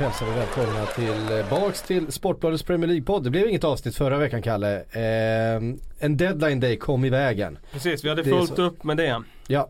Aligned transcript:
Hälsar 0.00 0.26
vi 0.26 0.32
välkomna 0.32 0.86
tillbaks 0.86 1.82
till 1.82 2.12
Sportbladets 2.12 2.62
Premier 2.62 2.88
League-podd. 2.88 3.22
Det 3.24 3.30
blev 3.30 3.48
inget 3.48 3.64
avsnitt 3.64 3.96
förra 3.96 4.18
veckan 4.18 4.42
Kalle. 4.42 4.76
Eh, 4.76 5.62
en 5.98 6.16
deadline 6.16 6.60
day 6.60 6.76
kom 6.76 7.04
i 7.04 7.10
vägen. 7.10 7.58
Precis, 7.72 8.04
vi 8.04 8.08
hade 8.08 8.24
fullt 8.24 8.58
upp 8.58 8.84
med 8.84 8.96
det. 8.96 9.22
Ja, 9.46 9.68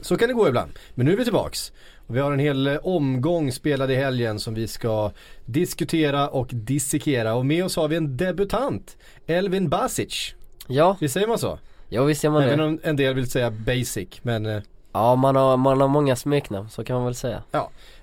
så 0.00 0.16
kan 0.16 0.28
det 0.28 0.34
gå 0.34 0.48
ibland. 0.48 0.70
Men 0.94 1.06
nu 1.06 1.12
är 1.12 1.16
vi 1.16 1.24
tillbaks. 1.24 1.72
Och 2.06 2.16
vi 2.16 2.20
har 2.20 2.32
en 2.32 2.38
hel 2.38 2.66
eh, 2.66 2.76
omgång 2.82 3.52
spelad 3.52 3.90
i 3.90 3.94
helgen 3.94 4.38
som 4.40 4.54
vi 4.54 4.68
ska 4.68 5.10
diskutera 5.44 6.28
och 6.28 6.48
dissekera. 6.52 7.34
Och 7.34 7.46
med 7.46 7.64
oss 7.64 7.76
har 7.76 7.88
vi 7.88 7.96
en 7.96 8.16
debutant, 8.16 8.96
Elvin 9.26 9.68
Basic. 9.68 10.34
Ja, 10.66 10.96
Visst 11.00 11.14
säger 11.14 11.26
man 11.28 11.38
så? 11.38 11.58
ja 11.88 12.04
visst 12.04 12.24
gör 12.24 12.30
man 12.30 12.42
Även 12.42 12.58
det. 12.58 12.64
om 12.64 12.80
en 12.82 12.96
del 12.96 13.14
vill 13.14 13.30
säga 13.30 13.50
basic. 13.50 14.08
Men 14.22 14.46
eh, 14.46 14.62
Ja, 14.94 15.14
man 15.14 15.36
har, 15.36 15.56
man 15.56 15.80
har 15.80 15.88
många 15.88 16.16
smeknamn, 16.16 16.68
så 16.70 16.84
kan 16.84 16.96
man 16.96 17.04
väl 17.04 17.14
säga. 17.14 17.42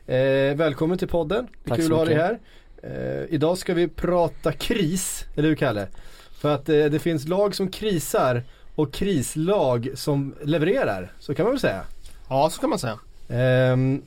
Eh, 0.10 0.56
välkommen 0.56 0.98
till 0.98 1.08
podden, 1.08 1.48
det 1.64 1.68
är 1.68 1.70
Tack 1.70 1.80
kul 1.80 1.92
att 1.92 1.98
ha 1.98 2.06
dig 2.06 2.16
här. 2.16 2.40
Eh, 2.84 3.34
idag 3.34 3.58
ska 3.58 3.74
vi 3.74 3.88
prata 3.88 4.52
kris, 4.52 5.26
eller 5.36 5.50
hur 5.50 5.56
Kalle? 5.56 5.88
För 6.32 6.56
att 6.56 6.70
eh, 6.70 6.86
det 6.86 7.00
finns 7.00 7.28
lag 7.28 7.56
som 7.56 7.72
krisar 7.72 8.44
och 8.76 8.94
krislag 8.94 9.90
som 9.96 10.36
levererar, 10.44 11.12
så 11.20 11.36
kan 11.36 11.44
man 11.44 11.54
väl 11.54 11.60
säga. 11.60 11.84
Ja, 12.30 12.50
så 12.50 12.62
kan 12.62 12.70
man 12.70 12.80
säga. 12.80 13.00
Ehm, 13.30 14.02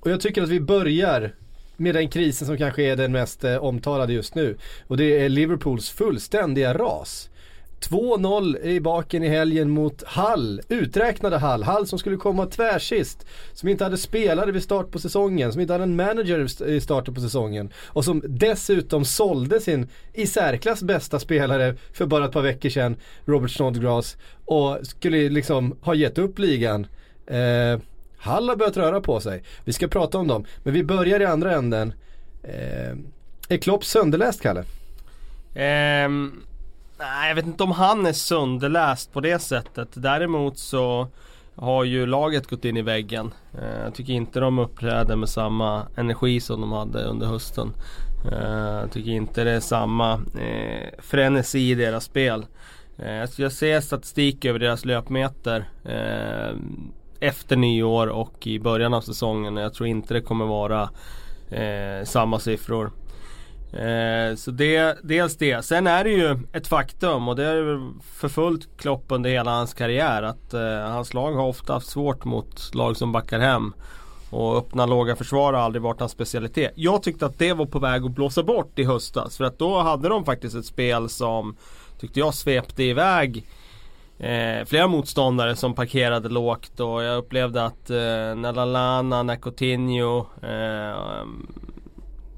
och 0.00 0.10
jag 0.10 0.20
tycker 0.20 0.42
att 0.42 0.48
vi 0.48 0.60
börjar 0.60 1.34
med 1.76 1.94
den 1.94 2.08
krisen 2.08 2.46
som 2.46 2.56
kanske 2.56 2.82
är 2.82 2.96
den 2.96 3.12
mest 3.12 3.44
eh, 3.44 3.56
omtalade 3.56 4.12
just 4.12 4.34
nu. 4.34 4.56
Och 4.86 4.96
det 4.96 5.24
är 5.24 5.28
Liverpools 5.28 5.90
fullständiga 5.90 6.74
ras. 6.74 7.30
2-0 7.80 8.62
i 8.62 8.80
baken 8.80 9.22
i 9.22 9.28
helgen 9.28 9.70
mot 9.70 10.02
Hall, 10.02 10.60
uträknade 10.68 11.38
Hall. 11.38 11.62
Hall 11.62 11.86
som 11.86 11.98
skulle 11.98 12.16
komma 12.16 12.46
tvärsist. 12.46 13.26
Som 13.52 13.68
inte 13.68 13.84
hade 13.84 13.96
spelare 13.96 14.52
vid 14.52 14.62
start 14.62 14.90
på 14.90 14.98
säsongen, 14.98 15.52
som 15.52 15.60
inte 15.60 15.74
hade 15.74 15.84
en 15.84 15.96
manager 15.96 16.68
i 16.68 16.80
starten 16.80 17.14
på 17.14 17.20
säsongen. 17.20 17.72
Och 17.86 18.04
som 18.04 18.22
dessutom 18.28 19.04
sålde 19.04 19.60
sin 19.60 19.88
i 20.12 20.26
särklass 20.26 20.82
bästa 20.82 21.18
spelare 21.18 21.76
för 21.92 22.06
bara 22.06 22.24
ett 22.24 22.32
par 22.32 22.42
veckor 22.42 22.68
sedan, 22.68 22.96
Robert 23.24 23.50
Snodgrass. 23.50 24.16
Och 24.44 24.78
skulle 24.82 25.28
liksom 25.28 25.76
ha 25.80 25.94
gett 25.94 26.18
upp 26.18 26.38
ligan. 26.38 26.86
Eh, 27.26 27.80
Hall 28.18 28.48
har 28.48 28.56
börjat 28.56 28.76
röra 28.76 29.00
på 29.00 29.20
sig. 29.20 29.42
Vi 29.64 29.72
ska 29.72 29.88
prata 29.88 30.18
om 30.18 30.28
dem. 30.28 30.44
Men 30.62 30.74
vi 30.74 30.84
börjar 30.84 31.20
i 31.20 31.24
andra 31.24 31.54
änden. 31.54 31.92
Eh, 32.42 32.96
är 33.48 33.56
Klopp 33.56 33.84
sönderläst 33.84 34.42
Kalle? 34.42 34.64
Um 36.06 36.47
nej, 36.98 37.28
jag 37.28 37.34
vet 37.34 37.46
inte 37.46 37.62
om 37.62 37.72
han 37.72 38.06
är 38.06 38.12
sönderläst 38.12 39.12
på 39.12 39.20
det 39.20 39.38
sättet. 39.38 39.88
Däremot 39.94 40.58
så 40.58 41.08
har 41.56 41.84
ju 41.84 42.06
laget 42.06 42.46
gått 42.46 42.64
in 42.64 42.76
i 42.76 42.82
väggen. 42.82 43.30
Eh, 43.58 43.82
jag 43.84 43.94
tycker 43.94 44.12
inte 44.12 44.40
de 44.40 44.58
uppträder 44.58 45.16
med 45.16 45.28
samma 45.28 45.86
energi 45.96 46.40
som 46.40 46.60
de 46.60 46.72
hade 46.72 47.04
under 47.04 47.26
hösten. 47.26 47.72
Eh, 48.32 48.78
jag 48.80 48.92
tycker 48.92 49.10
inte 49.10 49.44
det 49.44 49.50
är 49.50 49.60
samma 49.60 50.12
eh, 50.14 50.88
frenesi 50.98 51.70
i 51.70 51.74
deras 51.74 52.04
spel. 52.04 52.46
Jag- 53.36 53.52
ser 53.52 53.80
statistik 53.80 54.44
över 54.44 54.58
deras 54.58 54.84
löpmeter 54.84 55.68
efter 57.20 57.56
nyår 57.56 58.06
och 58.06 58.46
i 58.46 58.58
början 58.58 58.94
av 58.94 59.00
säsongen. 59.00 59.56
Jag 59.56 59.74
tror 59.74 59.86
inte 59.88 60.14
det 60.14 60.20
kommer 60.20 60.44
vara 60.46 60.90
samma 62.04 62.38
siffror. 62.38 62.90
Eh, 63.72 64.34
så 64.36 64.50
det, 64.50 64.98
dels 65.02 65.36
det. 65.36 65.64
Sen 65.64 65.86
är 65.86 66.04
det 66.04 66.10
ju 66.10 66.38
ett 66.52 66.66
faktum 66.66 67.28
och 67.28 67.36
det 67.36 67.44
är 67.44 67.92
förfullt 68.02 68.68
Klopp 68.76 69.04
under 69.08 69.30
hela 69.30 69.50
hans 69.50 69.74
karriär 69.74 70.22
att 70.22 70.54
eh, 70.54 70.80
hans 70.80 71.14
lag 71.14 71.32
har 71.32 71.46
ofta 71.46 71.72
haft 71.72 71.86
svårt 71.86 72.24
mot 72.24 72.74
lag 72.74 72.96
som 72.96 73.12
backar 73.12 73.38
hem. 73.38 73.72
Och 74.30 74.56
öppna 74.56 74.86
låga 74.86 75.16
försvar 75.16 75.52
har 75.52 75.60
aldrig 75.60 75.82
varit 75.82 76.00
hans 76.00 76.12
specialitet. 76.12 76.72
Jag 76.74 77.02
tyckte 77.02 77.26
att 77.26 77.38
det 77.38 77.52
var 77.52 77.66
på 77.66 77.78
väg 77.78 78.04
att 78.04 78.10
blåsa 78.10 78.42
bort 78.42 78.78
i 78.78 78.84
höstas. 78.84 79.36
För 79.36 79.44
att 79.44 79.58
då 79.58 79.78
hade 79.78 80.08
de 80.08 80.24
faktiskt 80.24 80.56
ett 80.56 80.64
spel 80.64 81.08
som 81.08 81.56
tyckte 82.00 82.18
jag 82.18 82.34
svepte 82.34 82.82
iväg 82.82 83.46
eh, 84.18 84.64
flera 84.66 84.86
motståndare 84.86 85.56
som 85.56 85.74
parkerade 85.74 86.28
lågt. 86.28 86.80
Och 86.80 87.02
jag 87.02 87.18
upplevde 87.18 87.64
att 87.64 87.90
eh, 87.90 88.34
Nalalana, 88.36 89.22
Nacotinho, 89.22 90.26
eh, 90.42 90.96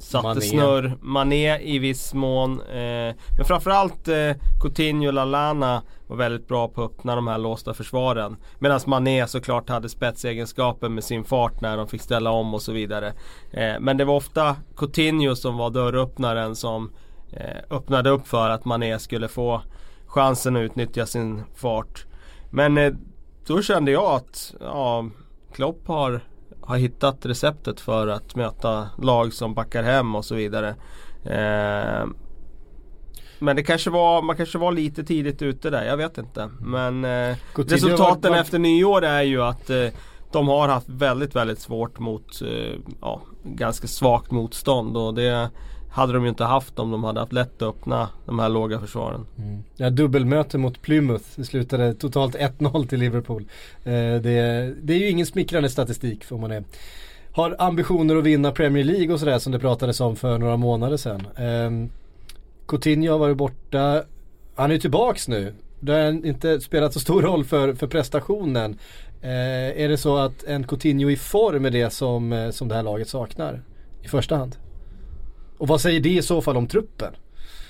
satte 0.00 0.28
Mané. 0.28 0.40
snurr. 0.40 0.96
Mané 1.00 1.58
i 1.58 1.78
viss 1.78 2.14
mån. 2.14 2.60
Eh, 2.60 3.14
men 3.36 3.44
framförallt 3.46 4.08
eh, 4.08 4.32
Coutinho 4.60 5.06
och 5.06 5.14
Lallana 5.14 5.82
var 6.06 6.16
väldigt 6.16 6.48
bra 6.48 6.68
på 6.68 6.84
att 6.84 6.90
öppna 6.90 7.14
de 7.14 7.26
här 7.26 7.38
låsta 7.38 7.74
försvaren. 7.74 8.36
Medan 8.58 8.80
Mané 8.86 9.26
såklart 9.26 9.68
hade 9.68 9.88
spetsegenskaper 9.88 10.88
med 10.88 11.04
sin 11.04 11.24
fart 11.24 11.60
när 11.60 11.76
de 11.76 11.88
fick 11.88 12.02
ställa 12.02 12.30
om 12.30 12.54
och 12.54 12.62
så 12.62 12.72
vidare. 12.72 13.12
Eh, 13.52 13.80
men 13.80 13.96
det 13.96 14.04
var 14.04 14.14
ofta 14.14 14.56
Coutinho 14.76 15.36
som 15.36 15.56
var 15.56 15.70
dörröppnaren 15.70 16.56
som 16.56 16.92
eh, 17.32 17.56
öppnade 17.76 18.10
upp 18.10 18.28
för 18.28 18.50
att 18.50 18.64
Mané 18.64 18.98
skulle 18.98 19.28
få 19.28 19.62
chansen 20.06 20.56
att 20.56 20.60
utnyttja 20.60 21.06
sin 21.06 21.42
fart. 21.54 22.04
Men 22.50 22.78
eh, 22.78 22.92
då 23.46 23.62
kände 23.62 23.90
jag 23.90 24.14
att 24.14 24.54
ja, 24.60 25.04
Klopp 25.52 25.88
har 25.88 26.20
har 26.62 26.76
hittat 26.76 27.26
receptet 27.26 27.80
för 27.80 28.08
att 28.08 28.34
möta 28.36 28.88
lag 28.98 29.32
som 29.32 29.54
backar 29.54 29.82
hem 29.82 30.14
och 30.14 30.24
så 30.24 30.34
vidare. 30.34 30.74
Eh, 31.24 32.06
men 33.38 33.56
det 33.56 33.62
kanske 33.62 33.90
var, 33.90 34.22
man 34.22 34.36
kanske 34.36 34.58
var 34.58 34.72
lite 34.72 35.04
tidigt 35.04 35.42
ute 35.42 35.70
där, 35.70 35.84
jag 35.84 35.96
vet 35.96 36.18
inte. 36.18 36.50
Men 36.60 37.04
eh, 37.04 37.36
resultaten 37.56 38.34
efter 38.34 38.58
nyår 38.58 39.04
är 39.04 39.22
ju 39.22 39.42
att 39.42 39.70
eh, 39.70 39.86
de 40.32 40.48
har 40.48 40.68
haft 40.68 40.88
väldigt, 40.88 41.36
väldigt 41.36 41.60
svårt 41.60 41.98
mot 41.98 42.42
eh, 42.42 42.78
ja, 43.00 43.22
ganska 43.44 43.86
svagt 43.86 44.30
motstånd. 44.30 44.96
Och 44.96 45.14
det 45.14 45.50
hade 45.90 46.12
de 46.12 46.22
ju 46.22 46.28
inte 46.28 46.44
haft 46.44 46.78
om 46.78 46.90
de 46.90 47.04
hade 47.04 47.20
haft 47.20 47.32
lätt 47.32 47.62
att 47.62 47.68
öppna 47.68 48.08
de 48.26 48.38
här 48.38 48.48
låga 48.48 48.80
försvaren. 48.80 49.26
Mm. 49.38 49.62
Ja, 49.76 49.90
dubbelmöte 49.90 50.58
mot 50.58 50.82
Plymouth. 50.82 51.24
Det 51.36 51.44
slutade 51.44 51.94
totalt 51.94 52.36
1-0 52.36 52.86
till 52.86 52.98
Liverpool. 52.98 53.42
Eh, 53.84 53.92
det, 53.92 54.74
det 54.82 54.94
är 54.94 54.98
ju 54.98 55.10
ingen 55.10 55.26
smickrande 55.26 55.68
statistik 55.68 56.24
om 56.30 56.40
man 56.40 56.50
är, 56.50 56.64
har 57.32 57.56
ambitioner 57.58 58.16
att 58.16 58.24
vinna 58.24 58.52
Premier 58.52 58.84
League 58.84 59.12
och 59.12 59.20
sådär 59.20 59.38
som 59.38 59.52
det 59.52 59.58
pratades 59.58 60.00
om 60.00 60.16
för 60.16 60.38
några 60.38 60.56
månader 60.56 60.96
sedan. 60.96 61.26
Eh, 61.36 61.90
Coutinho 62.66 63.12
har 63.12 63.18
varit 63.18 63.36
borta. 63.36 64.02
Han 64.54 64.70
är 64.70 64.74
ju 64.74 64.80
tillbaks 64.80 65.28
nu. 65.28 65.54
Det 65.80 65.92
har 65.92 66.26
inte 66.26 66.60
spelat 66.60 66.92
så 66.92 67.00
stor 67.00 67.22
roll 67.22 67.44
för, 67.44 67.74
för 67.74 67.86
prestationen. 67.86 68.78
Eh, 69.22 69.82
är 69.82 69.88
det 69.88 69.96
så 69.96 70.16
att 70.16 70.44
en 70.44 70.64
Coutinho 70.64 71.10
i 71.10 71.16
form 71.16 71.64
är 71.64 71.70
det 71.70 71.90
som, 71.90 72.32
eh, 72.32 72.50
som 72.50 72.68
det 72.68 72.74
här 72.74 72.82
laget 72.82 73.08
saknar? 73.08 73.62
I 74.02 74.08
första 74.08 74.36
hand. 74.36 74.56
Och 75.60 75.68
vad 75.68 75.80
säger 75.80 76.00
det 76.00 76.08
i 76.08 76.22
så 76.22 76.42
fall 76.42 76.56
om 76.56 76.66
truppen? 76.66 77.14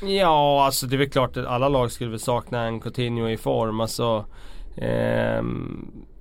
Ja, 0.02 0.64
alltså 0.64 0.86
det 0.86 0.96
är 0.96 0.98
väl 0.98 1.10
klart 1.10 1.36
att 1.36 1.46
alla 1.46 1.68
lag 1.68 1.92
skulle 1.92 2.10
väl 2.10 2.20
sakna 2.20 2.62
en 2.62 2.80
Coutinho 2.80 3.28
i 3.28 3.36
form. 3.36 3.80
Alltså, 3.80 4.24
eh, 4.76 5.42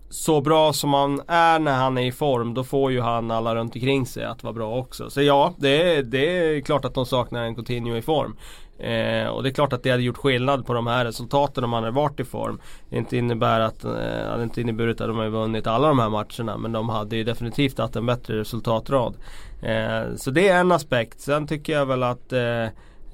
så 0.09 0.41
bra 0.41 0.73
som 0.73 0.93
han 0.93 1.21
är 1.27 1.59
när 1.59 1.77
han 1.77 1.97
är 1.97 2.05
i 2.05 2.11
form, 2.11 2.53
då 2.53 2.63
får 2.63 2.91
ju 2.91 3.01
han 3.01 3.31
alla 3.31 3.55
runt 3.55 3.75
omkring 3.75 4.05
sig 4.05 4.23
att 4.23 4.43
vara 4.43 4.53
bra 4.53 4.77
också. 4.77 5.09
Så 5.09 5.21
ja, 5.21 5.53
det 5.57 5.95
är, 5.95 6.03
det 6.03 6.37
är 6.37 6.61
klart 6.61 6.85
att 6.85 6.93
de 6.93 7.05
saknar 7.05 7.43
en 7.43 7.55
Coutinho 7.55 7.95
i 7.95 8.01
form. 8.01 8.35
Eh, 8.79 9.27
och 9.27 9.43
det 9.43 9.49
är 9.49 9.53
klart 9.53 9.73
att 9.73 9.83
det 9.83 9.91
hade 9.91 10.03
gjort 10.03 10.17
skillnad 10.17 10.65
på 10.65 10.73
de 10.73 10.87
här 10.87 11.05
resultaten 11.05 11.63
om 11.63 11.73
han 11.73 11.83
hade 11.83 11.95
varit 11.95 12.19
i 12.19 12.23
form. 12.23 12.59
Det 12.89 12.97
inte 12.97 13.17
innebär 13.17 13.59
att, 13.59 13.83
eh, 13.83 14.29
hade 14.29 14.43
inte 14.43 14.61
inneburit 14.61 15.01
att 15.01 15.07
de 15.07 15.17
hade 15.17 15.29
vunnit 15.29 15.67
alla 15.67 15.87
de 15.87 15.99
här 15.99 16.09
matcherna. 16.09 16.57
Men 16.57 16.71
de 16.71 16.89
hade 16.89 17.15
ju 17.15 17.23
definitivt 17.23 17.77
haft 17.77 17.95
en 17.95 18.05
bättre 18.05 18.39
resultatrad. 18.39 19.15
Eh, 19.61 20.15
så 20.15 20.31
det 20.31 20.47
är 20.47 20.59
en 20.59 20.71
aspekt. 20.71 21.21
Sen 21.21 21.47
tycker 21.47 21.73
jag 21.73 21.85
väl 21.85 22.03
att 22.03 22.33
eh, 22.33 22.67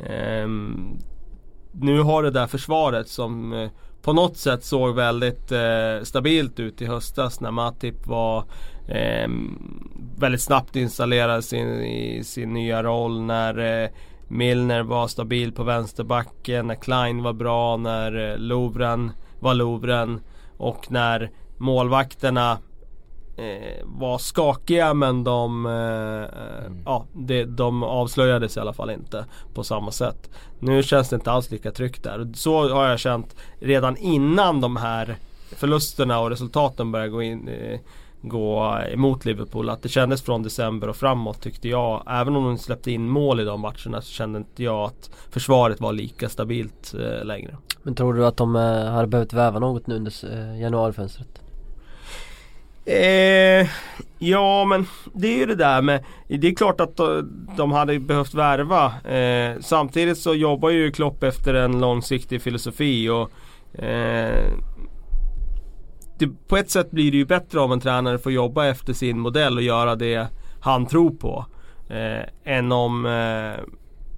ehm, 0.09 0.97
nu 1.71 2.01
har 2.01 2.23
det 2.23 2.31
där 2.31 2.47
försvaret 2.47 3.07
som 3.07 3.53
eh, 3.53 3.69
på 4.01 4.13
något 4.13 4.37
sätt 4.37 4.63
såg 4.63 4.95
väldigt 4.95 5.51
eh, 5.51 6.03
stabilt 6.03 6.59
ut 6.59 6.81
i 6.81 6.85
höstas 6.85 7.39
när 7.39 7.51
Matip 7.51 8.07
var 8.07 8.43
eh, 8.87 9.29
väldigt 10.17 10.41
snabbt 10.41 10.75
installerad 10.75 11.43
sin, 11.43 11.67
i 11.81 12.23
sin 12.23 12.53
nya 12.53 12.83
roll. 12.83 13.21
När 13.21 13.83
eh, 13.83 13.89
Milner 14.27 14.83
var 14.83 15.07
stabil 15.07 15.51
på 15.51 15.63
vänsterbacken, 15.63 16.67
när 16.67 16.75
Klein 16.75 17.23
var 17.23 17.33
bra, 17.33 17.77
när 17.77 18.31
eh, 18.31 18.37
Lovren 18.37 19.11
var 19.39 19.53
Lovren 19.53 20.21
och 20.57 20.91
när 20.91 21.31
målvakterna 21.57 22.57
eh, 23.37 23.83
var 23.83 24.17
skakiga 24.17 24.93
men 24.93 25.23
de, 25.23 25.65
eh, 25.65 26.71
ja, 26.85 27.05
det, 27.13 27.45
de 27.45 27.83
avslöjades 27.83 28.57
i 28.57 28.59
alla 28.59 28.73
fall 28.73 28.89
inte 28.89 29.25
på 29.53 29.63
samma 29.63 29.91
sätt. 29.91 30.29
Nu 30.59 30.83
känns 30.83 31.09
det 31.09 31.15
inte 31.15 31.31
alls 31.31 31.51
lika 31.51 31.71
tryggt 31.71 32.03
där. 32.03 32.31
Så 32.35 32.69
har 32.69 32.87
jag 32.87 32.99
känt 32.99 33.35
redan 33.59 33.97
innan 33.97 34.61
de 34.61 34.75
här 34.75 35.15
förlusterna 35.55 36.19
och 36.19 36.29
resultaten 36.29 36.91
började 36.91 37.11
gå 37.11 37.21
in 37.21 37.47
eh, 37.47 37.79
gå 38.29 38.79
emot 38.93 39.25
Liverpool. 39.25 39.69
Att 39.69 39.81
det 39.81 39.89
kändes 39.89 40.21
från 40.21 40.43
december 40.43 40.87
och 40.87 40.95
framåt 40.95 41.41
tyckte 41.41 41.67
jag. 41.69 42.03
Även 42.07 42.35
om 42.35 42.43
de 42.43 42.57
släppte 42.57 42.91
in 42.91 43.09
mål 43.09 43.39
i 43.39 43.43
de 43.43 43.61
matcherna 43.61 44.01
så 44.01 44.11
kände 44.11 44.37
inte 44.37 44.63
jag 44.63 44.83
att 44.83 45.09
försvaret 45.29 45.81
var 45.81 45.93
lika 45.93 46.29
stabilt 46.29 46.93
eh, 46.93 47.25
längre. 47.25 47.57
Men 47.83 47.95
tror 47.95 48.13
du 48.13 48.25
att 48.25 48.37
de 48.37 48.55
eh, 48.55 48.91
hade 48.91 49.07
behövt 49.07 49.33
väva 49.33 49.59
något 49.59 49.87
nu 49.87 49.95
under 49.95 50.13
eh, 50.33 50.61
januarifönstret? 50.61 51.41
Eh, 52.85 53.67
ja 54.19 54.65
men 54.65 54.85
det 55.13 55.27
är 55.27 55.37
ju 55.37 55.45
det 55.45 55.55
där 55.55 55.81
med 55.81 56.03
Det 56.27 56.47
är 56.47 56.55
klart 56.55 56.81
att 56.81 56.99
de 57.57 57.71
hade 57.71 57.99
behövt 57.99 58.33
värva 58.33 58.85
eh, 59.15 59.59
Samtidigt 59.61 60.17
så 60.17 60.33
jobbar 60.33 60.69
ju 60.69 60.91
Klopp 60.91 61.23
efter 61.23 61.53
en 61.53 61.79
långsiktig 61.79 62.41
filosofi 62.41 63.09
och 63.09 63.31
eh, 63.83 64.51
det, 66.17 66.47
På 66.47 66.57
ett 66.57 66.69
sätt 66.69 66.91
blir 66.91 67.11
det 67.11 67.17
ju 67.17 67.25
bättre 67.25 67.59
om 67.59 67.71
en 67.71 67.79
tränare 67.79 68.17
får 68.17 68.31
jobba 68.31 68.65
efter 68.65 68.93
sin 68.93 69.19
modell 69.19 69.57
och 69.57 69.63
göra 69.63 69.95
det 69.95 70.27
han 70.59 70.85
tror 70.85 71.09
på 71.09 71.45
eh, 71.89 72.53
Än 72.55 72.71
om 72.71 73.05
eh, 73.05 73.63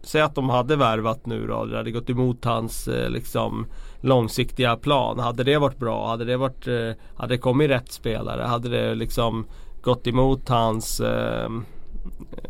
Säg 0.08 0.22
att 0.22 0.36
de 0.36 0.50
hade 0.50 0.76
värvat 0.76 1.26
nu 1.26 1.48
då, 1.48 1.66
det 1.66 1.78
hade 1.78 1.92
gått 1.92 2.10
emot 2.10 2.46
hans 2.46 2.88
eh, 2.88 3.10
liksom 3.10 3.66
långsiktiga 4.02 4.76
plan. 4.76 5.20
Hade 5.20 5.44
det 5.44 5.58
varit 5.58 5.78
bra? 5.78 6.08
Hade 6.08 6.26
det, 6.26 6.38
varit, 6.38 6.68
eh, 6.68 6.92
hade 7.16 7.34
det 7.34 7.38
kommit 7.38 7.70
rätt 7.70 7.92
spelare? 7.92 8.42
Hade 8.42 8.70
det 8.70 8.96
liksom 8.96 9.46
gått 9.82 10.08
emot 10.08 10.50
hans, 10.50 11.00
eh, 11.00 11.46
eh 11.46 11.50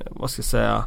vad 0.09 0.29
ska 0.29 0.39
jag 0.39 0.45
säga, 0.45 0.85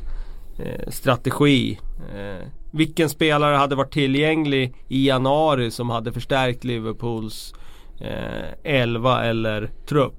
eh, 0.58 0.90
strategi? 0.90 1.78
Eh, 2.14 2.46
vilken 2.70 3.08
spelare 3.08 3.56
hade 3.56 3.74
varit 3.74 3.92
tillgänglig 3.92 4.74
i 4.88 5.06
januari 5.06 5.70
som 5.70 5.90
hade 5.90 6.12
förstärkt 6.12 6.64
Liverpools 6.64 7.54
eh, 7.54 7.60
elva 8.62 9.24
eller 9.24 9.70
trupp? 9.86 10.14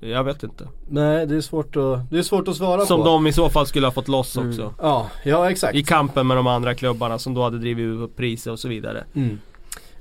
Jag 0.00 0.24
vet 0.24 0.42
inte. 0.42 0.68
Nej 0.88 1.26
det 1.26 1.36
är 1.36 1.40
svårt 1.40 1.76
att, 1.76 2.10
det 2.10 2.18
är 2.18 2.22
svårt 2.22 2.48
att 2.48 2.56
svara 2.56 2.86
som 2.86 3.00
på. 3.00 3.06
de 3.06 3.26
i 3.26 3.32
så 3.32 3.48
fall 3.48 3.66
skulle 3.66 3.86
ha 3.86 3.92
fått 3.92 4.08
loss 4.08 4.36
Mm. 4.36 4.48
också. 4.50 4.74
Ja, 4.80 5.10
ja 5.24 5.50
exakt. 5.50 5.74
I 5.74 5.82
kampen 5.82 6.26
med 6.26 6.36
de 6.36 6.46
andra 6.46 6.74
klubbarna 6.74 7.18
som 7.18 7.34
då 7.34 7.42
hade 7.42 7.58
drivit 7.58 8.00
upp 8.00 8.16
priser 8.16 8.50
och 8.52 8.58
så 8.58 8.68
vidare. 8.68 9.04
Mm. 9.14 9.38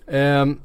Ehm, 0.07 0.59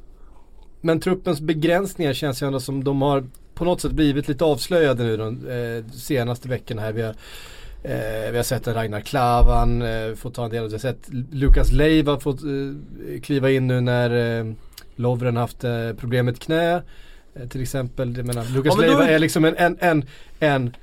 men 0.81 0.99
truppens 0.99 1.41
begränsningar 1.41 2.13
känns 2.13 2.41
ju 2.43 2.47
ändå 2.47 2.59
som 2.59 2.83
de 2.83 3.01
har 3.01 3.23
på 3.53 3.65
något 3.65 3.81
sätt 3.81 3.91
blivit 3.91 4.27
lite 4.27 4.45
avslöjade 4.45 5.03
nu 5.03 5.17
de 5.17 5.47
eh, 5.47 5.91
senaste 5.91 6.47
veckorna 6.49 6.81
här. 6.81 6.91
Vi 6.93 7.01
har, 7.01 7.15
eh, 7.83 8.31
vi 8.31 8.37
har 8.37 8.43
sett 8.43 8.67
Ragnar 8.67 9.01
Klavan 9.01 9.81
eh, 9.81 10.13
få 10.15 10.29
ta 10.29 10.45
en 10.45 10.51
del 10.51 10.63
av 10.63 10.69
det. 10.69 10.77
Vi 10.77 10.87
har 10.87 10.93
sett 10.93 11.09
Lukas 11.31 11.71
Leiva 11.71 12.19
få 12.19 12.29
eh, 12.29 13.21
kliva 13.21 13.51
in 13.51 13.67
nu 13.67 13.81
när 13.81 14.39
eh, 14.39 14.45
Lovren 14.95 15.37
haft 15.37 15.63
eh, 15.63 15.91
problem 15.99 16.25
med 16.25 16.33
ett 16.33 16.39
knä. 16.39 16.81
Eh, 17.35 17.47
till 17.49 17.61
exempel, 17.61 18.17
jag 18.17 18.25
menar, 18.25 18.43
Lukas 18.53 18.73
Ja, 18.75 18.81
men 18.81 18.91
då- 18.91 18.97
Leiva 18.99 19.11
är 19.15 19.19
liksom 19.19 19.45
en, 19.45 19.55
en, 19.57 19.77
en, 19.79 20.05
en 20.39 20.73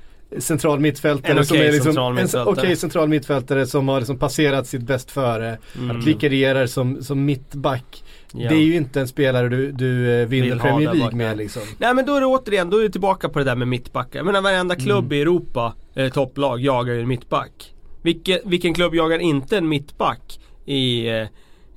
central 0.41 0.79
mittfältare 0.79 1.37
En 1.39 1.45
som 1.45 1.57
är 1.57 1.63
liksom 1.63 1.83
central 1.83 2.11
en 2.17 2.23
mittfältare. 2.23 2.53
okej 2.53 2.75
central 2.75 3.07
mittfältare 3.09 3.65
som 3.67 3.87
har 3.87 3.99
liksom 3.99 4.17
passerat 4.19 4.67
sitt 4.67 4.81
bäst 4.81 5.11
före. 5.11 5.57
Mm. 5.77 6.01
Vikarierar 6.01 6.65
som, 6.67 7.03
som 7.03 7.25
mittback. 7.25 8.03
Ja. 8.33 8.49
Det 8.49 8.55
är 8.55 8.61
ju 8.61 8.75
inte 8.75 9.01
en 9.01 9.07
spelare 9.07 9.49
du, 9.49 9.71
du 9.71 10.21
eh, 10.21 10.27
vinner 10.27 10.55
Premier 10.59 10.93
League 10.93 11.15
med 11.15 11.37
liksom. 11.37 11.61
Nej 11.77 11.93
men 11.93 12.05
då 12.05 12.15
är 12.15 12.19
det 12.21 12.25
återigen, 12.27 12.69
då 12.69 12.77
är 12.77 12.83
det 12.83 12.89
tillbaka 12.89 13.29
på 13.29 13.39
det 13.39 13.45
där 13.45 13.55
med 13.55 13.67
mittbackar. 13.67 14.19
Jag 14.19 14.25
menar 14.25 14.41
varenda 14.41 14.75
klubb 14.75 15.05
Mm. 15.05 15.13
i 15.17 15.21
Europa, 15.21 15.73
eh, 15.95 16.09
topplag, 16.09 16.59
jagar 16.61 16.93
ju 16.93 16.99
en 17.01 17.07
mittback. 17.07 17.73
Vilke, 18.01 18.41
vilken 18.45 18.73
klubb 18.73 18.95
jagar 18.95 19.19
inte 19.19 19.57
en 19.57 19.69
mittback 19.69 20.39
i, 20.65 21.07
eh, 21.09 21.27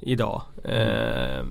idag? 0.00 0.42
Eh, 0.64 1.44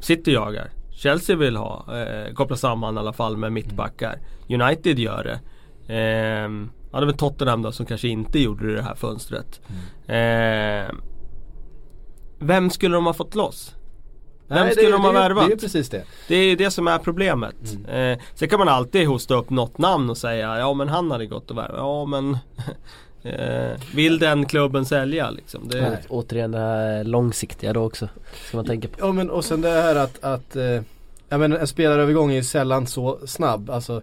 City 0.00 0.32
jagar. 0.32 0.70
Chelsea 0.90 1.36
vill 1.36 1.56
ha, 1.56 1.98
eh, 1.98 2.34
koppla 2.34 2.56
samman 2.56 2.96
i 2.96 2.98
alla 2.98 3.12
fall 3.12 3.36
med 3.36 3.52
mittbackar. 3.52 4.18
United 4.48 4.98
gör 4.98 5.24
det. 5.24 5.40
Eh, 5.94 6.50
ja 6.92 7.00
det 7.00 7.06
väl 7.06 7.16
Tottenham 7.16 7.62
då 7.62 7.72
som 7.72 7.86
kanske 7.86 8.08
inte 8.08 8.38
gjorde 8.38 8.74
det 8.74 8.82
här 8.82 8.94
fönstret. 8.94 9.60
Eh, 10.06 10.94
vem 12.38 12.70
skulle 12.70 12.94
de 12.94 13.06
ha 13.06 13.12
fått 13.12 13.34
loss? 13.34 13.74
Vem 14.48 14.58
Nej, 14.64 14.72
skulle 14.72 14.86
det, 14.86 14.92
de 14.92 15.02
ha 15.02 15.12
det, 15.12 15.18
värvat? 15.18 15.46
Det 15.46 15.52
är 15.52 15.56
precis 15.56 15.88
det. 15.88 16.04
Det 16.28 16.34
är 16.36 16.56
det 16.56 16.70
som 16.70 16.88
är 16.88 16.98
problemet. 16.98 17.76
Eh, 17.88 18.18
sen 18.34 18.48
kan 18.48 18.58
man 18.58 18.68
alltid 18.68 19.08
hosta 19.08 19.34
upp 19.34 19.50
något 19.50 19.78
namn 19.78 20.10
och 20.10 20.16
säga 20.16 20.58
ja 20.58 20.74
men 20.74 20.88
han 20.88 21.10
hade 21.10 21.26
gått 21.26 21.50
och 21.50 21.58
värva. 21.58 21.76
Ja 21.76 22.06
men 22.06 22.38
eh, 23.22 23.80
Vill 23.94 24.18
den 24.18 24.46
klubben 24.46 24.86
sälja 24.86 25.30
liksom? 25.30 25.68
Det, 25.68 25.80
Nej. 25.80 25.98
Återigen 26.08 26.50
det 26.50 26.58
här 26.58 27.04
långsiktiga 27.04 27.72
då 27.72 27.82
också. 27.82 28.08
Ska 28.48 28.56
man 28.56 28.66
tänka 28.66 28.88
på. 28.88 28.96
Ja 28.98 29.12
men 29.12 29.30
och 29.30 29.44
sen 29.44 29.60
det 29.60 29.68
här 29.68 29.96
att, 29.96 30.24
att 30.24 30.56
eh, 30.56 30.82
jag 31.28 31.40
menar, 31.40 31.58
en 31.58 31.66
spelarövergång 31.66 32.30
är 32.30 32.34
ju 32.34 32.42
sällan 32.42 32.86
så 32.86 33.18
snabb. 33.26 33.70
Alltså 33.70 34.02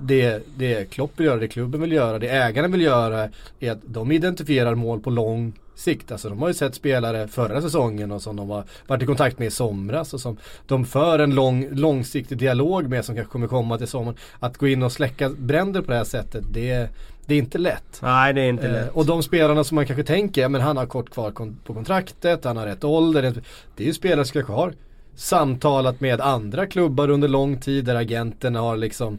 det, 0.00 0.42
det 0.56 0.90
Klopp 0.90 1.10
vill 1.16 1.26
göra, 1.26 1.36
det 1.36 1.48
klubben 1.48 1.80
vill 1.80 1.92
göra, 1.92 2.18
det 2.18 2.28
ägarna 2.28 2.68
vill 2.68 2.80
göra 2.80 3.28
är 3.60 3.70
att 3.70 3.80
de 3.84 4.12
identifierar 4.12 4.74
mål 4.74 5.00
på 5.00 5.10
lång 5.10 5.52
sikt. 5.74 6.12
Alltså 6.12 6.28
de 6.28 6.42
har 6.42 6.48
ju 6.48 6.54
sett 6.54 6.74
spelare 6.74 7.28
förra 7.28 7.62
säsongen 7.62 8.12
och 8.12 8.22
som 8.22 8.36
de 8.36 8.50
har 8.50 8.64
varit 8.86 9.02
i 9.02 9.06
kontakt 9.06 9.38
med 9.38 9.48
i 9.48 9.50
somras 9.50 10.14
och 10.14 10.20
som 10.20 10.36
de 10.66 10.84
för 10.84 11.18
en 11.18 11.34
lång, 11.34 11.68
långsiktig 11.70 12.38
dialog 12.38 12.88
med 12.88 13.04
som 13.04 13.14
kanske 13.14 13.32
kommer 13.32 13.46
komma 13.46 13.78
till 13.78 13.88
sommaren. 13.88 14.18
Att 14.40 14.56
gå 14.56 14.68
in 14.68 14.82
och 14.82 14.92
släcka 14.92 15.28
bränder 15.28 15.80
på 15.80 15.90
det 15.90 15.96
här 15.96 16.04
sättet, 16.04 16.44
det, 16.52 16.88
det 17.26 17.34
är 17.34 17.38
inte 17.38 17.58
lätt. 17.58 17.98
Nej 18.02 18.32
det 18.32 18.40
är 18.40 18.48
inte 18.48 18.66
Eh, 18.66 18.72
lätt. 18.72 18.90
och 18.92 19.06
de 19.06 19.22
spelarna 19.22 19.64
som 19.64 19.74
man 19.74 19.86
kanske 19.86 20.04
tänker, 20.04 20.48
men 20.48 20.60
han 20.60 20.76
har 20.76 20.86
kort 20.86 21.10
kvar 21.10 21.30
kon- 21.30 21.56
på 21.64 21.74
kontraktet, 21.74 22.44
han 22.44 22.56
har 22.56 22.66
rätt 22.66 22.84
ålder. 22.84 23.34
Det 23.76 23.82
är 23.82 23.86
ju 23.86 23.94
spelare 23.94 24.24
som 24.24 24.32
kanske 24.32 24.52
har 24.52 24.72
samtalat 25.16 26.00
med 26.00 26.20
andra 26.20 26.66
klubbar 26.66 27.10
under 27.10 27.28
lång 27.28 27.58
tid 27.60 27.84
där 27.84 27.94
agenten 27.94 28.54
har 28.54 28.76
liksom 28.76 29.18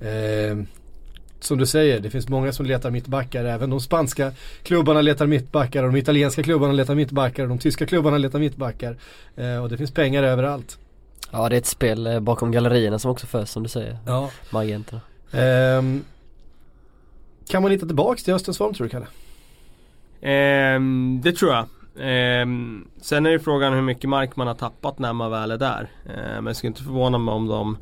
eh, 0.00 0.58
som 1.40 1.58
du 1.58 1.66
säger, 1.66 2.00
det 2.00 2.10
finns 2.10 2.28
många 2.28 2.52
som 2.52 2.66
letar 2.66 2.90
mittbackar. 2.90 3.44
Även 3.44 3.70
de 3.70 3.80
spanska 3.80 4.32
klubbarna 4.62 5.00
letar 5.00 5.26
mittbackar 5.26 5.82
och 5.84 5.92
de 5.92 5.98
italienska 5.98 6.42
klubbarna 6.42 6.72
letar 6.72 6.94
mittbackar 6.94 7.42
och 7.42 7.48
de 7.48 7.58
tyska 7.58 7.86
klubbarna 7.86 8.18
letar 8.18 8.38
mittbackar. 8.38 8.96
Eh, 9.36 9.62
och 9.62 9.68
det 9.68 9.76
finns 9.76 9.90
pengar 9.90 10.22
överallt. 10.22 10.78
Ja 11.32 11.48
det 11.48 11.56
är 11.56 11.58
ett 11.58 11.66
spel 11.66 12.06
eh, 12.06 12.20
bakom 12.20 12.52
gallerierna 12.52 12.98
som 12.98 13.10
också 13.10 13.26
förs 13.26 13.48
som 13.48 13.62
du 13.62 13.68
säger. 13.68 13.98
Ja. 14.06 14.30
Med 14.50 14.60
agenterna. 14.62 15.00
Ehm, 15.32 16.04
kan 17.50 17.62
man 17.62 17.70
hitta 17.70 17.86
tillbaks 17.86 18.24
till 18.24 18.32
höstens 18.32 18.58
form 18.58 18.74
tror 18.74 18.84
du 18.86 18.90
Kalle? 18.90 19.06
Ehm, 20.22 21.20
det 21.24 21.32
tror 21.32 21.52
jag. 21.52 21.66
Ehm, 22.00 22.84
sen 23.00 23.26
är 23.26 23.30
det 23.30 23.38
frågan 23.40 23.72
hur 23.72 23.82
mycket 23.82 24.10
mark 24.10 24.36
man 24.36 24.46
har 24.46 24.54
tappat 24.54 24.98
när 24.98 25.12
man 25.12 25.30
väl 25.30 25.50
är 25.50 25.56
där. 25.58 25.88
Ehm, 26.06 26.34
men 26.34 26.46
jag 26.46 26.56
skulle 26.56 26.68
inte 26.68 26.82
förvåna 26.82 27.18
mig 27.18 27.32
om 27.34 27.46
de 27.46 27.76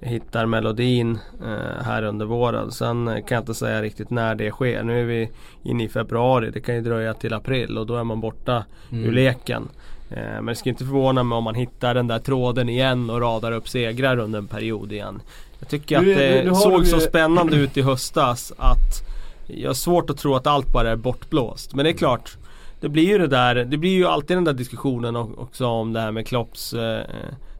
hittar 0.00 0.46
melodin 0.46 1.18
eh, 1.44 1.84
här 1.84 2.02
under 2.02 2.26
våren. 2.26 2.70
Sen 2.72 3.08
eh, 3.08 3.14
kan 3.14 3.34
jag 3.36 3.42
inte 3.42 3.54
säga 3.54 3.82
riktigt 3.82 4.10
när 4.10 4.34
det 4.34 4.50
sker. 4.50 4.82
Nu 4.82 5.00
är 5.00 5.04
vi 5.04 5.30
inne 5.62 5.84
i 5.84 5.88
februari. 5.88 6.50
Det 6.50 6.60
kan 6.60 6.74
ju 6.74 6.80
dröja 6.80 7.14
till 7.14 7.32
april 7.34 7.78
och 7.78 7.86
då 7.86 7.96
är 7.96 8.04
man 8.04 8.20
borta 8.20 8.64
ur 8.92 9.12
leken. 9.12 9.68
Eh, 10.10 10.16
men 10.22 10.46
det 10.46 10.54
skulle 10.54 10.70
inte 10.70 10.84
förvåna 10.84 11.22
mig 11.22 11.36
om 11.36 11.44
man 11.44 11.54
hittar 11.54 11.94
den 11.94 12.06
där 12.06 12.18
tråden 12.18 12.68
igen 12.68 13.10
och 13.10 13.20
radar 13.20 13.52
upp 13.52 13.68
segrar 13.68 14.18
under 14.18 14.38
en 14.38 14.46
period 14.46 14.92
igen. 14.92 15.20
Jag 15.58 15.68
tycker 15.68 16.00
Nu- 16.00 16.12
att 16.12 16.18
det 16.18 16.44
nu- 16.44 16.50
nu 16.50 16.54
såg 16.56 16.72
de 16.72 16.80
ju- 16.80 16.86
så 16.90 17.00
spännande 17.00 17.56
ut 17.56 17.76
i 17.76 17.82
höstas 17.82 18.52
att 18.58 19.09
jag 19.56 19.68
har 19.68 19.74
svårt 19.74 20.10
att 20.10 20.16
tro 20.18 20.34
att 20.34 20.46
allt 20.46 20.72
bara 20.72 20.90
är 20.90 20.96
bortblåst. 20.96 21.74
Men 21.74 21.84
det 21.84 21.90
är 21.90 21.94
klart, 21.96 22.36
det 22.80 22.88
blir 22.88 23.04
ju 23.08 23.18
det 23.18 23.26
där, 23.26 23.54
det 23.54 23.76
blir 23.76 23.90
ju 23.94 24.06
alltid 24.06 24.36
den 24.36 24.44
där 24.44 24.52
diskussionen 24.52 25.16
också 25.16 25.66
om 25.66 25.92
det 25.92 26.00
här 26.00 26.10
med 26.12 26.26
Klopps 26.26 26.72
eh, 26.72 27.04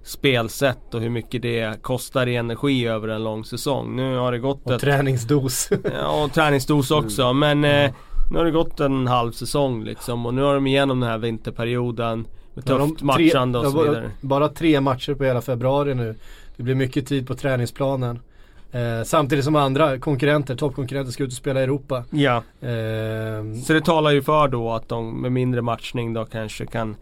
spelsätt 0.02 0.94
och 0.94 1.00
hur 1.00 1.10
mycket 1.10 1.42
det 1.42 1.82
kostar 1.82 2.26
i 2.26 2.36
energi 2.36 2.86
över 2.86 3.08
en 3.08 3.24
lång 3.24 3.44
säsong. 3.44 3.96
Nu 3.96 4.16
har 4.16 4.32
det 4.32 4.38
gått 4.38 4.66
Och 4.66 4.72
ett 4.72 4.80
träningsdos. 4.80 5.70
Ja, 6.00 6.24
och 6.24 6.32
träningsdos 6.32 6.90
också. 6.90 7.32
Men 7.32 7.64
eh, 7.64 7.90
nu 8.30 8.38
har 8.38 8.44
det 8.44 8.50
gått 8.50 8.80
en 8.80 9.06
halv 9.06 9.32
säsong 9.32 9.84
liksom. 9.84 10.26
Och 10.26 10.34
nu 10.34 10.42
har 10.42 10.54
de 10.54 10.66
igenom 10.66 11.00
den 11.00 11.08
här 11.08 11.18
vinterperioden. 11.18 12.26
Med 12.54 12.64
tufft 12.64 12.98
tre- 12.98 13.06
matchande 13.06 13.58
och 13.58 13.66
så 13.72 13.82
vidare. 13.82 14.10
Bara 14.20 14.48
tre 14.48 14.80
matcher 14.80 15.14
på 15.14 15.24
hela 15.24 15.40
februari 15.40 15.94
nu. 15.94 16.14
Det 16.56 16.62
blir 16.62 16.74
mycket 16.74 17.06
tid 17.06 17.26
på 17.26 17.34
träningsplanen. 17.34 18.20
Eh, 18.72 19.02
samtidigt 19.04 19.44
som 19.44 19.56
andra 19.56 19.98
konkurrenter, 19.98 20.56
toppkonkurrenter 20.56 21.12
ska 21.12 21.22
ut 21.22 21.28
och 21.30 21.36
spela 21.36 21.60
i 21.60 21.62
Europa. 21.62 22.04
Ja, 22.10 22.36
Eh, 22.60 23.54
så 23.66 23.72
det 23.72 23.80
talar 23.84 24.10
ju 24.10 24.22
för 24.22 24.48
då 24.48 24.72
att 24.72 24.88
de 24.88 25.22
med 25.22 25.32
mindre 25.32 25.62
matchning 25.62 26.12
då 26.12 26.24
kanske 26.24 26.66
kan 26.66 26.96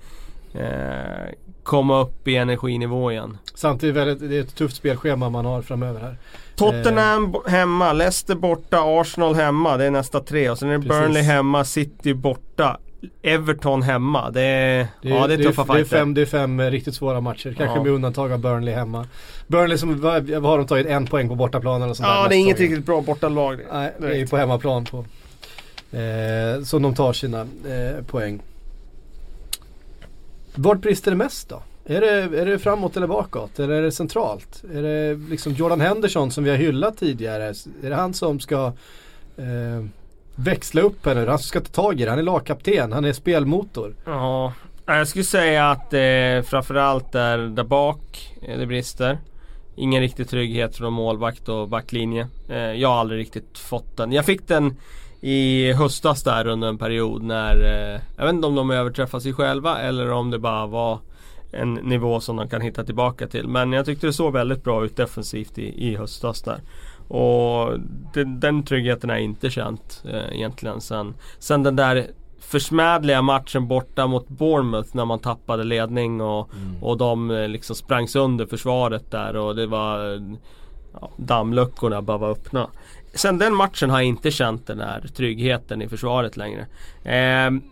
eh, 0.55 1.35
komma 1.63 2.01
upp 2.01 2.29
i 2.29 2.37
energinivå 2.37 3.13
igen. 3.13 3.39
samtidigt 3.55 3.97
väldigt, 3.97 4.31
det 4.31 4.37
är 4.37 4.41
ett 4.41 4.55
tufft 4.57 4.77
spelschema 4.77 5.31
man 5.31 5.45
har 5.45 5.63
framöver 5.63 6.01
här. 6.01 6.17
Tottenham 6.57 7.31
bo- 7.33 7.49
hemma, 7.49 7.93
Leicester 7.93 8.35
borta, 8.35 8.81
Arsenal 9.01 9.35
hemma. 9.35 9.77
Det 9.77 9.85
är 9.85 9.91
nästa 9.91 10.21
tre. 10.21 10.51
Och 10.51 10.59
sen 10.59 10.69
är 10.69 10.73
det 10.79 10.79
Precis. 10.89 11.01
Burnley 11.03 11.23
hemma, 11.23 11.65
City 11.65 12.15
borta. 12.15 12.79
Everton 13.23 13.83
hemma. 13.83 14.31
Det 14.31 14.40
är, 14.43 14.87
Det 15.02 15.09
är, 15.09 15.14
ja, 15.14 15.26
det 15.26 15.35
är 15.35 15.38
tuffa 15.38 15.64
det 15.64 15.73
är, 15.73 15.75
fighter. 15.76 15.97
fem, 15.97 16.14
det 16.14 16.21
är 16.21 16.26
fem 16.26 16.61
eh, 16.61 16.71
riktigt 16.71 16.95
svåra 16.95 17.21
matcher. 17.21 17.55
Kanske 17.59 17.76
Ja. 17.78 17.83
med 17.83 17.93
undantag 17.93 18.33
av 18.33 18.38
Burnley 18.38 18.75
hemma. 18.75 19.07
Burnley 19.47 19.78
som, 19.78 20.00
vad, 20.00 20.31
har 20.31 20.59
de 20.59 20.67
tagit? 20.67 20.87
En 20.87 21.07
poäng 21.07 21.28
på 21.28 21.35
bortaplan 21.35 21.83
eller 21.83 21.95
sånt 21.95 22.09
Ja, 22.09 22.26
det 22.28 22.37
är 22.37 22.38
inget 22.38 22.61
riktigt 22.61 22.87
bra 22.87 23.00
bortalag. 23.00 23.61
Nej, 23.73 23.93
det 23.99 24.07
är 24.07 24.14
ju 24.14 24.26
på 24.26 24.37
hemmaplan 24.37 24.85
på. 24.85 24.99
Eh, 25.97 26.62
så 26.64 26.78
de 26.78 26.95
tar 26.95 27.12
sina 27.12 27.40
eh, 27.40 28.05
poäng. 28.07 28.40
Vart 30.55 30.78
brister 30.81 31.11
det 31.11 31.17
mest 31.17 31.49
då? 31.49 31.62
Är 31.85 32.00
det, 32.00 32.11
är 32.40 32.47
det 32.47 32.59
framåt 32.59 32.97
eller 32.97 33.07
bakåt? 33.07 33.59
Eller 33.59 33.75
är 33.75 33.83
det 33.83 33.93
centralt? 33.93 34.64
Är 34.75 34.83
det 34.83 35.14
liksom 35.31 35.52
Jordan 35.52 35.81
Henderson 35.81 36.31
som 36.31 36.45
vi 36.45 36.50
har 36.50 36.57
hyllat 36.57 36.99
tidigare? 36.99 37.45
Är 37.83 37.88
det 37.90 37.95
han 37.95 38.14
som 38.14 38.40
ska 38.40 38.67
eh, 39.37 39.85
växla 40.38 40.80
upp 40.80 41.07
här 41.07 41.14
nu? 41.14 41.26
Han 41.26 41.38
som 41.38 41.47
ska 41.49 41.61
ta 41.61 41.83
tag 41.83 42.00
i 42.00 42.04
det? 42.04 42.11
Han 42.11 42.18
är 42.18 42.23
lagkapten, 42.23 42.92
han 42.92 43.04
är 43.04 43.12
spelmotor. 43.12 43.95
Ja, 44.04 44.52
jag 44.87 45.09
skulle 45.09 45.25
säga 45.25 45.71
att 45.71 45.90
det 45.90 46.47
framförallt 46.49 47.14
är 47.14 47.38
där 47.38 47.64
bak 47.64 48.33
eh, 48.42 48.59
det 48.59 48.66
brister. 48.66 49.18
Ingen 49.76 50.00
riktig 50.00 50.28
trygghet 50.28 50.76
från 50.76 50.92
målvakt 50.92 51.49
och 51.49 51.68
backlinje. 51.68 52.28
Eh, 52.49 52.57
Jag 52.59 52.88
har 52.88 52.97
aldrig 52.97 53.21
riktigt 53.21 53.59
fått 53.59 53.97
den. 53.97 54.12
Jag 54.12 54.25
fick 54.25 54.49
den 54.49 54.76
i 55.21 55.73
höstas 55.73 56.23
där 56.23 56.47
under 56.47 56.68
en 56.68 56.78
period 56.78 57.23
när 57.23 57.57
eh, 57.64 58.00
Jag 58.16 58.25
vet 58.25 58.35
inte 58.35 58.47
om 58.47 58.54
de 58.54 58.71
överträffade 58.71 59.21
sig 59.23 59.33
själva 59.33 59.78
eller 59.78 60.11
om 60.11 60.30
det 60.30 60.38
bara 60.38 60.66
var 60.66 60.99
en 61.52 61.75
nivå 61.75 62.21
som 62.21 62.37
de 62.37 62.49
kan 62.49 62.61
hitta 62.61 62.85
tillbaka 62.85 63.26
till. 63.26 63.49
Men 63.49 63.73
jag 63.73 63.87
tyckte 63.87 64.07
det 64.07 64.12
såg 64.12 64.33
väldigt 64.33 64.64
bra 64.64 64.85
ut 64.85 64.97
defensivt 64.97 65.59
i, 65.59 65.88
i 65.88 65.97
höstas 65.97 66.42
där. 66.42 66.59
Och 67.09 67.81
det, 68.15 68.25
den 68.25 68.62
tryggheten 68.62 69.11
har 69.11 69.17
jag 69.17 69.25
inte 69.25 69.50
känt 69.50 70.05
eh, 70.05 70.37
egentligen 70.37 70.81
sen, 70.81 71.15
sen 71.38 71.62
den 71.62 71.77
där 71.77 72.07
försmädliga 72.41 73.23
matchen 73.23 73.69
borta 73.69 74.07
mot 74.07 74.29
Bournemouth 74.29 74.88
när 74.93 75.05
man 75.05 75.19
tappade 75.19 75.65
ledning 75.65 76.21
och, 76.21 76.50
och 76.83 76.99
de 76.99 77.31
eh, 77.31 77.49
liksom 77.49 77.77
sprang 77.77 78.09
sönder 78.09 78.47
försvaret 78.47 79.11
där 79.11 79.37
och 79.37 79.57
det 79.57 79.67
var 79.67 80.15
eh, 80.15 80.21
ja, 81.00 81.11
Dammluckorna 81.17 82.03
bara 82.03 82.19
var 82.19 82.31
öppna. 82.31 82.71
Sen 83.15 83.38
den 83.38 83.55
matchen 83.55 83.91
har 83.91 83.99
jag 83.99 84.07
inte 84.07 84.31
känt 84.31 84.67
den 84.67 84.81
här 84.81 85.00
tryggheten 85.17 85.83
i 85.83 85.88
försvaret 85.88 86.37
längre. 86.37 86.67
Ehm, 87.05 87.62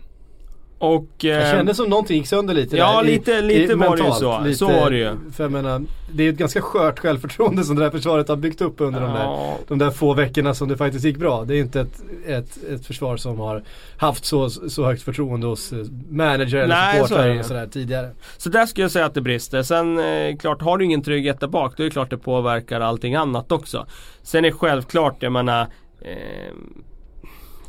och... 0.79 1.07
Jag 1.17 1.41
ehm, 1.49 1.55
kände 1.57 1.75
som 1.75 1.89
någonting 1.89 2.17
gick 2.17 2.27
sönder 2.27 2.53
lite 2.53 2.77
Ja, 2.77 3.01
där 3.01 3.09
i- 3.09 3.11
lite- 3.11 3.41
lite 3.41 3.75
var 3.75 3.97
det 3.97 4.03
ju 4.03 4.11
så. 4.11 4.39
Lite, 4.41 4.57
Så 4.57 4.67
var 4.67 4.89
det 4.89 4.97
ju. 4.97 5.11
För 5.35 5.43
jag 5.43 5.51
menar, 5.51 5.81
det 6.13 6.23
är 6.23 6.29
ett 6.29 6.37
ganska 6.37 6.61
skört 6.61 6.99
självförtroende 6.99 7.63
som 7.63 7.75
det 7.75 7.83
här 7.83 7.91
försvaret 7.91 8.27
har 8.29 8.35
byggt 8.35 8.61
upp 8.61 8.81
under 8.81 9.01
de, 9.01 9.13
där, 9.13 9.23
ja, 9.23 9.57
de 9.67 9.77
där 9.77 9.91
få 9.91 10.13
veckorna 10.13 10.53
som 10.53 10.67
det 10.67 10.77
faktiskt 10.77 11.05
gick 11.05 11.17
bra. 11.17 11.43
Det 11.45 11.55
är 11.55 11.59
inte 11.61 11.81
ett, 11.81 12.01
ett, 12.27 12.57
ett 12.69 12.85
försvar 12.85 13.17
som 13.17 13.39
har 13.39 13.63
haft 13.97 14.25
så, 14.25 14.49
så 14.49 14.85
högt 14.85 15.01
förtroende 15.01 15.47
hos 15.47 15.73
eh, 15.73 15.77
manager 16.09 16.57
eller 16.57 16.91
så 16.99 17.07
supportrar 17.07 17.27
det. 17.33 17.39
och 17.39 17.45
sådär 17.45 17.67
tidigare. 17.67 18.09
Så 18.37 18.49
där 18.49 18.65
skulle 18.65 18.83
jag 18.83 18.91
säga 18.91 19.05
att 19.05 19.13
det 19.13 19.21
brister. 19.21 19.63
Sen 19.63 19.99
eh, 19.99 20.37
klart, 20.37 20.61
har 20.61 20.77
du 20.77 20.85
ingen 20.85 21.01
trygghet 21.03 21.39
där 21.39 21.47
bak 21.47 21.73
då 21.77 21.83
är 21.83 21.85
det 21.85 21.91
klart 21.91 22.09
det 22.09 22.17
påverkar 22.17 22.81
allting 22.81 23.15
annat 23.15 23.51
också. 23.51 23.85
Sen 24.23 24.45
är 24.45 24.49
det 24.49 24.55
självklart, 24.57 25.15
jag 25.19 25.31
menar 25.31 25.61
eh, 26.01 26.07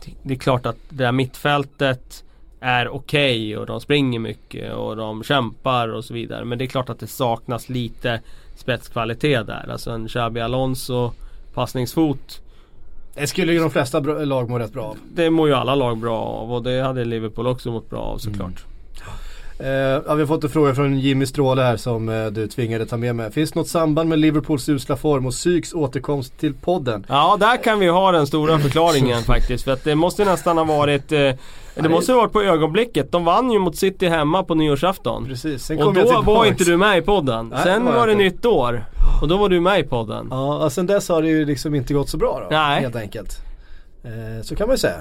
det- 0.04 0.12
Det 0.22 0.34
är 0.34 0.38
klart 0.38 0.66
att 0.66 0.76
det 0.88 1.04
där 1.04 1.12
mittfältet 1.12 2.24
är 2.60 2.88
okej 2.88 3.56
och 3.56 3.66
de 3.66 3.80
springer 3.80 4.18
mycket 4.18 4.74
och 4.74 4.96
de 4.96 5.22
kämpar 5.22 5.88
och 5.88 6.04
så 6.04 6.14
vidare. 6.14 6.44
Men 6.44 6.58
det 6.58 6.64
är 6.64 6.66
klart 6.66 6.90
att 6.90 7.00
det 7.00 7.06
saknas 7.06 7.68
lite 7.68 8.20
spetskvalitet 8.56 9.46
där. 9.46 9.70
Alltså 9.70 9.90
en 9.90 10.08
Xabi 10.08 10.40
Alonso 10.40 11.12
passningsfot. 11.54 12.40
Det 13.14 13.26
skulle 13.26 13.52
ju 13.52 13.58
de 13.58 13.70
flesta 13.70 14.00
lag 14.00 14.50
må 14.50 14.58
rätt 14.58 14.72
bra 14.72 14.84
av. 14.84 14.96
Det 15.14 15.30
mår 15.30 15.48
ju 15.48 15.54
alla 15.54 15.74
lag 15.74 15.98
bra 15.98 16.18
av 16.18 16.52
och 16.52 16.62
det 16.62 16.82
hade 16.82 17.04
Liverpool 17.04 17.46
också 17.46 17.70
mått 17.70 17.90
bra 17.90 18.00
av 18.00 18.18
såklart. 18.18 18.64
Eh, 19.60 19.68
ja, 20.06 20.14
vi 20.14 20.22
har 20.22 20.26
fått 20.26 20.44
en 20.44 20.50
fråga 20.50 20.74
från 20.74 20.98
Jimmy 20.98 21.26
Stråle 21.26 21.62
här 21.62 21.76
som 21.76 22.08
eh, 22.08 22.26
du 22.26 22.46
tvingade 22.46 22.86
ta 22.86 22.96
med 22.96 23.16
mig. 23.16 23.32
Finns 23.32 23.52
det 23.52 23.58
något 23.58 23.68
samband 23.68 24.08
med 24.08 24.18
Liverpools 24.18 24.68
usla 24.68 24.96
form 24.96 25.26
och 25.26 25.32
psyks 25.32 25.74
återkomst 25.74 26.38
till 26.38 26.54
podden? 26.54 27.06
Ja, 27.08 27.36
där 27.40 27.56
kan 27.62 27.78
vi 27.78 27.88
ha 27.88 28.12
den 28.12 28.26
stora 28.26 28.58
förklaringen 28.58 29.22
faktiskt. 29.26 29.64
För 29.64 29.72
att 29.72 29.84
det 29.84 29.94
måste 29.94 30.24
nästan 30.24 30.58
ha 30.58 30.64
varit 30.64 31.12
eh, 31.12 31.18
Det 31.74 31.88
måste 31.88 32.12
ha 32.12 32.20
varit 32.20 32.32
på 32.32 32.42
ögonblicket. 32.42 33.12
De 33.12 33.24
vann 33.24 33.50
ju 33.50 33.58
mot 33.58 33.76
City 33.76 34.06
hemma 34.08 34.42
på 34.42 34.54
nyårsafton. 34.54 35.24
Precis, 35.26 35.62
sen 35.64 35.78
Och 35.78 35.84
kom 35.84 35.96
jag 35.96 36.04
då 36.06 36.08
tillbaks. 36.10 36.26
var 36.26 36.46
inte 36.46 36.64
du 36.64 36.76
med 36.76 36.98
i 36.98 37.02
podden. 37.02 37.48
Nej, 37.48 37.60
Sen 37.64 37.84
var 37.84 37.92
var 37.92 38.06
det 38.06 38.12
jag 38.12 38.18
nytt 38.18 38.46
år. 38.46 38.84
Och 39.22 39.28
då 39.28 39.36
var 39.36 39.48
du 39.48 39.60
med 39.60 39.80
i 39.80 39.82
podden. 39.82 40.26
Ja, 40.30 40.64
och 40.64 40.72
sen 40.72 40.86
dess 40.86 41.08
har 41.08 41.22
det 41.22 41.28
ju 41.28 41.44
liksom 41.44 41.74
inte 41.74 41.94
gått 41.94 42.08
så 42.08 42.16
bra 42.16 42.40
då. 42.40 42.56
Nej. 42.56 42.80
Helt 42.80 42.96
enkelt. 42.96 43.36
Eh, 44.04 44.42
så 44.42 44.56
kan 44.56 44.66
man 44.66 44.74
ju 44.74 44.78
säga. 44.78 45.00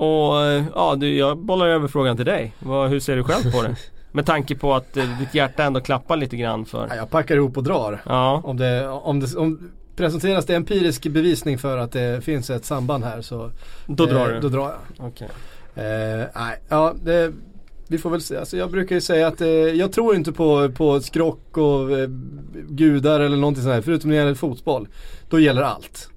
Och 0.00 0.34
ja, 0.74 0.96
du, 0.98 1.16
jag 1.16 1.38
bollar 1.38 1.66
över 1.66 1.88
frågan 1.88 2.16
till 2.16 2.26
dig. 2.26 2.54
Vad, 2.58 2.90
hur 2.90 3.00
ser 3.00 3.16
du 3.16 3.24
själv 3.24 3.52
på 3.52 3.62
det? 3.62 3.76
Med 4.12 4.26
tanke 4.26 4.54
på 4.54 4.74
att 4.74 4.96
eh, 4.96 5.18
ditt 5.18 5.34
hjärta 5.34 5.64
ändå 5.64 5.80
klappar 5.80 6.16
lite 6.16 6.36
grann 6.36 6.60
Ja, 6.60 6.64
för... 6.88 6.96
jag 6.96 7.10
packar 7.10 7.36
ihop 7.36 7.56
och 7.56 7.62
drar. 7.62 8.02
Ja. 8.06 8.40
Om 8.44 8.56
det, 8.56 8.88
om 8.88 9.20
det 9.20 9.36
om 9.36 9.70
presenteras 9.96 10.46
det 10.46 10.54
empirisk 10.54 11.06
bevisning 11.06 11.58
för 11.58 11.78
att 11.78 11.92
det 11.92 12.24
finns 12.24 12.50
ett 12.50 12.64
samband 12.64 13.04
här 13.04 13.22
så 13.22 13.50
Då 13.86 14.06
drar 14.06 14.28
eh, 14.28 14.34
du? 14.34 14.40
Då 14.40 14.48
drar 14.48 14.74
jag. 14.96 15.06
Okej. 15.06 15.28
Eh, 15.74 16.26
nej, 16.34 16.62
ja 16.68 16.94
det, 17.02 17.32
vi 17.88 17.98
får 17.98 18.10
väl 18.10 18.20
se. 18.20 18.36
Alltså 18.36 18.56
jag 18.56 18.70
brukar 18.70 18.94
ju 18.94 19.00
säga 19.00 19.26
att 19.26 19.40
eh, 19.40 19.48
jag 19.48 19.92
tror 19.92 20.14
inte 20.14 20.32
på, 20.32 20.70
på 20.72 21.00
skrock 21.00 21.56
och 21.56 21.98
eh, 21.98 22.08
gudar 22.68 23.20
eller 23.20 23.36
någonting 23.36 23.62
sånt 23.62 23.74
här. 23.74 23.82
Förutom 23.82 24.10
när 24.10 24.16
det 24.16 24.22
gäller 24.22 24.34
fotboll. 24.34 24.88
Då 25.28 25.40
gäller 25.40 25.62
allt. 25.62 26.10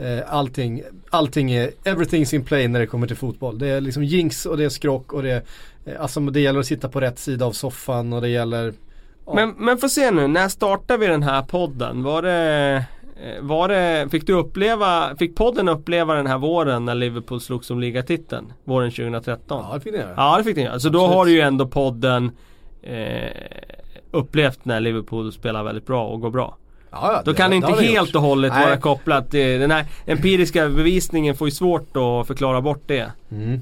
Eh, 0.00 0.34
allting, 0.34 0.82
allting 1.10 1.52
är, 1.52 1.70
everything's 1.84 2.34
in 2.34 2.44
play 2.44 2.68
när 2.68 2.80
det 2.80 2.86
kommer 2.86 3.06
till 3.06 3.16
fotboll. 3.16 3.58
Det 3.58 3.68
är 3.68 3.80
liksom 3.80 4.04
jinx 4.04 4.46
och 4.46 4.56
det 4.56 4.64
är 4.64 4.68
skrock 4.68 5.12
och 5.12 5.22
det 5.22 5.30
är, 5.30 5.42
eh, 5.84 6.02
alltså 6.02 6.20
det 6.20 6.40
gäller 6.40 6.60
att 6.60 6.66
sitta 6.66 6.88
på 6.88 7.00
rätt 7.00 7.18
sida 7.18 7.46
av 7.46 7.52
soffan 7.52 8.12
och 8.12 8.20
det 8.20 8.28
gäller 8.28 8.74
ja. 9.26 9.34
Men, 9.34 9.54
men 9.58 9.78
få 9.78 9.88
se 9.88 10.10
nu, 10.10 10.26
när 10.26 10.48
startade 10.48 10.98
vi 10.98 11.06
den 11.06 11.22
här 11.22 11.42
podden? 11.42 12.02
Var 12.02 12.22
det, 12.22 12.84
eh, 13.22 13.42
var 13.42 13.68
det, 13.68 14.08
fick 14.10 14.26
du 14.26 14.32
uppleva, 14.32 15.16
fick 15.16 15.36
podden 15.36 15.68
uppleva 15.68 16.14
den 16.14 16.26
här 16.26 16.38
våren 16.38 16.84
när 16.84 16.94
Liverpool 16.94 17.40
slogs 17.40 17.70
om 17.70 17.80
ligatiteln? 17.80 18.52
Våren 18.64 18.90
2013? 18.90 19.64
Ja 19.68 19.74
det 19.74 19.80
fick 19.80 19.92
ni 19.92 19.98
göra. 19.98 20.14
Ja 20.16 20.38
det 20.38 20.44
fick 20.44 20.54
den 20.54 20.64
göra. 20.64 20.80
Så 20.80 20.88
då 20.88 20.98
Absolut. 20.98 21.16
har 21.16 21.24
du 21.24 21.32
ju 21.32 21.40
ändå 21.40 21.66
podden 21.66 22.30
eh, 22.82 23.30
upplevt 24.10 24.64
när 24.64 24.80
Liverpool 24.80 25.32
spelar 25.32 25.62
väldigt 25.62 25.86
bra 25.86 26.06
och 26.06 26.20
går 26.20 26.30
bra. 26.30 26.56
Ja, 26.90 27.22
Då 27.24 27.34
kan 27.34 27.50
det 27.50 27.56
inte 27.56 27.72
helt 27.72 28.08
gjort. 28.08 28.14
och 28.16 28.22
hållet 28.22 28.52
Nej. 28.52 28.64
vara 28.66 28.76
kopplat 28.76 29.30
till 29.30 29.60
den 29.60 29.70
här 29.70 29.86
empiriska 30.06 30.68
bevisningen 30.68 31.34
får 31.36 31.48
ju 31.48 31.52
svårt 31.52 31.96
att 31.96 32.26
förklara 32.26 32.60
bort 32.60 32.82
det. 32.86 33.12
Mm. 33.32 33.60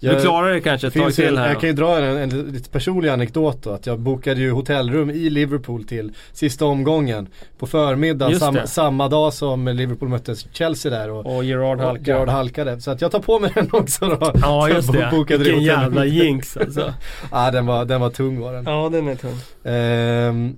Du 0.00 0.20
klarar 0.20 0.52
det 0.52 0.60
kanske 0.60 0.86
ett 0.86 0.94
tag 0.94 1.14
till 1.14 1.38
här 1.38 1.48
Jag 1.48 1.60
kan 1.60 1.68
ju 1.68 1.74
dra 1.74 1.98
en, 1.98 2.16
en 2.16 2.52
lite 2.52 2.70
personlig 2.70 3.08
anekdot 3.08 3.62
då. 3.62 3.70
Att 3.70 3.86
jag 3.86 3.98
bokade 3.98 4.40
ju 4.40 4.50
hotellrum 4.50 5.10
i 5.10 5.30
Liverpool 5.30 5.84
till 5.84 6.12
sista 6.32 6.64
omgången. 6.64 7.28
På 7.58 7.66
förmiddagen 7.66 8.40
sam, 8.40 8.58
samma 8.64 9.08
dag 9.08 9.32
som 9.32 9.68
Liverpool 9.68 10.08
mötte 10.08 10.34
Chelsea 10.52 10.90
där. 10.92 11.10
Och, 11.10 11.36
Och 11.36 11.44
Gerard 11.44 11.78
och 11.78 11.84
halkar. 11.84 12.04
Gerard 12.12 12.28
halkade. 12.28 12.80
Så 12.80 12.90
att 12.90 13.00
jag 13.00 13.12
tar 13.12 13.20
på 13.20 13.38
mig 13.38 13.50
den 13.54 13.68
också 13.72 14.06
då. 14.06 14.32
Ja 14.42 14.68
just 14.68 14.92
det. 14.92 15.08
Bokade 15.12 15.44
Vilken 15.44 15.62
jävla 15.62 16.04
jinx 16.04 16.56
alltså. 16.56 16.94
Ja 17.32 17.50
den 17.50 17.66
var, 17.66 17.84
den 17.84 18.00
var 18.00 18.10
tung 18.10 18.40
var 18.40 18.52
den. 18.52 18.64
Ja 18.66 18.88
den 18.92 19.08
är 19.08 19.14
tung. 19.14 19.38
Ehm, 19.64 20.56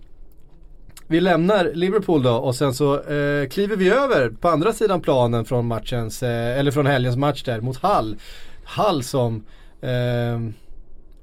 vi 1.08 1.20
lämnar 1.20 1.70
Liverpool 1.74 2.22
då 2.22 2.34
och 2.34 2.54
sen 2.54 2.74
så 2.74 2.94
eh, 2.94 3.48
kliver 3.48 3.76
vi 3.76 3.90
över 3.90 4.30
på 4.30 4.48
andra 4.48 4.72
sidan 4.72 5.00
planen 5.00 5.44
från 5.44 5.66
matchens, 5.66 6.22
eh, 6.22 6.58
eller 6.58 6.70
från 6.70 6.86
helgens 6.86 7.16
match 7.16 7.42
där 7.42 7.60
mot 7.60 7.76
Hall. 7.76 8.16
Hall 8.64 9.02
som 9.02 9.44
ehm, 9.80 10.54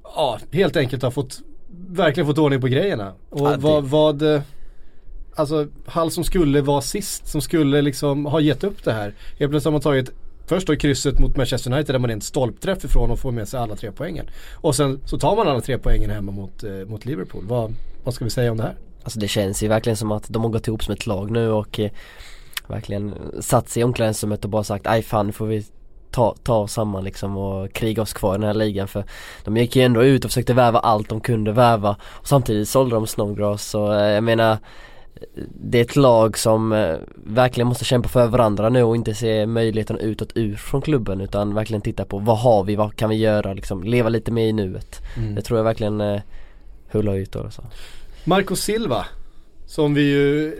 ja, 0.02 0.38
helt 0.52 0.76
enkelt 0.76 1.02
har 1.02 1.10
fått, 1.10 1.38
verkligen 1.88 2.26
fått 2.26 2.38
ordning 2.38 2.60
på 2.60 2.66
grejerna. 2.66 3.12
Och 3.30 3.48
Ja, 3.48 3.56
vad, 3.58 3.84
vad 3.84 4.22
eh, 4.22 4.40
Alltså 5.38 5.66
Hall 5.86 6.10
som 6.10 6.24
skulle 6.24 6.60
vara 6.60 6.80
sist, 6.80 7.28
som 7.28 7.40
skulle 7.40 7.82
liksom 7.82 8.26
ha 8.26 8.40
gett 8.40 8.64
upp 8.64 8.84
det 8.84 8.92
här. 8.92 9.14
Helt 9.38 9.50
plötsligt 9.50 9.64
har 9.64 9.72
man 9.72 9.80
tagit 9.80 10.10
Först 10.46 10.66
då 10.66 10.76
krysset 10.76 11.18
mot 11.18 11.36
Manchester 11.36 11.72
United 11.72 11.94
där 11.94 11.98
man 11.98 12.10
är 12.10 12.14
en 12.14 12.20
stolpträff 12.20 12.84
ifrån 12.84 13.10
och 13.10 13.18
får 13.18 13.32
med 13.32 13.48
sig 13.48 13.60
alla 13.60 13.76
tre 13.76 13.92
poängen. 13.92 14.26
Och 14.54 14.74
sen 14.74 15.00
så 15.04 15.18
tar 15.18 15.36
man 15.36 15.48
alla 15.48 15.60
tre 15.60 15.78
poängen 15.78 16.10
hemma 16.10 16.32
mot, 16.32 16.64
eh, 16.64 16.70
mot 16.86 17.04
Liverpool. 17.04 17.44
Vad, 17.46 17.74
vad 18.04 18.14
ska 18.14 18.24
vi 18.24 18.30
säga 18.30 18.50
om 18.50 18.56
det 18.56 18.62
här? 18.62 18.74
Alltså 19.06 19.18
det 19.18 19.28
känns 19.28 19.62
ju 19.62 19.68
verkligen 19.68 19.96
som 19.96 20.12
att 20.12 20.24
de 20.28 20.42
har 20.42 20.50
gått 20.50 20.68
ihop 20.68 20.84
som 20.84 20.94
ett 20.94 21.06
lag 21.06 21.30
nu 21.30 21.50
och 21.50 21.80
eh, 21.80 21.90
verkligen 22.66 23.14
satt 23.40 23.68
sig 23.68 23.80
i 23.80 23.84
omklädningsrummet 23.84 24.44
och 24.44 24.50
bara 24.50 24.64
sagt 24.64 24.86
aj 24.86 25.02
fan 25.02 25.32
får 25.32 25.46
vi 25.46 25.66
ta, 26.10 26.34
ta 26.42 26.56
oss 26.56 26.72
samman 26.72 27.04
liksom 27.04 27.36
och 27.36 27.72
kriga 27.72 28.02
oss 28.02 28.12
kvar 28.12 28.34
i 28.34 28.38
den 28.38 28.46
här 28.46 28.54
ligan 28.54 28.88
för 28.88 29.04
de 29.44 29.56
gick 29.56 29.76
ju 29.76 29.82
ändå 29.82 30.04
ut 30.04 30.24
och 30.24 30.30
försökte 30.30 30.54
värva 30.54 30.78
allt 30.78 31.08
de 31.08 31.20
kunde 31.20 31.52
värva 31.52 31.96
och 32.02 32.28
samtidigt 32.28 32.68
sålde 32.68 32.94
de 32.94 33.06
Snodgrass 33.06 33.64
så 33.66 33.92
eh, 33.92 34.08
jag 34.08 34.24
menar 34.24 34.58
det 35.60 35.78
är 35.78 35.82
ett 35.82 35.96
lag 35.96 36.38
som 36.38 36.72
eh, 36.72 36.96
verkligen 37.14 37.68
måste 37.68 37.84
kämpa 37.84 38.08
för 38.08 38.26
varandra 38.26 38.68
nu 38.68 38.82
och 38.82 38.96
inte 38.96 39.14
se 39.14 39.46
möjligheten 39.46 39.98
utåt 39.98 40.32
ur 40.34 40.56
från 40.56 40.82
klubben 40.82 41.20
utan 41.20 41.54
verkligen 41.54 41.82
titta 41.82 42.04
på 42.04 42.18
vad 42.18 42.38
har 42.38 42.64
vi, 42.64 42.76
vad 42.76 42.96
kan 42.96 43.10
vi 43.10 43.16
göra 43.16 43.54
liksom, 43.54 43.84
leva 43.84 44.08
lite 44.08 44.32
mer 44.32 44.46
i 44.46 44.52
nuet. 44.52 45.00
Det 45.34 45.42
tror 45.42 45.58
jag 45.58 45.64
verkligen 45.64 46.00
eh, 46.00 46.20
Hull 46.90 47.08
har 47.08 47.14
gjort 47.14 47.32
då 47.32 47.50
så. 47.50 47.62
Marco 48.28 48.56
Silva. 48.56 49.06
Som 49.66 49.94
vi 49.94 50.02
ju, 50.02 50.54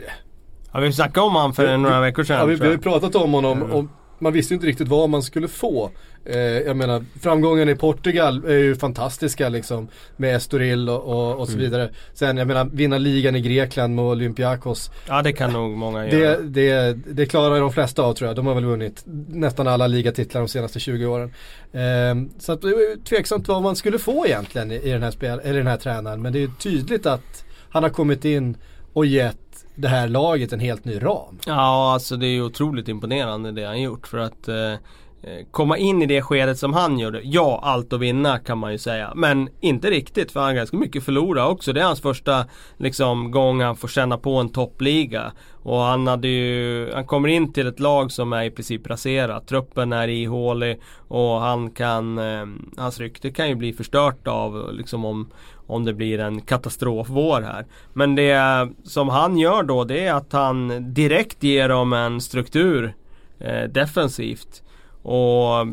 Ja 0.73 0.81
vi 0.81 0.93
snackade 0.93 1.27
om 1.27 1.37
han 1.37 1.55
för 1.55 1.77
några 1.77 2.01
veckor 2.01 2.25
sedan 2.25 2.39
ja, 2.39 2.45
vi, 2.45 2.55
vi 2.55 2.65
har 2.65 2.73
ju 2.73 2.79
pratat 2.79 3.15
om 3.15 3.33
honom 3.33 3.63
Mm. 3.63 3.73
och 3.73 3.85
man 4.19 4.33
visste 4.33 4.55
ju 4.55 4.57
inte 4.57 4.67
riktigt 4.67 4.89
vad 4.89 5.11
man 5.11 5.23
skulle 5.23 5.49
få. 5.49 5.91
Eh, 6.25 6.39
jag 6.39 6.77
menar 6.77 7.05
framgången 7.21 7.69
i 7.69 7.75
Portugal 7.75 8.45
är 8.45 8.59
ju 8.59 8.75
fantastiska 8.75 9.49
liksom 9.49 9.89
med 10.17 10.37
Estoril 10.37 10.89
och, 10.89 11.03
och, 11.05 11.41
och 11.41 11.49
så 11.49 11.59
vidare. 11.59 11.91
Sen 12.15 12.37
jag 12.37 12.47
menar 12.47 12.65
vinna 12.73 12.99
ligan 12.99 13.37
i 13.37 13.41
Grekland 13.41 13.95
med 13.95 14.05
Olympiakos. 14.05 14.91
Ja 15.09 15.23
det 15.23 15.33
kan 15.33 15.53
nog 15.53 15.71
många 15.71 16.09
göra. 16.09 16.39
Det, 16.41 16.93
det, 16.93 17.27
klarar 17.27 17.61
de 17.61 17.73
flesta 17.73 18.03
av 18.03 18.13
tror 18.13 18.29
jag. 18.29 18.37
De 18.37 18.47
har 18.47 18.55
väl 18.55 18.65
vunnit 18.65 19.03
nästan 19.29 19.69
alla 19.69 19.87
ligatitlar 19.87 20.41
de 20.41 20.49
senaste 20.49 20.81
20 20.81 21.07
åren. 21.07 21.33
Eh, 21.73 22.39
så 22.39 22.53
att 22.53 22.61
det 22.63 22.67
var 22.69 23.05
tveksamt 23.05 23.49
vad 23.49 23.63
man 23.63 23.77
skulle 23.77 23.99
få 23.99 24.27
egentligen 24.27 24.73
i, 24.73 24.75
i 24.75 24.91
den, 24.91 25.03
här 25.03 25.11
spel, 25.11 25.41
eller 25.45 25.59
den 25.59 25.67
här 25.67 25.77
tränaren. 25.77 26.23
Men 26.23 26.33
det 26.33 26.39
är 26.39 26.41
ju 26.41 26.51
tydligt 26.59 27.07
att 27.07 27.46
han 27.77 27.83
har 27.83 27.91
kommit 27.91 28.25
in 28.25 28.57
och 28.93 29.07
gett 29.07 29.67
det 29.75 29.89
här 29.89 30.09
laget 30.09 30.53
en 30.53 30.61
helt 30.61 30.85
ny 30.85 31.03
ram. 31.03 31.39
Ja, 31.47 31.93
alltså 31.93 32.17
det 32.17 32.27
är 32.27 32.31
ju 32.31 32.43
otroligt 32.43 32.89
imponerande 32.89 33.53
det 33.53 33.65
han 33.65 33.83
gjort 33.83 34.07
för 34.07 34.19
att 34.19 34.49
eh, 34.49 34.73
eh 34.73 34.79
komma 35.51 35.79
in 35.79 36.03
i 36.03 36.07
det 36.07 36.23
skedet 36.23 36.59
som 36.59 36.73
han 36.73 36.99
gjorde. 36.99 37.21
Ja, 37.25 37.61
allt 37.63 37.93
att 37.93 38.01
vinna 38.01 38.39
kan 38.39 38.59
man 38.59 38.73
ju 38.73 38.79
säga. 38.79 39.13
Men 39.17 39.49
inte 39.61 39.91
riktigt 39.91 40.33
för 40.33 40.41
han 40.41 40.49
har 40.49 40.55
ganska 40.55 40.77
mycket 40.77 41.05
förlora 41.05 41.49
också. 41.49 41.73
Det 41.73 41.81
är 41.81 41.85
hans 41.85 42.01
första 42.01 42.45
liksom, 42.77 43.31
gång 43.31 43.61
han 43.61 43.77
får 43.77 43.89
känna 43.89 44.19
på 44.19 44.37
en 44.37 44.49
toppliga. 44.49 45.33
Och 45.63 45.79
han 45.79 46.07
hade 46.07 46.29
ju, 46.29 46.93
han 46.95 47.07
kommer 47.07 47.29
in 47.29 47.53
till 47.53 47.67
ett 47.67 47.81
lag 47.81 48.13
som 48.13 48.33
är 48.33 48.45
i 48.45 48.51
princip 48.51 48.87
raserat. 48.87 49.49
Truppen 49.49 49.93
är 49.93 50.09
ihålig 50.09 50.81
och 51.09 51.41
han 51.41 51.71
kan, 51.71 52.19
eh, 52.19 52.47
hans 52.77 53.01
rykte 53.01 53.31
kan 53.31 53.49
ju 53.49 53.55
bli 53.55 53.73
förstört 53.73 54.29
av 54.29 54.73
liksom 54.73 55.05
om, 55.05 55.31
om 55.67 55.85
det 55.85 55.95
blir 55.95 56.19
en 56.19 56.41
katastrofvår 56.41 57.43
här. 57.43 57.67
Men 57.93 58.15
det 58.15 58.69
som 58.85 59.09
han 59.09 59.39
gör 59.39 59.63
då 59.63 59.85
det 59.85 60.07
är 60.07 60.15
att 60.15 60.33
han 60.33 60.85
direkt 60.95 61.43
ger 61.43 61.69
dem 61.69 61.93
en 61.93 62.21
struktur 62.21 62.95
eh, 63.39 63.65
defensivt. 63.65 64.63
Och 65.03 65.67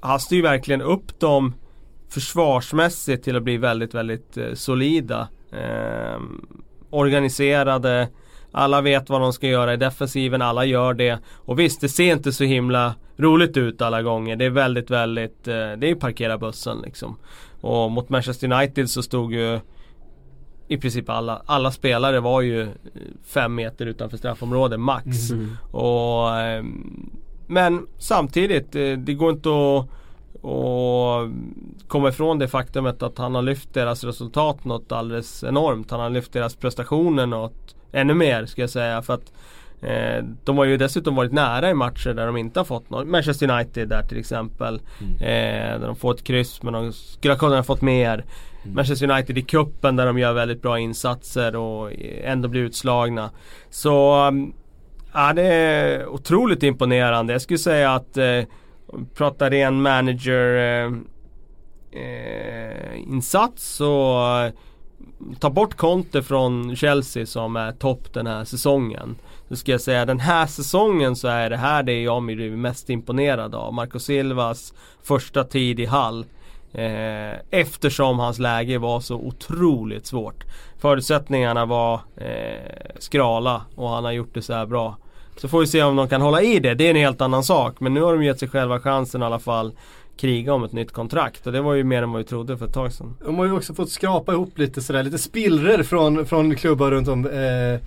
han 0.00 0.20
styr 0.20 0.42
verkligen 0.42 0.82
upp 0.82 1.20
dem 1.20 1.54
försvarsmässigt 2.08 3.24
till 3.24 3.36
att 3.36 3.42
bli 3.42 3.56
väldigt, 3.56 3.94
väldigt 3.94 4.36
eh, 4.36 4.54
solida. 4.54 5.28
Eh, 5.52 6.20
organiserade. 6.90 8.08
Alla 8.52 8.80
vet 8.80 9.10
vad 9.10 9.20
de 9.20 9.32
ska 9.32 9.46
göra 9.46 9.74
i 9.74 9.76
defensiven, 9.76 10.42
alla 10.42 10.64
gör 10.64 10.94
det. 10.94 11.18
Och 11.34 11.58
visst, 11.58 11.80
det 11.80 11.88
ser 11.88 12.12
inte 12.12 12.32
så 12.32 12.44
himla 12.44 12.94
roligt 13.18 13.56
ut 13.56 13.82
alla 13.82 14.02
gånger. 14.02 14.36
Det 14.36 14.44
är 14.44 14.50
väldigt, 14.50 14.90
väldigt, 14.90 15.48
eh, 15.48 15.54
det 15.54 15.90
är 15.90 15.94
parkera 15.94 16.38
bussen 16.38 16.80
liksom. 16.84 17.16
Och 17.60 17.90
mot 17.90 18.08
Manchester 18.08 18.52
United 18.52 18.90
så 18.90 19.02
stod 19.02 19.32
ju 19.32 19.60
i 20.68 20.76
princip 20.76 21.10
alla, 21.10 21.42
alla 21.46 21.70
spelare 21.70 22.20
var 22.20 22.40
ju 22.40 22.68
fem 23.24 23.54
meter 23.54 23.86
utanför 23.86 24.16
straffområdet 24.16 24.80
max. 24.80 25.30
Mm. 25.30 25.56
Och, 25.70 26.36
ehm, 26.36 27.10
men 27.46 27.86
samtidigt, 27.98 28.74
eh, 28.74 28.92
det 28.92 29.14
går 29.14 29.30
inte 29.30 29.48
att, 29.48 29.88
att 30.50 31.88
komma 31.88 32.08
ifrån 32.08 32.38
det 32.38 32.48
faktumet 32.48 33.02
att 33.02 33.18
han 33.18 33.34
har 33.34 33.42
lyft 33.42 33.74
deras 33.74 34.04
resultat 34.04 34.64
något 34.64 34.92
alldeles 34.92 35.44
enormt. 35.44 35.90
Han 35.90 36.00
har 36.00 36.10
lyft 36.10 36.32
deras 36.32 36.56
prestationer 36.56 37.26
något 37.26 37.74
ännu 37.92 38.14
mer 38.14 38.46
ska 38.46 38.60
jag 38.60 38.70
säga. 38.70 39.02
För 39.02 39.14
att 39.14 39.32
Eh, 39.32 39.32
de 40.44 40.58
har 40.58 40.64
ju 40.64 40.76
dessutom 40.76 41.14
varit 41.14 41.32
nära 41.32 41.70
i 41.70 41.74
matcher 41.74 42.14
där 42.14 42.26
de 42.26 42.36
inte 42.36 42.60
har 42.60 42.64
fått 42.64 42.90
något. 42.90 43.06
Manchester 43.06 43.50
United 43.50 43.88
där 43.88 44.02
till 44.02 44.18
exempel. 44.18 44.80
Eh, 45.20 45.80
där 45.80 45.86
de 45.86 45.96
får 45.96 46.14
ett 46.14 46.24
kryss 46.24 46.62
men 46.62 46.72
de 46.72 46.92
skulle 46.92 47.34
ha 47.34 47.38
kunnat 47.38 47.66
fått 47.66 47.82
mer. 47.82 48.24
Manchester 48.64 49.10
United 49.10 49.38
i 49.38 49.42
kuppen 49.42 49.96
där 49.96 50.06
de 50.06 50.18
gör 50.18 50.32
väldigt 50.32 50.62
bra 50.62 50.78
insatser 50.78 51.56
och 51.56 51.92
ändå 52.22 52.48
blir 52.48 52.60
utslagna. 52.60 53.30
Så 53.70 54.26
um, 54.26 54.52
ja, 55.12 55.32
det 55.32 55.42
är 55.42 56.06
otroligt 56.06 56.62
imponerande. 56.62 57.32
Jag 57.32 57.42
skulle 57.42 57.58
säga 57.58 57.94
att 57.94 58.16
eh, 58.16 58.42
pratar 59.14 59.50
ren 59.50 59.82
manager 59.82 60.56
eh, 60.56 60.92
eh, 62.02 62.98
insats 62.98 63.64
så 63.76 64.20
eh, 64.44 64.52
ta 65.38 65.50
bort 65.50 65.74
Conte 65.74 66.22
från 66.22 66.76
Chelsea 66.76 67.26
som 67.26 67.56
är 67.56 67.72
topp 67.72 68.12
den 68.12 68.26
här 68.26 68.44
säsongen. 68.44 69.16
Så 69.48 69.56
ska 69.56 69.72
jag 69.72 69.80
säga 69.80 70.04
den 70.04 70.20
här 70.20 70.46
säsongen 70.46 71.16
så 71.16 71.28
är 71.28 71.50
det 71.50 71.56
här 71.56 71.82
det 71.82 72.02
jag 72.02 72.22
blir 72.22 72.50
mest 72.50 72.90
imponerad 72.90 73.54
av. 73.54 73.74
Marco 73.74 73.98
Silvas 73.98 74.74
första 75.02 75.44
tid 75.44 75.80
i 75.80 75.84
Hall. 75.86 76.24
Eh, 76.72 77.38
eftersom 77.50 78.18
hans 78.18 78.38
läge 78.38 78.78
var 78.78 79.00
så 79.00 79.14
otroligt 79.16 80.06
svårt. 80.06 80.44
Förutsättningarna 80.78 81.66
var 81.66 82.00
eh, 82.16 82.96
skrala 82.98 83.62
och 83.74 83.88
han 83.88 84.04
har 84.04 84.12
gjort 84.12 84.34
det 84.34 84.42
så 84.42 84.52
här 84.52 84.66
bra. 84.66 84.96
Så 85.36 85.48
får 85.48 85.60
vi 85.60 85.66
se 85.66 85.82
om 85.82 85.96
de 85.96 86.08
kan 86.08 86.20
hålla 86.20 86.42
i 86.42 86.58
det. 86.58 86.74
Det 86.74 86.86
är 86.86 86.90
en 86.90 86.96
helt 86.96 87.20
annan 87.20 87.44
sak. 87.44 87.80
Men 87.80 87.94
nu 87.94 88.00
har 88.00 88.12
de 88.12 88.24
gett 88.24 88.38
sig 88.38 88.48
själva 88.48 88.80
chansen 88.80 89.22
i 89.22 89.24
alla 89.24 89.38
fall 89.38 89.72
kriga 90.16 90.54
om 90.54 90.64
ett 90.64 90.72
nytt 90.72 90.92
kontrakt. 90.92 91.46
Och 91.46 91.52
det 91.52 91.60
var 91.60 91.74
ju 91.74 91.84
mer 91.84 92.02
än 92.02 92.12
vad 92.12 92.18
vi 92.18 92.24
trodde 92.24 92.56
för 92.56 92.66
ett 92.66 92.74
tag 92.74 92.92
sedan. 92.92 93.16
De 93.24 93.38
har 93.38 93.44
ju 93.44 93.52
också 93.52 93.74
fått 93.74 93.90
skrapa 93.90 94.32
ihop 94.32 94.58
lite 94.58 94.80
sådär, 94.80 95.02
lite 95.02 95.18
spillror 95.18 95.82
från, 95.82 96.26
från 96.26 96.56
klubbar 96.56 96.90
runt 96.90 97.08
om. 97.08 97.26
Eh, 97.26 97.80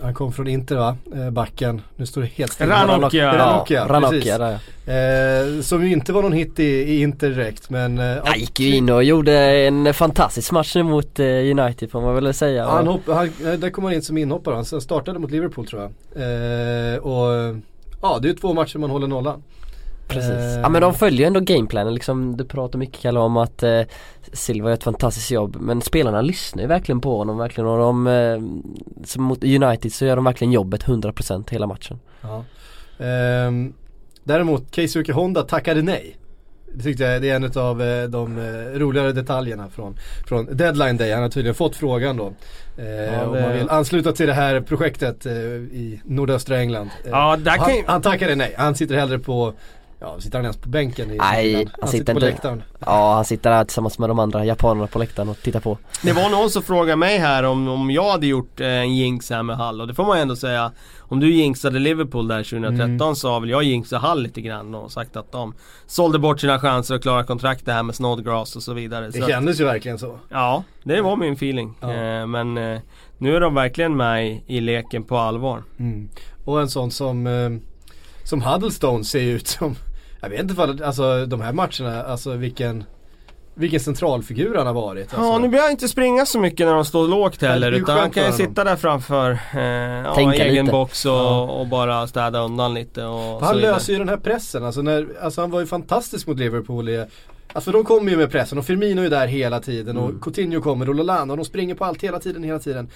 han 0.00 0.14
kom 0.14 0.32
från 0.32 0.48
Inter 0.48 0.76
va? 0.76 0.96
Eh, 1.14 1.30
backen. 1.30 1.80
Nu 1.96 2.06
står 2.06 2.20
det 2.20 2.26
helt 2.26 2.52
still. 2.52 2.68
Ranocchia. 2.68 3.38
Ranocchia, 3.38 3.88
Ranocchia 3.88 4.10
precis. 4.10 4.38
där 4.38 4.58
ja. 4.86 4.92
Eh, 4.92 5.60
som 5.62 5.84
ju 5.86 5.92
inte 5.92 6.12
var 6.12 6.22
någon 6.22 6.32
hit 6.32 6.58
i, 6.58 6.64
i 6.64 7.00
Inter 7.02 7.30
direkt 7.30 7.70
men... 7.70 7.98
Eh, 7.98 8.16
Han 8.24 8.38
gick 8.38 8.60
ju 8.60 8.76
in 8.76 8.90
och 8.90 9.04
gjorde 9.04 9.32
en 9.38 9.94
fantastisk 9.94 10.52
match 10.52 10.76
mot 10.76 11.18
eh, 11.18 11.26
United 11.26 11.90
får 11.90 12.00
man 12.00 12.14
väl 12.14 12.34
säga. 12.34 12.66
Han 12.66 12.86
hopp, 12.86 13.00
han, 13.06 13.26
eh, 13.26 13.52
där 13.52 13.70
kom 13.70 13.84
han 13.84 13.92
in 13.92 14.02
som 14.02 14.18
inhoppare. 14.18 14.54
Han 14.54 14.64
startade 14.64 15.18
mot 15.18 15.30
Liverpool 15.30 15.66
tror 15.66 15.82
jag. 15.82 15.90
Eh, 16.22 16.98
och 16.98 17.56
ja, 18.02 18.18
det 18.22 18.28
är 18.28 18.30
ju 18.30 18.36
två 18.36 18.54
matcher 18.54 18.78
man 18.78 18.90
håller 18.90 19.06
nollan. 19.06 19.42
Precis. 20.08 20.30
Eh, 20.30 20.60
Ja 20.62 20.68
men 20.68 20.82
de 20.82 20.94
följer 20.94 21.20
ju 21.20 21.24
ändå 21.26 21.40
gameplanen 21.40 21.94
liksom. 21.94 22.36
Du 22.36 22.44
pratar 22.44 22.78
mycket 22.78 23.00
Kalle 23.00 23.20
om 23.20 23.36
att 23.36 23.62
eh, 23.62 23.80
Silva 24.32 24.68
gör 24.68 24.74
ett 24.74 24.84
fantastiskt 24.84 25.30
jobb 25.30 25.56
men 25.60 25.80
spelarna 25.82 26.20
lyssnar 26.20 26.62
ju 26.62 26.68
verkligen 26.68 27.00
på 27.00 27.16
honom 27.18 27.38
verkligen 27.38 27.68
och 27.70 27.78
de 27.78 28.06
eh, 28.06 28.40
som 29.04 29.22
mot 29.22 29.44
United 29.44 29.92
så 29.92 30.04
gör 30.04 30.16
de 30.16 30.24
verkligen 30.24 30.52
jobbet 30.52 30.84
100% 30.84 31.50
hela 31.50 31.66
matchen. 31.66 31.98
Ja. 32.22 32.44
Ehm, 33.04 33.72
däremot 34.24 34.74
Keisuke 34.74 35.12
Honda 35.12 35.42
tackade 35.42 35.82
nej. 35.82 36.16
Det 36.74 36.82
tyckte 36.82 37.04
jag 37.04 37.22
det 37.22 37.30
är 37.30 37.36
en 37.36 37.52
av 37.62 37.82
eh, 37.82 38.04
de 38.08 38.38
eh, 38.38 38.78
roligare 38.78 39.12
detaljerna 39.12 39.68
från, 39.68 39.96
från 40.26 40.56
deadline 40.56 40.96
day. 40.96 41.12
Han 41.12 41.22
har 41.22 41.28
tydligen 41.28 41.54
fått 41.54 41.76
frågan 41.76 42.16
då. 42.16 42.32
Eh, 42.78 42.86
Ja, 42.86 43.24
Om 43.26 43.40
man 43.42 43.52
vill 43.52 43.68
ansluta 43.70 44.12
till 44.12 44.26
det 44.26 44.32
här 44.32 44.60
projektet 44.60 45.26
eh, 45.26 45.32
i 45.32 46.00
nordöstra 46.04 46.58
England. 46.58 46.90
Eh, 47.04 47.10
Ja, 47.10 47.38
kan 47.44 47.58
han, 47.58 47.70
han 47.86 48.02
tackade 48.02 48.34
nej. 48.34 48.54
Han 48.58 48.74
sitter 48.74 48.94
hellre 48.96 49.18
på 49.18 49.52
Ja, 50.00 50.20
sitter 50.20 50.38
han 50.38 50.44
ens 50.44 50.56
på 50.56 50.68
bänken 50.68 51.10
i 51.10 51.16
Nej, 51.16 51.54
England? 51.54 51.70
han 51.80 51.88
sitter 51.88 52.04
på 52.14 52.18
inte- 52.20 52.26
läktaren. 52.30 52.62
Ja 52.78 53.14
han 53.14 53.24
sitter 53.24 53.50
där 53.50 53.64
tillsammans 53.64 53.98
med 53.98 54.10
de 54.10 54.18
andra 54.18 54.44
japanerna 54.44 54.86
på 54.86 54.98
läktaren 54.98 55.28
och 55.28 55.38
tittar 55.42 55.60
på. 55.60 55.78
Det 56.02 56.12
var 56.12 56.30
någon 56.30 56.50
som 56.50 56.62
frågade 56.62 56.96
mig 56.96 57.18
här 57.18 57.42
om, 57.42 57.68
om 57.68 57.90
jag 57.90 58.10
hade 58.10 58.26
gjort 58.26 58.60
eh, 58.60 58.66
en 58.66 58.94
jinx 58.96 59.30
här 59.30 59.42
med 59.42 59.56
Hall 59.56 59.80
och 59.80 59.86
det 59.86 59.94
får 59.94 60.04
man 60.04 60.16
ju 60.18 60.22
ändå 60.22 60.36
säga 60.36 60.72
Om 61.08 61.20
du 61.20 61.32
jinxade 61.34 61.78
Liverpool 61.78 62.28
där 62.28 62.42
2013 62.42 62.90
Mm. 63.00 63.14
så 63.14 63.30
har 63.30 63.40
väl 63.40 63.50
jag 63.50 63.62
jinxat 63.62 64.02
Hall 64.02 64.22
lite 64.22 64.40
grann 64.40 64.74
och 64.74 64.92
sagt 64.92 65.16
att 65.16 65.32
de 65.32 65.54
sålde 65.86 66.18
bort 66.18 66.40
sina 66.40 66.58
chanser 66.60 66.94
att 66.94 67.02
klara 67.02 67.24
kontrakt 67.24 67.66
det 67.66 67.72
här 67.72 67.82
med 67.82 67.94
Snodgrass 67.94 68.56
och 68.56 68.62
så 68.62 68.72
vidare. 68.74 69.06
Det 69.06 69.12
så 69.12 69.22
att- 69.22 69.30
kändes 69.30 69.60
ju 69.60 69.64
verkligen 69.64 69.98
så. 69.98 70.18
Ja, 70.28 70.62
det 70.84 71.00
var 71.00 71.16
min 71.16 71.32
feeling. 71.32 71.74
Ja. 71.80 71.92
Eh, 71.94 72.26
men 72.26 72.58
eh, 72.58 72.80
nu 73.18 73.36
är 73.36 73.40
de 73.40 73.54
verkligen 73.54 73.96
med 73.96 74.26
i, 74.28 74.42
i 74.46 74.60
leken 74.60 75.02
på 75.04 75.18
allvar. 75.18 75.62
Mm. 75.78 76.08
Och 76.44 76.60
en 76.60 76.68
sån 76.70 76.90
som, 76.90 77.26
eh, 77.26 77.50
som 78.24 78.42
Huddlestone 78.42 79.04
ser 79.04 79.20
ut 79.22 79.46
som, 79.48 79.74
jag 80.26 80.30
vet 80.30 80.40
inte 80.40 80.52
ifall, 80.52 80.82
alltså 80.82 81.26
de 81.26 81.40
här 81.40 81.52
matcherna, 81.52 82.02
alltså 82.02 82.32
vilken, 82.32 82.84
vilken 83.54 83.80
centralfigur 83.80 84.54
han 84.54 84.66
har 84.66 84.74
varit. 84.74 85.02
Alltså. 85.14 85.16
Ja, 85.16 85.38
nu 85.38 85.48
behöver 85.48 85.68
jag 85.68 85.70
inte 85.70 85.88
springa 85.88 86.26
så 86.26 86.40
mycket 86.40 86.66
när 86.66 86.74
de 86.74 86.84
står 86.84 87.08
lågt 87.08 87.42
heller 87.42 87.72
utan 87.72 87.98
han 87.98 88.10
kan 88.10 88.26
ju 88.26 88.32
sitta 88.32 88.64
där 88.64 88.76
framför 88.76 89.30
eh, 89.54 89.60
ja, 89.62 90.14
Tänka 90.14 90.44
egen 90.44 90.64
lite. 90.64 90.72
box 90.72 91.04
och, 91.04 91.12
Ja. 91.12 91.40
och 91.40 91.66
bara 91.66 92.06
städa 92.06 92.40
undan 92.40 92.74
lite 92.74 93.04
och 93.04 93.42
Han 93.42 93.56
löser 93.58 93.92
ju 93.92 93.98
den 93.98 94.08
här 94.08 94.16
pressen, 94.16 94.64
alltså, 94.64 94.82
när, 94.82 95.06
alltså 95.22 95.40
han 95.40 95.50
var 95.50 95.60
ju 95.60 95.66
fantastisk 95.66 96.26
mot 96.26 96.38
Liverpool 96.38 96.88
i, 96.88 97.04
Alltså 97.52 97.72
de 97.72 97.84
kommer 97.84 98.10
ju 98.10 98.16
med 98.16 98.30
pressen 98.30 98.58
och 98.58 98.64
Firmino 98.64 99.02
är 99.02 99.10
där 99.10 99.26
hela 99.26 99.60
tiden 99.60 99.96
och 99.96 100.20
Coutinho 100.22 100.60
kommer 100.60 100.88
och 100.88 100.94
Lallana 100.94 101.32
och 101.32 101.36
de 101.36 101.44
springer 101.44 101.74
på 101.74 101.84
allt 101.84 102.02
hela 102.04 102.18
tiden, 102.18 102.42
hela 102.44 102.58
tiden. 102.58 102.88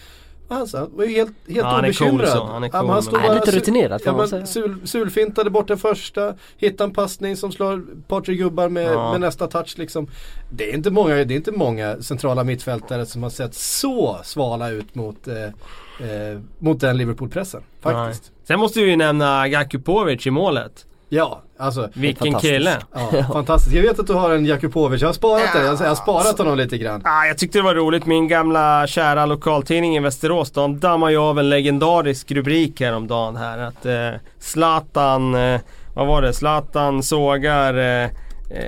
Och 0.51 0.57
Han 0.57 0.91
var 0.97 1.05
ju 1.05 1.11
helt, 1.11 1.29
helt 1.47 1.59
Ja, 1.59 1.65
han 1.67 1.85
är 1.85 1.93
cool 1.93 2.09
obekymrad. 2.09 2.29
så, 2.29 2.45
han 2.45 2.65
är 2.65 2.69
cool, 2.69 2.87
men- 2.87 3.03
stod 3.03 3.19
Nej, 3.19 3.29
bara 3.29 3.35
lite 3.39 3.51
rutinerad, 3.57 4.03
får 4.03 4.13
ja, 4.13 4.17
man 4.17 4.29
säga. 4.29 4.47
sul, 4.47 4.77
Sulfintade 4.85 5.51
bort 5.51 5.69
den 5.69 5.79
första, 5.79 6.35
hittade 6.59 6.89
en 6.89 6.95
passning 6.95 7.37
som 7.37 7.53
slår 7.53 7.75
ett 7.75 8.09
par 8.09 8.21
tre 8.21 8.35
gubbar 8.35 8.69
med, 8.69 8.93
Ja. 8.93 9.13
med 9.13 9.21
nästa 9.21 9.47
touch 9.47 9.75
liksom. 9.79 10.09
Det 10.51 10.71
är, 10.71 10.75
inte 10.75 10.91
många, 10.91 11.15
det 11.15 11.35
är 11.35 11.37
inte 11.37 11.53
många 11.53 11.97
centrala 12.03 12.45
mittfältare 12.45 13.07
som 13.07 13.23
har 13.23 13.31
sett 13.31 13.55
så 13.55 14.21
svala 14.25 14.71
ut 14.71 14.95
mot, 14.95 15.29
eh, 15.29 15.35
eh, 15.45 16.41
mot 16.59 16.81
den 16.81 16.97
Liverpool-pressen. 16.97 17.63
Faktiskt. 17.81 18.23
Nej. 18.37 18.47
Sen 18.47 18.61
måste 18.61 18.81
vi 18.81 18.91
ju 18.91 18.97
nämna 18.97 19.49
Gakupovic 19.49 20.27
i 20.27 20.31
målet. 20.31 20.87
Ja, 21.12 21.42
alltså. 21.59 21.88
Vilken 21.94 22.35
kille! 22.35 22.79
Ja, 22.94 23.25
fantastiskt. 23.33 23.77
Jag 23.77 23.83
vet 23.83 23.99
att 23.99 24.07
du 24.07 24.12
har 24.12 24.31
en 24.31 24.46
Jakubovic, 24.46 25.01
jag 25.01 25.09
har 25.09 25.12
sparat 25.12 25.53
det. 25.55 25.64
Jag 25.64 25.77
har 25.77 25.94
sparat 25.94 26.38
honom 26.38 26.59
lite 26.59 26.79
grann. 26.79 27.03
Ah, 27.05 27.25
jag 27.25 27.38
tyckte 27.38 27.59
det 27.59 27.62
var 27.62 27.75
roligt, 27.75 28.07
min 28.07 28.29
gamla 28.29 28.87
kära 28.87 29.27
lokaltidning 29.27 29.96
i 29.96 30.01
Västerås 30.01 30.51
de 30.51 30.81
dammar 30.81 31.11
ju 31.11 31.16
av 31.16 31.38
en 31.38 31.49
legendarisk 31.49 32.33
rubrik 32.33 32.81
häromdagen 32.81 33.37
här 33.37 33.59
att 33.59 33.87
eh, 33.87 34.20
Zlatan, 34.38 35.35
eh, 35.35 35.61
vad 35.94 36.07
var 36.07 36.23
det? 36.23 36.33
Zlatan 36.33 37.03
sågar 37.03 37.75
eh, 37.75 38.05
eh, 38.05 38.11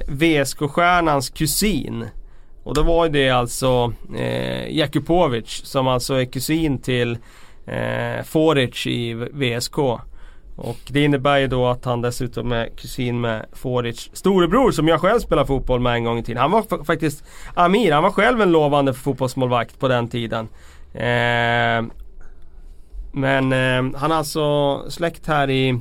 VSK-stjärnans 0.09 1.31
kusin. 1.31 2.09
Och 2.65 2.75
då 2.75 2.83
var 2.83 3.09
det 3.09 3.31
alltså 3.31 3.93
eh, 4.17 4.77
Jakubovic 4.77 5.61
som 5.65 5.89
alltså 5.89 6.15
är 6.15 6.25
kusin 6.25 6.79
till 6.79 7.19
eh, 7.67 8.25
Foric 8.25 8.87
i 8.87 9.15
VSK. 9.15 9.77
Och 10.65 10.79
det 10.89 11.05
innebär 11.05 11.39
ju 11.39 11.47
då 11.47 11.67
att 11.67 11.85
han 11.85 12.01
dessutom 12.03 12.53
är 12.53 12.67
kusin 12.77 13.21
med 13.21 13.47
Foric 13.53 14.11
storebror 14.13 14.71
som 14.71 14.89
jag 14.89 15.01
själv 15.01 15.21
spelade 15.21 15.47
fotboll 15.47 15.81
med 15.81 15.95
en 15.95 16.05
gång 16.05 16.19
i 16.19 16.23
tiden. 16.23 16.43
Han 16.43 16.51
var 16.51 16.63
fa- 16.63 16.85
faktiskt 16.85 17.25
Amir, 17.55 17.93
han 17.93 18.03
var 18.03 18.11
själv 18.11 18.41
en 18.43 18.53
lovande 18.53 18.95
fotbollsmålvakt 18.95 19.79
på 19.81 19.89
den 19.89 20.09
tiden. 20.09 20.49
Eh, 20.95 21.85
men 23.13 23.53
eh, 23.53 23.99
han 24.01 24.13
är 24.13 24.15
alltså 24.15 24.79
släkt 24.91 25.27
här 25.27 25.51
i, 25.51 25.81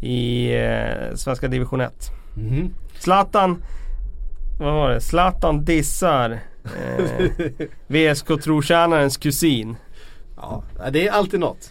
i 0.00 0.52
eh, 0.56 1.14
svenska 1.14 1.48
division 1.48 1.80
1. 1.80 1.92
Mhm. 2.36 2.70
Zlatan, 2.98 3.62
vad 4.60 4.74
var 4.74 4.90
det? 4.90 5.00
Zlatan 5.00 5.64
dissar 5.64 6.30
eh, 6.64 7.66
VSK-trotjänarens 7.86 9.18
kusin. 9.22 9.76
Ja, 10.36 10.62
det 10.92 11.08
är 11.08 11.12
alltid 11.12 11.40
något. 11.40 11.70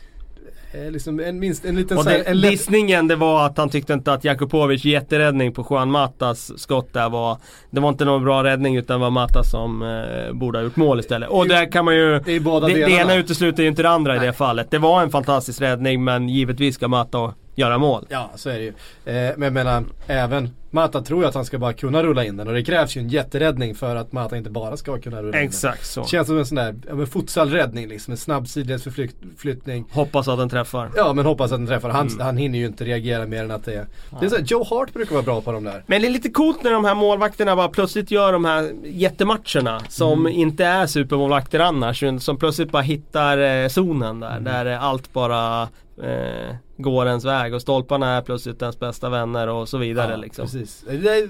Eh, 0.73 0.91
Liksom 0.91 1.19
en, 1.19 1.39
minst, 1.39 1.65
en 1.65 1.75
liten 1.75 1.97
Och 1.97 2.05
här, 2.05 2.17
det, 2.17 2.23
en 2.23 2.41
lätt... 2.41 2.51
dissningen 2.51 3.07
det 3.07 3.15
var 3.15 3.45
att 3.45 3.57
han 3.57 3.69
tyckte 3.69 3.93
inte 3.93 4.13
att 4.13 4.23
Jakubovic 4.23 4.86
jätteräddning 4.86 5.53
på 5.53 5.67
Juan 5.69 5.91
Matas 5.91 6.60
skott 6.60 6.93
där 6.93 7.10
var 7.10 7.38
Det 7.71 7.79
var 7.79 7.89
inte 7.89 8.05
någon 8.05 8.23
bra 8.23 8.43
räddning 8.43 8.75
utan 8.75 8.99
det 8.99 9.03
var 9.03 9.12
Mata 9.12 9.43
som 9.43 9.81
eh, 9.81 10.34
borde 10.34 10.57
ha 10.57 10.63
gjort 10.63 10.75
mål 10.75 10.99
istället. 10.99 11.29
Och 11.29 11.47
där 11.47 11.71
kan 11.71 11.86
man 11.86 11.95
ju 11.95 12.19
Det 12.25 12.39
det, 12.39 12.67
det 12.67 12.91
ena 12.91 13.15
utesluter 13.15 13.63
ju 13.63 13.69
inte 13.69 13.81
det 13.81 13.89
andra 13.89 14.15
i 14.15 14.19
det 14.19 14.34
fallet. 14.34 14.71
Det 14.71 14.77
var 14.77 15.01
en 15.01 15.10
fantastisk 15.10 15.62
räddning 15.62 16.03
men 16.03 16.29
givetvis 16.29 16.75
ska 16.75 16.88
Mata 16.88 17.34
göra 17.55 17.77
mål. 17.77 18.05
Ja, 18.09 18.31
så 18.35 18.49
är 18.49 18.53
det 18.59 18.63
ju. 18.63 18.69
Eh, 19.15 19.33
men 19.37 19.41
jag 19.41 19.53
menar, 19.53 19.83
även 20.07 20.49
Mata 20.73 21.01
tror 21.01 21.21
ju 21.23 21.27
att 21.29 21.35
han 21.35 21.45
ska 21.45 21.57
bara 21.59 21.73
kunna 21.73 22.03
rulla 22.03 22.25
in 22.25 22.37
den 22.37 22.47
och 22.47 22.53
det 22.53 22.63
krävs 22.63 22.95
ju 22.97 23.01
en 23.01 23.09
jätteräddning 23.09 23.75
för 23.75 23.95
att 23.95 24.11
Mata 24.11 24.37
inte 24.37 24.49
bara 24.49 24.77
ska 24.77 24.97
kunna 24.99 25.17
rulla 25.17 25.27
in 25.27 25.31
den. 25.31 25.43
Exakt 25.43 25.85
så. 25.87 26.03
Känns 26.05 26.27
som 26.27 26.37
en 26.37 26.45
sån 26.45 26.55
där, 26.55 26.75
ja 26.87 26.95
men 26.95 27.07
futsalräddning 27.07 27.87
liksom, 27.87 28.11
en 28.11 28.17
snabb 28.17 28.47
sidledsförflyttning. 28.47 29.85
Hoppas 29.91 30.27
att 30.27 30.37
den 30.37 30.49
träffar. 30.49 30.89
Ja 30.95 31.13
men 31.13 31.25
hoppas 31.25 31.51
att 31.51 31.59
den 31.59 31.67
träffar. 31.67 31.89
Han, 31.89 32.07
Mm. 32.07 32.19
han 32.19 32.37
hinner 32.37 32.59
ju 32.59 32.65
inte 32.65 32.83
reagera 32.85 33.25
mer 33.27 33.43
än 33.43 33.51
att 33.51 33.65
det 33.65 33.73
är. 33.73 33.85
Det 34.19 34.25
är 34.25 34.29
så 34.29 34.35
här, 34.35 34.43
Joe 34.43 34.63
Hart 34.63 34.93
brukar 34.93 35.11
vara 35.13 35.23
bra 35.23 35.41
på 35.41 35.51
de 35.51 35.63
där. 35.63 35.83
Men 35.87 36.01
det 36.01 36.07
är 36.07 36.11
lite 36.11 36.29
coolt 36.29 36.63
när 36.63 36.71
de 36.71 36.85
här 36.85 36.95
målvakterna 36.95 37.55
bara 37.55 37.67
plötsligt 37.69 38.11
gör 38.11 38.33
de 38.33 38.45
här 38.45 38.71
jättematcherna 38.83 39.79
som 39.89 40.27
inte 40.27 40.65
är 40.65 40.87
supermålvakter 40.87 41.59
annars. 41.59 42.03
Som 42.19 42.37
plötsligt 42.37 42.71
bara 42.71 42.81
hittar 42.81 43.37
eh, 43.63 43.67
zonen 43.67 44.19
där. 44.19 44.39
Där 44.39 44.65
eh, 44.65 44.83
allt 44.83 45.13
bara 45.13 45.67
eh, 46.03 46.55
går 46.77 47.07
ens 47.07 47.25
väg 47.25 47.53
och 47.53 47.61
stolparna 47.61 48.17
är 48.17 48.21
plötsligt 48.21 48.61
ens 48.61 48.79
bästa 48.79 49.09
vänner 49.09 49.47
och 49.47 49.69
så 49.69 49.77
vidare. 49.77 50.17
liksom. 50.17 50.45
precis. 50.45 50.83
Det 50.89 51.09
är, 51.09 51.27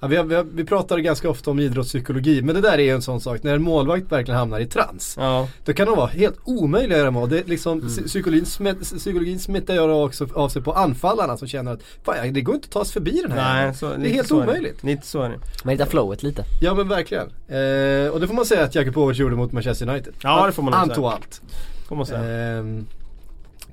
ja, 0.00 0.06
vi, 0.06 0.16
har, 0.16 0.24
vi, 0.24 0.34
har, 0.34 0.44
vi 0.44 0.64
pratar 0.64 0.98
ganska 0.98 1.30
ofta 1.30 1.50
om 1.50 1.60
idrottspsykologi 1.60 2.42
men 2.42 2.54
det 2.54 2.60
där 2.60 2.72
är 2.78 2.82
ju 2.82 2.90
en 2.90 3.02
sån 3.02 3.20
sak. 3.20 3.42
När 3.42 3.54
en 3.54 3.62
målvakt 3.62 4.12
verkligen 4.12 4.38
hamnar 4.38 4.60
i 4.60 4.66
trans. 4.66 5.16
Ja. 5.20 5.48
Då 5.64 5.72
kan 5.72 5.86
de 5.86 5.96
vara 5.96 6.06
helt 6.06 6.36
omöjliga 6.44 6.92
att 6.96 7.00
göra 7.00 7.10
mål. 7.10 7.28
Det 7.28 7.38
är 7.38 7.44
liksom, 7.44 7.72
Mm. 7.72 7.88
psy- 7.88 8.06
psykologin, 8.06 8.46
smet, 8.46 8.80
psykologin 8.80 9.38
smittar 9.38 9.88
också 9.88 10.26
av 10.34 10.48
sig 10.48 10.62
på 10.62 10.72
anfallarna 10.72 11.36
som 11.36 11.48
känner 11.48 11.72
att 11.72 11.80
fan, 12.04 12.32
det 12.32 12.40
går 12.40 12.54
inte 12.54 12.66
att 12.66 12.72
ta 12.72 12.84
sig 12.84 12.92
förbi 12.92 13.20
den 13.22 13.32
här. 13.32 13.64
Nej, 13.66 13.74
så, 13.74 13.88
det 13.88 14.08
är 14.10 14.12
helt 14.14 14.28
så 14.28 14.42
omöjligt. 14.42 14.78
Det. 14.80 14.86
Lite 14.86 15.06
så 15.06 15.22
är 15.22 15.28
det. 15.28 15.38
Man 15.64 15.72
hittar 15.72 15.86
flowet 15.86 16.22
lite. 16.22 16.44
Ja 16.60 16.74
men 16.74 16.88
verkligen. 16.88 17.26
Eh, 17.26 18.10
och 18.12 18.20
det 18.20 18.26
får 18.26 18.34
man 18.34 18.44
säga 18.46 18.64
att 18.64 18.74
Jakubovic 18.74 19.18
gjorde 19.18 19.36
mot 19.36 19.52
Manchester 19.52 19.88
United. 19.88 20.14
Ja, 20.22 20.46
det 20.46 20.52
får 20.52 20.62
man 20.62 20.70
nog 20.70 20.78
Han 20.78 20.86
säga. 20.88 20.94
tog 20.96 21.04
allt. 21.04 21.42
Får 21.88 21.96
man 21.96 22.06
säga. 22.06 22.24
Ehm, 22.58 22.86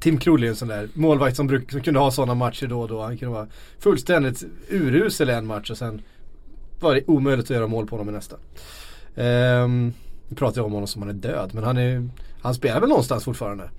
Tim 0.04 0.18
Krul 0.18 0.44
är 0.44 0.48
en 0.48 0.56
sån 0.56 0.68
där 0.68 0.89
målvakt 0.94 1.36
som, 1.36 1.48
bruk, 1.48 1.72
som 1.72 1.82
kunde 1.82 2.00
ha 2.00 2.12
sådana 2.12 2.34
matcher 2.34 2.68
då 2.68 2.82
och 2.82 2.88
då. 2.88 3.02
Han 3.02 3.18
kunde 3.18 3.34
vara 3.34 3.48
fullständigt 3.80 4.44
urusel 4.70 5.30
en 5.30 5.46
match 5.46 5.72
och 5.72 5.78
sen 5.78 6.02
var 6.80 6.96
det 6.96 7.02
omöjligt 7.08 7.46
att 7.46 7.50
göra 7.50 7.68
mål 7.68 7.88
på 7.88 7.96
honom 7.96 8.10
i 8.10 8.12
nästa. 8.18 8.36
Um, 9.16 9.94
nu 10.28 10.36
pratar 10.36 10.58
jag 10.58 10.66
om 10.66 10.72
honom 10.72 10.88
som 10.88 11.02
han 11.02 11.10
är 11.10 11.13
död 11.13 11.52
men 11.54 11.63
han, 11.63 11.78
är, 11.78 12.10
han 12.42 12.54
spelar 12.54 12.80
väl 12.80 12.89
någonstans 12.89 13.24
fortfarande. 13.24 13.70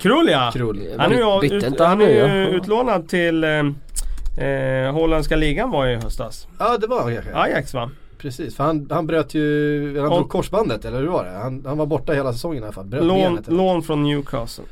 Krull 0.00 0.28
ja! 0.28 0.50
Krull. 0.52 0.82
Han 0.98 1.12
är 1.12 1.16
ju, 1.16 1.56
ut, 1.56 1.64
inte 1.64 1.84
han 1.84 2.00
han 2.00 2.08
är 2.08 2.46
utlånad 2.46 3.08
till 3.08 3.44
eh, 3.44 4.46
eh, 4.46 4.92
holländska 4.92 5.36
ligan 5.36 5.70
var 5.70 5.86
ju 5.86 5.92
i 5.92 5.96
höstas. 5.96 6.48
Ja 6.58 6.78
det 6.78 6.86
var 6.86 7.02
han 7.02 7.14
kanske. 7.14 7.36
Ajax 7.36 7.74
va? 7.74 7.90
Precis, 8.18 8.56
för 8.56 8.64
han, 8.64 8.88
han 8.90 9.06
bröt 9.06 9.34
ju, 9.34 10.00
han 10.00 10.10
drog 10.10 10.28
korsbandet 10.28 10.84
eller 10.84 11.00
hur 11.00 11.06
var 11.06 11.24
det? 11.24 11.30
Han, 11.30 11.64
han 11.66 11.78
var 11.78 11.86
borta 11.86 12.12
hela 12.12 12.32
säsongen 12.32 12.62
i 12.62 12.66
alla 12.66 12.72
fall. 12.72 12.86
Bröt 12.86 13.04
Lån, 13.04 13.34
benet. 13.34 13.48
lån 13.48 13.82
från 13.82 14.02
Newcastle. 14.02 14.64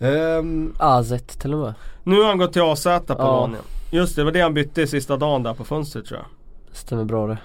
Ehm, 0.00 0.74
AZ 0.78 1.12
till 1.26 1.54
och 1.54 1.60
med. 1.60 1.74
Nu 2.04 2.16
har 2.16 2.28
han 2.28 2.38
gått 2.38 2.52
till 2.52 2.62
AZ 2.62 2.84
på 2.84 3.14
lån 3.18 3.52
ja. 3.52 3.58
Just 3.98 4.16
det, 4.16 4.20
det 4.20 4.24
var 4.24 4.32
det 4.32 4.40
han 4.40 4.54
bytte 4.54 4.86
sista 4.86 5.16
dagen 5.16 5.42
där 5.42 5.54
på 5.54 5.64
fönstret 5.64 6.06
tror 6.06 6.20
jag. 6.20 6.26
Stämmer 6.76 7.04
bra 7.04 7.26
det. 7.26 7.38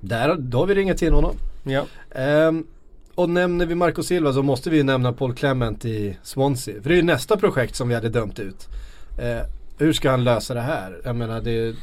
där, 0.00 0.36
då 0.38 0.58
har 0.58 0.66
vi 0.66 0.74
ringat 0.74 0.98
till 0.98 1.12
honom. 1.12 1.36
Ja. 1.64 1.84
Ehm, 2.10 2.66
och 3.14 3.30
nämner 3.30 3.66
vi 3.66 3.74
Marco 3.74 4.02
Silva 4.02 4.32
så 4.32 4.42
måste 4.42 4.70
vi 4.70 4.76
ju 4.76 4.82
nämna 4.82 5.12
Paul 5.12 5.34
Clement 5.34 5.84
i 5.84 6.18
Swansea. 6.22 6.82
För 6.82 6.88
det 6.88 6.94
är 6.94 6.96
ju 6.96 7.02
nästa 7.02 7.36
projekt 7.36 7.76
som 7.76 7.88
vi 7.88 7.94
hade 7.94 8.08
dömt 8.08 8.38
ut. 8.38 8.68
Eh, 9.18 9.46
hur 9.78 9.92
ska 9.92 10.10
han 10.10 10.24
lösa 10.24 10.54
det 10.54 10.60
här? 10.60 11.00
Jag 11.04 11.16
menar 11.16 11.40
det 11.40 11.50
är 11.50 11.74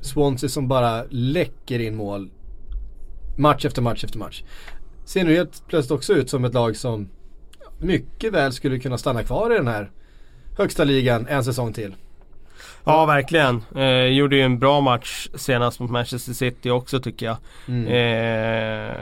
Swansea 0.00 0.48
som 0.48 0.68
bara 0.68 1.04
läcker 1.10 1.78
in 1.78 1.96
mål. 1.96 2.30
Match 3.38 3.64
efter 3.64 3.82
match 3.82 4.04
efter 4.04 4.18
match. 4.18 4.42
Ser 5.04 5.24
nu 5.24 5.34
helt 5.36 5.66
plötsligt 5.66 5.90
också 5.98 6.12
ut 6.12 6.30
som 6.30 6.44
ett 6.44 6.54
lag 6.54 6.76
som 6.76 7.08
mycket 7.78 8.32
väl 8.32 8.52
skulle 8.52 8.78
kunna 8.78 8.98
stanna 8.98 9.22
kvar 9.22 9.52
i 9.54 9.56
den 9.56 9.68
här 9.68 9.90
högsta 10.58 10.84
ligan 10.84 11.26
en 11.28 11.44
säsong 11.44 11.72
till. 11.72 11.94
Ja 12.84 13.06
verkligen. 13.06 13.62
Eh, 13.76 14.04
gjorde 14.04 14.36
ju 14.36 14.42
en 14.42 14.58
bra 14.58 14.80
match 14.80 15.28
senast 15.34 15.80
mot 15.80 15.90
Manchester 15.90 16.32
City 16.32 16.70
också 16.70 17.00
tycker 17.00 17.26
jag. 17.26 17.36
Mm. 17.68 17.86
Eh, 17.86 18.94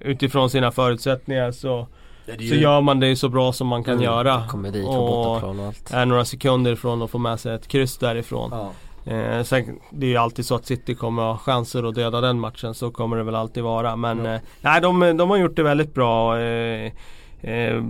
utifrån 0.00 0.50
sina 0.50 0.70
förutsättningar 0.70 1.50
så, 1.52 1.86
är 2.26 2.36
så 2.36 2.42
ju- 2.42 2.60
gör 2.60 2.80
man 2.80 3.00
det 3.00 3.06
ju 3.08 3.16
så 3.16 3.28
bra 3.28 3.52
som 3.52 3.66
man 3.66 3.84
kan 3.84 3.92
Mm. 3.94 4.04
göra. 4.04 4.46
Kommer 4.48 4.70
dit 4.70 4.86
Och 4.86 5.26
och 5.42 5.48
allt. 5.66 5.92
är 5.92 6.06
några 6.06 6.24
sekunder 6.24 6.72
ifrån 6.72 7.02
att 7.02 7.10
få 7.10 7.18
med 7.18 7.40
sig 7.40 7.54
ett 7.54 7.68
kryss 7.68 7.98
därifrån. 7.98 8.50
Ja. 8.52 8.72
Eh, 9.12 9.42
sen, 9.42 9.80
det 9.90 10.06
är 10.06 10.10
ju 10.10 10.16
alltid 10.16 10.46
så 10.46 10.54
att 10.54 10.66
City 10.66 10.94
kommer 10.94 11.22
ha 11.22 11.36
chanser 11.38 11.88
att 11.88 11.94
döda 11.94 12.20
den 12.20 12.40
matchen. 12.40 12.74
Så 12.74 12.90
kommer 12.90 13.16
det 13.16 13.22
väl 13.22 13.34
alltid 13.34 13.62
vara. 13.62 13.96
Men 13.96 14.24
Ja. 14.24 14.34
eh, 14.34 14.40
nej, 14.60 14.80
de, 14.80 15.16
de 15.16 15.30
har 15.30 15.36
gjort 15.36 15.56
det 15.56 15.62
väldigt 15.62 15.94
bra. 15.94 16.40
Eh, 16.40 16.92
eh, 17.40 17.84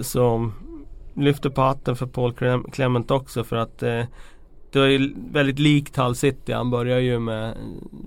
så 0.00 0.50
lyfter 1.14 1.50
på 1.50 1.60
hatten 1.60 1.96
för 1.96 2.06
Paul 2.06 2.32
Clem- 2.32 2.70
Clement 2.72 3.10
också 3.10 3.44
för 3.44 3.56
att 3.56 3.82
eh, 3.82 4.02
det 4.72 4.78
är 4.80 4.86
ju 4.86 5.14
väldigt 5.32 5.58
likt 5.58 5.96
Hull 5.96 6.14
City. 6.14 6.52
Han 6.52 6.70
börjar 6.70 6.98
ju 6.98 7.18
med 7.18 7.54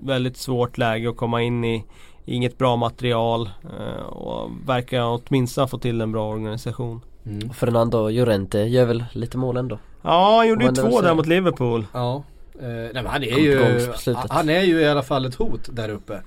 väldigt 0.04 0.36
svårt 0.36 0.78
läge 0.78 1.08
att 1.10 1.16
komma 1.16 1.42
in 1.42 1.64
i 1.64 1.84
Inget 2.30 2.58
bra 2.58 2.76
material 2.76 3.50
eh, 3.78 4.02
och 4.02 4.50
verkar 4.66 5.20
åtminstone 5.28 5.68
få 5.68 5.78
till 5.78 6.00
en 6.00 6.12
bra 6.12 6.28
organisation. 6.32 7.00
Mm. 7.26 7.50
Fernando 7.50 8.08
Llorente 8.08 8.58
gör 8.58 8.84
väl 8.84 9.04
lite 9.12 9.38
mål 9.38 9.56
ändå. 9.56 9.78
Ja, 10.02 10.36
han 10.36 10.48
gjorde 10.48 10.64
ju 10.64 10.70
var 10.70 10.90
två 10.90 11.00
där 11.00 11.14
mot 11.14 11.26
Liverpool. 11.26 11.86
Ja. 11.92 12.22
Eh, 12.60 12.66
nej, 12.68 12.90
men 12.92 13.06
han 13.06 13.22
är 13.22 13.38
ju, 13.38 13.80
han 14.28 14.48
är 14.48 14.62
ju 14.62 14.80
i 14.80 14.88
alla 14.88 15.02
fall 15.02 15.24
ett 15.24 15.34
hot 15.34 15.68
där 15.72 15.88
uppe. 15.88 16.20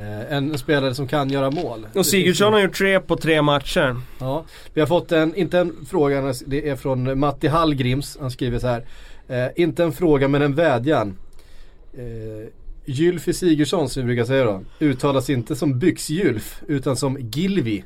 Eh, 0.00 0.36
en 0.36 0.58
spelare 0.58 0.94
som 0.94 1.08
kan 1.08 1.30
göra 1.30 1.50
mål. 1.50 1.86
Och 1.94 2.06
Sigurdsson 2.06 2.52
har 2.52 2.60
gjort 2.60 2.74
tre 2.74 3.00
på 3.00 3.16
tre 3.16 3.42
matcher. 3.42 3.96
Ja, 4.18 4.44
vi 4.74 4.80
har 4.80 4.88
fått 4.88 5.12
en, 5.12 5.34
inte 5.34 5.58
en 5.58 5.86
fråga, 5.90 6.34
det 6.46 6.68
är 6.68 6.76
från 6.76 7.18
Matti 7.18 7.48
Hallgrims. 7.48 8.18
Han 8.20 8.30
skriver 8.30 8.58
så 8.58 8.66
här. 8.66 8.84
Eh, 9.28 9.46
inte 9.56 9.84
en 9.84 9.92
fråga 9.92 10.28
men 10.28 10.42
en 10.42 10.54
vädjan. 10.54 11.18
Eh, 11.94 12.48
Gylfi 12.84 13.32
Sigurdsson 13.32 13.88
som 13.88 14.02
vi 14.02 14.06
brukar 14.06 14.24
säga 14.24 14.44
då. 14.44 14.62
Uttalas 14.80 15.30
inte 15.30 15.56
som 15.56 15.78
Byxgylf 15.78 16.62
utan 16.68 16.96
som 16.96 17.18
Gilvi. 17.20 17.84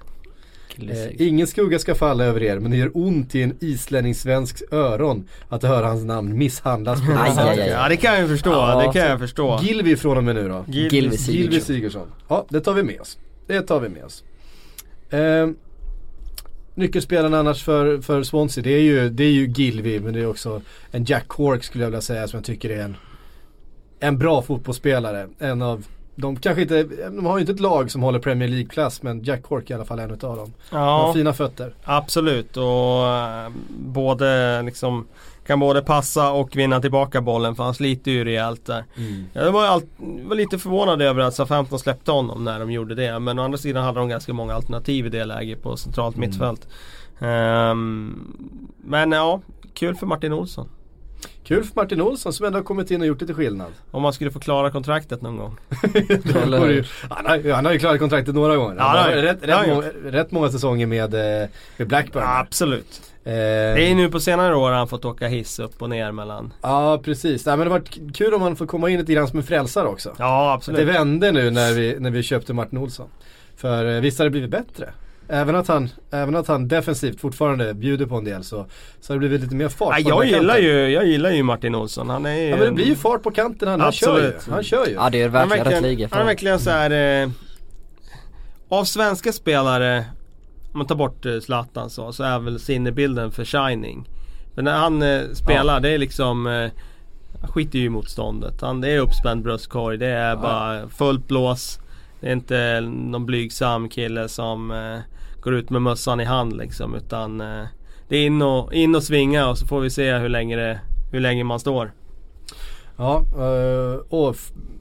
Eh, 0.80 1.26
ingen 1.28 1.46
skugga 1.46 1.78
ska 1.78 1.94
falla 1.94 2.24
över 2.24 2.42
er 2.42 2.58
men 2.58 2.70
det 2.70 2.76
gör 2.76 2.90
ont 2.94 3.34
i 3.34 3.42
en 3.42 3.56
islänning-svensks 3.60 4.62
öron 4.70 5.28
att 5.48 5.62
höra 5.62 5.86
hans 5.86 6.04
namn 6.04 6.38
misshandlas 6.38 7.00
på 7.06 7.12
det 7.12 7.34
sättet. 7.34 7.70
Ja 7.70 7.88
det 7.88 7.96
kan 7.96 8.18
jag 8.20 8.28
förstå, 8.28 8.50
Ja, 8.50 8.82
det 8.86 8.92
kan 9.00 9.08
jag 9.10 9.18
förstå. 9.18 9.58
Gilvi 9.62 9.96
från 9.96 10.16
och 10.16 10.24
med 10.24 10.34
nu 10.34 10.48
då. 10.48 10.64
Gilvis- 10.68 10.90
Gilvis 10.92 11.20
Sigurdsson. 11.20 11.34
Gilvi 11.34 11.60
Sigurdsson. 11.60 12.06
Ja, 12.28 12.46
det 12.48 12.60
tar 12.60 12.74
vi 12.74 12.82
med 12.82 13.00
oss. 13.00 13.18
Det 13.46 13.60
tar 13.60 13.80
vi 13.80 13.88
med 13.88 14.04
oss. 14.04 14.24
Eh, 15.10 15.48
nyckelspelaren 16.74 17.34
annars 17.34 17.62
för, 17.64 18.00
för 18.00 18.22
Swansea 18.22 18.64
det 18.64 18.70
är, 18.70 18.80
ju, 18.82 19.08
det 19.08 19.24
är 19.24 19.30
ju 19.30 19.46
Gilvi 19.46 20.00
men 20.00 20.12
det 20.14 20.20
är 20.20 20.26
också 20.26 20.62
en 20.90 21.04
Jack 21.04 21.28
Cork 21.28 21.64
skulle 21.64 21.84
jag 21.84 21.90
vilja 21.90 22.00
säga 22.00 22.28
som 22.28 22.36
jag 22.36 22.44
tycker 22.44 22.70
är 22.70 22.82
en, 22.84 22.96
en 24.00 24.18
bra 24.18 24.42
fotbollsspelare. 24.42 25.28
En 25.38 25.62
av 25.62 25.84
de 26.14 26.36
kanske 26.36 26.62
inte, 26.62 26.82
de 27.06 27.26
har 27.26 27.36
ju 27.36 27.40
inte 27.40 27.52
ett 27.52 27.60
lag 27.60 27.90
som 27.90 28.02
håller 28.02 28.18
Premier 28.18 28.48
League-klass 28.48 29.02
men 29.02 29.22
Jack 29.24 29.42
Cork 29.42 29.70
är 29.70 29.74
i 29.74 29.76
alla 29.76 29.84
fall 29.84 29.98
en 29.98 30.10
utav 30.10 30.36
dem. 30.36 30.52
Han 30.70 30.80
har 30.82 31.06
Ja, 31.08 31.12
fina 31.14 31.32
fötter. 31.32 31.74
absolut 31.84 32.56
och 32.56 33.06
eh, 33.06 33.50
både 33.78 34.62
liksom 34.62 35.06
kan 35.46 35.60
både 35.60 35.82
passa 35.82 36.30
och 36.32 36.56
vinna 36.56 36.80
tillbaka 36.80 37.20
bollen 37.20 37.54
för 37.54 37.64
han 37.64 37.74
sliter 37.74 38.10
ju 38.10 38.24
rejält 38.24 38.66
där. 38.66 38.84
Mm. 38.96 39.24
Jag 39.32 39.52
var, 39.52 39.64
all, 39.66 39.82
var 40.24 40.36
lite 40.36 40.58
förvånad 40.58 41.02
över 41.02 41.20
att 41.22 41.34
SA-15 41.34 41.76
släppte 41.78 42.10
honom 42.12 42.44
när 42.44 42.60
de 42.60 42.70
gjorde 42.70 42.94
det. 42.94 43.18
Men 43.18 43.38
å 43.38 43.42
andra 43.42 43.58
sidan 43.58 43.84
hade 43.84 43.98
de 43.98 44.08
ganska 44.08 44.32
många 44.32 44.54
alternativ 44.54 45.06
i 45.06 45.08
det 45.08 45.24
läget 45.24 45.62
på 45.62 45.76
centralt 45.76 46.16
Mm. 46.16 46.30
mittfält. 46.30 46.68
Ehm, 47.20 48.34
men 48.84 49.12
ja, 49.12 49.40
kul 49.74 49.94
för 49.94 50.06
Martin 50.06 50.32
Olsson. 50.32 50.68
Kul 51.44 51.64
för 51.64 51.76
Martin 51.76 52.00
Olsson 52.00 52.32
som 52.32 52.46
ändå 52.46 52.58
har 52.58 52.64
kommit 52.64 52.90
in 52.90 53.00
och 53.00 53.06
gjort 53.06 53.20
lite 53.20 53.34
skillnad. 53.34 53.72
Om 53.90 54.02
man 54.02 54.12
skulle 54.12 54.30
få 54.30 54.40
klara 54.40 54.70
kontraktet 54.70 55.22
någon 55.22 55.36
gång. 55.36 55.56
Ju- 55.94 56.84
han, 57.10 57.26
har, 57.26 57.36
ju- 57.36 57.52
han 57.52 57.64
har 57.66 57.72
ju 57.72 57.78
klarat 57.78 57.98
kontraktet 57.98 58.34
några 58.34 58.56
gånger. 58.56 58.76
Ja, 58.76 58.82
Han 58.82 58.96
har 58.98 59.04
han. 59.04 59.12
rätt, 59.22 59.42
rätt, 59.42 59.50
han 59.54 59.68
många, 59.68 59.86
rätt 60.04 60.30
många 60.30 60.48
säsonger 60.50 60.86
med, 60.86 61.14
eh, 61.42 61.48
med 61.76 61.88
Blackburn. 61.88 62.22
Ja, 62.22 62.38
absolut. 62.38 63.02
Eh, 63.24 63.32
Det 63.32 63.90
är 63.90 63.94
nu 63.94 64.10
på 64.10 64.20
senare 64.20 64.56
år 64.56 64.70
han 64.70 64.88
fått 64.88 65.04
åka 65.04 65.26
hiss 65.28 65.58
upp 65.58 65.82
och 65.82 65.90
ner 65.90 66.12
mellan. 66.12 66.52
Ja 66.62 67.00
precis, 67.04 67.46
Nej, 67.46 67.56
men 67.56 67.66
det 67.66 67.72
har 67.72 67.78
varit 67.78 68.16
kul 68.16 68.34
om 68.34 68.40
man 68.40 68.56
får 68.56 68.66
komma 68.66 68.90
in 68.90 68.98
lite 69.00 69.12
grann 69.12 69.28
som 69.28 69.38
en 69.38 69.44
frälsare 69.44 69.88
också. 69.88 70.14
Ja 70.18 70.50
Att 70.52 70.56
absolut. 70.56 70.78
det 70.80 70.84
vände 70.92 71.32
nu 71.32 71.50
när 71.50 71.72
vi, 71.72 71.96
när 72.00 72.10
vi 72.10 72.22
köpte 72.22 72.52
Martin 72.54 72.78
Olsson. 72.78 73.08
För 73.56 73.94
eh, 73.94 74.00
visst 74.00 74.18
har 74.18 74.24
det 74.24 74.30
blivit 74.30 74.50
bättre. 74.50 74.92
Även 75.32 75.56
att 75.56 75.68
han, 75.68 75.88
även 76.10 76.36
att 76.36 76.48
han 76.48 76.68
defensivt 76.68 77.20
fortfarande 77.20 77.74
bjuder 77.74 78.06
på 78.06 78.16
en 78.16 78.24
del 78.24 78.44
så, 78.44 78.66
så 79.00 79.12
har 79.12 79.14
det 79.14 79.18
blivit 79.18 79.40
lite 79.40 79.54
mer 79.54 79.68
fart 79.68 79.96
Ja, 79.98 80.16
på 80.16 80.24
jag, 80.24 80.26
gillar 80.26 80.54
kanten. 80.54 80.64
ju, 80.64 80.88
jag 80.88 81.06
gillar 81.06 81.30
ju 81.30 81.42
Martin 81.42 81.74
Olsson. 81.74 82.10
Han 82.10 82.26
är 82.26 82.34
ju... 82.34 82.48
Ja 82.48 82.56
men 82.56 82.64
det 82.66 82.72
blir 82.72 82.84
ju 82.86 82.94
fart 82.94 83.22
på 83.22 83.30
kanten 83.30 83.68
han, 83.68 83.80
han 83.80 83.92
kör 83.92 84.22
ju. 84.22 84.32
Han 84.50 84.62
kör 84.62 84.86
ju. 84.86 84.92
Ja 84.92 85.10
det 85.10 85.22
är 85.22 85.28
verkligen 85.28 85.64
rätt 85.64 85.82
liga 85.82 86.08
för 86.08 86.16
han 86.16 86.22
är 86.22 86.30
verkligen 86.30 86.58
så 86.58 86.70
här. 86.70 87.22
Eh, 87.22 87.30
av 88.68 88.84
svenska 88.84 89.32
spelare, 89.32 90.04
om 90.72 90.78
man 90.78 90.86
tar 90.86 90.94
bort 90.94 91.26
eh, 91.26 91.40
Zlatan 91.40 91.90
så, 91.90 92.12
så 92.12 92.22
är 92.22 92.38
väl 92.38 92.60
sinnebilden 92.60 93.32
för 93.32 93.44
Shining. 93.44 94.08
Men 94.54 94.64
när 94.64 94.78
han 94.78 95.02
eh, 95.02 95.22
spelar, 95.32 95.80
det 95.80 95.88
är 95.88 95.98
liksom 95.98 96.46
eh, 96.46 96.70
Han 97.40 97.50
skiter 97.50 97.78
ju 97.78 97.84
i 97.84 97.88
motståndet. 97.88 98.60
Han, 98.60 98.80
det 98.80 98.90
är 98.90 98.98
uppspänd 98.98 99.42
bröstkorg, 99.42 99.98
det 99.98 100.06
är 100.06 100.36
bara 100.36 100.88
fullt 100.88 101.28
blås. 101.28 101.78
Det 102.20 102.28
är 102.28 102.32
inte 102.32 102.80
någon 102.80 103.26
blygsam 103.26 103.88
kille 103.88 104.28
som 104.28 104.70
eh, 104.70 104.98
går 105.42 105.54
ut 105.54 105.70
med 105.70 105.82
mössan 105.82 106.20
i 106.20 106.24
hand 106.24 106.56
liksom. 106.56 106.94
Utan 106.94 107.40
eh, 107.40 107.64
det 108.08 108.16
är 108.16 108.26
in 108.26 108.42
och, 108.42 108.74
in 108.74 108.94
och 108.94 109.02
svinga 109.02 109.48
och 109.48 109.58
så 109.58 109.66
får 109.66 109.80
vi 109.80 109.90
se 109.90 110.14
hur 110.14 110.28
länge, 110.28 110.56
det, 110.56 110.80
hur 111.12 111.20
länge 111.20 111.44
man 111.44 111.60
står. 111.60 111.92
Ja, 112.96 113.24
eh, 113.34 114.00
och 114.08 114.36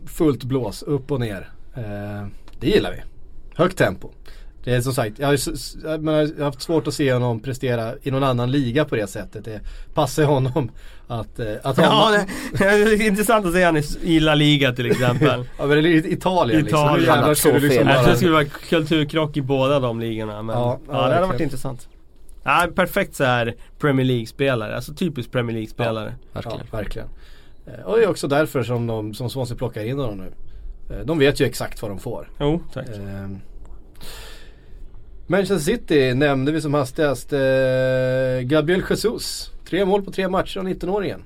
fullt 0.06 0.44
blås, 0.44 0.84
upp 0.84 1.12
och 1.12 1.20
ner. 1.20 1.50
Eh, 1.76 2.28
det 2.60 2.68
gillar 2.68 2.92
vi. 2.92 3.02
Högt 3.56 3.78
tempo. 3.78 4.10
Det 4.64 4.76
är 4.76 4.82
som 4.82 4.94
sagt, 4.94 5.20
jag 5.20 5.28
har, 5.28 6.44
haft 6.44 6.62
svårt 6.62 6.88
att 6.88 6.94
se 6.94 7.14
honom 7.14 7.40
prestera 7.40 7.94
i 8.02 8.12
någon 8.12 8.24
annan 8.24 8.52
liga 8.52 8.86
på 8.86 8.96
det 8.96 9.08
sättet. 9.08 9.46
Det 9.46 9.62
passar 9.94 10.24
honom 10.24 10.72
att, 11.08 11.40
eh, 11.40 11.54
att 11.64 11.78
ha 11.78 11.84
Ja, 11.84 12.26
det, 12.58 12.66
är 12.66 13.02
intressant 13.02 13.46
att 13.46 13.54
se 13.54 13.64
han 13.64 13.84
i, 14.02 14.20
La 14.20 14.36
Liga 14.36 14.74
till 14.74 14.92
exempel. 14.92 15.46
Ja 15.58 15.66
men 15.66 15.84
det 15.84 15.90
är 15.90 16.08
Italien, 16.08 16.62
liksom. 16.62 16.80
Italien. 16.80 17.10
Har 17.20 17.30
du 17.30 17.36
så 17.36 17.52
liksom 17.52 17.70
fel. 17.70 17.88
Jag 17.88 17.96
tror 17.96 18.04
bara... 18.04 18.12
det 18.12 18.18
skulle 18.18 18.32
vara 18.32 18.46
kulturkrock 18.46 19.38
i 19.38 19.42
båda 19.42 19.80
de 19.80 20.00
ligorna. 20.00 20.42
Men 20.42 20.56
Ja, 20.56 20.80
ja, 20.88 20.94
ja, 20.94 20.94
det 20.94 21.02
hade 21.02 21.16
varit 21.16 21.30
verkligen. 21.30 21.48
intressant. 21.48 21.88
Ja, 22.44 22.68
perfekt 22.76 23.16
så 23.16 23.24
här 23.24 23.56
Premier 23.80 24.06
League-spelare. 24.06 24.76
Alltså 24.76 24.94
typiskt 24.94 25.32
Premier 25.32 25.54
League-spelare. 25.54 26.14
Verkligen. 26.34 26.60
Ja, 26.72 26.78
verkligen. 26.78 27.08
Eh, 27.68 27.86
Och 27.86 27.98
det 27.98 28.04
är 28.04 28.10
också 28.10 28.28
därför 28.28 28.64
som, 28.64 28.88
de, 28.88 29.14
som 29.14 29.30
Swansea 29.30 29.58
plockar 29.58 29.84
in 29.84 30.00
honom 30.00 30.18
nu. 30.18 30.32
Eh, 30.96 31.06
De 31.06 31.20
vet 31.20 31.40
ju 31.40 31.46
exakt 31.46 31.82
vad 31.82 31.92
de 31.92 32.00
får. 32.00 32.30
Jo, 32.40 32.62
tack. 32.74 32.88
Eh, 32.90 33.28
Manchester 35.32 35.58
City 35.72 36.14
nämnde 36.14 36.52
vi 36.52 36.62
som 36.62 36.74
hastigast. 36.74 37.34
Eh, 37.34 37.40
Gabriel 38.42 38.84
Jesus. 38.90 39.52
Tre 39.70 39.86
mål 39.86 40.02
på 40.04 40.12
tre 40.12 40.28
matcher 40.30 40.58
av 40.60 40.66
19-åringen. 40.68 41.24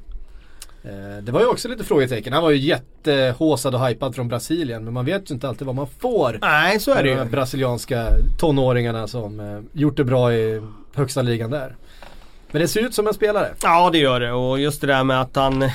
Eh, 0.83 1.23
det 1.23 1.31
var 1.31 1.39
ju 1.39 1.47
också 1.47 1.67
lite 1.67 1.83
frågetecken. 1.83 2.33
Han 2.33 2.43
var 2.43 2.51
ju 2.51 2.57
jättehåsad 2.57 3.75
och 3.75 3.87
hypad 3.87 4.15
från 4.15 4.27
Brasilien. 4.27 4.83
Men 4.83 4.93
man 4.93 5.05
vet 5.05 5.29
ju 5.31 5.33
inte 5.33 5.49
alltid 5.49 5.65
vad 5.67 5.75
man 5.75 5.87
får. 5.99 6.37
Nej, 6.41 6.79
så 6.79 6.91
är 6.91 7.03
det 7.03 7.15
De 7.15 7.23
ju. 7.23 7.29
brasilianska 7.29 8.07
tonåringarna 8.39 9.07
som 9.07 9.39
eh, 9.39 9.59
gjort 9.73 9.97
det 9.97 10.03
bra 10.03 10.33
i 10.33 10.61
högsta 10.95 11.21
ligan 11.21 11.49
där. 11.51 11.75
Men 12.51 12.61
det 12.61 12.67
ser 12.67 12.81
ut 12.85 12.93
som 12.93 13.07
en 13.07 13.13
spelare. 13.13 13.53
Ja, 13.63 13.89
det 13.89 13.97
gör 13.97 14.19
det. 14.19 14.31
Och 14.31 14.59
just 14.59 14.81
det 14.81 14.87
där 14.87 15.03
med 15.03 15.21
att 15.21 15.35
han... 15.35 15.61
eh, 15.61 15.71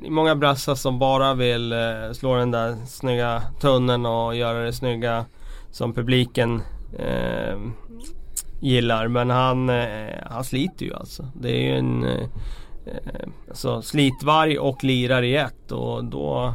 Det 0.00 0.06
är 0.06 0.10
många 0.10 0.34
brassar 0.36 0.74
som 0.74 0.98
bara 0.98 1.34
vill 1.34 1.72
eh, 1.72 1.78
slå 2.12 2.34
den 2.36 2.50
där 2.50 2.76
snygga 2.86 3.42
tunneln 3.60 4.06
och 4.06 4.36
göra 4.36 4.58
det 4.64 4.72
snygga 4.72 5.24
som 5.70 5.92
publiken 5.94 6.62
eh, 6.98 7.58
gillar. 8.60 9.08
Men 9.08 9.30
han, 9.30 9.70
eh, 9.70 10.14
han 10.30 10.44
sliter 10.44 10.86
ju 10.86 10.94
alltså. 10.94 11.28
Det 11.34 11.50
är 11.50 11.62
ju 11.62 11.78
en 11.78 12.04
eh, 12.04 13.28
alltså, 13.48 13.82
slitvarg 13.82 14.58
och 14.58 14.84
lirar 14.84 15.22
i 15.22 15.36
ett. 15.36 15.72
Och 15.72 16.04
då, 16.04 16.54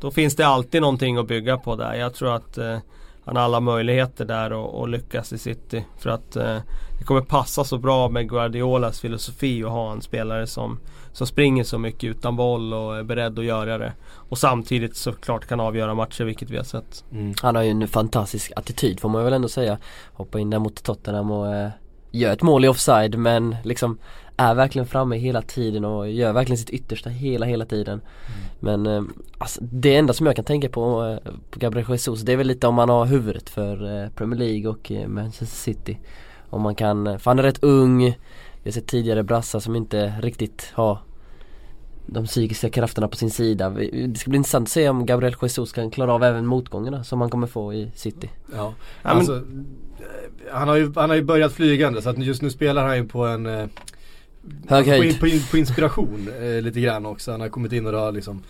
då 0.00 0.10
finns 0.10 0.36
det 0.36 0.46
alltid 0.46 0.80
någonting 0.80 1.16
att 1.16 1.28
bygga 1.28 1.56
på 1.56 1.76
där. 1.76 1.94
Jag 1.94 2.14
tror 2.14 2.34
att 2.34 2.58
eh, 2.58 2.78
han 3.24 3.36
har 3.36 3.42
alla 3.42 3.60
möjligheter 3.60 4.24
där 4.24 4.52
och, 4.52 4.80
och 4.80 4.88
lyckas 4.88 5.32
i 5.32 5.38
City. 5.38 5.84
För 5.98 6.10
att 6.10 6.36
eh, 6.36 6.58
det 6.98 7.04
kommer 7.04 7.20
passa 7.20 7.64
så 7.64 7.78
bra 7.78 8.08
med 8.08 8.28
Guardiolas 8.28 9.00
filosofi 9.00 9.64
att 9.64 9.70
ha 9.70 9.92
en 9.92 10.02
spelare 10.02 10.46
som, 10.46 10.78
som 11.12 11.26
springer 11.26 11.64
så 11.64 11.78
mycket 11.78 12.10
utan 12.10 12.36
boll 12.36 12.74
och 12.74 12.96
är 12.96 13.02
beredd 13.02 13.38
att 13.38 13.44
göra 13.44 13.78
det. 13.78 13.92
Och 14.12 14.38
samtidigt 14.38 14.96
såklart 14.96 15.46
kan 15.46 15.60
avgöra 15.60 15.94
matcher 15.94 16.24
vilket 16.24 16.50
vi 16.50 16.56
har 16.56 16.64
sett. 16.64 17.04
Han 17.42 17.56
har 17.56 17.62
ju 17.62 17.70
en 17.70 17.88
fantastisk 17.88 18.52
attityd 18.56 19.00
får 19.00 19.08
man 19.08 19.24
väl 19.24 19.32
ändå 19.32 19.48
säga. 19.48 19.78
Hoppa 20.12 20.38
in 20.38 20.50
där 20.50 20.58
mot 20.58 20.82
Tottenham 20.82 21.30
och 21.30 21.54
eh, 21.54 21.70
gör 22.10 22.32
ett 22.32 22.42
mål 22.42 22.64
i 22.64 22.68
offside 22.68 23.18
men 23.18 23.56
liksom 23.64 23.98
är 24.36 24.54
verkligen 24.54 24.86
framme 24.86 25.16
hela 25.16 25.42
tiden 25.42 25.84
och 25.84 26.10
gör 26.10 26.32
verkligen 26.32 26.58
sitt 26.58 26.70
yttersta 26.70 27.10
hela 27.10 27.46
hela 27.46 27.64
tiden. 27.64 28.00
Men 28.60 28.86
eh, 28.86 29.02
alltså, 29.38 29.60
det 29.62 29.96
enda 29.96 30.12
som 30.12 30.26
jag 30.26 30.36
kan 30.36 30.44
tänka 30.44 30.68
på, 30.68 31.04
eh, 31.24 31.32
på 31.50 31.58
Gabriel 31.58 31.86
Jesus 31.90 32.20
det 32.20 32.32
är 32.32 32.36
väl 32.36 32.46
lite 32.46 32.66
om 32.66 32.74
man 32.74 32.88
har 32.88 33.06
huvudet 33.06 33.50
för 33.50 34.02
eh, 34.02 34.08
Premier 34.10 34.38
League 34.38 34.70
och 34.70 34.90
eh, 34.90 35.08
Manchester 35.08 35.46
City. 35.46 35.98
Om 36.50 36.62
man 36.62 36.74
kan, 36.74 37.06
eh, 37.06 37.18
för 37.18 37.30
han 37.30 37.38
är 37.38 37.42
rätt 37.42 37.62
ung. 37.64 38.16
Vi 38.62 38.70
har 38.70 38.72
sett 38.72 38.86
tidigare 38.86 39.22
brassar 39.22 39.60
som 39.60 39.76
inte 39.76 40.14
riktigt 40.22 40.70
har 40.72 40.98
de 42.06 42.26
psykiska 42.26 42.70
krafterna 42.70 43.08
på 43.08 43.16
sin 43.16 43.30
sida. 43.30 43.70
Det 43.70 44.18
ska 44.18 44.30
bli 44.30 44.36
intressant 44.36 44.66
att 44.68 44.72
se 44.72 44.88
om 44.88 45.06
Gabriel 45.06 45.34
Jesus 45.42 45.72
kan 45.72 45.90
klara 45.90 46.12
av 46.14 46.24
även 46.24 46.46
motgångarna 46.46 47.04
som 47.04 47.20
han 47.20 47.30
kommer 47.30 47.46
få 47.46 47.74
i 47.74 47.90
City. 47.94 48.30
Ja. 48.52 48.56
Ja, 48.56 48.74
men- 49.02 49.16
alltså, 49.16 49.36
eh, 49.36 49.42
han, 50.52 50.68
har 50.68 50.76
ju, 50.76 50.92
han 50.94 51.10
har 51.10 51.16
ju 51.16 51.22
börjat 51.24 51.52
flygande 51.52 52.02
så 52.02 52.10
att 52.10 52.18
just 52.18 52.42
nu 52.42 52.50
spelar 52.50 52.86
han 52.86 52.96
ju 52.96 53.04
på 53.08 53.26
en 53.26 53.46
eh, 53.46 53.66
Hög 54.68 54.86
höjd. 54.86 55.20
på, 55.20 55.26
in, 55.26 55.42
på 55.50 55.56
inspiration 55.56 56.28
eh, 56.40 56.62
lite 56.62 56.80
grann 56.80 57.06
också. 57.06 57.30
Han 57.30 57.40
har 57.40 57.48
kommit 57.48 57.72
in 57.72 57.86
och 57.86 57.92
det 57.92 57.98
har 57.98 58.12
liksom 58.12 58.42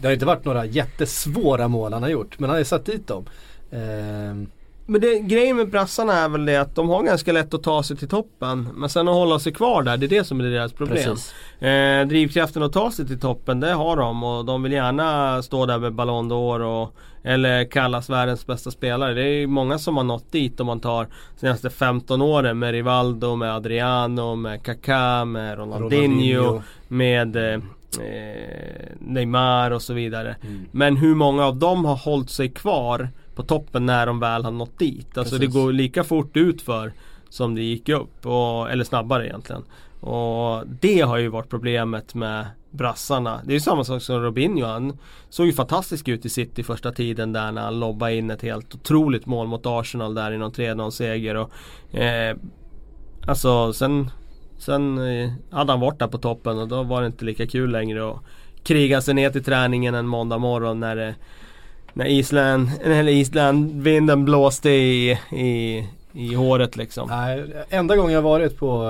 Det 0.00 0.06
har 0.06 0.12
inte 0.12 0.26
varit 0.26 0.44
några 0.44 0.66
jättesvåra 0.66 1.68
mål 1.68 1.92
han 1.92 2.02
har 2.02 2.10
gjort 2.10 2.38
men 2.38 2.50
han 2.50 2.54
har 2.54 2.58
ju 2.58 2.64
satt 2.64 2.84
dit 2.86 3.06
dem. 3.06 3.24
Eh, 3.70 4.48
Men 4.86 5.00
det, 5.00 5.18
grejen 5.18 5.56
med 5.56 5.70
brassarna 5.70 6.12
är 6.12 6.28
väl 6.28 6.44
det 6.44 6.56
att 6.56 6.74
de 6.74 6.88
har 6.88 7.02
ganska 7.02 7.32
lätt 7.32 7.54
att 7.54 7.62
ta 7.62 7.82
sig 7.82 7.96
till 7.96 8.08
toppen. 8.08 8.68
Men 8.74 8.88
sen 8.88 9.08
att 9.08 9.14
hålla 9.14 9.38
sig 9.38 9.52
kvar 9.52 9.82
där, 9.82 9.96
det 9.96 10.06
är 10.06 10.08
det 10.08 10.24
som 10.24 10.40
är 10.40 10.44
deras 10.44 10.72
problem. 10.72 11.16
Eh, 11.60 12.08
drivkraften 12.08 12.62
att 12.62 12.72
ta 12.72 12.90
sig 12.90 13.06
till 13.06 13.20
toppen, 13.20 13.60
det 13.60 13.72
har 13.72 13.96
de 13.96 14.24
och 14.24 14.44
de 14.44 14.62
vill 14.62 14.72
gärna 14.72 15.42
stå 15.42 15.66
där 15.66 15.78
med 15.78 15.94
Ballon 15.94 16.32
d'Or 16.32 16.60
och 16.60 16.94
Eller 17.24 17.64
kallas 17.64 18.10
världens 18.10 18.46
bästa 18.46 18.70
spelare. 18.70 19.14
Det 19.14 19.22
är 19.22 19.40
ju 19.40 19.46
många 19.46 19.78
som 19.78 19.96
har 19.96 20.04
nått 20.04 20.32
dit 20.32 20.60
om 20.60 20.66
man 20.66 20.80
tar 20.80 21.06
senaste 21.36 21.70
15 21.70 22.22
åren 22.22 22.58
med 22.58 22.72
Rivaldo, 22.72 23.36
med 23.36 23.54
Adriano, 23.54 24.34
med 24.34 24.62
Kaká, 24.62 25.24
med 25.24 25.58
Ronaldinho, 25.58 26.62
med 26.88 27.36
eh, 27.36 27.52
eh, 27.52 27.60
Neymar 28.98 29.70
och 29.70 29.82
så 29.82 29.94
vidare. 29.94 30.36
Mm. 30.42 30.66
Men 30.70 30.96
hur 30.96 31.14
många 31.14 31.46
av 31.46 31.56
dem 31.56 31.84
har 31.84 31.96
hållit 31.96 32.30
sig 32.30 32.48
kvar 32.48 33.08
på 33.34 33.42
toppen 33.42 33.86
när 33.86 34.06
de 34.06 34.20
väl 34.20 34.44
har 34.44 34.50
nått 34.50 34.78
dit? 34.78 35.18
Alltså 35.18 35.36
Precis. 35.36 35.54
det 35.54 35.60
går 35.60 35.72
lika 35.72 36.04
fort 36.04 36.36
ut 36.36 36.62
för 36.62 36.92
som 37.28 37.54
det 37.54 37.62
gick 37.62 37.88
upp. 37.88 38.26
Och, 38.26 38.70
eller 38.70 38.84
snabbare 38.84 39.26
egentligen. 39.26 39.64
Och 40.00 40.66
det 40.80 41.00
har 41.00 41.16
ju 41.16 41.28
varit 41.28 41.48
problemet 41.48 42.14
med 42.14 42.46
brassarna. 42.70 43.40
Det 43.44 43.52
är 43.52 43.54
ju 43.54 43.60
samma 43.60 43.84
sak 43.84 44.02
som 44.02 44.22
Robinho. 44.22 44.66
Han 44.66 44.98
såg 45.28 45.46
ju 45.46 45.52
fantastisk 45.52 46.08
ut 46.08 46.26
i 46.26 46.28
City 46.28 46.62
första 46.62 46.92
tiden 46.92 47.32
där 47.32 47.52
när 47.52 47.62
han 47.62 47.80
lobbade 47.80 48.14
in 48.14 48.30
ett 48.30 48.42
helt 48.42 48.74
otroligt 48.74 49.26
mål 49.26 49.46
mot 49.46 49.66
Arsenal 49.66 50.14
där 50.14 50.32
i 50.32 50.38
någon 50.38 50.52
3-0 50.52 50.90
seger. 50.90 51.34
Och, 51.34 51.50
eh, 51.94 52.36
alltså 53.26 53.72
sen, 53.72 54.10
sen 54.58 54.98
eh, 54.98 55.32
hade 55.50 55.72
han 55.72 55.80
varit 55.80 55.98
där 55.98 56.08
på 56.08 56.18
toppen 56.18 56.58
och 56.58 56.68
då 56.68 56.82
var 56.82 57.00
det 57.00 57.06
inte 57.06 57.24
lika 57.24 57.46
kul 57.46 57.70
längre 57.70 58.10
att 58.10 58.20
kriga 58.64 59.00
sig 59.00 59.14
ner 59.14 59.30
till 59.30 59.44
träningen 59.44 59.94
en 59.94 60.06
måndag 60.06 60.38
morgon 60.38 60.80
när 60.80 60.96
det 60.96 61.14
när 61.94 62.06
Island, 62.06 62.70
eller 62.84 63.12
Island 63.12 63.82
vinden 63.82 64.24
blåste 64.24 64.70
i, 64.70 65.10
i, 65.32 65.86
i 66.12 66.34
håret 66.34 66.76
liksom. 66.76 67.08
Nej, 67.08 67.44
enda 67.70 67.96
gången 67.96 68.12
jag 68.12 68.22
varit 68.22 68.58
på 68.58 68.84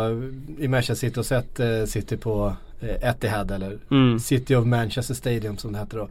i 0.59 0.69
Manchester 0.69 0.95
City 1.09 1.21
och 1.21 1.27
sett 1.27 1.61
eh, 1.61 1.85
City 1.87 2.17
på 2.17 2.57
eh, 2.81 3.09
Etihad 3.11 3.51
eller 3.51 3.79
Mm. 3.91 4.19
City 4.21 4.55
of 4.57 4.67
Manchester 4.67 5.15
Stadium 5.15 5.57
som 5.59 5.73
det 5.73 5.79
hette 5.79 5.97
då. 5.97 6.09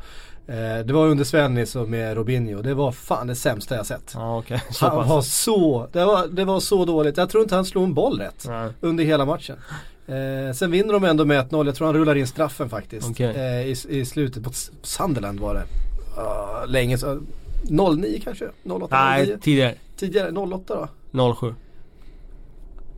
Eh, 0.47 0.85
det 0.85 0.93
var 0.93 1.07
under 1.07 1.23
Svennis 1.23 1.75
och 1.75 1.89
med 1.89 2.15
Robinho. 2.17 2.61
Det 2.61 2.73
var 2.73 2.91
fan 2.91 3.27
det 3.27 3.35
sämsta 3.35 3.75
jag 3.75 3.85
sett. 3.85 4.11
Ja 4.13 4.37
okej, 4.37 4.61
så 4.71 4.87
Han 4.87 4.97
pass. 4.97 5.09
var 5.09 5.21
så, 5.21 5.87
det 5.91 6.05
var, 6.05 6.27
det 6.27 6.45
var 6.45 6.59
så 6.59 6.85
dåligt. 6.85 7.17
Jag 7.17 7.29
tror 7.29 7.43
inte 7.43 7.55
han 7.55 7.65
slog 7.65 7.83
en 7.83 7.93
boll 7.93 8.19
rätt 8.19 8.45
Nej. 8.47 8.69
under 8.81 9.03
hela 9.03 9.25
matchen. 9.25 9.55
Eh, 10.07 10.53
sen 10.55 10.71
vinner 10.71 10.93
de 10.93 11.03
ändå 11.03 11.25
med 11.25 11.45
1-0, 11.51 11.65
jag 11.65 11.75
tror 11.75 11.87
han 11.87 11.95
rullar 11.95 12.15
in 12.15 12.27
straffen 12.27 12.69
faktiskt. 12.69 13.09
Okej. 13.09 13.35
Eh, 13.35 13.61
i, 13.67 13.75
I 13.89 14.05
slutet 14.05 14.43
på 14.43 14.49
Sunderland 14.81 15.39
var 15.39 15.53
det. 15.53 15.63
Uh, 16.21 16.67
länge 16.67 16.97
så, 16.97 17.21
09 17.69 18.21
kanske? 18.23 18.45
08, 18.45 18.53
09? 18.63 18.87
Nej, 18.91 19.39
tidigare. 19.41 19.75
Tidigare, 19.95 20.31
08 20.31 20.89
då? 21.11 21.35
07. 21.35 21.55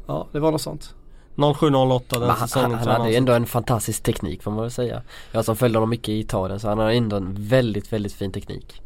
Ja, 0.07 0.27
det 0.31 0.39
var 0.39 0.51
något 0.51 0.61
sånt. 0.61 0.95
07-08 1.35 2.19
den 2.19 2.29
han, 2.29 2.47
säsongen 2.47 2.77
han, 2.77 2.87
hade 2.87 3.09
ju 3.09 3.15
ändå 3.15 3.33
en 3.33 3.45
fantastisk 3.45 4.03
teknik 4.03 4.43
får 4.43 4.51
man 4.51 4.61
väl 4.61 4.71
säga. 4.71 5.01
Jag 5.31 5.45
som 5.45 5.55
följde 5.55 5.79
honom 5.79 5.89
mycket 5.89 6.09
i 6.09 6.19
Italien 6.19 6.59
så 6.59 6.67
han 6.69 6.77
har 6.77 6.91
ändå 6.91 7.15
en 7.15 7.35
väldigt, 7.37 7.93
väldigt 7.93 8.13
fin 8.13 8.31
teknik. 8.31 8.81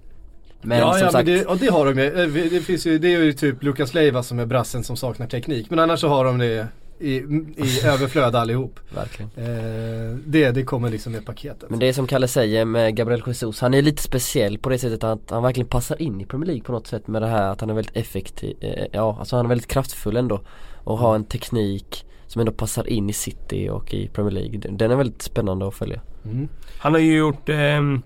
Men 0.61 0.77
ja, 0.79 0.93
som 0.93 1.01
ja 1.01 1.11
sagt, 1.11 1.27
men 1.27 1.37
det, 1.37 1.45
och 1.45 1.57
det 1.57 1.67
har 1.67 1.85
de 1.85 2.01
ju. 2.01 2.21
Eh, 2.21 2.49
Det, 2.49 2.61
finns 2.61 2.87
ju. 2.87 2.97
det 2.97 3.13
är 3.13 3.19
ju 3.19 3.33
typ 3.33 3.63
Lukas 3.63 3.93
Leiva 3.93 4.23
som 4.23 4.39
är 4.39 4.45
brassen 4.45 4.83
som 4.83 4.97
saknar 4.97 5.27
teknik. 5.27 5.69
Men 5.69 5.79
annars 5.79 5.99
så 5.99 6.07
har 6.07 6.25
de 6.25 6.37
det 6.37 6.67
i, 6.99 7.15
i 7.57 7.81
överflöd 7.85 8.35
allihop. 8.35 8.79
verkligen. 8.95 9.31
Eh, 9.35 10.17
det, 10.25 10.51
det 10.51 10.63
kommer 10.63 10.89
liksom 10.89 11.11
med 11.11 11.25
paketet. 11.25 11.69
Men 11.69 11.79
det 11.79 11.85
är 11.85 11.93
som 11.93 12.07
Kalle 12.07 12.27
säger 12.27 12.65
med 12.65 12.95
Gabriel 12.95 13.23
Jesus, 13.27 13.61
han 13.61 13.73
är 13.73 13.81
lite 13.81 14.03
speciell 14.03 14.57
på 14.57 14.69
det 14.69 14.79
sättet 14.79 15.03
att 15.03 15.29
han 15.29 15.43
verkligen 15.43 15.67
passar 15.67 16.01
in 16.01 16.21
i 16.21 16.25
Premier 16.25 16.47
League 16.47 16.63
på 16.63 16.71
något 16.71 16.87
sätt 16.87 17.07
med 17.07 17.21
det 17.21 17.27
här 17.27 17.51
att 17.51 17.61
han 17.61 17.69
är 17.69 17.73
väldigt 17.73 17.97
effektiv, 17.97 18.57
eh, 18.61 18.85
ja 18.91 19.17
alltså 19.19 19.35
han 19.35 19.45
är 19.45 19.49
väldigt 19.49 19.67
kraftfull 19.67 20.17
ändå 20.17 20.41
och 20.83 20.97
har 20.97 21.15
en 21.15 21.25
teknik 21.25 22.05
som 22.27 22.39
ändå 22.39 22.51
passar 22.51 22.89
in 22.89 23.09
i 23.09 23.13
City 23.13 23.69
och 23.69 23.93
i 23.93 24.07
Premier 24.07 24.33
League. 24.33 24.59
Den- 24.59 24.91
är 24.91 24.95
väldigt 24.95 25.21
spännande 25.21 25.67
att 25.67 25.73
följa. 25.75 26.01
Mm. 26.25 26.47
Han 26.79 26.93
har 26.93 26.99
ju 26.99 27.17
gjort 27.17 27.49
ehm, 27.49 28.01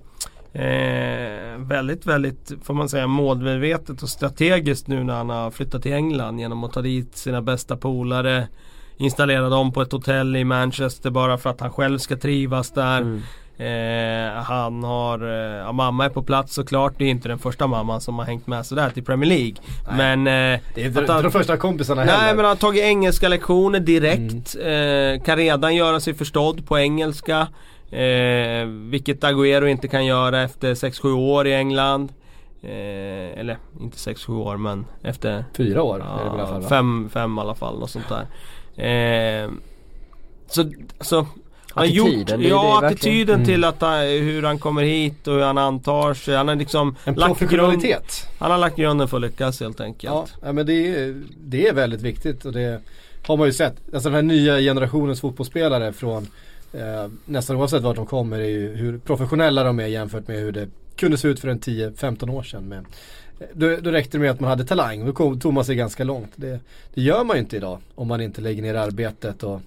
eh, 0.53 1.57
väldigt, 1.57 2.05
väldigt, 2.05 2.51
får 2.63 2.73
man 2.73 2.89
säga, 2.89 3.07
målmedvetet 3.07 4.03
och 4.03 4.09
strategiskt 4.09 4.87
nu 4.87 5.03
när 5.03 5.13
han 5.13 5.29
har 5.29 5.51
flyttat 5.51 5.83
till 5.83 5.93
England 5.93 6.39
genom 6.39 6.63
att 6.63 6.73
ta 6.73 6.81
dit 6.81 7.17
sina 7.17 7.41
bästa 7.41 7.77
polare. 7.77 8.47
Installera 9.01 9.49
dem 9.49 9.71
på 9.71 9.81
ett 9.81 9.91
hotell 9.91 10.35
i 10.35 10.43
Manchester 10.43 11.09
bara 11.09 11.37
för 11.37 11.49
att 11.49 11.61
han 11.61 11.71
själv 11.71 11.97
ska 11.97 12.17
trivas 12.17 12.71
där. 12.71 13.01
Mm. 13.01 13.21
Eh, 13.57 14.43
han 14.43 14.83
har, 14.83 15.19
eh, 15.23 15.57
ja, 15.57 15.71
mamma 15.71 16.05
är 16.05 16.09
på 16.09 16.23
plats 16.23 16.53
såklart. 16.53 16.93
Det 16.97 17.05
är 17.05 17.09
inte 17.09 17.27
den 17.27 17.39
första 17.39 17.67
mamman 17.67 18.01
som 18.01 18.19
har 18.19 18.25
hängt 18.25 18.47
med 18.47 18.65
sådär 18.65 18.89
till 18.89 19.03
Premier 19.03 19.29
League. 19.29 19.55
Men 19.97 20.27
eh, 20.27 20.59
Det 20.75 20.83
är 20.83 20.87
inte 20.87 21.21
de 21.21 21.31
första 21.31 21.57
kompisarna 21.57 22.03
Nej 22.03 22.13
heller. 22.15 22.35
men 22.35 22.45
han 22.45 22.49
har 22.49 22.55
tagit 22.55 22.83
engelska 22.83 23.27
lektioner 23.27 23.79
direkt. 23.79 24.55
Eh, 24.55 25.25
kan 25.25 25.37
redan 25.37 25.75
göra 25.75 25.99
sig 25.99 26.13
förstådd 26.13 26.67
på 26.67 26.79
engelska. 26.79 27.47
Eh, 27.91 28.65
vilket 28.67 29.23
Agüero 29.23 29.67
inte 29.67 29.87
kan 29.87 30.05
göra 30.05 30.41
efter 30.41 30.73
6-7 30.73 31.13
år 31.13 31.47
i 31.47 31.53
England. 31.53 32.13
Eh, 32.63 33.39
eller 33.39 33.57
inte 33.81 33.97
6-7 33.97 34.33
år 34.37 34.57
men 34.57 34.85
efter 35.03 35.45
Fyra 35.57 35.83
år 35.83 35.95
är 35.95 36.23
det 36.23 36.29
väl 36.29 36.39
i 36.39 36.41
alla 36.41 36.47
fall 36.47 36.61
ja, 36.63 36.69
fem, 36.69 37.09
fem 37.13 37.37
i 37.37 37.41
alla 37.41 37.55
fall. 37.55 37.79
Något 37.79 37.89
sånt 37.89 38.09
där. 38.09 38.25
Eh, 38.85 39.49
så 40.47 40.61
alltså 40.97 41.27
han 41.73 41.83
Attityden, 41.83 42.41
gjort, 42.41 42.49
ja 42.49 42.77
det 42.81 42.87
attityden 42.87 43.35
Mm. 43.35 43.45
till 43.45 43.63
att, 43.63 43.81
han- 43.81 43.99
hur 44.07 44.43
han 44.43 44.59
kommer 44.59 44.81
hit 44.83 45.27
och 45.27 45.33
hur 45.33 45.41
han 45.41 45.57
antar 45.57 46.13
sig. 46.13 46.35
Han 46.35 46.47
har 46.47 46.55
liksom 46.55 46.95
En 47.05 47.13
lagt 47.13 47.39
grund. 47.39 47.83
Han 48.39 48.51
har 48.51 48.57
lagt 48.57 48.75
grunden 48.75 49.07
för 49.07 49.17
att 49.17 49.21
lyckas 49.23 49.59
helt 49.59 49.81
enkelt. 49.81 50.13
Ja, 50.13 50.25
ja 50.41 50.51
men 50.51 50.65
det 50.65 50.87
är, 50.87 51.21
det 51.43 51.67
är 51.67 51.73
väldigt 51.73 52.01
viktigt 52.01 52.45
och 52.45 52.51
det 52.53 52.81
har 53.27 53.37
man 53.37 53.47
ju 53.47 53.53
sett. 53.53 53.75
Alltså 53.93 54.09
den 54.09 54.15
här 54.15 54.21
nya 54.21 54.59
generationens 54.59 55.21
fotbollsspelare 55.21 55.93
från 55.93 56.27
eh, 56.73 57.07
nästan 57.25 57.55
oavsett 57.55 57.81
vart 57.83 57.95
de 57.95 58.05
kommer 58.05 58.39
är 58.39 58.49
ju 58.49 58.75
hur 58.75 58.97
professionella 58.97 59.63
de 59.63 59.79
är 59.79 59.87
jämfört 59.87 60.27
med 60.27 60.37
hur 60.37 60.51
det 60.51 60.67
kunde 60.95 61.17
se 61.17 61.27
ut 61.27 61.39
för 61.39 61.47
en 61.47 61.59
10-15 61.59 62.29
år 62.29 62.43
sedan. 62.43 62.63
Med, 62.67 62.85
då, 63.53 63.75
då 63.81 63.91
räckte 63.91 64.17
det 64.17 64.21
med 64.21 64.31
att 64.31 64.39
man 64.39 64.49
hade 64.49 64.65
talang, 64.65 65.05
då 65.05 65.13
kom, 65.13 65.39
tog 65.39 65.53
man 65.53 65.65
sig 65.65 65.75
ganska 65.75 66.03
långt. 66.03 66.31
Det, 66.35 66.59
det 66.93 67.01
gör 67.01 67.23
man 67.23 67.35
ju 67.35 67.41
inte 67.41 67.57
idag 67.57 67.79
om 67.95 68.07
man 68.07 68.21
inte 68.21 68.41
lägger 68.41 68.61
ner 68.61 68.75
arbetet 68.75 69.43
och 69.43 69.61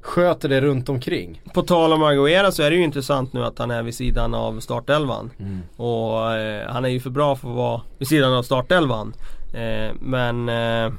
sköter 0.00 0.48
det 0.48 0.60
runt 0.60 0.88
omkring. 0.88 1.42
På 1.54 1.62
tal 1.62 1.92
om 1.92 2.02
Agüero 2.02 2.50
så 2.50 2.62
är 2.62 2.70
det 2.70 2.76
ju 2.76 2.82
intressant 2.82 3.32
nu 3.32 3.44
att 3.44 3.58
han 3.58 3.70
är 3.70 3.82
vid 3.82 3.94
sidan 3.94 4.34
av 4.34 4.60
startelvan. 4.60 5.30
Och 5.76 6.32
eh, 6.32 6.68
han 6.68 6.84
är 6.84 6.88
ju 6.88 7.00
för 7.00 7.10
bra 7.10 7.36
för 7.36 7.48
att 7.48 7.56
vara 7.56 7.80
vid 7.98 8.08
sidan 8.08 8.32
av 8.32 8.42
startelvan. 8.42 9.14
Eh, 9.54 9.94
men 10.00 10.48
eh, 10.48 10.92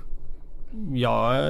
jag 0.94 1.44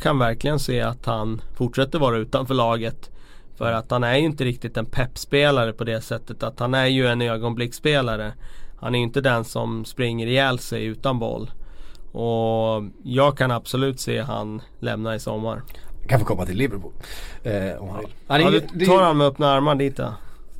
kan 0.00 0.18
verkligen 0.18 0.58
se 0.58 0.80
att 0.80 1.06
han 1.06 1.40
fortsätter 1.54 1.98
vara 1.98 2.16
utanför 2.16 2.54
laget. 2.54 3.10
För 3.56 3.72
att 3.72 3.90
han 3.90 4.04
är 4.04 4.16
ju 4.16 4.24
inte 4.24 4.44
riktigt 4.44 4.76
en 4.76 4.86
peppspelare 4.86 5.72
på 5.72 5.84
det 5.84 6.00
sättet 6.00 6.42
att 6.42 6.60
han 6.60 6.74
är 6.74 6.86
ju 6.86 7.06
en 7.06 7.22
ögonblicksspelare. 7.22 8.32
Han 8.84 8.94
är 8.94 8.98
inte 8.98 9.20
den 9.20 9.44
som 9.44 9.84
springer 9.84 10.26
ihjäl 10.26 10.58
sig 10.58 10.84
utan 10.84 11.18
boll. 11.18 11.50
Och 12.12 12.82
jag 13.02 13.38
kan 13.38 13.50
absolut 13.50 14.00
se 14.00 14.20
han 14.20 14.62
lämna 14.80 15.14
i 15.14 15.20
sommar. 15.20 15.62
Kan 16.08 16.20
få 16.20 16.26
komma 16.26 16.46
till 16.46 16.56
Liverpool. 16.56 16.92
Eh, 17.42 17.82
om 17.82 17.88
han 17.88 17.98
vill. 18.00 18.08
Han 18.26 18.40
är 18.40 18.52
Ja, 18.52 18.60
du 18.74 18.86
tar 18.86 19.02
han 19.02 19.16
med 19.16 19.26
öppna 19.26 19.52
armar 19.52 19.74
dit 19.74 19.96
då? 19.96 20.02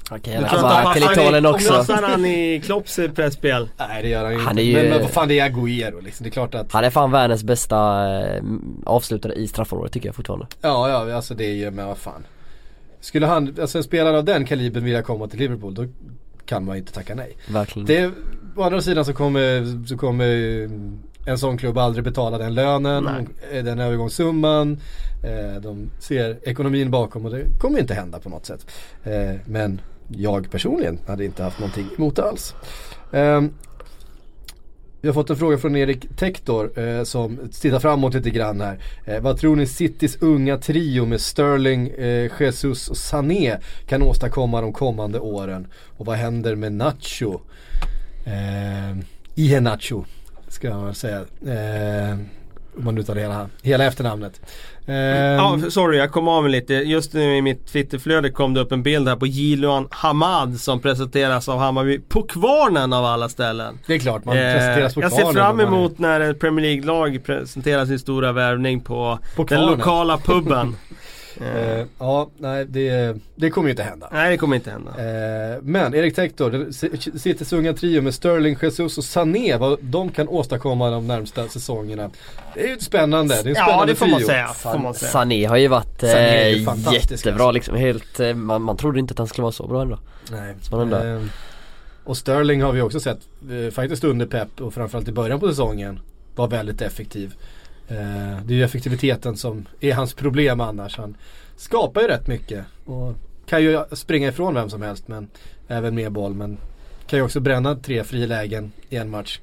Han 0.09 0.19
att 0.19 0.25
komma 0.51 0.69
han 0.69 0.93
till 0.95 1.03
passar 1.03 1.13
Italien 1.13 1.47
också. 1.47 1.73
Passar 1.73 2.03
han 2.03 2.25
i 2.27 2.63
Klopps 2.65 2.97
pressspel? 3.15 3.69
Nej 3.79 4.03
det 4.03 4.09
gör 4.09 4.25
han 4.25 4.41
Han 4.41 4.51
inte. 4.59 4.63
är 4.63 4.65
ju- 4.65 4.77
Men, 4.77 4.91
men 4.91 5.01
vad 5.03 5.11
fan 5.11 5.29
det 5.29 5.39
är 5.39 5.51
Agüero 5.51 6.03
liksom. 6.03 6.25
Det 6.25 6.29
är 6.29 6.33
klart 6.33 6.55
att 6.55 6.73
Han 6.73 6.85
är 6.85 6.91
fan 6.91 7.11
världens 7.11 7.45
bästa 7.45 8.07
eh, 8.21 8.43
avslutare 8.87 9.35
i 9.35 9.47
straffområdet 9.49 9.93
tycker 9.93 10.09
jag 10.09 10.15
fortfarande. 10.17 10.47
Ja, 10.61 10.89
ja, 11.09 11.15
alltså 11.17 11.35
det 11.35 11.45
är 11.45 11.55
ju, 11.55 11.71
men 11.71 11.87
vad 11.87 11.99
fan. 11.99 12.27
Skulle 13.01 13.27
han, 13.27 13.57
alltså 13.61 13.79
en 13.79 13.85
spelare 13.85 14.19
av 14.19 14.25
den 14.25 14.45
kalibern 14.45 14.85
vilja 14.85 15.03
komma 15.03 15.27
till 15.29 15.39
Liverpool, 15.39 15.75
då 15.75 15.87
kan 16.47 16.65
man 16.65 16.77
inte 16.77 16.93
tacka 16.93 17.15
nej. 17.15 17.37
Verkligen. 17.49 17.87
Det, 17.87 18.11
å 18.57 18.63
andra 18.63 18.81
sidan 18.81 19.05
så 19.05 19.13
kommer, 19.13 19.87
så 19.87 19.97
kommer 19.97 20.69
en 21.27 21.39
sån 21.39 21.59
klubb 21.59 21.79
aldrig 21.79 22.05
betala 22.05 22.39
den 22.39 22.55
lönen, 22.55 23.29
eh, 23.53 23.65
den 23.65 23.81
övergångssumman. 23.81 24.79
Eh, 25.25 25.61
de 25.61 25.91
ser 25.99 26.39
ekonomin 26.43 26.91
bakom 26.91 27.25
och 27.25 27.31
det 27.31 27.45
kommer 27.59 27.79
inte 27.79 27.95
hända 27.95 28.21
på 28.21 28.29
något 28.29 28.47
sätt. 28.47 28.67
Eh, 29.05 29.35
men 29.47 29.81
jag 30.09 30.51
personligen 30.51 30.99
hade 31.07 31.25
inte 31.25 31.43
haft 31.43 31.59
någonting 31.59 31.87
emot 31.97 32.17
det 32.17 32.25
alls. 32.25 32.55
Vi 35.05 35.09
har 35.09 35.15
fått 35.15 35.31
en 35.31 35.37
fråga 35.37 35.59
från 35.59 35.77
Erik 35.77 36.17
Tektor 36.17 36.79
eh, 36.79 37.03
som 37.03 37.39
tittar 37.61 37.79
framåt 37.79 38.15
lite 38.15 38.31
grann 38.31 38.61
här. 38.61 38.79
Eh, 39.05 39.21
vad 39.21 39.39
tror 39.39 39.57
ni 39.57 39.67
Citys 39.67 40.17
unga 40.21 40.59
trio 40.59 41.07
med 41.07 41.21
Sterling, 41.21 41.89
eh, 41.89 42.31
Jesus 42.41 42.89
och 42.89 42.97
Sané 42.97 43.59
kan 43.87 44.03
åstadkomma 44.03 44.61
de 44.61 44.73
kommande 44.73 45.21
åren? 45.21 45.67
Och 45.97 46.07
vad 46.07 46.17
händer 46.17 46.55
med 46.55 46.73
Nacho? 46.73 47.41
Eh, 48.27 48.99
Iheanacho 49.35 50.05
ska 50.49 50.69
jag 50.69 50.97
säga. 50.97 51.19
Eh, 51.47 52.19
om 52.77 52.85
man 52.85 52.95
nu 52.95 53.03
tar 53.03 53.17
hela, 53.17 53.49
hela 53.63 53.85
efternamnet. 53.85 54.41
Eh, 54.87 54.95
Ja, 54.97 55.59
sorry 55.71 55.99
jag 55.99 56.13
kom 56.13 56.29
av 56.29 56.43
mig 56.43 56.53
lite. 56.53 56.75
Just 56.75 57.13
nu 57.13 57.37
i 57.37 57.43
mitt 57.43 57.67
Twitterflöde 57.67 58.31
kom 58.31 58.55
det 58.55 58.61
upp 58.61 58.73
en 58.73 58.83
bild 58.83 59.09
här 59.09 59.17
på 59.17 59.27
Jiloan 59.27 59.89
Hamad 59.91 60.61
som 60.61 60.81
presenteras 60.81 61.49
av 61.49 61.59
Hammarby 61.59 62.01
på 62.09 62.23
Kvarnen 62.23 62.93
av 62.93 63.05
alla 63.05 63.29
ställen. 63.29 63.79
det 63.87 63.95
är 63.95 63.99
klart 63.99 64.25
man 64.25 64.37
Eh, 64.37 64.55
presenteras 64.55 64.95
på 64.95 65.03
jag 65.03 65.13
ser 65.13 65.21
Kvarnen 65.23 65.35
fram 65.43 65.61
emot 65.61 65.99
när 65.99 66.21
ett 66.21 66.41
Premier 66.41 66.67
League-lag 66.67 67.21
presenterar 67.25 67.87
sin 67.87 67.99
stora 67.99 68.33
värvning 68.33 68.81
på, 68.81 69.19
På 69.37 69.45
den 69.45 69.47
Kvarnen. 69.59 69.79
lokala 69.79 70.19
puben. 70.19 70.77
Eh, 71.41 71.87
ja, 71.99 72.31
nej 72.39 72.65
det, 72.69 73.17
det 73.35 73.51
kommer 73.51 73.69
ju 73.69 73.71
inte 73.71 73.83
hända. 73.83 74.09
Nej 74.13 74.31
det 74.31 74.37
kommer 74.37 74.57
inte 74.57 74.71
hända. 74.71 74.91
Eh, 74.91 75.59
men 75.63 75.95
Erik 75.95 76.15
Tektor, 76.15 76.69
Citys 77.19 77.53
unga 77.53 77.73
trio 77.73 78.03
med 78.03 78.15
Sterling, 78.15 78.57
Jesus 78.63 78.99
och 78.99 79.05
Sané, 79.05 79.57
vad 79.57 79.79
de 79.83 80.09
kan 80.11 80.29
åstadkomma 80.29 80.91
de 80.91 81.07
närmsta 81.07 81.49
säsongerna. 81.49 82.11
Det 82.55 82.65
är 82.65 82.69
ju 82.69 82.79
spännande, 82.79 83.35
det 83.35 83.41
är 83.41 83.47
en 83.47 83.55
Ja 83.55 83.65
spännande 83.65 83.93
det 83.93 83.97
får 83.97 84.07
man 84.07 84.19
trio. 84.19 84.27
säga. 84.27 84.49
Får 84.49 84.79
man 84.79 84.95
säga. 84.95 85.11
Sané 85.11 85.45
har 85.45 85.57
ju 85.57 85.69
varit 85.69 86.03
ju 86.03 86.09
eh, 86.09 86.65
fantastisk, 86.65 87.11
jättebra 87.11 87.45
alltså. 87.45 87.53
liksom. 87.53 87.77
Helt, 87.77 88.21
eh, 88.21 88.35
man, 88.35 88.63
man 88.63 88.77
trodde 88.77 89.01
inte 89.01 89.13
att 89.13 89.19
han 89.19 89.27
skulle 89.27 89.43
vara 89.43 89.53
så 89.53 89.67
bra 89.67 89.83
ändå. 89.83 89.99
Nej. 90.31 90.55
Spännande. 90.61 91.09
Eh, 91.11 91.23
och 92.05 92.17
Sterling 92.17 92.63
har 92.63 92.73
vi 92.73 92.81
också 92.81 93.01
sett, 93.01 93.19
eh, 93.51 93.73
faktiskt 93.73 94.05
under 94.05 94.27
Pep 94.27 94.61
och 94.61 94.75
framförallt 94.75 95.09
i 95.09 95.13
början 95.13 95.41
på 95.41 95.49
säsongen, 95.49 96.01
var 96.35 96.49
väldigt 96.49 96.83
effektiv. 96.83 97.35
Eh, 97.89 98.45
det 98.45 98.55
är 98.55 98.57
ju 98.57 98.65
effektiviteten 98.65 99.37
som 99.37 99.67
är 99.81 99.95
hans 99.95 100.15
problem 100.15 100.61
annars. 100.61 100.97
Han 100.97 101.17
skapar 101.57 102.01
ju 102.01 102.09
rätt 102.09 102.27
mycket 102.27 102.65
och 102.85 103.15
kan 103.47 103.63
ju 103.63 103.85
springa 103.93 104.29
ifrån 104.29 104.55
vem 104.55 104.71
som 104.71 104.83
helst 104.83 105.09
men 105.09 105.29
även 105.69 105.95
med 105.95 106.13
boll. 106.13 106.35
Men 106.35 106.59
kan 107.07 107.19
ju 107.19 107.25
också 107.25 107.41
bränna 107.41 107.75
tre 107.75 108.05
frilägen 108.05 108.73
i 108.89 108.97
en 108.97 109.11
match. 109.11 109.41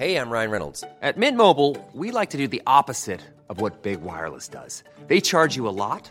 Hej, 0.00 0.12
jag 0.12 0.20
heter 0.20 0.32
Ryan 0.32 0.50
Reynolds. 0.50 0.84
På 1.14 1.20
Mint 1.20 1.36
Mobile, 1.36 1.76
we 1.92 2.20
like 2.20 2.32
to 2.32 2.38
do 2.38 2.46
the 2.46 2.62
opposite 2.80 3.20
of 3.48 3.60
what 3.60 3.82
Big 3.82 3.98
Wireless 4.00 4.48
does. 4.48 4.84
They 5.08 5.20
charge 5.20 5.56
you 5.58 5.68
a 5.68 5.72
lot, 5.72 6.10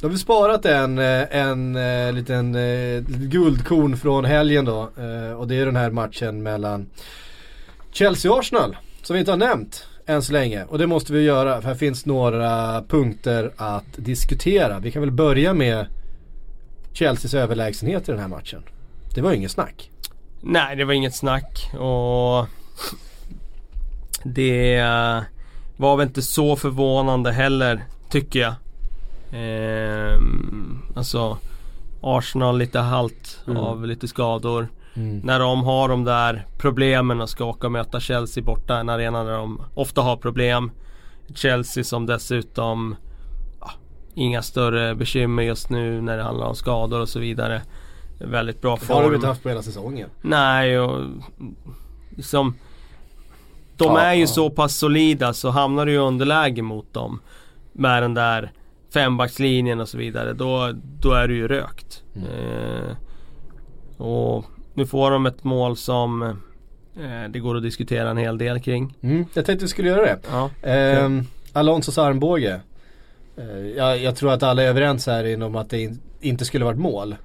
Då 0.00 0.06
har 0.06 0.12
vi 0.12 0.18
sparat 0.18 0.64
en, 0.64 0.98
eh, 0.98 1.36
en, 1.36 1.76
en 1.76 2.14
liten 2.14 2.54
eh, 2.54 3.00
guldkorn 3.08 3.96
från 3.96 4.24
helgen 4.24 4.64
då. 4.64 4.90
Och 5.36 5.48
det 5.48 5.54
är 5.54 5.66
den 5.66 5.76
här 5.76 5.90
matchen 5.90 6.42
mellan 6.42 6.86
Chelsea 7.92 8.32
och 8.32 8.38
Arsenal. 8.38 8.76
Som 9.02 9.14
vi 9.14 9.20
inte 9.20 9.32
har 9.32 9.38
nämnt 9.38 9.86
än 10.06 10.22
så 10.22 10.32
länge. 10.32 10.64
Och 10.64 10.78
det 10.78 10.86
måste 10.86 11.12
vi 11.12 11.22
göra 11.22 11.60
för 11.60 11.68
här 11.68 11.74
finns 11.74 12.06
några 12.06 12.82
punkter 12.82 13.52
att 13.56 13.84
diskutera. 13.96 14.78
Vi 14.78 14.92
kan 14.92 15.02
väl 15.02 15.10
börja 15.10 15.54
med 15.54 15.86
Chelseas 16.92 17.34
överlägsenhet 17.34 18.08
i 18.08 18.12
den 18.12 18.20
här 18.20 18.28
matchen. 18.28 18.62
Det 19.14 19.20
var 19.20 19.30
ju 19.30 19.36
inget 19.36 19.50
snack. 19.50 19.90
Nej, 20.40 20.76
det 20.76 20.84
var 20.84 20.92
inget 20.92 21.14
snack 21.14 21.70
och 21.74 22.46
det 24.24 24.82
var 25.76 25.96
väl 25.96 26.06
inte 26.06 26.22
så 26.22 26.56
förvånande 26.56 27.32
heller, 27.32 27.84
tycker 28.10 28.40
jag. 28.40 28.54
Ehm, 29.32 30.82
alltså 30.96 31.38
Arsenal 32.00 32.58
lite 32.58 32.78
halt 32.78 33.40
Mm. 33.46 33.56
av 33.56 33.86
lite 33.86 34.08
skador. 34.08 34.68
När 35.22 35.38
de 35.38 35.64
har 35.64 35.88
de 35.88 36.04
där 36.04 36.46
problemen 36.58 37.20
och 37.20 37.30
ska 37.30 37.44
åka 37.44 37.66
och 37.66 37.72
möta 37.72 38.00
Chelsea 38.00 38.44
borta, 38.44 38.78
en 38.78 38.88
arena 38.88 39.24
där 39.24 39.32
de 39.32 39.62
ofta 39.74 40.00
har 40.00 40.16
problem. 40.16 40.70
Chelsea 41.34 41.84
som 41.84 42.06
dessutom 42.06 42.96
ja, 43.60 43.70
Inga 44.14 44.42
större 44.42 44.94
bekymmer 44.94 45.42
just 45.42 45.70
nu 45.70 46.00
när 46.00 46.16
det 46.16 46.22
handlar 46.22 46.46
om 46.46 46.54
skador 46.54 47.00
och 47.00 47.08
så 47.08 47.18
vidare. 47.18 47.62
Väldigt 48.20 48.60
bra 48.62 48.76
Det 48.86 48.92
har 48.92 49.00
de 49.00 49.04
form. 49.06 49.14
inte 49.14 49.26
haft 49.26 49.42
på 49.42 49.48
hela 49.48 49.62
säsongen. 49.62 50.08
Nej 50.22 50.78
och 50.80 51.04
liksom 52.16 52.54
De 53.76 53.84
Ja, 53.84 54.00
är 54.00 54.14
ju 54.14 54.20
ja. 54.20 54.26
så 54.26 54.50
pass 54.50 54.76
solida 54.76 55.32
så 55.32 55.50
hamnar 55.50 55.86
du 55.86 55.92
i 55.92 55.96
underläge 55.96 56.62
mot 56.62 56.94
dem 56.94 57.20
Med 57.72 58.02
den 58.02 58.14
där 58.14 58.52
fembackslinjen 58.94 59.80
och 59.80 59.88
så 59.88 59.98
vidare 59.98 60.32
då, 60.32 60.72
då 61.00 61.12
är 61.12 61.28
du 61.28 61.36
ju 61.36 61.48
rökt 61.48 62.02
Mm. 62.16 62.28
eh, 62.28 62.96
Och 64.06 64.44
nu 64.74 64.86
får 64.86 65.10
de 65.10 65.26
ett 65.26 65.44
mål 65.44 65.76
som 65.76 66.22
eh, 66.22 67.30
Det 67.30 67.38
går 67.38 67.56
att 67.56 67.62
diskutera 67.62 68.10
en 68.10 68.16
hel 68.16 68.38
del 68.38 68.60
kring 68.60 68.94
Mm, 69.02 69.24
jag 69.34 69.44
tänkte 69.46 69.64
vi 69.64 69.68
skulle 69.68 69.88
göra 69.88 70.02
det. 70.02 70.18
Ja, 70.30 70.50
Ehm, 70.62 71.24
Alonsos 71.52 71.98
armbåge. 71.98 72.60
Eh, 73.36 73.66
jag, 73.76 73.98
jag 73.98 74.16
tror 74.16 74.32
att 74.32 74.42
alla 74.42 74.62
är 74.62 74.66
överens 74.66 75.06
här 75.06 75.24
inom 75.24 75.56
att 75.56 75.70
det 75.70 75.80
in, 75.82 76.00
inte 76.20 76.44
skulle 76.44 76.64
varit 76.64 76.78
mål. 76.78 77.16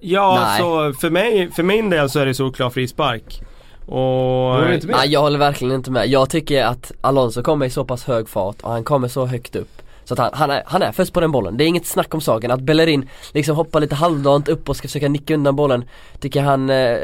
ja 0.00 0.40
Nej. 0.44 0.60
så 0.60 0.92
för 1.00 1.10
mig, 1.10 1.50
för 1.50 1.62
min 1.62 1.90
del 1.90 2.10
så 2.10 2.18
är 2.20 2.26
det 2.26 2.34
solklar 2.34 2.70
frispark 2.70 3.42
Och? 3.86 4.60
Nej 4.84 5.08
jag 5.08 5.20
håller 5.20 5.38
verkligen 5.38 5.74
inte 5.74 5.90
med. 5.90 6.08
Jag 6.08 6.30
tycker 6.30 6.64
att 6.64 6.92
Alonso 7.00 7.42
kommer 7.42 7.66
i 7.66 7.70
så 7.70 7.84
pass 7.84 8.04
hög 8.04 8.28
fart 8.28 8.56
och 8.62 8.70
han 8.70 8.84
kommer 8.84 9.08
så 9.08 9.26
högt 9.26 9.56
upp. 9.56 9.81
Så 10.04 10.14
att 10.14 10.18
han, 10.18 10.30
han, 10.34 10.50
är, 10.50 10.62
han 10.66 10.82
är 10.82 10.92
först 10.92 11.12
på 11.12 11.20
den 11.20 11.32
bollen. 11.32 11.56
Det 11.56 11.64
är 11.64 11.66
inget 11.68 11.86
snack 11.86 12.14
om 12.14 12.20
saken. 12.20 12.50
Att 12.50 12.60
Bellerin 12.60 13.08
liksom 13.32 13.56
hoppar 13.56 13.80
lite 13.80 13.94
halvdant 13.94 14.48
upp 14.48 14.68
och 14.68 14.76
ska 14.76 14.88
försöka 14.88 15.08
nicka 15.08 15.34
undan 15.34 15.56
bollen. 15.56 15.84
Tycker 16.20 16.42
han 16.42 16.70
eh, 16.70 16.96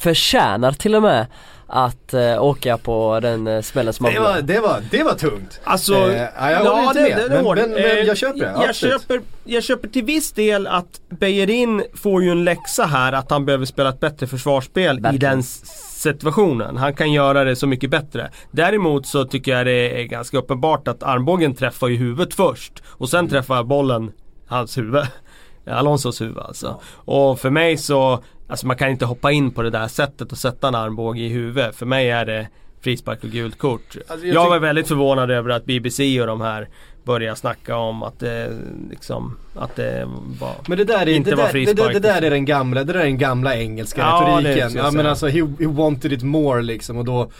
förtjänar 0.00 0.72
till 0.72 0.94
och 0.94 1.02
med 1.02 1.26
att 1.66 2.14
eh, 2.14 2.42
åka 2.44 2.76
på 2.78 3.20
den 3.22 3.46
eh, 3.46 3.62
smällen 3.62 3.92
som 3.94 4.04
han 4.06 4.14
Det 4.14 4.20
var, 4.20 4.40
det 4.40 4.60
var, 4.60 4.82
det 4.90 5.02
var 5.02 5.14
tungt. 5.14 5.60
Alltså, 5.64 5.94
Eh, 5.94 6.22
ja, 6.38 6.50
jag 6.50 6.64
håller 6.76 7.06
inte 7.06 7.16
med. 7.18 7.30
Men- 7.30 7.44
hårt. 7.44 7.56
men- 7.58 7.70
men 7.70 7.78
Eh, 7.84 7.90
jag 7.98 8.16
köper 8.16 8.38
det, 8.40 8.44
Jag 8.56 8.68
absolut. 8.68 9.00
köper, 9.02 9.20
jag 9.44 9.62
köper 9.64 9.88
till 9.88 10.04
viss 10.04 10.32
del 10.32 10.66
att 10.66 11.00
Bejerin 11.08 11.82
får 11.94 12.22
ju 12.22 12.30
en 12.30 12.44
läxa 12.44 12.84
här 12.84 13.12
att 13.12 13.30
han 13.30 13.44
behöver 13.46 13.64
spela 13.64 13.88
ett 13.88 14.00
bättre 14.00 14.26
försvarsspel 14.26 14.98
i 14.98 15.00
Verkligen. 15.00 15.30
den 15.30 15.40
s- 15.40 15.62
situationen. 16.00 16.76
Han 16.76 16.94
kan 16.94 17.12
göra 17.12 17.44
det 17.44 17.56
så 17.56 17.66
mycket 17.66 17.90
bättre. 17.90 18.30
Däremot 18.50 19.06
så 19.06 19.24
tycker 19.24 19.52
jag 19.56 19.66
det 19.66 20.02
är 20.02 20.04
ganska 20.04 20.38
uppenbart 20.38 20.88
att 20.88 21.02
armbågen 21.02 21.54
träffar 21.54 21.88
ju 21.88 21.96
huvudet 21.96 22.34
först 22.34 22.82
och 22.86 23.08
sen 23.08 23.18
Mm. 23.18 23.30
träffar 23.30 23.64
bollen 23.64 24.12
hans 24.46 24.78
huvud. 24.78 25.04
Alonsos 25.66 26.20
huvud 26.20 26.38
alltså. 26.38 26.80
Och 26.94 27.40
för 27.40 27.50
mig 27.50 27.76
så, 27.76 28.22
alltså 28.48 28.66
man 28.66 28.76
kan 28.76 28.88
inte 28.90 29.04
hoppa 29.04 29.32
in 29.32 29.50
på 29.50 29.62
det 29.62 29.70
där 29.70 29.88
sättet 29.88 30.32
och 30.32 30.38
sätta 30.38 30.68
en 30.68 30.74
armbåge 30.74 31.20
i 31.20 31.28
huvudet. 31.28 31.76
För 31.76 31.86
mig 31.86 32.10
är 32.10 32.24
det 32.26 32.48
frispark 32.80 33.24
och 33.24 33.30
gult 33.30 33.58
kort. 33.58 33.96
Alltså, 34.08 34.26
jag 34.26 34.34
jag 34.34 34.50
var 34.50 34.58
väldigt 34.58 34.88
förvånad 34.88 35.30
över 35.30 35.50
att 35.50 35.64
BBC 35.64 36.20
och 36.20 36.26
de 36.26 36.40
här 36.40 36.68
börjar 37.04 37.34
snacka 37.34 37.76
om 37.76 38.02
att 38.02 38.18
det 38.18 38.58
liksom, 38.90 39.36
att 39.54 39.76
det 39.76 40.08
var 40.40 40.54
Men 40.68 40.78
det 40.78 40.84
där 40.84 41.06
är, 41.06 41.06
Inte 41.06 41.30
det 41.30 41.36
var 41.36 41.42
där, 41.42 41.48
det, 41.48 41.52
frispark, 41.52 41.92
det, 41.92 42.00
det 42.00 42.08
där 42.08 42.22
är 42.22 42.30
den 42.30 42.44
gamla, 42.44 42.84
det 42.84 42.92
där 42.92 43.00
är 43.00 43.04
den 43.04 43.18
gamla 43.18 43.56
engelska 43.56 44.00
Ja, 44.00 44.38
retoriken. 44.38 44.72
Ja 44.74 44.90
men 44.90 45.06
alltså 45.06 45.26
he, 45.26 45.40
he 45.58 45.66
wanted 45.66 46.12
it 46.12 46.22
more 46.22 46.62
liksom 46.62 46.96
och 46.96 47.04
då, 47.04 47.30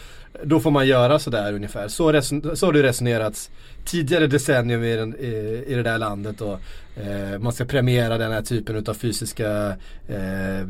då 0.42 0.60
får 0.60 0.70
man 0.70 0.86
göra 0.86 1.18
sådär 1.18 1.52
ungefär. 1.52 1.88
Så, 1.88 2.12
reson, 2.12 2.56
så 2.56 2.66
har 2.66 2.72
det 2.72 2.82
resonerats 2.82 3.50
tidigare 3.84 4.26
decennium 4.26 4.84
i, 4.84 4.96
den, 4.96 5.14
i, 5.14 5.64
i 5.66 5.74
det 5.74 5.82
där 5.82 5.98
landet 5.98 6.40
och 6.40 6.60
eh, 6.96 7.38
man 7.38 7.52
ska 7.52 7.64
premiera 7.64 8.18
den 8.18 8.32
här 8.32 8.42
typen 8.42 8.76
utav 8.76 8.94
fysiska 8.94 9.68
eh, 10.08 10.66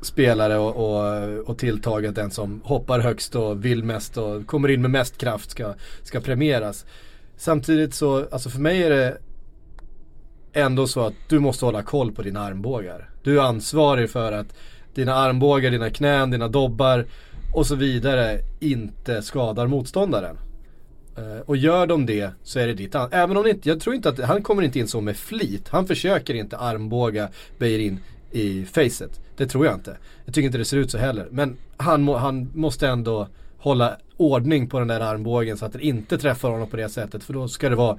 spelare 0.00 0.58
och, 0.58 0.76
och, 0.76 1.48
och 1.50 1.58
tilltaget 1.58 2.14
den 2.14 2.30
som 2.30 2.60
hoppar 2.64 3.00
högst 3.00 3.34
och 3.34 3.64
vill 3.64 3.84
mest 3.84 4.16
och 4.16 4.46
kommer 4.46 4.68
in 4.68 4.82
med 4.82 4.90
mest 4.90 5.18
kraft 5.18 5.50
ska, 5.50 5.74
ska 6.02 6.20
premieras. 6.20 6.86
Samtidigt 7.36 7.94
så, 7.94 8.28
alltså 8.30 8.50
för 8.50 8.60
mig 8.60 8.82
är 8.82 8.90
det 8.90 9.18
ändå 10.52 10.86
så 10.86 11.00
att 11.00 11.14
du 11.28 11.38
måste 11.38 11.64
hålla 11.64 11.82
koll 11.82 12.12
på 12.12 12.22
dina 12.22 12.40
armbågar. 12.40 13.10
Du 13.22 13.40
är 13.40 13.42
ansvarig 13.42 14.10
för 14.10 14.32
att 14.32 14.54
dina 14.94 15.14
armbågar, 15.14 15.70
dina 15.70 15.90
knän, 15.90 16.30
dina 16.30 16.48
dobbar 16.48 17.06
och 17.54 17.66
så 17.66 17.74
vidare 17.74 18.38
inte 18.60 19.22
skadar 19.22 19.66
motståndaren. 19.66 20.38
Eh, 21.16 21.40
och 21.46 21.56
gör 21.56 21.86
de 21.86 22.06
det 22.06 22.30
så 22.42 22.58
är 22.58 22.66
det 22.66 22.74
ditt 22.74 22.94
ansvar. 22.94 23.18
Även 23.18 23.36
om 23.36 23.42
det 23.42 23.50
inte, 23.50 23.68
jag 23.68 23.80
tror 23.80 23.94
inte 23.94 24.08
att, 24.08 24.18
han 24.18 24.42
kommer 24.42 24.62
inte 24.62 24.78
in 24.78 24.88
så 24.88 25.00
med 25.00 25.16
flit. 25.16 25.68
Han 25.68 25.86
försöker 25.86 26.34
inte 26.34 26.56
armbåga 26.56 27.28
Beirin 27.58 28.00
i 28.30 28.64
facet. 28.64 29.20
Det 29.36 29.46
tror 29.46 29.66
jag 29.66 29.74
inte. 29.74 29.96
Jag 30.24 30.34
tycker 30.34 30.46
inte 30.46 30.58
det 30.58 30.64
ser 30.64 30.76
ut 30.76 30.90
så 30.90 30.98
heller. 30.98 31.28
Men 31.30 31.56
han, 31.76 32.02
må, 32.02 32.16
han 32.16 32.50
måste 32.54 32.88
ändå 32.88 33.28
hålla 33.58 33.96
ordning 34.16 34.68
på 34.68 34.78
den 34.78 34.88
där 34.88 35.00
armbågen 35.00 35.58
så 35.58 35.66
att 35.66 35.72
den 35.72 35.80
inte 35.80 36.18
träffar 36.18 36.50
honom 36.50 36.68
på 36.68 36.76
det 36.76 36.88
sättet. 36.88 37.24
För 37.24 37.32
då 37.32 37.48
ska 37.48 37.68
det 37.68 37.76
vara 37.76 37.98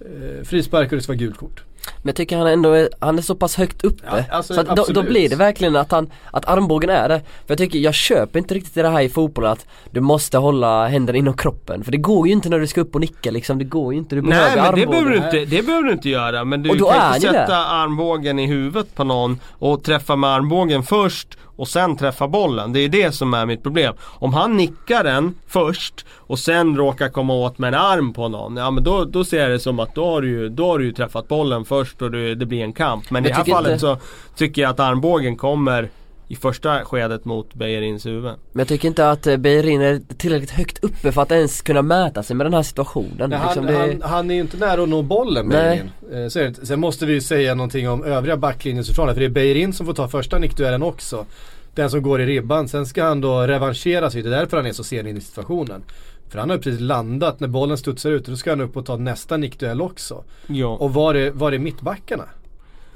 eh, 0.00 0.44
frispark 0.44 0.92
och 0.92 0.96
det 0.96 1.02
ska 1.02 1.12
vara 1.12 1.18
gult 1.18 1.36
kort. 1.36 1.64
Men 1.96 2.08
jag 2.08 2.16
tycker 2.16 2.36
han 2.36 2.46
ändå 2.46 2.72
är, 2.72 2.88
han 3.00 3.18
är 3.18 3.22
så 3.22 3.34
pass 3.34 3.56
högt 3.56 3.84
uppe. 3.84 4.02
Ja, 4.06 4.24
alltså, 4.30 4.54
så 4.54 4.60
att 4.60 4.76
då, 4.76 4.84
då 4.88 5.02
blir 5.02 5.28
det 5.28 5.36
verkligen 5.36 5.76
att 5.76 5.90
han, 5.92 6.10
att 6.30 6.48
armbågen 6.48 6.90
är 6.90 7.08
det. 7.08 7.18
För 7.20 7.44
jag 7.48 7.58
tycker, 7.58 7.78
jag 7.78 7.94
köper 7.94 8.38
inte 8.38 8.54
riktigt 8.54 8.74
det 8.74 8.88
här 8.88 9.00
i 9.02 9.08
fotboll 9.08 9.46
att 9.46 9.66
du 9.90 10.00
måste 10.00 10.38
hålla 10.38 10.86
händerna 10.88 11.18
inom 11.18 11.36
kroppen. 11.36 11.84
För 11.84 11.92
det 11.92 11.98
går 11.98 12.26
ju 12.26 12.32
inte 12.32 12.48
när 12.48 12.58
du 12.58 12.66
ska 12.66 12.80
upp 12.80 12.94
och 12.94 13.00
nicka 13.00 13.30
liksom, 13.30 13.58
det 13.58 13.64
går 13.64 13.92
ju 13.92 13.98
inte. 13.98 14.14
Du 14.14 14.22
Nej 14.22 14.30
behöver 14.30 14.56
men 14.56 14.64
det 14.64 14.68
armbågen. 14.68 14.90
behöver, 14.90 15.10
du 15.10 15.16
inte, 15.40 15.56
det 15.56 15.62
behöver 15.66 15.86
du 15.86 15.92
inte 15.92 16.08
göra 16.08 16.44
men 16.44 16.62
du 16.62 16.70
Och 16.70 16.76
då 16.76 16.90
kan 16.90 17.00
är 17.00 17.14
inte 17.14 17.26
ju 17.26 17.32
sätta 17.32 17.46
det. 17.52 17.56
armbågen 17.66 18.38
i 18.38 18.46
huvudet 18.46 18.94
på 18.94 19.04
någon 19.04 19.40
och 19.58 19.82
träffa 19.84 20.16
med 20.16 20.30
armbågen 20.30 20.82
först 20.82 21.28
och 21.56 21.68
sen 21.68 21.96
träffa 21.96 22.28
bollen. 22.28 22.72
Det 22.72 22.80
är 22.80 22.88
det 22.88 23.12
som 23.14 23.34
är 23.34 23.46
mitt 23.46 23.62
problem. 23.62 23.94
Om 24.02 24.34
han 24.34 24.56
nickar 24.56 25.04
den 25.04 25.34
först 25.46 26.06
och 26.12 26.38
sen 26.38 26.76
råkar 26.76 27.08
komma 27.08 27.34
åt 27.34 27.58
med 27.58 27.68
en 27.74 27.80
arm 27.80 28.12
på 28.12 28.28
någon. 28.28 28.56
Ja 28.56 28.70
men 28.70 28.84
då, 28.84 29.04
då 29.04 29.24
ser 29.24 29.40
jag 29.42 29.50
det 29.50 29.58
som 29.58 29.80
att 29.80 29.94
då 29.94 30.04
har 30.10 30.22
du 30.22 30.28
ju, 30.28 30.48
då 30.48 30.66
har 30.66 30.78
du 30.78 30.84
ju 30.84 30.92
träffat 30.92 31.28
bollen 31.28 31.64
först 31.64 31.73
och 32.02 32.10
det, 32.10 32.34
det 32.34 32.46
blir 32.46 32.62
en 32.62 32.72
kamp. 32.72 33.10
Men 33.10 33.24
i 33.24 33.28
Jag 33.28 33.36
det 33.38 33.50
här 33.50 33.54
fallet 33.54 33.72
inte- 33.72 33.80
så 33.80 33.96
tycker 34.36 34.62
jag 34.62 34.70
att 34.70 34.80
armbågen 34.80 35.36
kommer 35.36 35.88
i 36.28 36.36
första 36.36 36.84
skedet 36.84 37.24
mot 37.24 37.54
Bejerins 37.54 38.06
huvud. 38.06 38.22
Men 38.22 38.58
jag 38.58 38.68
tycker 38.68 38.88
inte 38.88 39.10
att 39.10 39.26
eh, 39.26 39.36
Beirin 39.36 39.80
är 39.80 40.00
tillräckligt 40.16 40.50
högt 40.50 40.84
uppe 40.84 41.12
för 41.12 41.22
att 41.22 41.32
ens 41.32 41.62
kunna 41.62 41.82
mäta 41.82 42.22
sig 42.22 42.36
med 42.36 42.46
den 42.46 42.54
här 42.54 42.62
situationen. 42.62 43.30
Nej, 43.30 43.38
han, 43.38 43.46
liksom 43.46 43.66
det... 43.66 43.78
han, 43.78 44.10
han 44.10 44.30
är 44.30 44.34
ju 44.34 44.40
inte 44.40 44.56
nära 44.56 44.82
att 44.82 44.88
nå 44.88 45.02
bollen 45.02 45.46
Nej. 45.46 45.82
Beirin. 46.10 46.52
Eh. 46.52 46.54
Sen 46.64 46.80
måste 46.80 47.06
vi 47.06 47.12
ju 47.12 47.20
säga 47.20 47.54
någonting 47.54 47.88
om 47.88 48.04
övriga 48.04 48.36
backlinjens 48.36 48.88
försvarare. 48.88 49.14
För 49.14 49.20
det 49.20 49.26
är 49.26 49.30
Beirin 49.30 49.72
som 49.72 49.86
får 49.86 49.94
ta 49.94 50.08
första 50.08 50.38
nickduellen 50.38 50.82
också. 50.82 51.26
Den 51.74 51.90
som 51.90 52.02
går 52.02 52.20
i 52.20 52.26
ribban. 52.26 52.68
Sen 52.68 52.86
ska 52.86 53.04
han 53.04 53.20
då 53.20 53.40
revanschera 53.40 54.10
sig. 54.10 54.22
Det 54.22 54.28
är 54.28 54.30
därför 54.40 54.56
han 54.56 54.66
är 54.66 54.72
så 54.72 54.84
sen 54.84 55.06
in 55.06 55.16
i 55.16 55.20
situationen. 55.20 55.82
För 56.28 56.38
han 56.38 56.50
har 56.50 56.56
ju 56.56 56.62
precis 56.62 56.80
landat 56.80 57.40
när 57.40 57.48
bollen 57.48 57.78
studsar 57.78 58.10
ut. 58.10 58.26
Då 58.26 58.36
ska 58.36 58.50
han 58.50 58.60
upp 58.60 58.76
och 58.76 58.86
ta 58.86 58.96
nästa 58.96 59.36
nickduell 59.36 59.82
också. 59.82 60.24
Ja. 60.46 60.76
Och 60.76 60.94
var 60.94 61.14
är, 61.14 61.30
var 61.30 61.52
är 61.52 61.58
mittbackarna? 61.58 62.24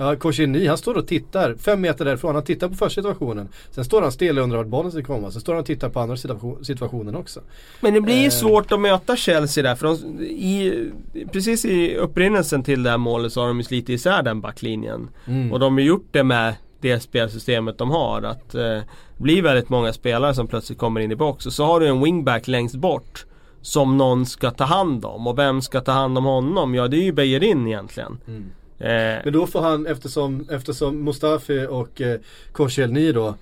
Ja, 0.01 0.17
Korsinny 0.17 0.67
han 0.67 0.79
står 0.79 0.95
och 0.95 1.07
tittar, 1.07 1.55
fem 1.55 1.81
meter 1.81 2.05
därifrån. 2.05 2.35
Han 2.35 2.45
tittar 2.45 2.69
på 2.69 2.75
första 2.75 3.01
situationen. 3.03 3.49
Sen 3.71 3.85
står 3.85 4.03
han 4.03 4.13
still 4.13 4.39
och 4.39 4.45
undrar 4.45 4.59
vart 4.59 4.67
bollen 4.67 4.93
ska 4.93 5.03
komma. 5.03 5.31
Sen 5.31 5.41
står 5.41 5.53
han 5.53 5.61
och 5.61 5.67
tittar 5.67 5.89
på 5.89 6.01
andra 6.01 6.17
situation, 6.17 6.65
situationen 6.65 7.15
också. 7.17 7.41
Men 7.81 7.95
det 7.95 8.01
blir 8.01 8.25
Eh. 8.25 8.31
svårt 8.31 8.73
att 8.73 8.81
möta 8.81 9.17
Chelsea 9.17 9.63
där 9.65 9.75
för 9.75 9.87
de, 9.87 10.25
i, 10.25 10.91
precis 11.33 11.65
i 11.65 11.97
upprinnelsen 11.97 12.63
till 12.63 12.83
det 12.83 12.91
här 12.91 12.99
målet 12.99 13.33
så 13.33 13.41
har 13.41 13.49
de 13.49 13.57
ju 13.59 13.65
slitit 13.65 13.89
isär 13.89 14.23
den 14.23 14.41
backlinjen. 14.41 15.09
Mm. 15.27 15.53
Och 15.53 15.61
de 15.61 15.75
har 15.75 15.81
gjort 15.81 16.09
det 16.11 16.25
med 16.25 16.55
det 16.81 17.01
spelsystemet 17.01 17.79
de 17.79 17.91
har. 17.91 18.23
Att 18.23 18.55
eh, 18.55 18.81
blir 19.17 19.43
väldigt 19.43 19.69
många 19.69 19.93
spelare 19.93 20.35
som 20.35 20.47
plötsligt 20.47 20.79
kommer 20.79 21.01
in 21.01 21.13
i 21.13 21.17
box 21.17 21.47
och 21.47 21.53
så 21.53 21.65
har 21.65 21.81
du 21.81 21.87
en 21.87 22.01
wingback 22.05 22.47
längst 22.49 22.75
bort. 22.75 23.25
Som 23.61 23.97
någon 23.97 24.27
ska 24.27 24.51
ta 24.51 24.65
hand 24.65 25.05
om 25.05 25.27
och 25.27 25.39
vem 25.39 25.63
ska 25.63 25.81
ta 25.81 25.93
hand 25.93 26.19
om 26.19 26.25
honom? 26.25 26.75
Ja 26.75 26.89
det 26.89 26.97
är 26.97 27.03
ju 27.03 27.13
Bejerin 27.13 27.67
egentligen. 27.67 28.19
Mm. 28.27 28.51
Eh, 28.79 29.23
Men 29.25 29.33
då 29.33 29.47
får 29.47 29.61
han, 29.61 29.87
eftersom, 29.87 30.47
eftersom 30.51 31.05
Mustafi 31.05 31.67
och 31.71 32.01
eh, 32.01 32.21
Koscielny 32.53 33.13
då 33.13 33.35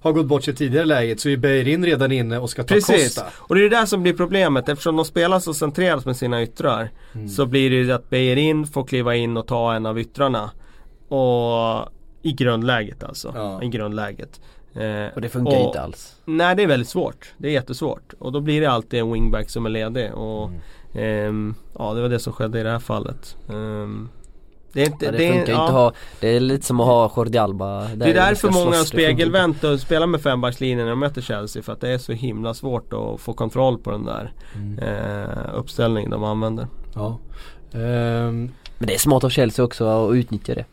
har 0.00 0.12
gått 0.12 0.26
bort 0.26 0.44
sig 0.44 0.54
tidigare 0.54 0.84
läget 0.84 1.20
så 1.20 1.28
är 1.28 1.36
Beirin 1.36 1.84
redan 1.84 2.12
inne 2.12 2.38
och 2.38 2.50
ska 2.50 2.62
ta 2.62 2.74
Precis, 2.74 3.04
Costa. 3.04 3.24
och 3.36 3.54
det 3.54 3.60
är 3.60 3.70
det 3.70 3.76
där 3.76 3.86
som 3.86 4.02
blir 4.02 4.12
problemet 4.12 4.68
eftersom 4.68 4.96
de 4.96 5.04
spelar 5.04 5.40
så 5.40 5.54
centrerat 5.54 6.06
med 6.06 6.16
sina 6.16 6.42
yttrar. 6.42 6.90
Mm. 7.14 7.28
Så 7.28 7.46
blir 7.46 7.70
det 7.70 7.76
ju 7.76 7.92
att 7.92 8.10
Beijerin 8.10 8.66
får 8.66 8.84
kliva 8.84 9.16
in 9.16 9.36
och 9.36 9.46
ta 9.46 9.74
en 9.74 9.86
av 9.86 9.98
yttrarna. 10.00 10.50
Och 11.08 11.88
i 12.22 12.32
grundläget 12.32 13.04
alltså. 13.04 13.32
Ja. 13.34 13.62
I 13.62 13.68
grundläget. 13.68 14.40
Eh, 14.74 15.14
Och 15.14 15.20
det 15.20 15.28
funkar 15.28 15.56
och- 15.60 15.66
inte 15.66 15.80
alls. 15.80 16.16
Nej 16.24 16.56
det 16.56 16.62
är 16.62 16.66
väldigt 16.66 16.88
svårt. 16.88 17.32
Det 17.38 17.48
är 17.48 17.52
jättesvårt. 17.52 18.14
Och 18.18 18.32
då 18.32 18.40
blir 18.40 18.60
det 18.60 18.66
alltid 18.70 19.00
en 19.00 19.12
wingback 19.12 19.50
som 19.50 19.66
är 19.66 19.70
ledig. 19.70 20.14
Och, 20.14 20.48
Mm. 20.48 20.60
ehm, 21.28 21.54
ja 21.78 21.94
det 21.94 22.02
var 22.02 22.08
det 22.08 22.18
som 22.18 22.32
skedde 22.32 22.60
i 22.60 22.62
det 22.62 22.70
här 22.70 22.78
fallet. 22.78 23.36
Ehm, 23.48 24.08
det 24.72 24.82
är 24.82 24.86
inte, 24.86 25.04
Ja, 25.04 25.12
det, 25.12 25.18
det 25.18 25.32
funkar 25.32 25.52
ja. 25.52 25.58
inte 25.58 25.64
att 25.64 25.70
ha, 25.70 25.92
det 26.20 26.28
är 26.28 26.40
lite 26.40 26.66
som 26.66 26.80
att 26.80 26.86
ha 26.86 27.12
Jordi 27.16 27.38
Alba. 27.38 27.80
Det 27.94 28.04
är 28.10 28.14
därför 28.14 28.50
många 28.50 28.76
spegelvänt 28.76 29.64
och 29.64 29.80
spelar 29.80 30.06
med 30.06 30.20
fembackslinjen 30.20 30.78
när 30.78 30.90
de 30.90 30.98
möter 30.98 31.20
Chelsea 31.20 31.62
för 31.62 31.72
att 31.72 31.80
det 31.80 31.88
är 31.88 31.98
så 31.98 32.12
himla 32.12 32.54
svårt 32.54 32.92
att 32.92 33.20
få 33.20 33.32
kontroll 33.32 33.78
på 33.78 33.90
den 33.90 34.04
där 34.04 34.32
Mm. 34.54 34.78
eh, 34.78 35.54
uppställningen 35.54 36.10
de 36.10 36.24
använder. 36.24 36.66
Ja. 36.94 37.18
Ehm, 37.72 38.50
Men 38.78 38.86
det 38.86 38.94
är 38.94 38.98
smart 38.98 39.24
av 39.24 39.28
Chelsea 39.30 39.64
också 39.64 39.84
att 39.86 40.14
utnyttja 40.14 40.54
det. 40.54 40.64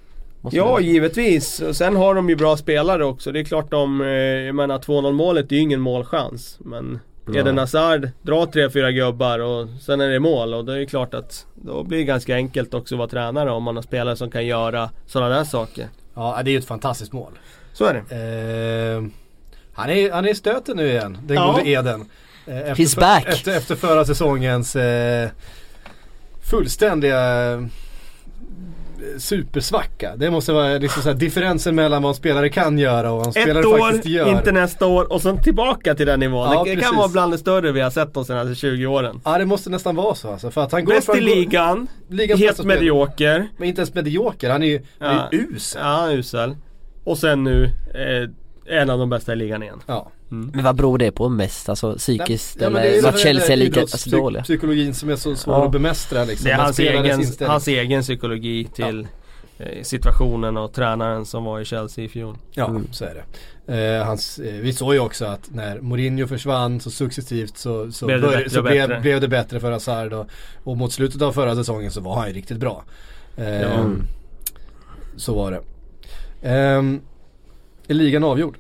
Ja 0.54 0.72
man- 0.72 0.84
givetvis. 0.84 1.60
Och 1.60 1.76
sen 1.76 1.96
har 1.96 2.16
de 2.16 2.30
ju 2.30 2.36
bra 2.36 2.58
spelare 2.58 3.06
också. 3.06 3.32
Det 3.32 3.40
är 3.40 3.44
klart 3.44 3.72
de, 3.72 4.02
eh, 4.02 4.08
jag 4.08 4.56
menar 4.56 4.80
2-0 4.80 5.12
målet 5.14 5.52
är 5.52 5.56
ju 5.56 5.62
ingen 5.62 5.82
målchans. 5.82 6.58
Men 6.60 7.00
Ja. 7.34 7.40
Eden 7.40 7.58
Hazard 7.58 8.10
drar 8.22 8.46
3-4 8.46 8.92
gubbar 8.92 9.40
och 9.40 9.68
sen 9.82 10.02
är 10.02 10.10
det 10.10 10.20
mål 10.20 10.54
och 10.54 10.66
då 10.66 10.72
är 10.72 10.78
det 10.80 10.86
klart 10.86 11.14
att 11.14 11.46
då 11.56 11.84
blir 11.84 11.98
det 11.98 12.04
ganska 12.04 12.36
enkelt 12.36 12.74
också 12.74 12.96
att 12.96 13.00
vara 13.00 13.08
tränare 13.10 13.52
om 13.52 13.64
man 13.64 13.76
har 13.76 13.84
spelare 13.84 14.16
som 14.16 14.32
kan 14.32 14.46
göra 14.46 14.90
sådana 15.06 15.36
där 15.36 15.44
saker. 15.44 15.88
ja 16.16 16.42
det 16.44 16.50
är 16.50 16.52
ju 16.52 16.58
ett 16.58 16.66
fantastiskt 16.66 17.14
mål. 17.14 17.32
Så 17.74 17.86
är 17.86 17.94
det. 17.94 18.16
Ehm, 18.16 19.12
han, 19.74 19.90
är, 19.90 20.12
han 20.12 20.26
är 20.26 20.30
i 20.30 20.36
stöten 20.36 20.78
nu 20.78 20.88
igen, 20.88 21.18
den 21.26 21.38
Ja. 21.38 21.52
gode 21.52 21.70
Eden. 21.70 22.06
Eh, 22.48 22.58
Efter, 22.58 22.84
He's 22.84 23.00
back. 23.00 23.26
Efter, 23.28 23.58
efter 23.58 23.76
förra 23.76 24.06
säsongens 24.06 24.76
eh, 24.76 25.30
fullständiga 26.42 27.52
eh, 27.54 27.62
supersvacka. 29.18 30.16
Det 30.16 30.32
måste 30.32 30.54
vara 30.54 30.78
liksom 30.78 31.04
så 31.04 31.10
här, 31.10 31.16
differensen 31.16 31.76
mellan 31.76 32.02
vad 32.04 32.10
en 32.10 32.16
spelare 32.16 32.50
kan 32.50 32.78
göra 32.80 33.12
och 33.12 33.18
vad 33.18 33.26
en 33.28 33.32
spelare 33.34 33.60
Ett 33.60 33.80
faktiskt 33.82 34.06
år, 34.06 34.12
gör. 34.12 34.30
inte 34.30 34.52
nästa 34.52 34.86
år 34.86 35.14
och 35.14 35.22
sen 35.22 35.44
tillbaka 35.44 35.96
till 35.96 36.06
den 36.08 36.20
nivån. 36.20 36.52
Ja, 36.52 36.64
det 36.64 36.70
precis. 36.76 36.90
kan 36.90 36.96
vara 36.98 37.08
bland 37.08 37.32
det 37.34 37.38
större 37.38 37.72
vi 37.72 37.82
har 37.82 37.90
sett 37.90 38.14
de 38.14 38.26
senaste 38.26 38.56
20 38.56 38.86
åren. 38.86 39.22
Ja 39.26 39.38
det 39.38 39.46
måste 39.46 39.70
nästan 39.70 39.96
vara 39.96 40.16
så 40.16 40.32
alltså. 40.32 40.52
För 40.52 40.62
att 40.64 40.72
han 40.72 40.86
går 40.86 40.94
Bäst 40.94 41.10
i 41.10 41.12
från- 41.12 41.24
ligan, 41.24 41.88
ligans 42.10 42.42
helt 42.42 42.58
spelare. 42.58 42.76
medioker. 42.80 43.48
Men 43.58 43.68
inte 43.68 43.82
ens 43.82 43.94
medioker, 43.94 44.50
han 44.50 44.64
är 44.64 44.68
ju, 44.68 44.82
han 45.00 45.10
är 45.10 45.28
Ja. 45.32 45.38
usel. 45.38 45.82
Ja, 45.84 46.12
usel. 46.12 46.56
Och 47.04 47.18
sen 47.18 47.44
nu 47.44 47.64
eh, 47.94 48.80
en 48.80 48.90
av 48.90 49.00
de 49.00 49.10
bästa 49.10 49.34
i 49.34 49.36
ligan 49.36 49.64
igen. 49.64 49.80
Ja. 49.86 50.12
Men 50.30 50.64
vad 50.64 50.76
beror 50.76 50.98
det 50.98 51.12
på 51.12 51.30
mest? 51.30 51.70
Alltså 51.70 51.96
psykiskt 51.96 52.58
Ja, 52.62 52.68
är 52.68 52.72
eller 52.72 53.02
ju 53.02 53.08
att 53.08 53.20
Chelsea 53.20 53.54
är 53.54 53.58
lika 53.58 53.82
alltså, 53.82 54.10
dåliga? 54.10 54.44
Psykologin 54.44 54.94
som 54.94 55.10
är 55.10 55.16
så 55.16 55.36
svår 55.36 55.56
Ja. 55.56 55.66
att 55.66 55.72
bemästra 55.72 56.24
liksom. 56.24 56.46
Det 56.46 56.52
är 56.52 56.58
hans 56.58 56.80
egen, 56.80 57.22
hans 57.48 57.68
egen 57.68 58.02
psykologi 58.02 58.68
till 58.74 59.08
eh, 59.58 59.84
situationen 59.84 60.58
och 60.58 60.74
tränaren 60.74 61.26
som 61.26 61.44
var 61.44 61.60
i 61.60 61.66
Chelsea 61.66 62.04
i 62.06 62.10
fjol. 62.10 62.36
Ja, 62.52 62.68
Mm. 62.68 62.88
så 62.92 63.06
är 63.06 63.14
det. 63.14 63.24
Eh, 63.98 64.06
hans, 64.06 64.40
eh, 64.40 64.54
vi 64.54 64.74
såg 64.74 64.94
ju 64.94 65.00
också 65.00 65.26
att 65.26 65.50
när 65.54 65.80
Mourinho 65.80 66.28
försvann 66.28 66.80
så 66.80 66.92
successivt 66.92 67.58
så, 67.58 67.92
så, 67.92 68.06
Blev 68.06 68.22
det 68.22 68.28
började- 68.28 68.44
bättre 68.44 68.56
så 68.56 68.62
blev, 68.62 69.02
blev 69.02 69.22
det 69.22 69.28
bättre 69.28 69.60
för 69.60 69.72
Hazard 69.72 70.14
och, 70.14 70.28
och 70.64 70.78
mot 70.78 70.94
slutet 70.94 71.22
av 71.22 71.32
förra 71.32 71.56
säsongen 71.56 71.92
så 71.92 72.02
var 72.02 72.16
han 72.16 72.28
ju 72.28 72.34
riktigt 72.34 72.58
bra. 72.58 72.84
Eh, 73.38 73.62
Ja. 73.62 73.86
Så 75.18 75.36
var 75.36 75.52
det. 75.52 75.62
Ehm, 76.50 77.02
är 77.88 77.94
ligan 77.94 78.24
avgjord? 78.24 78.58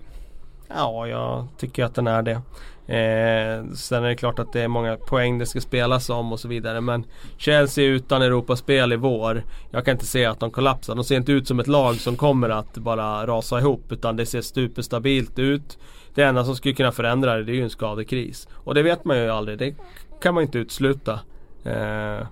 Ja, 0.68 1.07
jag 1.07 1.47
tycker 1.57 1.84
att 1.84 1.95
den 1.95 2.07
är 2.07 2.22
det. 2.22 2.41
Eh, 2.88 3.65
sen 3.74 4.03
är 4.03 4.07
det 4.07 4.15
klart 4.15 4.39
att 4.39 4.53
det 4.53 4.61
är 4.61 4.68
många 4.68 4.95
poäng 4.95 5.38
det 5.38 5.45
ska 5.45 5.61
spelas 5.61 6.09
om 6.09 6.32
och 6.32 6.39
så 6.39 6.47
vidare. 6.47 6.82
Men 6.82 7.05
Chelsea 7.38 7.86
utan 7.86 8.22
Europaspel 8.22 8.93
i 8.93 8.95
vår. 8.95 9.43
Jag 9.72 9.86
kan 9.86 9.91
inte 9.91 10.05
se 10.05 10.26
att 10.26 10.39
de 10.39 10.51
kollapsar. 10.51 10.95
De 10.95 11.03
ser 11.03 11.15
inte 11.15 11.32
ut 11.32 11.47
som 11.47 11.59
ett 11.59 11.68
lag 11.68 11.95
som 11.95 12.15
kommer 12.15 12.49
att 12.49 12.78
bara 12.78 13.28
rasa 13.28 13.59
ihop. 13.59 13.91
Utan 13.91 14.15
det 14.15 14.26
ser 14.26 14.41
superstabilt 14.41 15.39
ut. 15.39 15.78
Det 16.13 16.24
enda 16.24 16.43
som 16.43 16.55
skulle 16.55 16.76
kunna 16.76 16.91
förändra 16.91 17.36
det, 17.36 17.43
det 17.43 17.51
är 17.51 17.55
ju 17.55 17.63
en 17.63 17.70
skadekris. 17.70 18.47
Och 18.53 18.76
det 18.76 18.84
vet 18.84 19.05
man 19.05 19.18
ju 19.18 19.30
aldrig. 19.30 19.57
Det 19.57 19.76
kan 20.22 20.34
man 20.34 20.43
inte 20.43 20.57
utesluta. 20.57 21.20
Eh, 21.63 22.28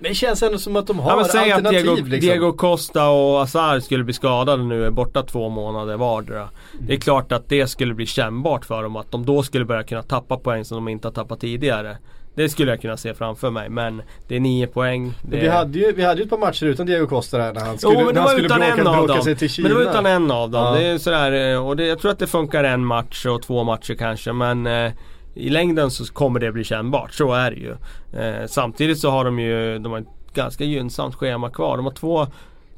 men 0.00 0.10
det 0.10 0.14
känns 0.14 0.42
ändå 0.42 0.58
som 0.58 0.76
att 0.76 0.86
de 0.86 0.98
har 0.98 1.10
Ja 1.10 1.16
men 1.16 1.24
säg 1.24 1.52
att 1.52 1.56
alternativ 1.56 1.84
Diego, 1.84 1.96
liksom. 1.96 2.20
Diego 2.20 2.52
Costa 2.52 3.08
och 3.08 3.38
Hazard 3.38 3.82
skulle 3.82 4.04
bli 4.04 4.14
skadade 4.14 4.62
nu, 4.64 4.84
är 4.84 4.90
borta 4.90 5.22
två 5.22 5.48
månader 5.48 5.96
vardera. 5.96 6.48
Det 6.80 6.94
är 6.94 6.98
klart 7.00 7.32
att 7.32 7.48
det 7.48 7.66
skulle 7.66 7.94
bli 7.94 8.06
kännbart 8.06 8.64
för 8.64 8.82
dem 8.82 8.96
att 8.96 9.10
de 9.12 9.26
då 9.26 9.42
skulle 9.42 9.64
börja 9.64 9.82
kunna 9.82 10.02
tappa 10.02 10.36
poäng 10.36 10.64
som 10.64 10.74
de 10.76 10.88
inte 10.88 11.08
har 11.08 11.12
tappat 11.12 11.40
tidigare. 11.40 11.96
Det 12.34 12.48
skulle 12.48 12.72
jag 12.72 12.80
kunna 12.80 12.96
se 12.96 13.14
framför 13.14 13.50
mig 13.50 13.68
men 13.68 14.02
det 14.28 14.36
är 14.36 14.40
nio 14.40 14.66
poäng. 14.66 15.14
Men 15.22 15.40
vi, 15.40 15.48
hade 15.48 15.78
ju, 15.78 15.92
vi 15.92 16.04
hade 16.04 16.20
ju 16.20 16.24
ett 16.24 16.30
par 16.30 16.38
matcher 16.38 16.66
utan 16.66 16.86
Diego 16.86 17.06
Costa 17.06 17.38
där 17.38 17.52
när 17.52 17.60
han 17.60 17.78
skulle, 17.78 17.98
Jo 17.98 18.04
men 18.04 18.14
det 18.14 18.20
var 18.20 18.28
skulle 18.28 18.46
utan 18.46 18.58
bråka, 18.60 18.80
en 18.80 18.86
av 18.86 19.06
dem. 19.06 19.22
sig 19.22 19.36
till 19.36 19.50
Kina. 19.50 19.68
Men 19.68 19.78
det 19.78 19.84
var 19.84 19.90
utan 19.90 20.06
en 20.06 20.30
av 20.30 20.50
dem. 20.50 20.64
Ja. 20.64 20.80
Det 20.80 20.86
är 20.86 20.98
sådär, 20.98 21.52
eh, 21.52 21.66
och 21.66 21.76
det, 21.76 21.86
jag 21.86 21.98
tror 21.98 22.10
att 22.10 22.18
det 22.18 22.26
funkar 22.26 22.64
en 22.64 22.84
match 22.84 23.26
och 23.26 23.42
två 23.42 23.64
matcher 23.64 23.94
kanske 23.94 24.32
men 24.32 24.66
eh, 24.66 24.92
i 25.38 25.50
längden 25.50 25.90
så 25.90 26.12
kommer 26.12 26.40
det 26.40 26.52
bli 26.52 26.64
kännbart, 26.64 27.12
så 27.12 27.32
är 27.32 27.50
det 27.50 27.56
ju. 27.56 27.76
Eh, 28.20 28.46
samtidigt 28.46 28.98
så 28.98 29.10
har 29.10 29.24
de 29.24 29.38
ju 29.38 29.78
de 29.78 29.92
har 29.92 29.98
ett 29.98 30.34
ganska 30.34 30.64
gynnsamt 30.64 31.14
schema 31.14 31.50
kvar. 31.50 31.76
De 31.76 31.86
har 31.86 31.92
två, 31.92 32.26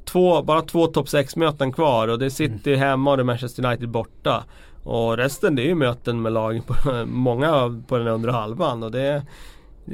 två 0.04 0.42
bara 0.42 0.62
två 0.62 0.86
topp 0.86 1.08
6 1.08 1.36
möten 1.36 1.72
kvar 1.72 2.08
och 2.08 2.18
det 2.18 2.24
är 2.24 2.30
City 2.30 2.74
hemma 2.74 3.10
och 3.10 3.16
det 3.16 3.22
är 3.22 3.24
Manchester 3.24 3.64
United 3.66 3.88
borta. 3.88 4.44
Och 4.82 5.16
resten 5.16 5.56
det 5.56 5.62
är 5.62 5.66
ju 5.66 5.74
möten 5.74 6.22
med 6.22 6.32
lag 6.32 6.62
på 6.66 6.74
många 7.06 7.82
på 7.88 7.98
den 7.98 8.08
undre 8.08 8.30
halvan 8.30 8.82
och 8.82 8.90
det 8.90 9.22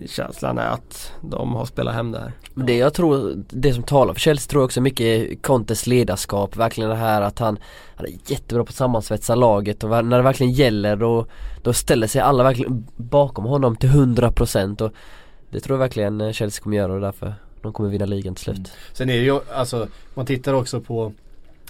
Känslan 0.06 0.58
är 0.58 0.68
att 0.68 1.12
de 1.20 1.54
har 1.54 1.64
spelat 1.64 1.94
hem 1.94 2.12
det 2.12 2.18
här. 2.18 2.32
Men 2.54 2.66
Det 2.66 2.76
jag 2.76 2.94
tror, 2.94 3.44
det 3.48 3.72
som 3.72 3.82
talar 3.82 4.14
för 4.14 4.20
Chelsea 4.20 4.50
tror 4.50 4.60
jag 4.60 4.64
också 4.64 4.80
mycket 4.80 5.42
Contes 5.42 5.86
ledarskap, 5.86 6.56
verkligen 6.56 6.90
det 6.90 6.96
här 6.96 7.22
att 7.22 7.38
han 7.38 7.58
Han 7.96 8.06
är 8.06 8.12
jättebra 8.26 8.64
på 8.64 8.68
att 8.68 8.74
sammansvetsa 8.74 9.34
laget 9.34 9.84
och 9.84 9.90
när 9.90 10.16
det 10.16 10.22
verkligen 10.22 10.52
gäller 10.52 10.96
då 10.96 11.26
Då 11.62 11.72
ställer 11.72 12.06
sig 12.06 12.20
alla 12.20 12.44
verkligen 12.44 12.86
bakom 12.96 13.44
honom 13.44 13.76
till 13.76 13.90
100% 13.90 14.82
och 14.82 14.92
Det 15.50 15.60
tror 15.60 15.74
jag 15.74 15.78
verkligen 15.80 16.32
Chelsea 16.32 16.62
kommer 16.62 16.76
göra 16.76 16.92
och 16.92 17.00
därför 17.00 17.34
de 17.62 17.72
kommer 17.72 17.90
vinna 17.90 18.06
ligan 18.06 18.34
till 18.34 18.44
slut. 18.44 18.72
Sen 18.92 19.10
är 19.10 19.16
det 19.16 19.24
ju, 19.24 19.40
alltså 19.54 19.88
man 20.14 20.26
tittar 20.26 20.54
också 20.54 20.80
på 20.80 21.12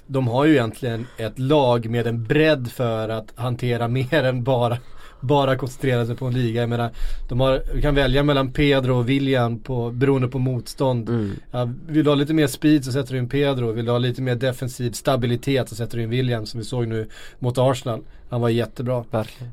De 0.07 0.29
har 0.29 0.45
ju 0.45 0.53
egentligen 0.53 1.07
ett 1.17 1.39
lag 1.39 1.91
med 1.91 2.07
en 2.07 2.25
bredd 2.25 2.73
för 2.73 3.09
att 3.09 3.33
hantera 3.35 3.89
mer 3.89 4.25
än 4.25 4.45
bara 4.45 4.79
bara 5.27 5.57
koncentrera 5.57 6.07
sig 6.07 6.17
på 6.17 6.27
en 6.27 6.35
liga. 6.35 6.61
Jag 6.61 6.69
menar, 6.69 6.91
de 7.29 7.41
har, 7.41 7.63
du 7.75 7.81
kan 7.81 7.95
välja 7.95 8.23
mellan 8.23 8.53
Pedro 8.53 8.99
och 8.99 9.09
William 9.09 9.59
på, 9.59 9.91
beroende 9.91 10.29
på 10.29 10.39
motstånd. 10.39 11.09
Mm. 11.09 11.33
Ja, 11.51 11.71
vill 11.87 12.05
du 12.05 12.11
ha 12.11 12.15
lite 12.15 12.35
mer 12.35 12.47
speed 12.47 12.85
så 12.85 12.93
sätter 12.93 13.13
du 13.13 13.19
in 13.19 13.29
Pedro. 13.29 13.73
Vill 13.73 13.85
du 13.85 13.91
ha 13.91 13.99
lite 13.99 14.23
mer 14.23 14.35
defensiv 14.35 14.91
stabilitet 14.93 15.69
så 15.69 15.75
sätter 15.75 15.97
du 15.97 16.03
in 16.03 16.11
William 16.11 16.47
som 16.47 16.61
vi 16.61 16.65
såg 16.65 16.89
nu 16.89 17.09
mot 17.39 17.59
Arsenal. 17.59 18.03
Han 18.29 18.41
var 18.41 18.49
jättebra. 18.49 19.05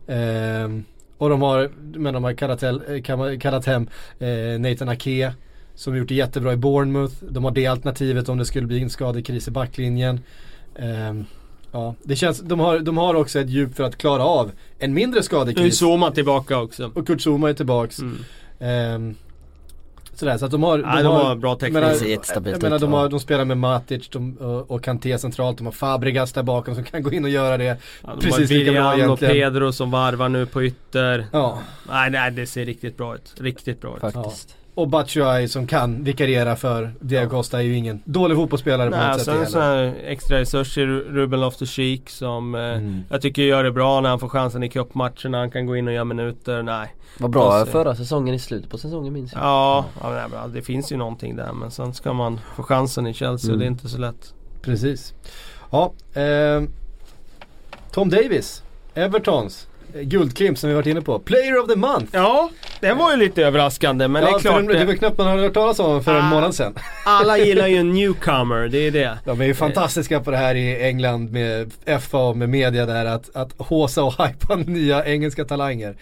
Ehm, 0.07 0.83
och 1.17 1.29
de 1.29 1.41
har, 1.41 1.71
men 1.97 2.13
de 2.13 2.23
har 2.23 2.33
kallat, 2.33 2.63
eh, 2.63 3.37
kallat 3.39 3.65
hem 3.65 3.87
eh, 4.19 4.59
Nathan 4.59 4.89
Ake 4.89 5.33
som 5.75 5.97
gjort 5.97 6.07
det 6.07 6.15
jättebra 6.15 6.53
i 6.53 6.57
Bournemouth. 6.57 7.15
De 7.29 7.43
har 7.43 7.51
det 7.51 7.67
alternativet 7.67 8.29
om 8.29 8.37
det 8.37 8.45
skulle 8.45 8.67
bli 8.67 8.81
en 8.81 8.89
skadekris 8.89 9.47
i 9.47 9.51
backlinjen. 9.51 10.19
Ehm, 10.75 11.25
ja, 11.73 11.95
det 12.03 12.15
känns, 12.15 12.39
de 12.39 12.59
har, 12.59 12.79
de 12.79 12.97
har 12.97 13.13
också 13.13 13.39
ett 13.39 13.49
djup 13.49 13.75
för 13.75 13.83
att 13.83 13.97
klara 13.97 14.23
av 14.23 14.51
en 14.79 14.93
mindre 14.93 15.23
skadekris. 15.23 15.81
Zuma 15.81 16.11
tillbaka 16.11 16.59
också. 16.59 16.91
Och 16.95 17.07
Kurt 17.07 17.21
Zuma 17.21 17.49
är 17.49 17.53
tillbaks. 17.53 17.99
Mm. 17.99 18.17
Ehm, 18.59 19.15
sådär, 20.13 20.37
så 20.37 20.45
att 20.45 20.51
de 20.51 20.63
har, 20.63 20.77
Nej, 20.77 21.03
de 21.03 21.13
har 21.13 21.35
bra 21.35 21.55
täckning. 21.55 21.83
jag 21.83 22.61
menar, 22.61 22.79
de, 22.79 22.93
ja. 22.93 22.99
har, 22.99 23.09
de 23.09 23.19
spelar 23.19 23.45
med 23.45 23.57
Matic 23.57 24.09
de, 24.09 24.37
och, 24.37 24.71
och 24.71 24.83
Kanté 24.83 25.17
centralt. 25.17 25.57
De 25.57 25.65
har 25.65 25.71
Fabregas 25.71 26.33
där 26.33 26.43
bakom 26.43 26.75
som 26.75 26.83
kan 26.83 27.03
gå 27.03 27.11
in 27.11 27.23
och 27.23 27.29
göra 27.29 27.57
det. 27.57 27.63
Ja, 27.63 27.75
de 28.01 28.19
Precis 28.19 28.33
har 28.33 28.39
lika 28.39 28.71
bra 28.71 28.91
William 28.91 29.11
och 29.11 29.23
egentligen. 29.23 29.33
Pedro 29.53 29.71
som 29.71 29.91
varvar 29.91 30.29
nu 30.29 30.45
på 30.45 30.63
ytter. 30.63 31.25
Ja. 31.31 31.59
Nej, 31.89 32.09
nej 32.09 32.31
det 32.31 32.45
ser 32.45 32.65
riktigt 32.65 32.97
bra 32.97 33.15
ut. 33.15 33.33
Riktigt 33.37 33.81
bra 33.81 33.95
ut. 33.95 34.01
Faktiskt. 34.01 34.57
Och 34.75 34.87
Batshuayi 34.87 35.47
som 35.47 35.67
kan 35.67 36.03
vikariera 36.03 36.55
för 36.55 36.91
Diego 36.99 37.29
Costa 37.29 37.57
är 37.59 37.61
ju 37.63 37.75
ingen 37.77 38.01
dålig 38.05 38.37
fotbollsspelare 38.37 38.89
på 38.91 38.97
Nej, 38.97 39.07
något 39.07 39.15
sätt 39.17 39.25
sen 39.25 39.33
heller. 39.33 39.45
sån 39.49 39.61
här 39.61 39.93
extra 40.05 40.39
resurser, 40.39 40.85
Ruben 40.87 41.39
Loftus-Cheek 41.43 42.01
som 42.09 42.55
eh, 42.55 42.61
Mm. 42.61 43.03
jag 43.09 43.21
tycker 43.21 43.41
gör 43.41 43.63
det 43.63 43.71
bra 43.71 44.01
när 44.01 44.09
han 44.09 44.19
får 44.19 44.29
chansen 44.29 44.63
i 44.63 44.69
cupmatcherna. 44.69 45.37
Han 45.37 45.51
kan 45.51 45.65
gå 45.65 45.77
in 45.77 45.87
och 45.87 45.93
göra 45.93 46.03
minuter. 46.05 46.63
Nej. 46.63 46.93
Var 47.17 47.29
bra 47.29 47.45
Och 47.61 47.65
så- 47.67 47.71
förra 47.71 47.95
säsongen 47.95 48.35
i 48.35 48.39
slutet 48.39 48.69
på 48.69 48.77
säsongen 48.77 49.13
minns 49.13 49.33
jag. 49.33 49.41
Ja, 49.41 49.85
ja 50.01 50.09
nej, 50.31 50.39
det 50.53 50.61
finns 50.61 50.91
ju 50.91 50.97
någonting 50.97 51.35
där 51.35 51.53
men 51.53 51.71
sen 51.71 51.93
ska 51.93 52.13
man 52.13 52.39
få 52.55 52.63
chansen 52.63 53.07
i 53.07 53.13
Chelsea 53.13 53.49
och 53.49 53.55
Mm. 53.55 53.59
det 53.59 53.65
är 53.65 53.67
inte 53.67 53.89
så 53.89 53.97
lätt. 53.97 54.33
Precis. 54.61 55.13
Ja, 55.71 55.93
ehm, 56.13 56.69
Tom 57.91 58.09
Davis, 58.09 58.63
Evertons 58.93 59.67
eh, 59.93 60.01
guldklimp 60.01 60.57
som 60.57 60.69
vi 60.69 60.75
varit 60.75 60.87
inne 60.87 61.01
på. 61.01 61.19
Player 61.19 61.59
of 61.59 61.67
the 61.67 61.75
month. 61.75 62.05
Ja, 62.11 62.49
Det 62.87 62.93
var 62.93 63.11
ju 63.11 63.17
lite 63.17 63.43
överraskande 63.43 64.07
men 64.07 64.23
det 64.23 64.29
Ja, 64.29 64.35
är 64.35 64.39
klart. 64.41 64.59
en, 64.59 64.65
det 64.67 64.85
var 64.85 64.93
knappt 64.93 65.17
man 65.17 65.27
hade 65.27 65.41
hört 65.41 65.53
talas 65.53 65.79
om 65.79 66.03
för 66.03 66.11
en 66.15 66.21
Ah. 66.25 66.29
månad 66.29 66.55
sedan. 66.55 66.73
Alla 67.05 67.37
gillar 67.37 67.67
ju 67.67 67.77
en 67.77 67.93
newcomer, 67.93 68.67
det 68.67 68.87
är 68.87 68.91
det. 68.91 69.17
De 69.25 69.41
är 69.41 69.45
ju 69.45 69.53
fantastiska 69.53 70.19
på 70.19 70.31
det 70.31 70.37
här 70.37 70.55
i 70.55 70.83
England 70.83 71.31
med 71.31 71.71
FA 72.01 72.17
och 72.17 72.37
med 72.37 72.49
media 72.49 72.85
där 72.85 73.05
att, 73.05 73.35
att 73.35 73.53
håsa 73.57 74.03
och 74.03 74.13
hypa 74.27 74.55
nya 74.65 75.05
engelska 75.05 75.45
talanger. 75.45 75.95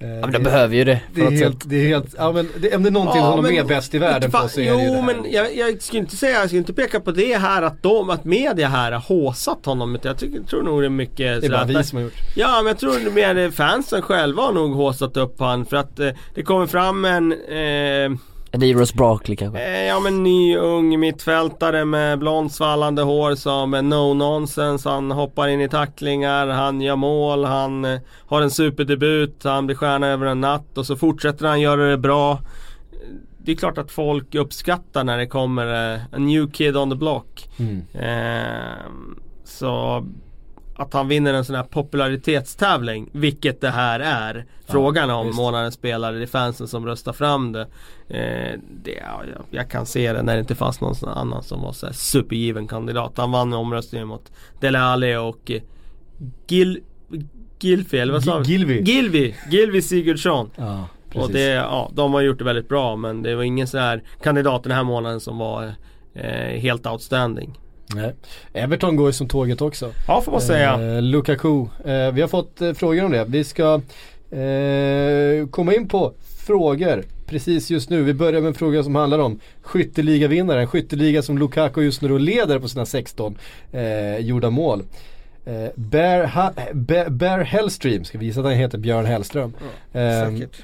Eh, 0.00 0.08
Ja 0.08 0.20
men 0.20 0.32
de 0.32 0.38
behöver 0.38 0.76
ju 0.76 0.84
det 0.84 1.00
det 1.14 1.20
är 1.20 1.30
helt, 1.30 1.70
det 1.70 1.76
är 1.76 1.86
helt, 1.88 2.14
ja 2.18 2.32
men 2.32 2.48
det, 2.56 2.76
om 2.76 2.82
det 2.82 2.88
är 2.88 2.90
någonting 2.90 3.22
Ja, 3.22 3.32
som 3.32 3.42
de 3.44 3.48
men- 3.54 3.58
är 3.64 3.68
bäst 3.68 3.94
i 3.94 3.98
världen 3.98 4.30
på 4.30 4.48
så 4.48 4.60
är 4.60 4.64
det 4.76 4.84
Jo 4.84 4.94
det 4.94 5.02
men 5.02 5.32
jag, 5.32 5.56
jag 5.56 5.82
skulle 5.82 6.00
inte 6.00 6.16
säga, 6.16 6.38
jag 6.38 6.46
skulle 6.46 6.58
inte 6.58 6.72
peka 6.72 7.00
på 7.00 7.10
det 7.10 7.36
här 7.38 7.62
att 7.62 7.82
de, 7.82 8.10
att 8.10 8.24
media 8.24 8.68
här 8.68 8.92
har 8.92 9.00
håsat 9.00 9.66
honom. 9.66 9.94
utan 9.94 10.08
Jag 10.08 10.18
tycker, 10.18 10.40
tror 10.42 10.62
nog 10.62 10.82
det 10.82 10.86
är 10.86 10.90
mycket 10.90 11.40
Det 11.40 11.46
är 11.46 11.50
bara 11.50 11.60
att- 11.60 11.70
vi 11.70 11.84
som 11.84 11.96
har 11.96 12.02
gjort. 12.04 12.12
Ja 12.36 12.56
men 12.56 12.66
jag 12.66 12.78
tror 12.78 13.10
mer 13.10 13.50
fansen 13.50 14.02
själva 14.02 14.42
har 14.42 14.52
nog 14.52 14.74
håsat 14.74 15.16
upp 15.16 15.40
han 15.40 15.66
för 15.66 15.76
att 15.76 15.98
eh, 16.00 16.08
det 16.34 16.42
kommer 16.42 16.66
fram 16.66 17.04
en 17.04 17.32
eh, 17.32 18.18
En 18.50 18.60
ny 18.60 18.74
Ross 18.74 18.94
Barkley 18.94 19.36
kanske. 19.36 19.60
Eh, 19.60 19.86
Ja 19.86 20.00
men 20.00 20.22
ny 20.22 20.56
ung 20.56 21.00
mittfältare 21.00 21.84
med 21.84 22.18
blont 22.18 22.52
svallande 22.52 23.02
hår 23.02 23.34
som 23.34 23.74
är 23.74 23.82
no 23.82 24.14
nonsense. 24.14 24.88
Han 24.88 25.10
hoppar 25.10 25.48
in 25.48 25.60
i 25.60 25.68
tacklingar, 25.68 26.46
han 26.46 26.80
gör 26.80 26.96
mål, 26.96 27.44
han 27.44 27.84
eh, 27.84 28.00
har 28.26 28.42
en 28.42 28.50
superdebut, 28.50 29.44
han 29.44 29.66
blir 29.66 29.76
stjärna 29.76 30.06
över 30.08 30.26
en 30.26 30.40
natt 30.40 30.78
och 30.78 30.86
så 30.86 30.96
fortsätter 30.96 31.46
han 31.46 31.60
göra 31.60 31.90
det 31.90 31.98
bra. 31.98 32.32
Eh, 32.32 32.38
Det 33.38 33.52
är 33.52 33.56
klart 33.56 33.78
att 33.78 33.90
folk 33.90 34.34
uppskattar 34.34 35.04
när 35.04 35.18
det 35.18 35.26
kommer 35.26 35.94
eh, 35.94 36.00
a 36.12 36.18
new 36.18 36.50
kid 36.50 36.76
on 36.76 36.90
the 36.90 36.96
block. 36.96 37.48
Mm. 37.58 37.82
Eh, 37.94 38.84
så 39.44 40.04
att 40.78 40.92
han 40.92 41.08
vinner 41.08 41.34
en 41.34 41.44
sån 41.44 41.56
här 41.56 41.62
popularitetstävling, 41.62 43.10
vilket 43.12 43.60
det 43.60 43.70
här 43.70 44.00
är. 44.00 44.46
Frågan 44.66 45.10
om 45.10 45.26
visst. 45.26 45.38
månadens 45.38 45.74
spelare, 45.74 46.16
det 46.16 46.22
är 46.22 46.26
fansen 46.26 46.68
som 46.68 46.86
röstar 46.86 47.12
fram 47.12 47.52
det. 47.52 47.60
Eh, 48.08 48.58
det 48.82 48.90
ja, 48.92 49.22
jag, 49.34 49.44
jag 49.50 49.70
kan 49.70 49.86
se 49.86 50.12
det 50.12 50.22
när 50.22 50.34
det 50.34 50.40
inte 50.40 50.54
fanns 50.54 50.80
någon 50.80 50.94
annan 51.04 51.42
som 51.42 51.62
var 51.62 51.72
så 51.72 51.86
här 51.86 51.92
supergiven 51.92 52.68
kandidat. 52.68 53.12
Han 53.16 53.30
vann 53.30 53.52
omröstningen 53.52 54.08
mot 54.08 54.32
Dele 54.60 54.80
Alli 54.80 55.16
och 55.16 55.50
eh, 55.50 55.62
Gil, 56.46 56.80
Gilfi, 57.60 57.98
eller 57.98 58.12
vad 58.12 58.24
sa 58.24 58.38
vi? 58.38 58.44
Gilvi. 58.44 58.82
Gilvi, 58.82 59.36
Gilvi 59.50 59.82
Sigurdsson. 59.82 60.50
Ja. 60.56 60.88
Och 61.14 61.30
det, 61.30 61.48
ja, 61.48 61.90
de 61.94 62.14
har 62.14 62.20
gjort 62.20 62.38
det 62.38 62.44
väldigt 62.44 62.68
bra 62.68 62.96
men 62.96 63.22
det 63.22 63.34
var 63.34 63.42
ingen 63.42 63.66
sån 63.66 63.80
här 63.80 64.02
kandidat 64.22 64.62
den 64.62 64.72
här 64.72 64.84
månaden 64.84 65.20
som 65.20 65.38
var 65.38 65.72
eh, 66.14 66.60
helt 66.60 66.86
outstanding. 66.86 67.58
Nej. 67.94 68.14
Everton 68.52 68.96
går 68.96 69.06
ju 69.06 69.12
som 69.12 69.28
tåget 69.28 69.60
också. 69.60 69.92
Ja 70.08 70.20
får 70.20 70.32
man 70.32 70.40
säga. 70.40 70.96
Eh, 70.96 71.02
Lukaku. 71.02 71.60
Eh, 71.84 72.12
vi 72.12 72.20
har 72.20 72.28
fått 72.28 72.60
eh, 72.60 72.72
frågor 72.72 73.04
om 73.04 73.10
det. 73.12 73.24
Vi 73.28 73.44
ska 73.44 73.80
eh, 74.30 75.48
komma 75.50 75.74
in 75.74 75.88
på 75.88 76.12
frågor 76.46 77.04
precis 77.26 77.70
just 77.70 77.90
nu. 77.90 78.02
Vi 78.02 78.14
börjar 78.14 78.40
med 78.40 78.48
en 78.48 78.54
fråga 78.54 78.82
som 78.82 78.94
handlar 78.94 79.18
om 79.18 79.40
skytteligavinnaren. 79.62 80.66
Skytteliga 80.66 81.22
som 81.22 81.38
Lukaku 81.38 81.82
just 81.82 82.02
nu 82.02 82.18
leder 82.18 82.58
på 82.58 82.68
sina 82.68 82.86
16 82.86 83.38
eh, 83.72 84.18
gjorda 84.18 84.50
mål. 84.50 84.82
Eh, 85.44 85.68
Bear, 85.74 86.24
ha, 86.26 86.52
Bear, 86.72 87.08
Bear 87.08 87.38
Hellstream, 87.38 88.04
ska 88.04 88.18
vi 88.18 88.26
gissa 88.26 88.40
att 88.40 88.46
han 88.46 88.54
heter 88.54 88.78
Björn 88.78 89.06
Hellström. 89.06 89.52
Eh, 89.92 90.30
Säkert. 90.30 90.62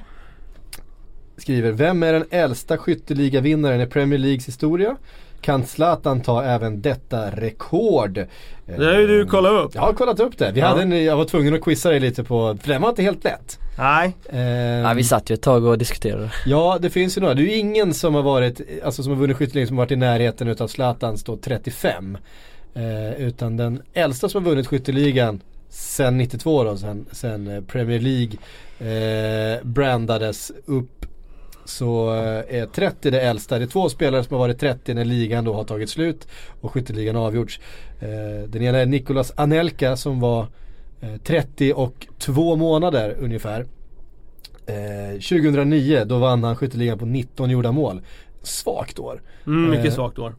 skriver, 1.37 1.73
vem 1.73 2.03
är 2.03 2.13
den 2.13 2.25
äldsta 2.31 2.79
skytteligavinnaren 2.79 3.81
i 3.81 3.87
Premier 3.87 4.19
Leagues 4.19 4.49
historia? 4.49 4.97
Kan 5.45 5.67
Zlatan 5.67 6.21
ta 6.21 6.43
även 6.45 6.83
detta 6.83 7.31
rekord? 7.31 8.13
Det 8.67 8.85
har 8.85 8.93
ju 8.99 9.07
du 9.07 9.27
kollat 9.27 9.53
upp. 9.65 9.75
Jag 9.75 9.83
har 9.83 9.93
kollat 9.93 10.21
upp 10.21 10.39
det. 10.39 10.51
Vi 10.53 10.61
Ja. 10.61 10.67
hade 10.67 10.83
en, 10.83 11.05
jag 11.05 11.17
var 11.17 11.25
tvungen 11.25 11.55
att 11.55 11.61
quizza 11.61 11.91
dig 11.91 12.01
lite 12.01 12.25
på, 12.25 12.57
för 12.63 12.69
den 12.69 12.83
var 12.83 12.89
inte 12.89 13.03
helt 13.03 13.25
lätt. 13.25 13.59
Nej. 13.79 14.17
Ehm, 14.31 14.39
Ja, 14.85 14.93
vi 14.95 15.05
satt 15.05 15.31
ju 15.31 15.35
ett 15.35 15.43
tag 15.43 15.65
och 15.65 15.79
diskuterade. 15.79 16.31
Ja, 16.47 16.79
det 16.81 16.91
finns 16.91 17.17
ju 17.17 17.21
några. 17.21 17.35
Det 17.35 17.43
är 17.43 17.45
ju 17.45 17.55
ingen 17.57 17.95
som 17.95 18.15
har 18.15 18.23
varit, 18.23 18.61
alltså 18.85 19.03
som 19.03 19.13
har 19.13 19.19
vunnit 19.21 19.37
skytteligan 19.37 19.67
som 19.69 19.79
har 19.79 19.85
varit 19.85 19.93
i 19.93 19.97
närheten 19.97 20.49
utav 20.49 20.69
Zlatans 20.69 21.25
då 21.25 21.37
35. 21.37 22.19
Eh, 22.75 23.13
utan 23.27 23.57
den 23.57 23.83
äldsta 23.95 24.29
som 24.29 24.45
har 24.45 24.51
vunnit 24.51 24.67
skytteligan 24.67 25.41
sen 25.69 26.19
92 26.19 26.65
då, 26.65 26.77
sen, 26.77 27.07
sen 27.13 27.49
eh, 27.49 27.61
Premier 27.61 28.01
League 28.01 28.37
eh, 28.79 29.65
brandades 29.65 30.53
upp 30.67 31.07
så 31.65 32.15
eh, 32.15 32.61
är 32.61 32.67
30 32.67 33.11
det 33.11 33.21
äldsta. 33.21 33.59
Det 33.59 33.65
är 33.65 33.67
två 33.67 33.89
spelare 33.89 34.25
som 34.25 34.35
har 34.35 34.39
varit 34.39 34.61
30 34.61 34.95
när 34.95 35.05
ligan 35.05 35.45
då 35.45 35.53
har 35.53 35.65
tagit 35.65 35.91
slut 35.91 36.29
och 36.61 36.73
skytteligan 36.73 37.17
avgjorts. 37.17 37.61
Eh, 38.01 38.49
den 38.49 38.63
ena 38.63 38.79
är 38.79 38.87
Nicolas 38.87 39.33
Anelka 39.37 39.97
som 39.97 40.21
var 40.21 40.47
eh, 41.01 41.17
30 41.25 41.73
och 41.73 42.07
två 42.19 42.57
månader 42.57 43.17
ungefär. 43.21 43.67
Eh, 44.67 45.13
2009 45.13 46.05
då 46.05 46.19
vann 46.19 46.45
han 46.45 46.57
skytteligan 46.57 46.99
på 46.99 47.07
19 47.07 47.51
gjorda 47.51 47.73
mål. 47.73 48.01
Svagt 48.43 48.99
år. 48.99 49.23
Mm, 49.47 49.71
mycket 49.71 49.87
Eh, 49.87 49.93
svagt 49.93 50.19
år. 50.19 50.35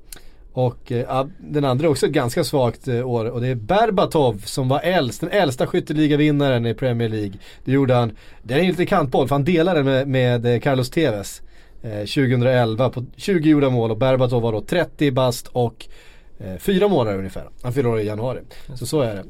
Och 0.56 0.92
eh, 0.92 1.26
den 1.38 1.66
andra 1.66 1.86
är 1.86 1.92
också 1.92 2.06
ett 2.06 2.12
ganska 2.12 2.44
svagt 2.44 2.88
eh, 2.88 3.08
år 3.08 3.26
och 3.26 3.42
det 3.42 3.48
är 3.48 3.56
Berbatov 3.56 4.42
som 4.46 4.68
var 4.68 4.80
äldst, 4.80 5.22
den 5.22 5.30
äldsta 5.30 5.68
skytteligavinnaren 5.68 6.66
i 6.66 6.74
Premier 6.74 7.10
League. 7.10 7.34
Det 7.66 7.72
gjorde 7.72 7.94
han, 7.94 8.12
det 8.44 8.54
är 8.54 8.60
en 8.60 8.68
lite 8.68 8.86
kantboll 8.86 9.28
för 9.28 9.36
han 9.36 9.44
delade 9.44 9.80
den 9.80 9.86
med, 9.86 10.08
med 10.08 10.46
eh, 10.46 10.60
Carlos 10.60 10.90
Tevez. 10.90 11.42
Eh, 11.84 12.00
2011 12.00 12.90
på 12.90 13.06
20 13.16 13.50
gjorda 13.50 13.70
mål 13.70 13.92
och 13.92 13.98
Berbatov 13.98 14.42
var 14.42 14.52
då 14.52 14.62
30 14.62 15.12
bast 15.12 15.48
och 15.48 15.88
eh, 16.40 16.58
fyra 16.58 16.88
månader 16.88 17.18
ungefär. 17.18 17.50
Han 17.62 17.74
fyller 17.74 17.90
år 17.90 18.00
i 18.00 18.06
januari. 18.06 18.40
Så 18.76 18.86
så 18.86 19.02
är 19.02 19.16
det. 19.16 19.24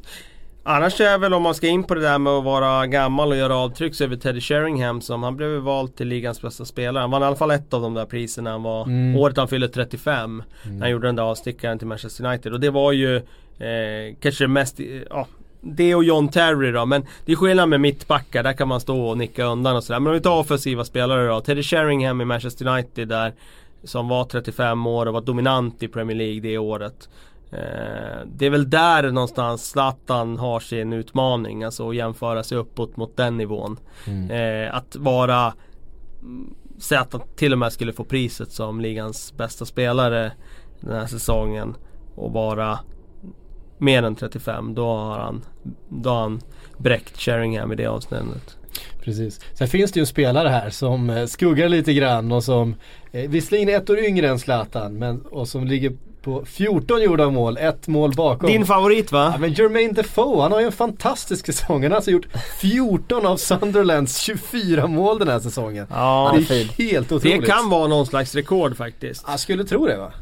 Annars 0.68 1.00
är 1.00 1.18
väl 1.18 1.34
om 1.34 1.42
man 1.42 1.54
ska 1.54 1.66
in 1.68 1.84
på 1.84 1.94
det 1.94 2.00
där 2.00 2.18
med 2.18 2.32
att 2.32 2.44
vara 2.44 2.86
gammal 2.86 3.28
och 3.30 3.36
göra 3.36 3.56
avtryck 3.56 3.94
så 3.94 4.04
är 4.04 4.08
väl 4.08 4.20
Teddy 4.20 4.40
Sheringham 4.40 5.00
som 5.00 5.22
han 5.22 5.36
blev 5.36 5.50
vald 5.50 5.96
till 5.96 6.08
ligans 6.08 6.42
bästa 6.42 6.64
spelare. 6.64 7.00
Han 7.00 7.10
vann 7.10 7.22
i 7.22 7.24
alla 7.24 7.36
fall 7.36 7.50
ett 7.50 7.74
av 7.74 7.82
de 7.82 7.94
där 7.94 8.06
priserna. 8.06 8.50
Han 8.50 8.62
var 8.62 8.82
Mm. 8.82 9.16
året 9.16 9.36
han 9.36 9.48
fyllde 9.48 9.68
35. 9.68 10.42
När 10.64 10.80
han 10.80 10.90
gjorde 10.90 11.08
den 11.08 11.16
där 11.16 11.22
avstickaren 11.22 11.78
till 11.78 11.86
Manchester 11.86 12.24
United. 12.26 12.52
Och 12.52 12.60
det 12.60 12.70
var 12.70 12.92
ju 12.92 13.16
eh, 13.16 14.14
kanske 14.20 14.44
det 14.44 14.48
mest, 14.48 14.80
ja 15.10 15.26
det 15.60 15.94
och 15.94 16.04
John 16.04 16.28
Terry 16.28 16.72
då, 16.72 16.86
men 16.86 17.04
det 17.24 17.32
är 17.32 17.36
skillnad 17.36 17.68
med 17.68 17.80
mittbackar, 17.80 18.42
där 18.42 18.52
kan 18.52 18.68
man 18.68 18.80
stå 18.80 19.06
och 19.08 19.18
nicka 19.18 19.44
undan 19.44 19.76
och 19.76 19.84
sådär. 19.84 20.00
Men 20.00 20.06
om 20.06 20.14
vi 20.14 20.20
tar 20.20 20.38
offensiva 20.38 20.84
spelare 20.84 21.26
då. 21.28 21.40
Teddy 21.40 21.62
Sheringham 21.62 22.20
i 22.20 22.24
Manchester 22.24 22.66
United 22.66 23.08
där, 23.08 23.32
som 23.84 24.08
var 24.08 24.24
35 24.24 24.86
år 24.86 25.06
och 25.06 25.14
var 25.14 25.20
dominant 25.20 25.82
i 25.82 25.88
Premier 25.88 26.16
League 26.16 26.40
det 26.40 26.58
året. 26.58 27.08
Eh, 27.52 28.26
det 28.26 28.46
är 28.46 28.50
väl 28.50 28.70
där 28.70 29.10
någonstans 29.10 29.70
Zlatan 29.70 30.38
har 30.38 30.60
sin 30.60 30.92
utmaning, 30.92 31.64
alltså 31.64 31.88
att 31.88 31.96
jämföra 31.96 32.42
sig 32.42 32.58
uppåt 32.58 32.96
mot 32.96 33.16
den 33.16 33.36
nivån. 33.36 33.76
Eh, 34.30 34.74
att 34.76 34.96
vara, 34.96 35.54
mm, 36.22 36.54
säga 36.78 37.00
att 37.00 37.12
han 37.12 37.22
till 37.36 37.52
och 37.52 37.58
med 37.58 37.72
skulle 37.72 37.92
få 37.92 38.04
priset 38.04 38.52
som 38.52 38.80
ligans 38.80 39.34
bästa 39.36 39.64
spelare 39.64 40.32
den 40.80 40.94
här 40.94 41.06
säsongen 41.06 41.74
och 42.14 42.32
vara 42.32 42.78
mer 43.78 44.02
än 44.02 44.16
35, 44.16 44.74
då 44.74 44.86
har 44.86 45.18
han, 45.18 45.44
då 45.88 46.10
har 46.10 46.20
han 46.20 46.40
bräckt 46.78 47.20
Sheringham 47.20 47.72
i 47.72 47.76
det 47.76 47.86
avsnittet. 47.86 48.58
Precis. 49.00 49.40
Sen 49.54 49.68
finns 49.68 49.92
det 49.92 49.98
ju 49.98 50.02
en 50.02 50.06
spelare 50.06 50.48
här 50.48 50.70
som 50.70 51.10
eh, 51.10 51.26
skuggar 51.26 51.68
lite 51.68 51.92
grann 51.92 52.32
och 52.32 52.44
som 52.44 52.74
eh, 53.12 53.30
visserligen 53.30 53.68
är 53.68 53.76
ett 53.76 53.90
år 53.90 53.98
yngre 53.98 54.28
än 54.28 54.38
Zlatan 54.38 54.94
men 54.94 55.20
och 55.20 55.48
som 55.48 55.66
ligger 55.66 55.96
på 56.26 56.44
14 56.44 57.02
gjorda 57.02 57.30
mål, 57.30 57.56
ett 57.58 57.88
mål 57.88 58.14
bakom. 58.14 58.50
Din 58.50 58.66
favorit 58.66 59.12
va? 59.12 59.30
Ja 59.34 59.38
men 59.38 59.52
Jermaine 59.52 59.92
Defoe, 59.94 60.42
han 60.42 60.52
har 60.52 60.60
ju 60.60 60.66
en 60.66 60.72
fantastisk 60.72 61.46
säsong. 61.46 61.82
Han 61.82 61.90
har 61.92 61.96
alltså 61.96 62.10
gjort 62.10 62.26
14 62.60 63.26
av 63.26 63.36
Sunderlands 63.36 64.18
24 64.18 64.86
mål 64.86 65.18
den 65.18 65.28
här 65.28 65.40
säsongen. 65.40 65.86
Ja, 65.90 66.34
det 66.48 66.54
är 66.60 66.64
helt 66.64 67.12
otroligt. 67.12 67.40
det 67.40 67.46
kan 67.46 67.70
vara 67.70 67.86
någon 67.88 68.06
slags 68.06 68.34
rekord 68.34 68.76
faktiskt. 68.76 69.24
Jag 69.28 69.40
skulle 69.40 69.64
tro 69.64 69.86
det 69.86 69.96
va? 69.96 70.12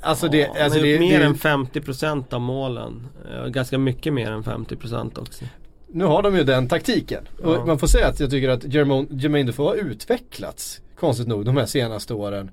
Alltså 0.00 0.28
det, 0.28 0.38
Ja, 0.38 0.64
alltså 0.64 0.80
det, 0.80 0.98
mer 0.98 1.18
det 1.18 1.24
än 1.24 1.34
50% 1.34 2.34
av 2.34 2.40
målen. 2.40 3.06
Ganska 3.48 3.78
mycket 3.78 4.12
mer 4.12 4.30
än 4.30 4.42
50% 4.42 5.20
också. 5.20 5.44
Nu 5.92 6.04
har 6.04 6.22
de 6.22 6.36
ju 6.36 6.44
den 6.44 6.68
taktiken. 6.68 7.28
Och 7.42 7.54
Ja. 7.54 7.64
man 7.64 7.78
får 7.78 7.86
säga 7.86 8.06
att 8.08 8.20
jag 8.20 8.30
tycker 8.30 8.48
att 8.48 8.64
Jermaine 8.64 9.46
Defoe 9.46 9.66
har 9.68 9.74
utvecklats, 9.74 10.80
konstigt 11.00 11.28
nog, 11.28 11.44
de 11.44 11.56
här 11.56 11.66
senaste 11.66 12.14
åren. 12.14 12.50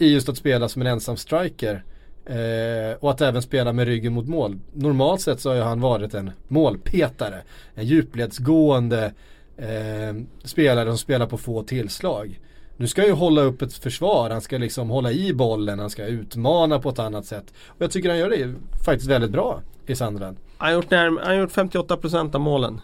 I 0.00 0.12
just 0.12 0.28
att 0.28 0.36
spela 0.36 0.68
som 0.68 0.82
en 0.82 0.88
ensam 0.88 1.16
striker. 1.16 1.84
Eh, 2.26 2.96
och 3.00 3.10
att 3.10 3.20
även 3.20 3.42
spela 3.42 3.72
med 3.72 3.86
ryggen 3.86 4.12
mot 4.12 4.28
mål. 4.28 4.58
Normalt 4.72 5.20
sett 5.20 5.40
så 5.40 5.48
har 5.48 5.56
ju 5.56 5.62
han 5.62 5.80
varit 5.80 6.14
en 6.14 6.30
målpetare. 6.48 7.42
En 7.74 7.86
djupledsgående 7.86 9.12
eh, 9.56 10.14
spelare 10.44 10.88
som 10.88 10.98
spelar 10.98 11.26
på 11.26 11.38
få 11.38 11.62
tillslag. 11.62 12.40
Nu 12.76 12.86
ska 12.86 13.00
han 13.02 13.08
ju 13.08 13.14
hålla 13.14 13.42
upp 13.42 13.62
ett 13.62 13.72
försvar, 13.74 14.30
han 14.30 14.40
ska 14.40 14.58
liksom 14.58 14.90
hålla 14.90 15.12
i 15.12 15.32
bollen, 15.32 15.78
han 15.78 15.90
ska 15.90 16.04
utmana 16.04 16.78
på 16.78 16.88
ett 16.88 16.98
annat 16.98 17.26
sätt. 17.26 17.44
Och 17.66 17.82
jag 17.82 17.90
tycker 17.90 18.08
han 18.08 18.18
gör 18.18 18.30
det 18.30 18.54
faktiskt 18.84 19.10
väldigt 19.10 19.30
bra 19.30 19.60
i 19.86 19.94
Sunderland. 19.94 20.36
Han 20.58 20.68
har 20.68 20.74
gjort, 20.74 20.90
närm- 20.90 21.18
han 21.18 21.26
har 21.26 21.34
gjort 21.34 21.52
58% 21.52 22.34
av 22.34 22.40
målen. 22.40 22.80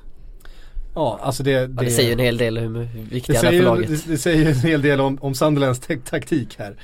Ja, 0.96 1.18
alltså 1.22 1.42
det, 1.42 1.50
Ja, 1.50 1.66
det 1.66 1.90
säger 1.90 2.12
en 2.12 2.18
hel 2.18 2.36
del 2.36 2.58
hur 2.58 2.68
Det 2.78 3.14
viktiga 3.14 3.36
han 3.36 3.46
är 3.46 3.58
för 3.58 3.64
laget. 3.64 3.88
det, 3.88 4.10
det 4.12 4.18
säger 4.18 4.46
en 4.46 4.54
hel 4.54 4.82
del 4.82 5.00
om, 5.00 5.18
om 5.20 5.34
Sunderlands 5.34 5.80
taktik 6.04 6.58
här. 6.58 6.76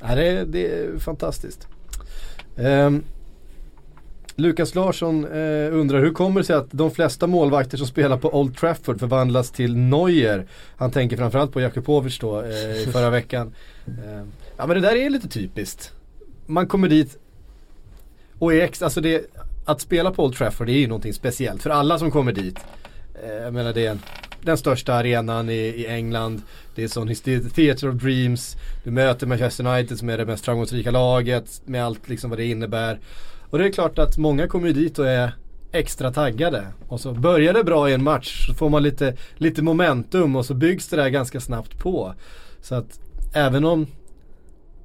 Ja, 0.00 0.14
det, 0.14 0.44
det 0.44 0.66
är 0.66 0.98
fantastiskt. 0.98 1.66
Ehm, 2.56 3.02
Lukas 4.36 4.74
Larsson 4.74 5.24
eh, 5.24 5.74
undrar 5.74 6.00
hur 6.00 6.12
kommer 6.12 6.40
det 6.40 6.46
sig 6.46 6.56
att 6.56 6.66
de 6.70 6.90
flesta 6.90 7.26
målvakter 7.26 7.78
som 7.78 7.86
spelar 7.86 8.16
på 8.16 8.40
Old 8.40 8.56
Trafford 8.56 9.00
förvandlas 9.00 9.50
till 9.50 9.76
Neuer? 9.76 10.46
Han 10.76 10.90
tänker 10.90 11.16
framförallt 11.16 11.52
på 11.52 11.60
Jakubovic 11.60 12.18
då 12.18 12.42
eh, 12.42 12.48
i 12.82 12.86
förra 12.92 13.10
veckan. 13.10 13.54
Eh, 13.86 14.22
ja 14.56 14.66
men 14.66 14.68
det 14.68 14.80
där 14.80 14.96
är 14.96 15.10
lite 15.10 15.28
typiskt. 15.28 15.92
Man 16.46 16.66
kommer 16.66 16.88
dit 16.88 17.18
och 18.38 18.54
är 18.54 18.60
ex, 18.60 18.82
alltså 18.82 19.00
det, 19.00 19.24
att 19.66 19.80
spela 19.80 20.10
på 20.10 20.24
Old 20.24 20.34
Trafford 20.34 20.68
är 20.68 20.72
ju 20.72 20.86
någonting 20.86 21.12
speciellt 21.12 21.62
för 21.62 21.70
alla 21.70 21.98
som 21.98 22.10
kommer 22.10 22.32
dit. 22.32 22.58
Eh, 23.22 23.30
jag 23.30 23.54
menar 23.54 23.72
det 23.72 23.86
är 23.86 23.98
den 24.42 24.58
största 24.58 24.94
arenan 24.94 25.50
i, 25.50 25.52
i 25.52 25.86
England. 25.86 26.42
Det 26.74 26.84
är 26.84 26.88
sån 26.88 27.14
Theatre 27.14 27.50
theater 27.50 27.88
of 27.88 27.94
dreams. 27.94 28.56
Du 28.84 28.90
möter 28.90 29.26
Manchester 29.26 29.66
United 29.66 29.98
som 29.98 30.08
är 30.08 30.18
det 30.18 30.26
mest 30.26 30.44
framgångsrika 30.44 30.90
laget 30.90 31.62
med 31.64 31.84
allt 31.84 32.08
liksom 32.08 32.30
vad 32.30 32.38
det 32.38 32.44
innebär. 32.44 32.98
Och 33.50 33.58
det 33.58 33.64
är 33.64 33.72
klart 33.72 33.98
att 33.98 34.18
många 34.18 34.48
kommer 34.48 34.66
ju 34.66 34.72
dit 34.72 34.98
och 34.98 35.08
är 35.08 35.32
extra 35.72 36.12
taggade. 36.12 36.66
Och 36.88 37.00
så 37.00 37.12
börjar 37.12 37.52
det 37.52 37.64
bra 37.64 37.90
i 37.90 37.92
en 37.92 38.04
match 38.04 38.46
så 38.46 38.54
får 38.54 38.68
man 38.68 38.82
lite, 38.82 39.16
lite 39.34 39.62
momentum 39.62 40.36
och 40.36 40.46
så 40.46 40.54
byggs 40.54 40.88
det 40.88 40.96
där 40.96 41.08
ganska 41.08 41.40
snabbt 41.40 41.78
på. 41.78 42.14
Så 42.60 42.74
att 42.74 43.00
även 43.34 43.64
om 43.64 43.86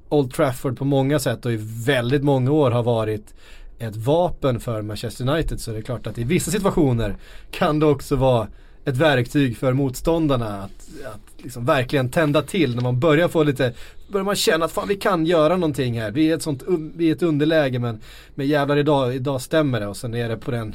Old 0.08 0.34
Trafford 0.34 0.78
på 0.78 0.84
många 0.84 1.18
sätt 1.18 1.46
och 1.46 1.52
i 1.52 1.58
väldigt 1.86 2.22
många 2.22 2.50
år 2.50 2.70
har 2.70 2.82
varit 2.82 3.34
ett 3.82 3.96
vapen 3.96 4.60
för 4.60 4.82
Manchester 4.82 5.28
United 5.28 5.60
så 5.60 5.70
är 5.70 5.74
det 5.74 5.82
klart 5.82 6.06
att 6.06 6.18
i 6.18 6.24
vissa 6.24 6.50
situationer 6.50 7.16
kan 7.50 7.80
det 7.80 7.86
också 7.86 8.16
vara 8.16 8.48
ett 8.84 8.96
verktyg 8.96 9.56
för 9.56 9.72
motståndarna 9.72 10.62
att, 10.62 10.88
att 11.14 11.42
liksom 11.44 11.64
verkligen 11.64 12.10
tända 12.10 12.42
till 12.42 12.74
när 12.74 12.82
man 12.82 13.00
börjar 13.00 13.28
få 13.28 13.42
lite, 13.42 13.72
börjar 14.08 14.24
man 14.24 14.36
känna 14.36 14.64
att 14.64 14.72
fan 14.72 14.88
vi 14.88 14.96
kan 14.96 15.26
göra 15.26 15.56
någonting 15.56 16.00
här. 16.00 16.10
Vi 16.10 16.30
är 16.30 16.36
ett 16.36 16.42
sånt, 16.42 16.62
vi 16.96 17.08
är 17.08 17.12
ett 17.12 17.22
underläge 17.22 17.78
men, 17.78 18.00
men 18.34 18.46
jävlar 18.46 18.76
idag, 18.76 19.14
idag 19.14 19.40
stämmer 19.40 19.80
det 19.80 19.86
och 19.86 19.96
sen 19.96 20.14
är 20.14 20.28
det 20.28 20.36
på 20.36 20.50
den 20.50 20.74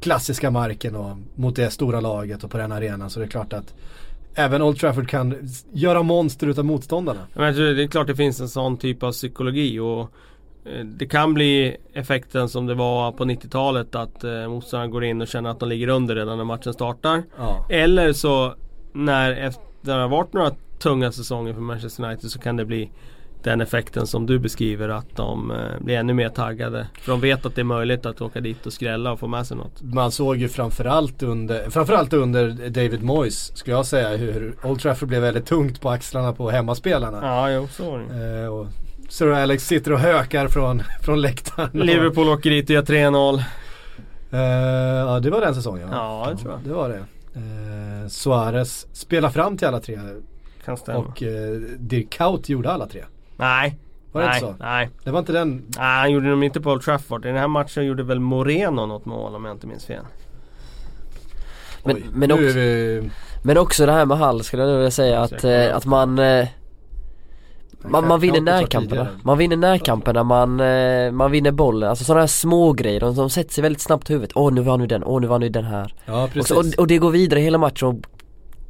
klassiska 0.00 0.50
marken 0.50 0.96
och 0.96 1.16
mot 1.34 1.56
det 1.56 1.70
stora 1.70 2.00
laget 2.00 2.44
och 2.44 2.50
på 2.50 2.58
den 2.58 2.72
arenan 2.72 3.10
så 3.10 3.20
det 3.20 3.26
är 3.26 3.30
klart 3.30 3.52
att 3.52 3.74
även 4.34 4.62
Old 4.62 4.78
Trafford 4.78 5.08
kan 5.08 5.48
göra 5.72 6.02
monster 6.02 6.46
utav 6.46 6.64
motståndarna. 6.64 7.20
Men 7.34 7.54
det 7.56 7.82
är 7.82 7.86
klart 7.86 8.06
det 8.06 8.16
finns 8.16 8.40
en 8.40 8.48
sån 8.48 8.76
typ 8.76 9.02
av 9.02 9.12
psykologi 9.12 9.78
och 9.78 10.12
det 10.84 11.06
kan 11.06 11.34
bli 11.34 11.76
effekten 11.92 12.48
som 12.48 12.66
det 12.66 12.74
var 12.74 13.12
på 13.12 13.24
90-talet 13.24 13.94
att 13.94 14.24
eh, 14.24 14.48
motståndaren 14.48 14.90
går 14.90 15.04
in 15.04 15.20
och 15.20 15.28
känner 15.28 15.50
att 15.50 15.60
de 15.60 15.68
ligger 15.68 15.88
under 15.88 16.14
redan 16.14 16.38
när 16.38 16.44
matchen 16.44 16.72
startar. 16.72 17.22
Ja. 17.38 17.66
Eller 17.70 18.12
så 18.12 18.54
när 18.92 19.32
efter 19.32 19.62
det 19.80 19.92
har 19.92 20.08
varit 20.08 20.32
några 20.32 20.50
tunga 20.78 21.12
säsonger 21.12 21.54
för 21.54 21.60
Manchester 21.60 22.04
United 22.04 22.30
så 22.30 22.38
kan 22.38 22.56
det 22.56 22.64
bli 22.64 22.90
den 23.42 23.60
effekten 23.60 24.06
som 24.06 24.26
du 24.26 24.38
beskriver 24.38 24.88
att 24.88 25.16
de 25.16 25.50
eh, 25.50 25.56
blir 25.80 25.96
ännu 25.96 26.14
mer 26.14 26.28
taggade. 26.28 26.86
För 27.00 27.12
de 27.12 27.20
vet 27.20 27.46
att 27.46 27.54
det 27.54 27.62
är 27.62 27.64
möjligt 27.64 28.06
att 28.06 28.20
åka 28.20 28.40
dit 28.40 28.66
och 28.66 28.72
skrälla 28.72 29.12
och 29.12 29.18
få 29.18 29.26
med 29.26 29.46
sig 29.46 29.56
något. 29.56 29.82
Man 29.82 30.12
såg 30.12 30.36
ju 30.36 30.48
framförallt 30.48 31.22
under, 31.22 31.70
framförallt 31.70 32.12
under 32.12 32.68
David 32.68 33.02
Moyes 33.02 33.56
skulle 33.56 33.76
jag 33.76 33.86
säga 33.86 34.16
hur 34.16 34.56
Old 34.64 34.80
Trafford 34.80 35.08
blev 35.08 35.22
väldigt 35.22 35.46
tungt 35.46 35.80
på 35.80 35.90
axlarna 35.90 36.32
på 36.32 36.50
hemmaspelarna. 36.50 37.18
Ja, 37.22 37.50
jo 37.50 37.68
så 37.70 37.90
var 37.90 37.98
det. 37.98 38.42
Eh, 38.42 38.46
och 38.46 38.66
Sir 39.08 39.32
Alex 39.32 39.66
sitter 39.66 39.92
och 39.92 39.98
hökar 39.98 40.48
från, 40.48 40.82
från 41.02 41.20
läktaren. 41.20 41.70
Liverpool 41.72 42.28
åker 42.28 42.50
dit 42.50 42.64
och 42.64 42.74
gör 42.74 42.82
3-0. 42.82 43.42
Eh, 44.30 44.40
ja 44.40 45.20
det 45.20 45.30
var 45.30 45.40
den 45.40 45.54
säsongen 45.54 45.88
Ja, 45.92 46.28
det 46.30 46.36
tror 46.36 46.52
jag. 46.52 46.60
Det 46.60 46.72
var 46.72 46.88
det. 46.88 46.98
Eh, 47.34 48.08
Suarez 48.08 48.86
spelar 48.92 49.30
fram 49.30 49.56
till 49.56 49.68
alla 49.68 49.80
tre 49.80 49.98
Kan 50.64 50.76
stämma. 50.76 50.98
och 50.98 51.22
eh, 51.22 51.50
Dirk 51.78 52.10
Kuyt 52.10 52.48
gjorde 52.48 52.70
alla 52.70 52.86
tre. 52.86 53.04
Nej. 53.36 53.78
Var 54.12 54.20
det 54.20 54.26
nej, 54.28 54.36
inte 54.36 54.52
så? 54.52 54.64
Nej. 54.64 54.90
Det 55.04 55.10
var 55.10 55.18
inte 55.18 55.32
den 55.32 55.64
Nej, 55.76 55.98
han 56.00 56.10
gjorde 56.10 56.30
dem 56.30 56.42
inte 56.42 56.60
på 56.60 56.70
Old 56.70 56.82
Trafford. 56.82 57.24
I 57.24 57.28
den 57.28 57.36
här 57.36 57.48
matchen 57.48 57.86
gjorde 57.86 58.02
väl 58.02 58.20
Moreno 58.20 58.86
något 58.86 59.04
mål 59.04 59.34
om 59.34 59.44
jag 59.44 59.54
inte 59.54 59.66
minns 59.66 59.84
fel. 59.84 60.04
Men, 61.84 61.96
Oj, 61.96 62.04
men, 62.12 62.28
nu 62.28 62.34
också, 62.34 62.58
vi... 62.58 63.10
men 63.42 63.58
också 63.58 63.86
det 63.86 63.92
här 63.92 64.06
med 64.06 64.18
Hall 64.18 64.44
skulle 64.44 64.62
jag 64.62 64.68
nog 64.68 64.78
vilja 64.78 64.90
säga 64.90 65.20
att, 65.20 65.44
eh, 65.44 65.76
att 65.76 65.84
man 65.84 66.18
eh, 66.18 66.48
man, 67.84 68.08
man 68.08 68.20
vinner 68.20 68.40
närkamperna, 68.40 69.08
man 69.22 69.38
vinner 69.38 69.56
närkamperna, 69.56 70.24
man, 70.24 70.60
eh, 70.60 71.12
man 71.12 71.30
vinner 71.30 71.50
bollen, 71.50 71.90
alltså 71.90 72.04
sådana 72.04 72.20
här 72.20 72.26
små 72.26 72.72
grejer 72.72 73.00
de, 73.00 73.14
de 73.14 73.30
sätter 73.30 73.52
sig 73.52 73.62
väldigt 73.62 73.82
snabbt 73.82 74.10
i 74.10 74.12
huvudet. 74.12 74.36
Åh 74.36 74.52
nu 74.52 74.60
vann 74.60 74.80
vi 74.80 74.86
den, 74.86 75.04
åh 75.04 75.20
nu 75.20 75.26
vann 75.26 75.40
vi 75.40 75.48
den 75.48 75.64
här. 75.64 75.94
Ja 76.06 76.24
Och, 76.24 76.30
precis. 76.30 76.48
så, 76.48 76.58
och, 76.58 76.66
och 76.78 76.86
det 76.86 76.98
går 76.98 77.10
vidare 77.10 77.40
hela 77.40 77.58
matchen 77.58 77.88
och 77.88 77.94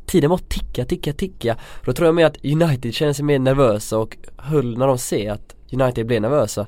tiden 0.07 0.31
måste 0.31 0.49
ticka, 0.49 0.85
ticka, 0.85 1.13
ticka. 1.13 1.57
Då 1.85 1.93
tror 1.93 2.07
jag 2.07 2.15
mer 2.15 2.27
att 2.27 2.45
United 2.45 2.95
känner 2.95 3.13
sig 3.13 3.25
mer 3.25 3.39
nervösa 3.39 3.99
och 3.99 4.17
Hull 4.37 4.79
när 4.79 4.87
de 4.87 4.99
ser 4.99 5.33
att 5.33 5.55
United 5.73 6.07
blir 6.07 6.21
nervösa 6.21 6.67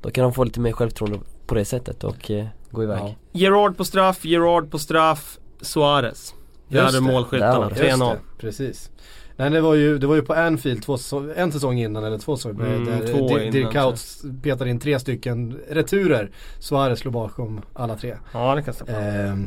Då 0.00 0.10
kan 0.10 0.22
de 0.24 0.32
få 0.32 0.44
lite 0.44 0.60
mer 0.60 0.72
självförtroende 0.72 1.18
på 1.46 1.54
det 1.54 1.64
sättet 1.64 2.04
och 2.04 2.30
eh, 2.30 2.46
gå 2.70 2.82
iväg. 2.82 2.98
Ja. 2.98 3.14
Gerard 3.32 3.76
på 3.76 3.84
straff, 3.84 4.24
Gerard 4.24 4.70
på 4.70 4.78
straff, 4.78 5.38
Suarez. 5.60 6.34
Det 6.68 6.80
hade 6.80 6.96
det. 6.96 7.00
målskyttarna, 7.00 7.52
Där 7.52 7.58
var 7.58 7.70
3-0. 7.70 7.82
Just 7.84 8.00
det, 8.00 8.18
precis. 8.38 8.90
Nej 9.38 9.50
det 9.50 9.60
var 9.60 9.74
ju, 9.74 9.98
det 9.98 10.06
var 10.06 10.14
ju 10.14 10.22
på 10.22 10.34
Anfield 10.34 10.82
två, 10.82 10.98
en 11.36 11.52
säsong 11.52 11.78
innan 11.78 12.04
eller 12.04 12.18
två 12.18 12.36
säsonger. 12.36 12.66
Mm, 12.66 12.84
där 12.84 13.50
Dirk. 13.50 13.72
Kuyt 13.72 14.42
petade 14.42 14.70
in 14.70 14.80
tre 14.80 14.98
stycken 14.98 15.58
returer. 15.68 16.30
Suarez 16.58 16.98
slog 16.98 17.14
bakom 17.14 17.60
alla 17.72 17.96
tre. 17.96 18.16
Ja, 18.32 18.54
det 18.54 18.62
kan 18.62 18.74
stämma. 18.74 18.98
Ehm, 18.98 19.46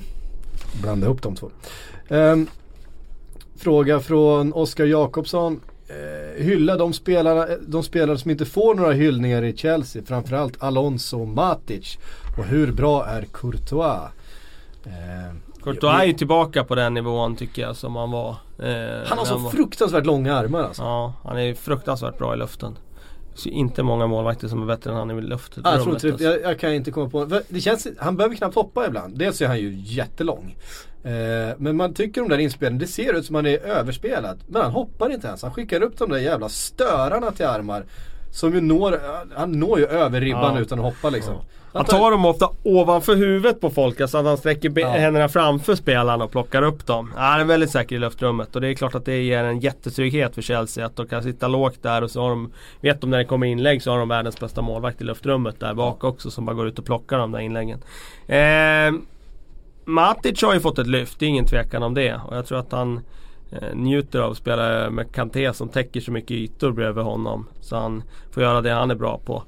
blanda 0.81 1.05
ihop 1.05 1.21
de 1.21 1.35
två. 1.35 1.51
Ehm, 2.09 2.47
fråga 3.55 3.99
från 3.99 4.53
Oskar 4.53 4.85
Jakobsson. 4.85 5.59
Eh, 5.87 6.43
hylla 6.43 6.77
de 6.77 6.93
spelare, 6.93 7.57
de 7.67 7.83
spelare 7.83 8.17
som 8.17 8.31
inte 8.31 8.45
får 8.45 8.75
några 8.75 8.91
hyllningar 8.91 9.43
i 9.43 9.57
Chelsea. 9.57 10.03
Framförallt 10.05 10.63
Alonso 10.63 11.21
och 11.21 11.27
Matic. 11.27 11.97
Och 12.37 12.45
hur 12.45 12.71
bra 12.71 13.05
är 13.05 13.25
Courtois? 13.33 14.11
Courtois 15.63 16.01
är 16.01 16.05
ju 16.05 16.13
tillbaka 16.13 16.63
på 16.63 16.75
den 16.75 16.93
nivån 16.93 17.35
tycker 17.35 17.61
jag 17.61 17.75
som 17.75 17.95
han 17.95 18.11
var. 18.11 18.29
Eh, 18.59 19.05
han 19.05 19.17
har 19.17 19.25
så 19.25 19.35
när 19.37 19.43
var- 19.43 19.49
fruktansvärt 19.51 20.05
långa 20.05 20.35
armar 20.35 20.63
alltså. 20.63 20.81
Ja, 20.83 21.13
han 21.23 21.37
är 21.39 21.53
fruktansvärt 21.53 22.17
bra 22.17 22.33
i 22.33 22.37
luften. 22.37 22.77
Så 23.33 23.49
inte 23.49 23.83
många 23.83 24.07
målvakter 24.07 24.47
som 24.47 24.61
är 24.61 24.65
bättre 24.65 24.91
än 24.91 24.97
han 24.97 25.11
i 25.11 25.21
luften. 25.21 25.63
Ja, 25.65 25.73
jag, 25.73 25.83
tror 25.83 25.95
inte, 25.95 26.07
alltså. 26.07 26.23
jag, 26.23 26.41
jag 26.41 26.59
kan 26.59 26.73
inte 26.73 26.91
komma 26.91 27.09
på, 27.09 27.41
det 27.49 27.61
känns, 27.61 27.87
han 27.99 28.17
behöver 28.17 28.35
knappt 28.35 28.55
hoppa 28.55 28.87
ibland. 28.87 29.17
Dels 29.17 29.41
är 29.41 29.47
han 29.47 29.59
ju 29.59 29.73
jättelång. 29.75 30.55
Eh, 31.03 31.55
men 31.57 31.75
man 31.77 31.93
tycker 31.93 32.21
de 32.21 32.29
där 32.29 32.37
inspelen, 32.37 32.77
det 32.77 32.87
ser 32.87 33.13
ut 33.13 33.25
som 33.25 33.35
han 33.35 33.45
är 33.45 33.57
överspelad. 33.57 34.39
Men 34.47 34.61
han 34.61 34.71
hoppar 34.71 35.09
inte 35.13 35.27
ens. 35.27 35.43
Han 35.43 35.53
skickar 35.53 35.83
upp 35.83 35.97
de 35.97 36.09
där 36.09 36.17
jävla 36.17 36.49
störarna 36.49 37.31
till 37.31 37.45
armar. 37.45 37.85
Som 38.31 38.53
ju 38.53 38.61
når, 38.61 38.99
han 39.35 39.51
når 39.51 39.79
ju 39.79 39.85
över 39.85 40.21
ribban 40.21 40.55
Ja. 40.55 40.61
utan 40.61 40.79
att 40.79 40.85
hoppa 40.85 41.09
liksom. 41.09 41.33
Han 41.73 41.85
tar 41.85 42.11
dem 42.11 42.25
ofta 42.25 42.49
ovanför 42.63 43.15
huvudet 43.15 43.61
på 43.61 43.69
folk, 43.69 44.01
alltså 44.01 44.17
att 44.17 44.25
han 44.25 44.37
sträcker 44.37 44.79
Ja. 44.79 44.87
händerna 44.89 45.29
framför 45.29 45.75
spelarna 45.75 46.23
och 46.23 46.31
plockar 46.31 46.61
upp 46.61 46.85
dem. 46.87 47.11
Ja, 47.15 47.21
han 47.21 47.39
är 47.39 47.45
väldigt 47.45 47.69
säker 47.71 47.95
i 47.95 47.99
luftrummet 47.99 48.55
och 48.55 48.61
det 48.61 48.67
är 48.67 48.73
klart 48.73 48.95
att 48.95 49.05
det 49.05 49.21
ger 49.23 49.43
en 49.43 49.59
jättetrygghet 49.59 50.35
för 50.35 50.41
Chelsea 50.41 50.85
att 50.85 50.95
de 50.95 51.07
kan 51.07 51.23
sitta 51.23 51.47
lågt 51.47 51.83
där 51.83 52.01
och 52.01 52.11
så 52.11 52.21
har 52.21 52.29
de, 52.29 52.51
vet 52.81 53.01
de 53.01 53.09
när 53.09 53.17
det 53.17 53.25
kommer 53.25 53.47
inlägg 53.47 53.81
så 53.83 53.91
har 53.91 53.99
de 53.99 54.09
världens 54.09 54.39
bästa 54.39 54.61
målvakt 54.61 55.01
i 55.01 55.03
luftrummet 55.03 55.59
där 55.59 55.73
bak 55.73 56.03
också 56.03 56.31
som 56.31 56.45
bara 56.45 56.53
går 56.55 56.67
ut 56.67 56.79
och 56.79 56.85
plockar 56.85 57.17
de 57.17 57.31
där 57.31 57.39
inläggen. 57.39 57.79
Eh, 58.27 59.01
Matic 59.85 60.41
har 60.43 60.53
ju 60.53 60.59
fått 60.59 60.79
ett 60.79 60.87
lyft, 60.87 61.19
det 61.19 61.25
är 61.25 61.29
ingen 61.29 61.45
tvekan 61.45 61.83
om 61.83 61.93
det. 61.93 62.15
Och 62.27 62.35
jag 62.37 62.45
tror 62.45 62.59
att 62.59 62.71
han 62.71 62.97
eh, 62.97 63.01
njuter 63.73 64.19
av 64.19 64.31
att 64.31 64.37
spela 64.37 64.89
med 64.89 65.11
Kanté 65.11 65.53
som 65.53 65.69
täcker 65.69 66.01
så 66.01 66.11
mycket 66.11 66.31
ytor 66.31 66.71
bredvid 66.71 67.03
honom. 67.03 67.47
Så 67.61 67.75
han 67.75 68.03
får 68.31 68.43
göra 68.43 68.61
det 68.61 68.71
han 68.71 68.91
är 68.91 68.95
bra 68.95 69.17
på. 69.25 69.43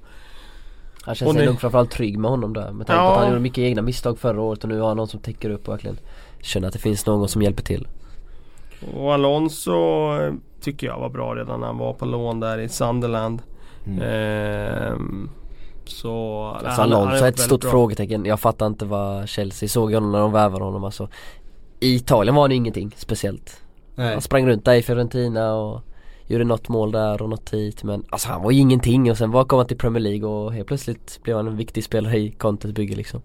Han 1.06 1.16
känns 1.16 1.34
nog 1.36 1.60
framförallt 1.60 1.91
trygg 1.91 2.18
med 2.20 2.32
honom 2.32 2.54
där 2.54 2.72
med 2.72 2.88
tanke 2.88 2.99
på 2.99 3.06
Ja. 3.06 3.12
att 3.14 3.18
han 3.20 3.28
gjorde 3.28 3.39
mycket 3.41 3.58
egna 3.58 3.82
misstag 3.82 4.20
förra 4.20 4.41
året 4.41 4.64
och 4.64 4.70
nu 4.70 4.80
har 4.80 4.88
han 4.88 4.97
någon 4.97 5.08
som 5.08 5.20
täcker 5.20 5.49
upp 5.49 5.68
och 5.68 5.74
verkligen 5.74 5.97
känner 6.41 6.68
att 6.68 6.74
det 6.74 6.80
finns 6.80 7.06
någon 7.06 7.28
som 7.30 7.41
hjälper 7.41 7.64
till. 7.64 7.88
Och 8.97 9.14
Alonso 9.14 9.72
eh, 10.20 10.34
tycker 10.62 10.88
jag 10.88 10.99
var 10.99 11.10
bra 11.10 11.36
redan 11.36 11.60
när 11.60 11.68
han 11.68 11.78
var 11.78 11.93
på 11.93 12.06
lån 12.06 12.39
där 12.39 12.58
i 12.58 12.70
Sunderland. 12.70 13.41
Ehm, 14.01 15.30
så... 15.86 16.43
Alltså 16.45 16.82
han- 16.82 16.91
han 16.91 16.93
Alonso 17.01 17.26
är 17.26 17.30
ett 17.30 17.39
stort 17.39 17.62
bra. 17.62 17.72
frågetecken. 17.72 18.26
Jag 18.26 18.39
fattar 18.39 18.68
inte 18.68 18.86
vad 18.86 19.30
Chelsea 19.30 19.70
såg 19.70 19.93
honom 19.93 20.12
när 20.12 20.20
de 20.20 20.32
värvade 20.32 20.64
honom 20.64 20.84
alltså. 20.84 21.08
I 21.80 21.95
Italien 21.95 22.36
var 22.36 22.41
han 22.41 22.51
ingenting 22.51 22.91
speciellt. 22.97 23.62
Nej. 23.96 24.14
Han 24.14 24.22
sprang 24.22 24.48
runt 24.48 24.66
där 24.66 24.74
i 24.74 24.82
Fiorentina 24.82 25.54
och 25.54 25.82
gjorde 26.28 26.44
något 26.44 26.70
mål 26.70 26.91
där 26.91 27.22
och 27.22 27.30
något 27.30 27.54
hit 27.54 27.84
men 27.84 28.04
alltså 28.10 28.28
han 28.30 28.44
var 28.44 28.52
ju 28.52 28.60
ingenting 28.60 29.12
och 29.12 29.18
sen 29.18 29.32
bara 29.32 29.46
kom 29.46 29.58
han 29.58 29.68
till 29.68 29.78
Premier 29.78 30.02
League 30.02 30.26
och 30.28 30.54
helt 30.54 30.68
plötsligt 30.68 31.20
blev 31.24 31.38
han 31.38 31.48
en 31.48 31.58
viktig 31.58 31.84
spelare 31.84 32.18
i 32.18 32.32
Contes 32.32 32.72
bygge 32.72 32.96
liksom. 32.96 33.22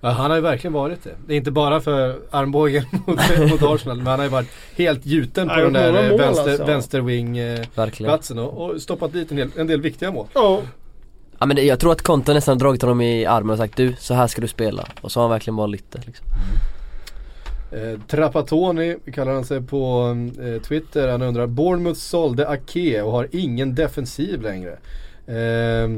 Ja, 0.00 0.10
han 0.10 0.30
har 0.30 0.36
ju 0.36 0.42
verkligen 0.42 0.72
varit 0.72 1.04
det. 1.04 1.10
Det 1.26 1.32
är 1.32 1.36
inte 1.36 1.50
bara 1.50 1.80
för 1.80 2.18
armbågen 2.30 2.84
mot, 3.06 3.18
mot 3.50 3.62
Arsenal 3.62 3.96
men 3.96 4.06
han 4.06 4.18
har 4.18 4.24
ju 4.24 4.30
varit 4.30 4.50
helt 4.76 5.06
gjuten 5.06 5.48
på 5.48 5.54
Ja, 5.54 5.60
den 5.64 5.72
där 5.72 6.08
mål, 6.10 6.18
vänster, 6.18 6.50
alltså. 6.50 6.64
vänsterwing 6.64 7.38
eh, 7.38 7.60
och, 8.38 8.70
och 8.70 8.82
stoppat 8.82 9.12
dit 9.12 9.30
en 9.30 9.36
del, 9.36 9.50
en 9.56 9.66
del 9.66 9.80
viktiga 9.80 10.10
mål. 10.10 10.26
Ja. 10.34 10.60
Ja 11.38 11.46
men 11.46 11.56
det, 11.56 11.62
jag 11.62 11.80
tror 11.80 11.92
att 11.92 12.02
Conte 12.02 12.34
nästan 12.34 12.58
dragit 12.58 12.82
honom 12.82 13.00
i 13.00 13.26
armen 13.26 13.50
och 13.50 13.58
sagt 13.58 13.76
du, 13.76 13.94
så 13.98 14.14
här 14.14 14.26
ska 14.26 14.40
du 14.40 14.48
spela. 14.48 14.88
Och 15.00 15.12
så 15.12 15.20
har 15.20 15.24
han 15.24 15.30
verkligen 15.30 15.56
bara 15.56 15.66
lytt 15.66 15.92
det 15.92 16.06
liksom. 16.06 16.26
Eh, 17.72 18.00
Trapattoni 18.08 18.96
kallar 19.14 19.32
han 19.32 19.44
sig 19.44 19.62
på 19.62 20.16
eh, 20.42 20.62
Twitter. 20.62 21.08
Han 21.08 21.22
undrar 21.22 21.46
Bournemouth 21.46 21.98
sålde 22.00 22.48
Ake 22.48 23.02
och 23.02 23.12
har 23.12 23.28
ingen 23.30 23.74
defensiv 23.74 24.42
längre. 24.42 24.72
Eh, 25.26 25.90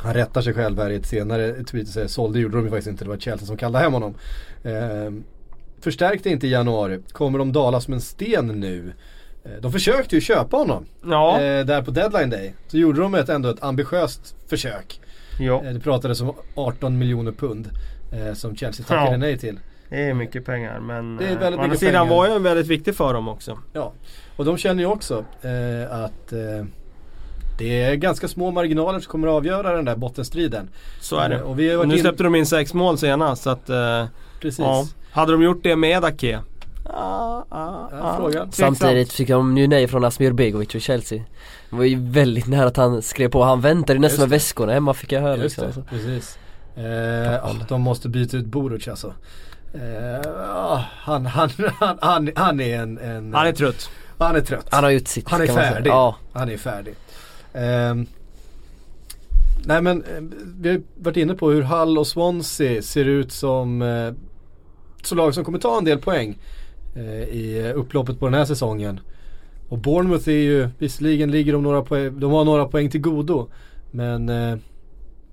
Han 0.00 0.14
rättar 0.14 0.40
sig 0.42 0.54
själv 0.54 0.78
här 0.78 0.90
i 0.90 0.94
ett 0.96 1.06
senare 1.06 1.64
tweet 1.64 1.86
och 1.86 1.92
säger 1.92 2.08
sålde 2.08 2.40
gjorde 2.40 2.56
de 2.56 2.64
ju 2.64 2.70
faktiskt 2.70 2.88
inte, 2.88 3.04
det 3.04 3.10
var 3.10 3.16
Chelsea 3.16 3.46
som 3.46 3.56
kallade 3.56 3.84
hem 3.84 3.92
honom. 3.92 4.14
Eh, 4.62 5.12
förstärkte 5.80 6.30
inte 6.30 6.46
i 6.46 6.50
januari, 6.50 6.98
kommer 7.12 7.38
de 7.38 7.52
dala 7.52 7.80
som 7.80 7.94
en 7.94 8.00
sten 8.00 8.46
nu? 8.46 8.92
Eh, 9.44 9.50
de 9.60 9.72
försökte 9.72 10.14
ju 10.14 10.20
köpa 10.20 10.56
honom 10.56 10.84
Ja, 11.06 11.40
eh, 11.42 11.64
där 11.66 11.82
på 11.82 11.90
deadline 11.90 12.30
day. 12.30 12.54
Så 12.68 12.78
gjorde 12.78 13.00
de 13.00 13.14
ett, 13.14 13.28
ändå 13.28 13.48
ett 13.48 13.62
ambitiöst 13.62 14.34
försök. 14.46 15.00
ja. 15.40 15.64
Eh, 15.64 15.72
det 15.72 15.80
pratades 15.80 16.20
om 16.20 16.32
18 16.54 16.98
miljoner 16.98 17.32
pund 17.32 17.68
eh, 18.12 18.34
som 18.34 18.56
Chelsea 18.56 18.86
tackade 18.86 19.10
Ja. 19.10 19.16
nej 19.16 19.38
till. 19.38 19.58
Det 19.88 20.02
är 20.10 20.14
mycket 20.14 20.44
pengar 20.44 20.80
men 20.80 21.16
Det 21.16 21.24
är 21.24 21.32
eh, 21.32 21.38
väldigt 21.38 21.42
å 21.58 21.62
andra 21.62 21.62
mycket 21.62 21.78
sidan 21.80 22.06
pengar. 22.08 22.16
var 22.16 22.28
ju 22.28 22.38
väldigt 22.38 22.66
viktig 22.66 22.94
för 22.94 23.14
dem 23.14 23.28
också. 23.28 23.58
Ja, 23.72 23.92
och 24.36 24.44
de 24.44 24.56
känner 24.56 24.82
ju 24.82 24.88
också 24.88 25.24
eh, 25.42 26.04
att 26.04 26.32
eh, 26.32 26.66
det 27.58 27.82
är 27.82 27.94
ganska 27.94 28.28
små 28.28 28.50
marginaler 28.50 29.00
som 29.00 29.10
kommer 29.10 29.28
att 29.28 29.34
avgöra 29.34 29.72
den 29.76 29.84
där 29.84 29.96
bottenstriden. 29.96 30.68
Så 31.00 31.16
är 31.18 31.28
det. 31.28 31.34
Eh, 31.36 31.40
och 31.42 31.58
vi 31.58 31.68
har 31.68 31.74
Och 31.74 31.78
varit 31.78 31.88
nu 31.88 31.94
in- 31.94 32.00
släppte 32.00 32.22
de 32.22 32.34
in 32.34 32.46
sex 32.46 32.74
mål 32.74 32.98
senast 32.98 33.42
så 33.42 33.50
att 33.50 33.70
eh, 33.70 34.04
Precis. 34.40 34.58
ja. 34.58 34.84
Hade 35.12 35.32
de 35.32 35.42
gjort 35.42 35.62
det 35.62 35.76
med 35.76 36.04
Ake? 36.04 36.40
Ah, 36.90 37.42
ah. 37.48 38.16
Tveksamt. 38.30 38.54
Samtidigt 38.54 39.12
fick 39.12 39.28
de 39.28 39.58
ju 39.58 39.66
nej 39.66 39.88
från 39.88 40.04
Asmir 40.04 40.32
Begovic 40.32 40.74
och 40.74 40.80
Chelsea 40.80 41.22
Det 41.70 41.76
var 41.76 41.84
ju 41.84 41.98
väldigt 42.10 42.46
nära 42.46 42.66
att 42.66 42.76
han 42.76 43.02
skrev 43.02 43.28
på, 43.28 43.42
han 43.42 43.60
väntade 43.60 43.92
ju 43.92 43.98
nästan 43.98 44.20
med 44.20 44.28
väskorna 44.30 44.72
hemma 44.72 44.94
fick 44.94 45.12
jag 45.12 45.20
höra 45.20 45.36
Just 45.36 45.42
liksom. 45.42 45.62
det, 45.62 45.66
alltså. 45.66 45.82
precis. 46.08 46.38
Eh, 46.76 47.44
ah, 47.44 47.54
de 47.68 47.80
måste 47.80 48.08
byta 48.08 48.36
ut 48.36 48.44
Boruc 48.46 48.88
alltså. 48.88 49.12
Eh, 49.74 50.20
ah, 50.50 50.84
han, 50.90 51.26
han, 51.26 51.50
han, 51.80 51.98
han, 52.00 52.30
han 52.36 52.60
är 52.60 52.78
en, 52.78 52.98
en 52.98 53.34
Han 53.34 53.46
är 53.46 53.52
trött. 53.52 53.90
han 54.18 54.36
är 54.36 54.40
trött. 54.40 54.66
Han 54.70 54.84
har 54.84 54.90
gjort 54.90 55.08
sitt 55.08 55.28
Han 55.28 55.40
är 55.40 55.46
färdig. 55.46 55.90
Ja, 55.90 56.16
Han 56.32 56.50
är 56.50 56.56
färdig. 56.56 56.94
Ehm, 57.52 58.06
nej 59.64 59.82
men 59.82 60.02
eh, 60.02 60.22
vi 60.60 60.68
har 60.70 60.80
varit 60.96 61.16
inne 61.16 61.34
på 61.34 61.50
hur 61.50 61.62
Hull 61.62 61.98
och 61.98 62.06
Swansea 62.06 62.82
ser 62.82 63.04
ut 63.04 63.32
som 63.32 63.82
eh, 63.82 64.12
så 65.02 65.14
lag 65.14 65.34
som 65.34 65.44
kommer 65.44 65.58
ta 65.58 65.78
en 65.78 65.84
del 65.84 65.98
poäng 65.98 66.38
eh, 66.96 67.22
i 67.22 67.72
upploppet 67.74 68.18
på 68.18 68.26
den 68.26 68.34
här 68.34 68.44
säsongen. 68.44 69.00
Och 69.68 69.78
Bournemouth 69.78 70.28
är 70.28 70.32
ju, 70.32 70.68
visserligen 70.78 71.30
ligger 71.30 71.52
de 71.52 71.62
några 71.62 71.82
poäng, 71.82 72.20
de 72.20 72.32
har 72.32 72.44
några 72.44 72.64
poäng 72.64 72.90
till 72.90 73.00
godo. 73.00 73.48
Men 73.90 74.28
eh, 74.28 74.58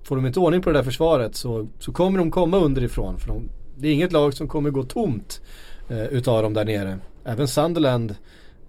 får 0.04 0.16
de 0.16 0.26
inte 0.26 0.40
ordning 0.40 0.62
på 0.62 0.70
det 0.70 0.80
där 0.80 0.84
försvaret 0.84 1.36
så, 1.36 1.68
så 1.80 1.92
kommer 1.92 2.20
de 2.20 2.32
komma 2.32 2.58
underifrån. 2.58 3.20
För 3.20 3.28
de, 3.28 3.50
det 3.76 3.88
är 3.88 3.94
inget 3.94 4.12
lag 4.12 4.34
som 4.34 4.48
kommer 4.48 4.70
gå 4.70 4.84
tomt 4.84 5.42
eh, 5.90 6.04
utav 6.06 6.44
dem 6.44 6.54
där 6.54 6.66
nere. 6.66 7.00
Även 7.26 7.48
Sunderland 7.48 8.16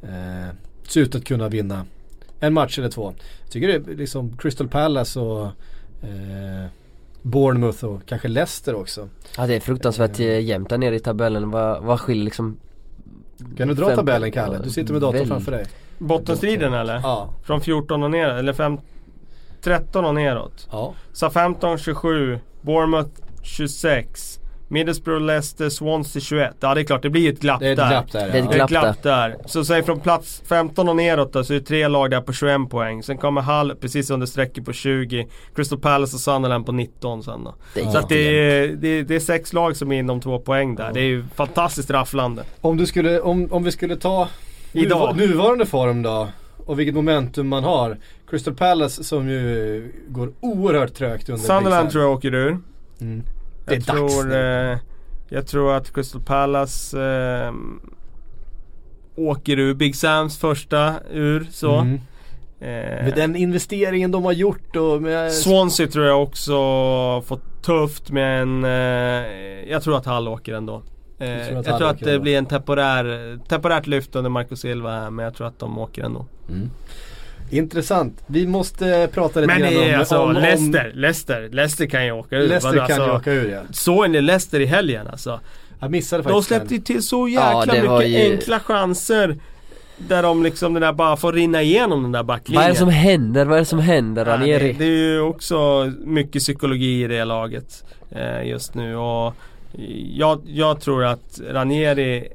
eh, 0.03 0.55
ser 0.89 1.01
ut 1.01 1.15
att 1.15 1.25
kunna 1.25 1.49
vinna 1.49 1.85
en 2.41 2.53
match 2.55 2.79
eller 2.79 2.89
två. 2.91 3.15
Jag 3.43 3.51
tycker 3.53 3.69
det 3.69 3.93
är 3.93 3.97
liksom 3.97 4.37
Crystal 4.37 4.69
Palace 4.69 5.21
och 5.21 5.47
eh, 6.03 6.67
Bournemouth 7.23 7.85
och 7.85 8.01
kanske 8.07 8.29
Leicester 8.29 8.75
också. 8.75 9.09
ja 9.37 9.47
det 9.47 9.55
är 9.55 9.61
fruktansvärt 9.61 10.21
eh, 10.21 10.41
jämnt 10.41 10.69
där 10.69 10.79
nere 10.79 10.97
i 10.97 11.01
tabellen, 11.01 11.51
vad, 11.51 11.83
vad 11.83 12.01
skiljer 12.01 12.25
liksom 12.25 12.57
Kan 13.57 13.69
du 13.69 13.75
dra 13.75 13.87
Fem- 13.89 13.97
tabellen 13.97 14.33
Kalle? 14.33 14.59
Du 14.65 14.71
sitter 14.71 14.93
med 14.93 15.03
datorn 15.03 15.19
Väl- 15.19 15.29
framför 15.29 15.53
dig. 15.53 15.67
Bottenstriden 15.99 16.75
eller? 16.75 16.95
Ja. 16.95 17.31
Från 17.43 17.61
14 17.61 18.03
och 18.03 18.11
neråt, 18.11 18.39
eller 18.39 18.53
5, 18.53 18.79
13 19.63 20.05
och 20.05 20.15
neråt. 20.15 20.69
ja. 20.73 20.95
Southampton 21.13 21.79
27, 21.79 22.39
Bournemouth 22.61 23.11
26, 23.43 24.41
Middlesbrough, 24.69 25.23
Leicester, 25.25 25.69
Swansea 25.69 26.21
21. 26.23 26.57
Ja 26.61 26.75
det 26.75 26.81
är 26.81 26.85
klart, 26.85 27.03
det 27.03 27.11
blir 27.11 27.33
ett 27.33 27.41
glapp 27.41 27.61
Det 27.61 27.67
är 27.69 27.73
ett 27.73 27.77
där. 27.79 27.89
glapp 27.89 28.13
där. 28.13 28.21
Det 28.21 28.33
är 28.33 28.37
ja. 28.39 28.45
ett 28.45 28.51
Det 28.51 28.57
är 28.63 28.69
glapp 28.69 28.85
ett 28.85 29.03
glapp 29.03 29.03
där. 29.03 29.37
Så 29.47 29.65
säg 29.65 29.83
från 29.83 30.01
plats 30.01 30.43
15 30.49 30.89
och 30.89 30.97
neråt 30.97 31.33
då, 31.33 31.45
så 31.45 31.53
är 31.55 31.59
det 31.59 31.65
tre 31.65 31.89
lag 31.89 32.11
där 32.11 32.21
på 32.21 32.33
21 32.33 32.71
poäng. 32.71 33.03
Sen 33.03 33.19
kommer 33.19 33.41
Hull 33.43 33.75
precis 33.81 34.11
under 34.11 34.27
strecket 34.27 34.65
på 34.65 34.73
20. 34.73 35.27
Crystal 35.55 35.79
Palace 35.79 36.17
och 36.17 36.21
Sunderland 36.21 36.67
på 36.67 36.73
19 36.73 37.23
sen 37.23 37.45
då. 37.45 37.55
Det 37.75 37.81
är 37.81 37.91
Så 37.91 37.99
att 37.99 38.09
det 38.09 38.39
är, 38.39 38.69
det, 38.77 38.89
är, 38.89 39.03
det 39.03 39.15
är 39.15 39.21
sex 39.21 39.53
lag 39.53 39.77
som 39.77 39.93
är 39.93 39.99
inom 39.99 40.21
två 40.21 40.39
poäng 40.39 40.75
där. 40.75 40.93
Det 40.93 41.01
är 41.01 41.05
ju 41.05 41.25
fantastiskt 41.35 41.91
rafflande. 41.91 42.43
Om, 42.61 42.77
du 42.77 42.87
skulle, 42.87 43.21
om, 43.21 43.49
om 43.53 43.65
vi 43.65 43.73
skulle 43.73 43.97
ta 43.97 44.29
Idag. 44.73 45.15
nuva- 45.15 45.17
nuvarande 45.17 45.67
form 45.67 46.03
då 46.03 46.29
och 46.67 46.79
vilket 46.79 46.95
momentum 46.95 47.49
man 47.49 47.65
har. 47.65 47.97
Crystal 48.31 48.55
Palace 48.55 49.05
som 49.05 49.29
ju 49.29 49.93
går 50.09 50.33
oerhört 50.41 50.95
trögt 50.95 51.29
under 51.29 51.43
Sunderland 51.45 51.91
tror 51.91 52.05
jag 52.05 52.13
åker 52.13 52.35
ur. 52.35 52.59
Mm. 53.01 53.23
Det 53.67 53.73
är 53.75 53.75
Jag 53.75 53.83
dags 53.87 54.15
tror, 54.15 54.25
nu. 54.25 54.73
eh, 54.73 54.79
jag 55.29 55.47
tror 55.47 55.75
att 55.75 55.95
Crystal 55.95 56.21
Palace 56.23 57.01
eh, 57.03 57.53
åker 59.17 59.59
ur 59.59 59.75
Big 59.75 59.97
Sams 59.97 60.39
första 60.39 60.95
ur 61.11 61.47
så. 61.51 61.75
Mm. 61.79 61.95
Eh, 62.61 63.05
Med 63.05 63.13
den 63.17 63.37
investeringen 63.37 64.11
de 64.11 64.25
har 64.25 64.33
gjort 64.33 64.77
och 64.77 65.03
med... 65.03 65.33
Swansea 65.33 65.87
tror 65.87 66.07
jag 66.07 66.23
också 66.23 66.53
fått 67.27 67.63
tufft 67.63 68.11
men 68.11 68.65
eh, 68.65 68.71
jag 69.71 69.83
tror 69.83 69.97
att 69.97 70.07
Hall 70.07 70.29
åker 70.29 70.55
ändå. 70.55 70.83
Eh, 71.19 71.47
tror 71.49 71.59
att 71.59 71.67
jag 71.67 71.79
tror 71.79 71.89
att 71.91 71.99
det 72.01 72.11
ändå? 72.11 72.23
blir 72.23 72.39
en 72.39 72.47
temporär, 72.47 73.39
temporärt 73.49 73.87
lyft 73.87 74.17
under 74.17 74.31
Marco 74.31 74.57
Silva 74.57 75.11
men 75.11 75.25
jag 75.25 75.35
tror 75.35 75.47
att 75.47 75.59
de 75.59 75.79
åker 75.79 76.05
ändå. 76.05 76.27
Intressant. 77.51 78.23
Vi 78.27 78.47
måste 78.47 79.09
prata 79.13 79.41
lite 79.41 79.53
Men 79.53 79.63
grann 79.63 79.75
det 79.75 79.93
om, 79.95 79.99
alltså 80.01 80.19
om, 80.19 80.29
om 80.29 80.35
Leicester, 80.43 80.93
Leicester, 80.95 81.49
Leicester 81.53 81.87
kan 81.87 82.05
ju 82.07 82.13
åka 82.13 82.37
ur. 82.37 82.49
Leicester 82.49 82.87
kan 82.87 82.97
ju 82.97 83.03
alltså, 83.03 83.17
åka 83.17 83.33
ur 83.33 83.51
ja. 83.51 83.61
Såg 83.71 84.11
ni 84.11 84.21
Leicester 84.21 84.61
i 84.61 84.67
helgen 84.67 85.07
alltså? 85.07 85.41
Jag 85.81 85.91
missade 85.91 86.23
De 86.23 86.29
faktiskt 86.29 86.49
släppte 86.49 86.69
den. 86.69 86.77
ju 86.77 86.83
till 86.83 87.03
så 87.03 87.29
Ja, 87.29 87.59
jäkla 87.59 87.75
det 87.75 87.89
var 87.89 87.99
mycket 87.99 88.21
ju- 88.25 88.33
enkla 88.33 88.61
chanser. 88.61 89.37
Där 89.99 90.23
de 90.23 90.43
liksom 90.43 90.75
den 90.75 90.81
där 90.81 90.93
bara 90.93 91.17
får 91.17 91.33
rinna 91.33 91.63
igenom 91.63 92.03
den 92.03 92.13
där 92.13 92.23
backlinjen. 92.23 92.61
Vad 92.61 92.65
är 92.65 92.73
det 92.73 92.79
som 92.79 92.89
händer? 92.89 93.45
Vad 93.45 93.57
är 93.57 93.61
det 93.61 93.65
som 93.65 93.79
händer 93.79 94.27
Ja, 94.27 94.33
det, 94.33 94.43
Ranieri? 94.43 94.73
det 94.79 94.85
är 94.85 94.89
ju 95.13 95.21
också 95.21 95.93
mycket 96.05 96.43
psykologi 96.43 97.05
i 97.05 97.07
det 97.07 97.25
laget 97.25 97.85
eh, 98.11 98.47
just 98.49 98.75
nu 98.75 98.97
och 98.97 99.35
jag, 100.13 100.41
jag 100.47 100.81
tror 100.81 101.05
att 101.05 101.41
Ranieri 101.51 102.29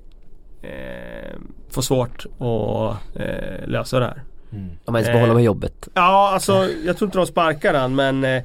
eh, 0.61 1.37
får 1.69 1.81
svårt 1.81 2.25
att 2.25 3.15
eh, 3.21 3.67
lösa 3.67 3.99
det 3.99 4.05
här. 4.05 4.21
Om 4.51 4.69
man 4.85 4.95
ens 4.95 5.13
behåller 5.13 5.33
med 5.33 5.43
jobbet 5.43 5.87
Ja, 5.93 6.31
alltså 6.33 6.67
jag 6.85 6.97
tror 6.97 7.07
inte 7.07 7.17
de 7.17 7.25
sparkar 7.27 7.73
han 7.73 7.95
men 7.95 8.23
eh, 8.23 8.43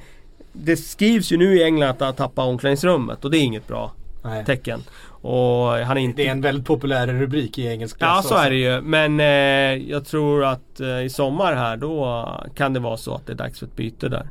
det 0.52 0.76
skrivs 0.76 1.32
ju 1.32 1.36
nu 1.36 1.57
i 1.57 1.62
England 1.64 1.90
att 1.90 2.00
han 2.00 2.14
tappar 2.14 2.44
omklädningsrummet 2.44 3.24
och 3.24 3.30
det 3.30 3.38
är 3.38 3.42
inget 3.42 3.68
bra 3.68 3.92
Nej. 4.24 4.44
tecken. 4.44 4.82
Och 5.09 5.66
han 5.68 5.96
är 5.96 6.00
inte... 6.00 6.22
Det 6.22 6.28
är 6.28 6.32
en 6.32 6.40
väldigt 6.40 6.66
populär 6.66 7.07
rubrik 7.07 7.59
i 7.59 7.66
engelsk 7.66 7.96
Ja 8.00 8.14
press 8.16 8.28
så 8.28 8.34
också. 8.34 8.46
är 8.46 8.50
det 8.50 8.57
ju 8.57 8.80
men 8.80 9.20
eh, 9.20 9.90
jag 9.90 10.04
tror 10.04 10.44
att 10.44 10.80
eh, 10.80 11.00
i 11.02 11.09
sommar 11.11 11.54
här 11.54 11.76
då 11.76 12.28
kan 12.54 12.72
det 12.72 12.80
vara 12.80 12.96
så 12.96 13.14
att 13.14 13.26
det 13.26 13.32
är 13.32 13.36
dags 13.36 13.59
för 13.59 13.66
ett 13.66 13.76
byte 13.76 14.09
där. 14.09 14.28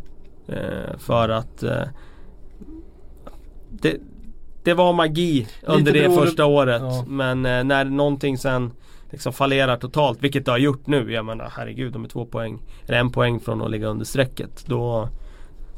Eh, 0.47 0.97
för 0.97 1.30
att 1.30 1.63
eh, 1.63 1.82
det, 3.69 3.97
det 4.63 4.73
var 4.73 4.93
magi 4.93 5.47
under 5.63 5.91
det 5.91 5.99
beroende- 5.99 6.26
första 6.26 6.45
året 6.45 6.82
Ja. 6.82 7.05
men 7.07 7.45
eh, 7.45 7.63
när 7.63 7.86
någonting 7.86 8.38
sen 8.38 8.71
liksom 9.10 9.34
fallerar 9.34 9.78
totalt 9.78 10.24
vilket 10.24 10.45
det 10.45 10.51
har 10.51 10.58
gjort 10.58 10.88
nu. 10.88 11.12
Jag 11.12 11.26
menar 11.26 11.51
herregud 11.56 11.93
de 11.93 12.03
är 12.03 12.08
två 12.08 12.26
poäng 12.26 12.60
eller 12.88 12.97
en 12.97 13.12
poäng 13.12 13.39
från 13.39 13.62
att 13.62 13.72
ligga 13.72 13.88
under 13.88 14.06
strecket. 14.06 14.66
Då, 14.66 15.10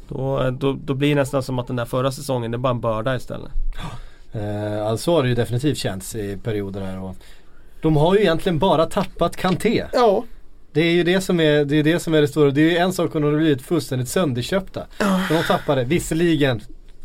då, 0.08 0.50
då, 0.50 0.72
då 0.72 0.94
blir 0.94 1.08
det 1.08 1.14
nästan 1.14 1.42
som 1.42 1.58
att 1.58 1.66
den 1.66 1.76
där 1.76 1.84
förra 1.84 2.12
säsongen 2.12 2.50
det 2.50 2.56
är 2.56 2.58
bara 2.58 2.70
en 2.70 2.80
börda 2.80 3.16
istället. 3.16 3.52
Eh, 4.32 4.86
alltså 4.86 5.04
så 5.04 5.16
har 5.16 5.22
det 5.22 5.28
ju 5.28 5.34
definitivt 5.34 5.78
känts 5.78 6.14
i 6.14 6.36
perioder 6.36 6.80
här 6.80 7.02
och 7.02 7.16
De 7.82 7.96
har 7.96 8.14
ju 8.14 8.20
egentligen 8.20 8.58
bara 8.58 8.86
tappat 8.86 9.36
Kanté. 9.36 9.84
Ja. 9.92 10.24
Det 10.72 10.80
är 10.80 10.92
ju 10.92 11.02
det 11.02 11.20
som 11.20 11.40
är 11.40 11.64
det, 11.64 11.76
är 11.76 11.82
det, 11.82 12.00
som 12.00 12.14
är 12.14 12.20
det 12.20 12.28
stora. 12.28 12.50
Det 12.50 12.60
är 12.60 12.70
ju 12.70 12.76
en 12.76 12.92
sak 12.92 13.14
om 13.14 13.22
de 13.22 13.32
har 13.32 13.38
blivit 13.38 13.62
fullständigt 13.62 14.08
sönderköpta. 14.08 14.86
De 15.28 15.42
tappade 15.46 15.84
visserligen 15.84 16.60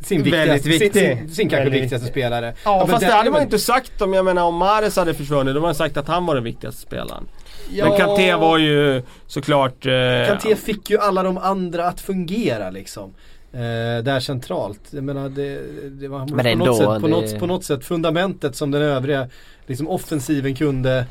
sin 0.05 0.23
Väldigt 0.23 0.65
viktigaste, 0.65 0.69
viktig. 0.69 0.93
sin, 1.01 1.17
sin, 1.17 1.29
sin 1.35 1.49
kanske 1.49 1.63
Väldigt 1.63 1.81
viktigaste 1.83 2.05
viktig. 2.05 2.21
spelare. 2.23 2.53
Ja, 2.65 2.77
men 2.79 2.87
fast 2.87 3.05
det 3.07 3.13
hade 3.13 3.31
man 3.31 3.41
inte 3.41 3.59
sagt 3.59 4.01
om 4.01 4.13
jag 4.13 4.25
menar 4.25 4.43
om 4.43 4.55
Mahrez 4.55 4.95
hade 4.95 5.13
försvunnit. 5.13 5.45
Då 5.45 5.59
hade 5.59 5.59
man 5.59 5.75
sagt 5.75 5.97
att 5.97 6.07
han 6.07 6.25
var 6.25 6.35
den 6.35 6.43
viktigaste 6.43 6.81
spelaren. 6.81 7.23
Ja, 7.71 7.89
Men 7.89 7.97
Kanté 7.97 8.35
var 8.35 8.57
ju 8.57 9.01
såklart... 9.27 9.85
Eh, 9.85 9.91
Kanté 10.27 10.55
fick 10.55 10.89
ju 10.89 10.97
alla 10.99 11.23
de 11.23 11.37
andra 11.37 11.87
att 11.87 12.01
fungera 12.01 12.69
liksom. 12.69 13.13
Eh, 13.53 14.03
där 14.03 14.19
centralt. 14.19 14.79
Jag 14.89 15.03
menar 15.03 15.29
det, 15.29 15.59
det 15.89 16.07
var 16.07 16.19
Men 16.19 16.29
på, 16.39 16.47
ändå, 16.47 16.65
något 16.65 16.77
sätt, 16.77 16.85
på, 16.85 16.99
det- 16.99 17.07
något, 17.07 17.39
på 17.39 17.45
något 17.47 17.63
sätt 17.63 17.85
fundamentet 17.85 18.55
som 18.55 18.71
den 18.71 18.81
övriga 18.81 19.27
liksom 19.67 19.87
offensiven 19.87 20.55
kunde, 20.55 21.05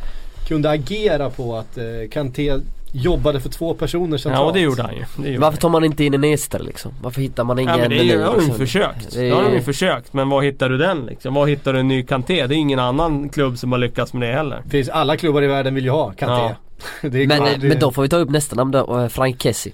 kunde 0.48 0.70
agera 0.70 1.30
på 1.30 1.56
att 1.56 1.78
eh, 1.78 1.84
Kanté 2.10 2.52
jobbade 2.92 3.40
för 3.40 3.48
två 3.48 3.74
personer 3.74 4.16
centralt. 4.16 4.46
Ja, 4.46 4.52
det 4.52 4.60
gjorde 4.60 4.82
han 4.82 4.94
ju. 4.96 5.04
Det 5.16 5.28
gjorde 5.28 5.40
Varför 5.40 5.58
tar 5.58 5.68
man 5.68 5.84
inte 5.84 6.04
in 6.04 6.14
en 6.14 6.24
Ester 6.24 6.58
liksom? 6.58 6.92
Varför 7.02 7.20
hittar 7.20 7.44
man 7.44 7.58
ingen 7.58 7.74
Ja, 7.74 7.80
men 7.80 7.90
det 7.90 7.98
är 7.98 8.02
ju, 8.02 8.16
nu, 8.18 8.22
har 8.24 8.26
de 8.32 8.40
ju 8.40 8.46
liksom? 8.46 8.58
försökt. 8.66 9.10
Det 9.12 9.20
Det 9.20 9.28
är- 9.28 9.34
har 9.34 9.42
de 9.42 9.52
ju 9.52 9.60
försökt. 9.62 10.12
Men 10.12 10.28
var 10.28 10.42
hittar 10.42 10.68
du 10.68 10.78
den 10.78 11.06
liksom? 11.06 11.34
Var 11.34 11.46
hittar 11.46 11.72
du 11.72 11.78
en 11.80 11.88
ny 11.88 12.02
Kanté? 12.02 12.46
Det 12.46 12.54
är 12.54 12.58
ingen 12.58 12.78
annan 12.78 13.28
klubb 13.28 13.58
som 13.58 13.72
har 13.72 13.78
lyckats 13.78 14.12
med 14.12 14.28
det 14.28 14.34
heller. 14.34 14.60
Det 14.64 14.70
finns, 14.70 14.88
alla 14.88 15.16
klubbar 15.16 15.42
i 15.42 15.46
världen 15.46 15.74
vill 15.74 15.84
ju 15.84 15.90
ha 15.90 16.12
Kanté. 16.12 16.54
det 17.02 17.22
är 17.22 17.26
Men, 17.26 17.42
det- 17.60 17.68
men 17.68 17.78
då 17.78 17.90
får 17.92 18.02
vi 18.02 18.08
ta 18.08 18.16
upp 18.16 18.30
nästa 18.30 18.56
namn 18.56 18.70
då, 18.70 18.98
eh, 19.00 19.08
Frank 19.08 19.42
Kessie 19.42 19.72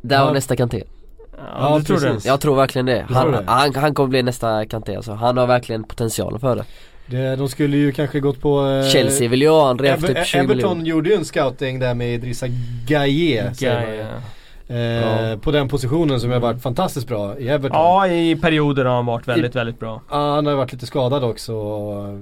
Där 0.00 0.16
Ja. 0.16 0.24
var 0.24 0.32
nästa 0.34 0.56
Kanté 0.56 0.82
Ja, 1.36 1.44
Ja, 1.70 1.78
du 1.78 1.84
tror 1.84 2.00
det? 2.00 2.24
Jag 2.24 2.40
tror 2.40 2.56
verkligen 2.56 2.86
det. 2.86 3.06
tror 3.06 3.16
Han, 3.16 3.32
det? 3.32 3.44
han, 3.46 3.74
han 3.74 3.94
kommer 3.94 4.08
bli 4.08 4.22
nästa 4.22 4.66
Kanté 4.66 4.96
alltså. 4.96 5.12
Han 5.12 5.36
har 5.36 5.46
verkligen 5.46 5.84
potential 5.84 6.38
för 6.38 6.56
det. 6.56 6.64
Det, 7.06 7.36
de 7.36 7.48
skulle 7.48 7.76
ju 7.76 7.92
kanske 7.92 8.20
gått 8.20 8.40
på 8.40 8.66
eh, 8.66 8.88
Chelsea 8.88 9.28
vill 9.28 9.42
ju 9.42 9.48
ha 9.48 9.74
redan 9.74 10.00
för 10.00 10.08
Ever- 10.08 10.14
typ 10.14 10.26
20 10.26 10.38
Everton 10.38 10.54
miljoner. 10.56 10.84
gjorde 10.84 11.08
ju 11.08 11.14
en 11.16 11.24
scouting 11.24 11.78
där 11.78 11.94
med 11.94 12.14
Idrissa 12.14 12.46
Gaye. 12.86 13.54
säger 13.54 14.20
Eh, 14.68 15.38
På 15.38 15.50
den 15.50 15.68
positionen 15.68 16.20
som 16.20 16.30
har 16.30 16.40
varit 16.40 16.62
fantastiskt 16.62 17.08
bra 17.08 17.38
i 17.38 17.48
Everton. 17.48 17.78
Ja, 17.80 18.06
i 18.08 18.36
perioder 18.36 18.84
har 18.84 18.94
han 18.94 19.06
varit 19.06 19.28
väldigt, 19.28 19.54
I- 19.54 19.58
väldigt 19.58 19.80
bra. 19.80 20.00
Ja, 20.10 20.34
han 20.34 20.46
har 20.46 20.54
varit 20.54 20.72
lite 20.72 20.86
skadad 20.86 21.24
också. 21.24 21.52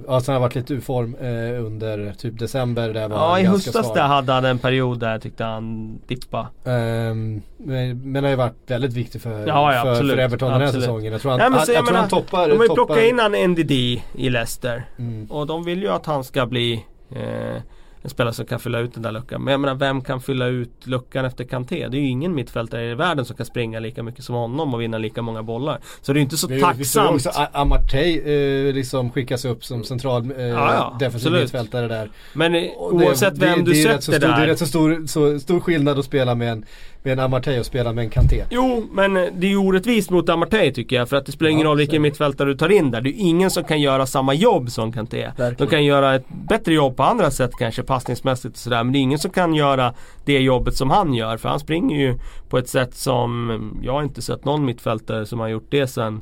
Ja, 0.07 0.21
sen 0.21 0.33
har 0.33 0.33
han 0.33 0.41
varit 0.41 0.55
lite 0.55 0.73
ur 0.73 0.79
form 0.81 1.15
eh, 1.21 1.65
under 1.65 2.13
typ 2.17 2.39
december. 2.39 2.89
Där 2.93 3.07
var 3.07 3.17
Ja, 3.17 3.29
han 3.31 3.39
i 3.41 3.43
höstas 3.43 3.85
svag. 3.85 3.95
där 3.95 4.03
hade 4.03 4.33
han 4.33 4.45
en 4.45 4.59
period 4.59 4.99
där 4.99 5.11
jag 5.11 5.21
tyckte 5.21 5.43
han 5.43 5.95
dippa. 6.07 6.47
Ehm, 6.65 7.41
men, 7.57 8.11
men 8.11 8.23
har 8.23 8.29
ju 8.31 8.35
varit 8.37 8.53
väldigt 8.67 8.93
viktig 8.93 9.21
för, 9.21 9.47
Ja, 9.47 9.73
ja, 9.75 9.81
för, 9.83 9.91
absolut. 9.91 10.15
för 10.15 10.21
Everton 10.21 10.51
den 10.51 10.59
här 10.61 10.67
Absolut. 10.67 10.83
säsongen. 10.85 11.11
Jag 11.11 11.21
tror 11.21 11.31
han, 11.31 11.39
Nej, 11.39 11.49
men 11.49 11.59
han, 11.59 11.67
jag 11.67 11.75
jag 11.77 11.85
tror 11.85 11.95
han 11.97 12.05
menar, 12.09 12.21
toppar. 12.21 12.49
De 12.49 12.57
har 12.57 12.63
ju 12.65 12.73
plockat 12.73 12.97
in 13.03 13.19
han 13.19 13.31
NDD 13.51 13.71
i 14.15 14.29
Leicester. 14.29 14.85
Mm. 14.99 15.25
Och 15.31 15.47
de 15.47 15.63
vill 15.63 15.81
ju 15.81 15.89
att 15.89 16.05
han 16.05 16.23
ska 16.23 16.45
bli 16.45 16.73
eh, 17.15 17.61
en 18.03 18.09
spelare 18.09 18.33
som 18.33 18.45
kan 18.45 18.59
fylla 18.59 18.79
ut 18.79 18.93
den 18.93 19.03
där 19.03 19.11
luckan. 19.11 19.43
Men 19.43 19.51
jag 19.51 19.59
menar 19.61 19.75
vem 19.75 20.01
kan 20.01 20.21
fylla 20.21 20.45
ut 20.47 20.87
luckan 20.87 21.25
efter 21.25 21.43
Kanté? 21.43 21.87
Det 21.87 21.97
är 21.97 22.01
ju 22.01 22.07
ingen 22.07 22.35
mittfältare 22.35 22.91
i 22.91 22.95
världen 22.95 23.25
som 23.25 23.35
kan 23.35 23.45
springa 23.45 23.79
lika 23.79 24.03
mycket 24.03 24.23
som 24.23 24.35
honom 24.35 24.73
och 24.73 24.81
vinna 24.81 24.97
lika 24.97 25.21
många 25.21 25.43
bollar. 25.43 25.79
Så 26.01 26.13
det 26.13 26.17
är 26.17 26.19
ju 26.19 26.23
inte 26.23 26.37
så 26.37 26.47
Vi- 26.47 26.55
vi 26.55 26.61
tacksamt. 26.61 27.11
också 27.15 27.29
A- 27.29 27.47
Amartey 27.53 28.19
eh, 28.19 28.73
liksom 28.73 29.11
skickas 29.11 29.45
upp 29.45 29.65
som 29.65 29.83
central 29.83 30.31
eh, 30.37 30.43
ja, 30.45 30.95
defensiv 30.99 31.15
absolut. 31.27 31.41
mittfältare 31.41 31.87
där. 31.87 32.09
Men 32.33 32.55
eh, 32.55 32.61
det- 32.61 32.75
oavsett 32.77 33.39
det, 33.39 33.45
vem 33.45 33.63
det, 33.65 33.71
du 33.71 33.75
så 33.75 33.81
sätter 33.89 34.01
stor, 34.01 34.11
Det 34.19 34.25
är 34.27 34.39
där. 34.39 34.47
rätt 34.47 34.59
så 34.59 34.65
stor, 34.65 35.07
så, 35.07 35.39
stor 35.39 35.59
skillnad 35.59 35.99
att 35.99 36.05
spela 36.05 36.35
med 36.35 36.51
en, 36.51 36.65
med 37.03 37.13
en 37.13 37.19
Amartey 37.19 37.59
och 37.59 37.65
spela 37.65 37.93
med 37.93 38.03
en 38.03 38.09
Kanté. 38.09 38.43
Jo, 38.49 38.87
men 38.91 39.17
eh, 39.17 39.23
det 39.33 39.47
är 39.47 39.49
ju 39.49 39.57
orättvist 39.57 40.09
mot 40.09 40.29
Amartey 40.29 40.73
tycker 40.73 40.95
jag. 40.95 41.09
För 41.09 41.17
att 41.17 41.25
det 41.25 41.31
spelar 41.31 41.51
ingen 41.51 41.61
Ja, 41.63 41.69
roll 41.69 41.77
vilken 41.77 42.01
mittfältare 42.01 42.49
du 42.49 42.55
tar 42.57 42.69
in 42.71 42.91
där. 42.91 43.01
Det 43.01 43.09
är 43.09 43.19
ingen 43.19 43.51
som 43.51 43.63
kan 43.63 43.81
göra 43.81 44.05
samma 44.05 44.33
jobb 44.33 44.71
som 44.71 44.91
Kanté. 44.91 45.31
De 45.57 45.67
kan 45.67 45.85
göra 45.85 46.15
ett 46.15 46.25
bättre 46.29 46.73
jobb 46.73 46.97
på 46.97 47.03
andra 47.03 47.31
sätt 47.31 47.51
kanske 47.59 47.83
passningsmässigt 47.83 48.55
och 48.55 48.59
sådär. 48.59 48.83
Men 48.83 48.93
det 48.93 48.99
är 48.99 49.01
ingen 49.01 49.19
som 49.19 49.31
kan 49.31 49.55
göra 49.55 49.93
det 50.25 50.39
jobbet 50.39 50.75
som 50.75 50.89
han 50.89 51.13
gör. 51.13 51.37
För 51.37 51.49
han 51.49 51.59
springer 51.59 51.97
ju 51.97 52.19
på 52.49 52.57
ett 52.57 52.69
sätt 52.69 52.95
som 52.95 53.49
eh, 53.49 53.85
jag 53.85 54.03
inte 54.03 54.21
sett 54.21 54.45
någon 54.45 54.65
mittfältare 54.65 55.25
som 55.25 55.39
har 55.39 55.47
gjort 55.47 55.67
det 55.69 55.87
sen 55.87 56.21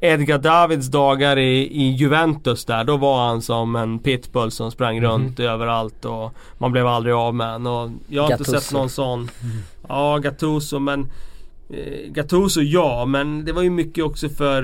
Edgar 0.00 0.38
Davids 0.38 0.88
dagar 0.88 1.38
i, 1.38 1.82
i 1.82 1.90
Juventus 1.90 2.64
där, 2.64 2.84
då 2.84 2.96
var 2.96 3.26
han 3.28 3.42
som 3.42 3.76
en 3.76 3.98
pitbull 3.98 4.50
som 4.50 4.70
sprang 4.70 5.00
runt 5.00 5.40
överallt 5.40 6.04
och 6.04 6.32
man 6.58 6.72
blev 6.72 6.86
aldrig 6.86 7.14
av 7.14 7.34
med 7.34 7.52
honom. 7.52 7.72
Och 8.08 8.14
Jag 8.14 8.22
har 8.22 8.30
inte 8.32 8.44
Gattuso. 8.44 8.60
sett 8.60 8.72
någon 8.72 8.90
sån. 8.90 9.30
Ja, 9.88 10.18
Gattuso 10.18 10.78
men 10.78 11.10
eh, 11.70 12.10
Gattuso 12.12 12.60
ja, 12.60 13.04
men 13.04 13.44
det 13.44 13.52
var 13.52 13.62
ju 13.62 13.70
mycket 13.70 14.04
också 14.04 14.28
för 14.28 14.62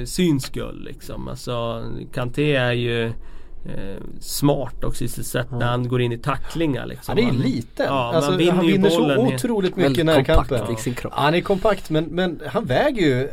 eh, 0.00 0.04
syns 0.04 0.44
skull 0.44 0.84
liksom. 0.84 1.28
Alltså 1.28 1.84
Kanté 2.14 2.54
är 2.56 2.72
ju 2.72 3.06
eh, 3.06 4.02
smart 4.20 4.84
också 4.84 5.04
i 5.04 5.08
sitt 5.08 5.26
sätt 5.26 5.46
när 5.50 5.66
han 5.66 5.88
går 5.88 6.00
in 6.00 6.12
i 6.12 6.18
tacklingar 6.18 6.86
liksom. 6.86 7.04
Han 7.12 7.18
är 7.18 7.22
ju 7.22 7.28
Han- 7.28 7.36
liten. 7.50 7.86
Ja, 7.88 8.12
alltså, 8.14 8.36
vinner 8.36 8.52
han 8.52 8.66
vinner 8.66 8.90
så 8.90 9.16
otroligt 9.16 9.76
mycket 9.76 9.98
i 9.98 10.04
närkampen. 10.04 10.76
kropp. 10.94 11.12
Han 11.14 11.34
är 11.34 11.40
kompakt 11.40 11.90
men, 11.90 12.04
men 12.04 12.40
han 12.46 12.64
väger 12.64 13.02
ju 13.02 13.28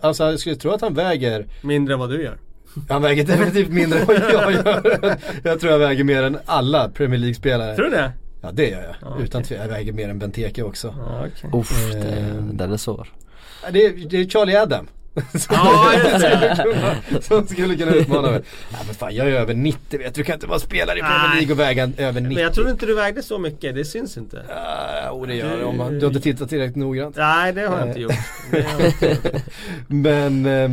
Alltså 0.00 0.24
jag 0.24 0.40
skulle 0.40 0.56
tro 0.56 0.70
att 0.70 0.80
han 0.80 0.94
väger 0.94 1.46
Mindre 1.62 1.94
än 1.94 2.00
vad 2.00 2.10
du 2.10 2.22
gör. 2.22 2.38
Han 2.88 3.02
väger 3.02 3.24
definitivt 3.24 3.68
mindre 3.68 3.98
än 3.98 4.06
vad 4.06 4.16
jag 4.16 4.52
gör. 4.52 5.16
Jag 5.44 5.60
tror 5.60 5.72
jag 5.72 5.78
väger 5.78 6.04
mer 6.04 6.22
än 6.22 6.38
alla 6.46 6.88
Premier 6.88 7.18
League-spelare. 7.20 7.74
Tror 7.76 7.84
du 7.84 7.90
det? 7.90 8.12
Ja 8.40 8.50
det 8.52 8.68
gör 8.70 8.82
jag. 8.82 8.94
Ja, 9.00 9.16
Utan 9.22 9.42
tvekan. 9.42 9.66
Jag 9.66 9.72
väger 9.72 9.92
mer 9.92 10.08
än 10.08 10.18
Benteke 10.18 10.62
också. 10.62 10.94
Ja, 10.98 11.26
okej. 11.26 11.60
Uff, 11.60 11.92
det, 11.92 11.98
Ehm. 12.08 12.56
den 12.56 12.72
är 12.72 12.76
svår. 12.76 13.08
Det, 13.70 13.86
är, 13.86 13.92
det 14.10 14.16
är 14.20 14.24
Charlie 14.28 14.56
Adam. 14.56 14.88
Som, 15.34 15.54
Ja, 15.56 15.92
just 16.04 16.20
det. 16.20 17.22
som 17.22 17.46
skulle 17.46 17.76
kunna 17.76 17.92
utmana 17.94 18.30
mig. 18.30 18.42
Ja, 18.72 18.78
men 18.86 18.94
fan 18.94 19.14
jag 19.14 19.26
är 19.26 19.32
över 19.32 19.54
90 19.54 19.98
vet 19.98 20.14
du. 20.14 20.24
Kan 20.24 20.34
inte 20.34 20.46
vara 20.46 20.58
spelare 20.58 20.98
i 20.98 21.00
Premier. 21.00 21.34
League 21.34 21.52
och 21.52 21.58
väga 21.58 21.82
över 21.96 22.20
90. 22.20 22.34
Men 22.34 22.42
jag 22.44 22.54
tror 22.54 22.70
inte 22.70 22.86
du 22.86 22.94
vägde 22.94 23.22
så 23.22 23.38
mycket, 23.38 23.74
det 23.74 23.84
syns 23.84 24.16
inte. 24.16 24.42
Ja, 24.48 25.08
jo 25.08 25.26
det 25.26 25.34
gör 25.34 25.56
det 25.56 25.64
om 25.64 25.76
man, 25.76 25.92
du 25.98 26.00
har 26.00 26.10
inte 26.10 26.20
tittat 26.20 26.48
tillräckligt 26.48 26.76
noggrant. 26.76 27.16
Nej, 27.16 27.52
det 27.52 27.66
har 27.66 27.78
jag 27.78 27.88
inte 27.88 28.00
gjort. 28.00 28.12
Men 29.86 30.46
eh, 30.46 30.64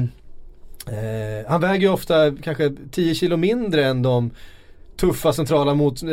eh, 0.98 1.46
han 1.48 1.62
väger 1.62 1.82
ju 1.88 1.90
ofta 1.94 2.32
kanske 2.44 2.72
10 2.92 3.16
kilo 3.16 3.38
mindre 3.38 3.86
än 3.86 4.02
de 4.02 4.32
tuffa 4.98 5.34
centrala 5.34 5.74
mot, 5.74 6.04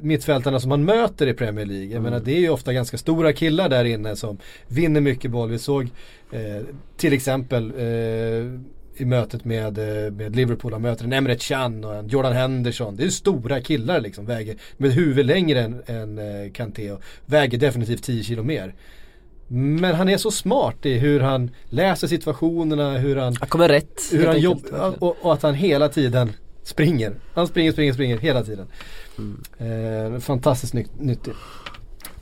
mittfältarna 0.00 0.60
som 0.60 0.68
man 0.68 0.84
möter 0.84 1.26
i 1.26 1.34
Premier 1.34 1.66
League. 1.66 1.92
Jag 1.92 2.02
menar 2.02 2.20
det 2.20 2.32
är 2.32 2.40
ju 2.40 2.50
ofta 2.50 2.72
ganska 2.72 2.98
stora 2.98 3.32
killar 3.32 3.68
där 3.68 3.84
inne 3.84 4.16
som 4.16 4.38
vinner 4.68 5.00
mycket 5.00 5.30
boll. 5.30 5.50
Vi 5.50 5.58
såg 5.58 5.82
eh, 6.30 6.62
till 6.96 7.12
exempel 7.12 7.72
eh, 7.76 8.60
i 8.96 9.04
mötet 9.04 9.44
med, 9.44 9.78
eh, 9.78 10.12
med 10.12 10.36
Liverpool, 10.36 10.72
han 10.72 10.82
möter 10.82 11.04
en 11.04 11.12
Emre 11.12 11.36
Can 11.36 11.84
och 11.84 11.94
en 11.94 12.08
Jordan 12.08 12.32
Henderson. 12.32 12.96
Det 12.96 13.04
är 13.04 13.08
stora 13.08 13.60
killar 13.60 14.00
liksom, 14.00 14.26
väger 14.26 14.56
med 14.76 14.92
huvud 14.92 15.26
längre 15.26 15.60
än, 15.60 15.82
än 15.86 16.18
eh, 16.18 16.52
Kanté 16.52 16.92
och 16.92 17.02
väger 17.26 17.58
definitivt 17.58 18.02
10 18.02 18.22
kilo 18.22 18.42
mer. 18.42 18.74
Men 19.48 19.94
han 19.94 20.08
är 20.08 20.16
så 20.16 20.30
smart 20.30 20.86
i 20.86 20.98
hur 20.98 21.20
han 21.20 21.50
läser 21.64 22.08
situationerna, 22.08 22.98
hur 22.98 23.16
han, 23.16 23.36
Han 23.40 23.48
kommer 23.48 23.68
rätt. 23.68 24.00
hur 24.12 24.26
han 24.26 24.40
jobbar 24.40 24.94
och, 24.98 25.16
och 25.20 25.32
att 25.32 25.42
han 25.42 25.54
hela 25.54 25.88
tiden 25.88 26.32
springer. 26.64 27.12
Han 27.34 27.46
springer, 27.46 27.72
springer, 27.72 27.92
springer 27.92 28.18
hela 28.18 28.42
tiden. 28.42 28.66
Mm. 29.18 30.14
Eh, 30.14 30.20
fantastiskt 30.20 30.74
ny, 30.74 30.86
nyttig. 30.98 31.32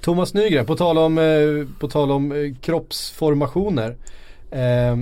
Thomas 0.01 0.35
Nygren, 0.35 0.67
på 0.67 0.77
tal 0.77 0.99
om, 0.99 1.19
eh, 1.19 1.67
på 1.79 1.89
tal 1.89 2.11
om 2.11 2.33
eh, 2.33 2.55
kroppsformationer. 2.61 3.97
Eh, 4.51 4.97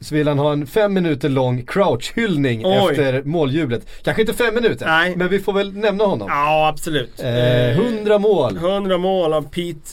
så 0.00 0.14
vill 0.14 0.28
han 0.28 0.38
ha 0.38 0.52
en 0.52 0.66
fem 0.66 0.94
minuter 0.94 1.28
lång 1.28 1.62
crouch-hyllning 1.62 2.62
Oj. 2.64 2.90
efter 2.90 3.22
måljublet. 3.22 3.86
Kanske 4.02 4.22
inte 4.22 4.34
fem 4.34 4.54
minuter, 4.54 4.86
Nej. 4.86 5.16
men 5.16 5.28
vi 5.28 5.38
får 5.38 5.52
väl 5.52 5.72
nämna 5.76 6.04
honom. 6.04 6.28
Ja, 6.30 6.68
absolut. 6.68 7.22
Eh, 7.22 7.78
100 7.78 8.18
mål. 8.18 8.56
100 8.56 8.98
mål 8.98 9.32
av 9.32 9.42
Pete, 9.42 9.90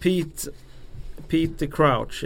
Pete, 0.00 0.50
Peter 1.28 1.66
Crouch. 1.66 2.24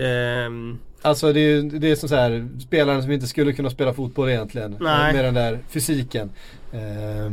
Alltså 1.03 1.33
det 1.33 1.41
är, 1.41 1.63
det 1.63 1.91
är 1.91 1.97
som 1.97 2.09
så 2.09 2.15
här, 2.15 2.49
spelaren 2.61 3.03
som 3.03 3.13
inte 3.13 3.27
skulle 3.27 3.53
kunna 3.53 3.71
spela 3.71 3.95
fotboll 3.95 4.29
egentligen. 4.29 4.77
Nej. 4.81 5.13
Med 5.15 5.25
den 5.25 5.35
där 5.35 5.59
fysiken. 5.69 6.31
Eh, 6.73 7.33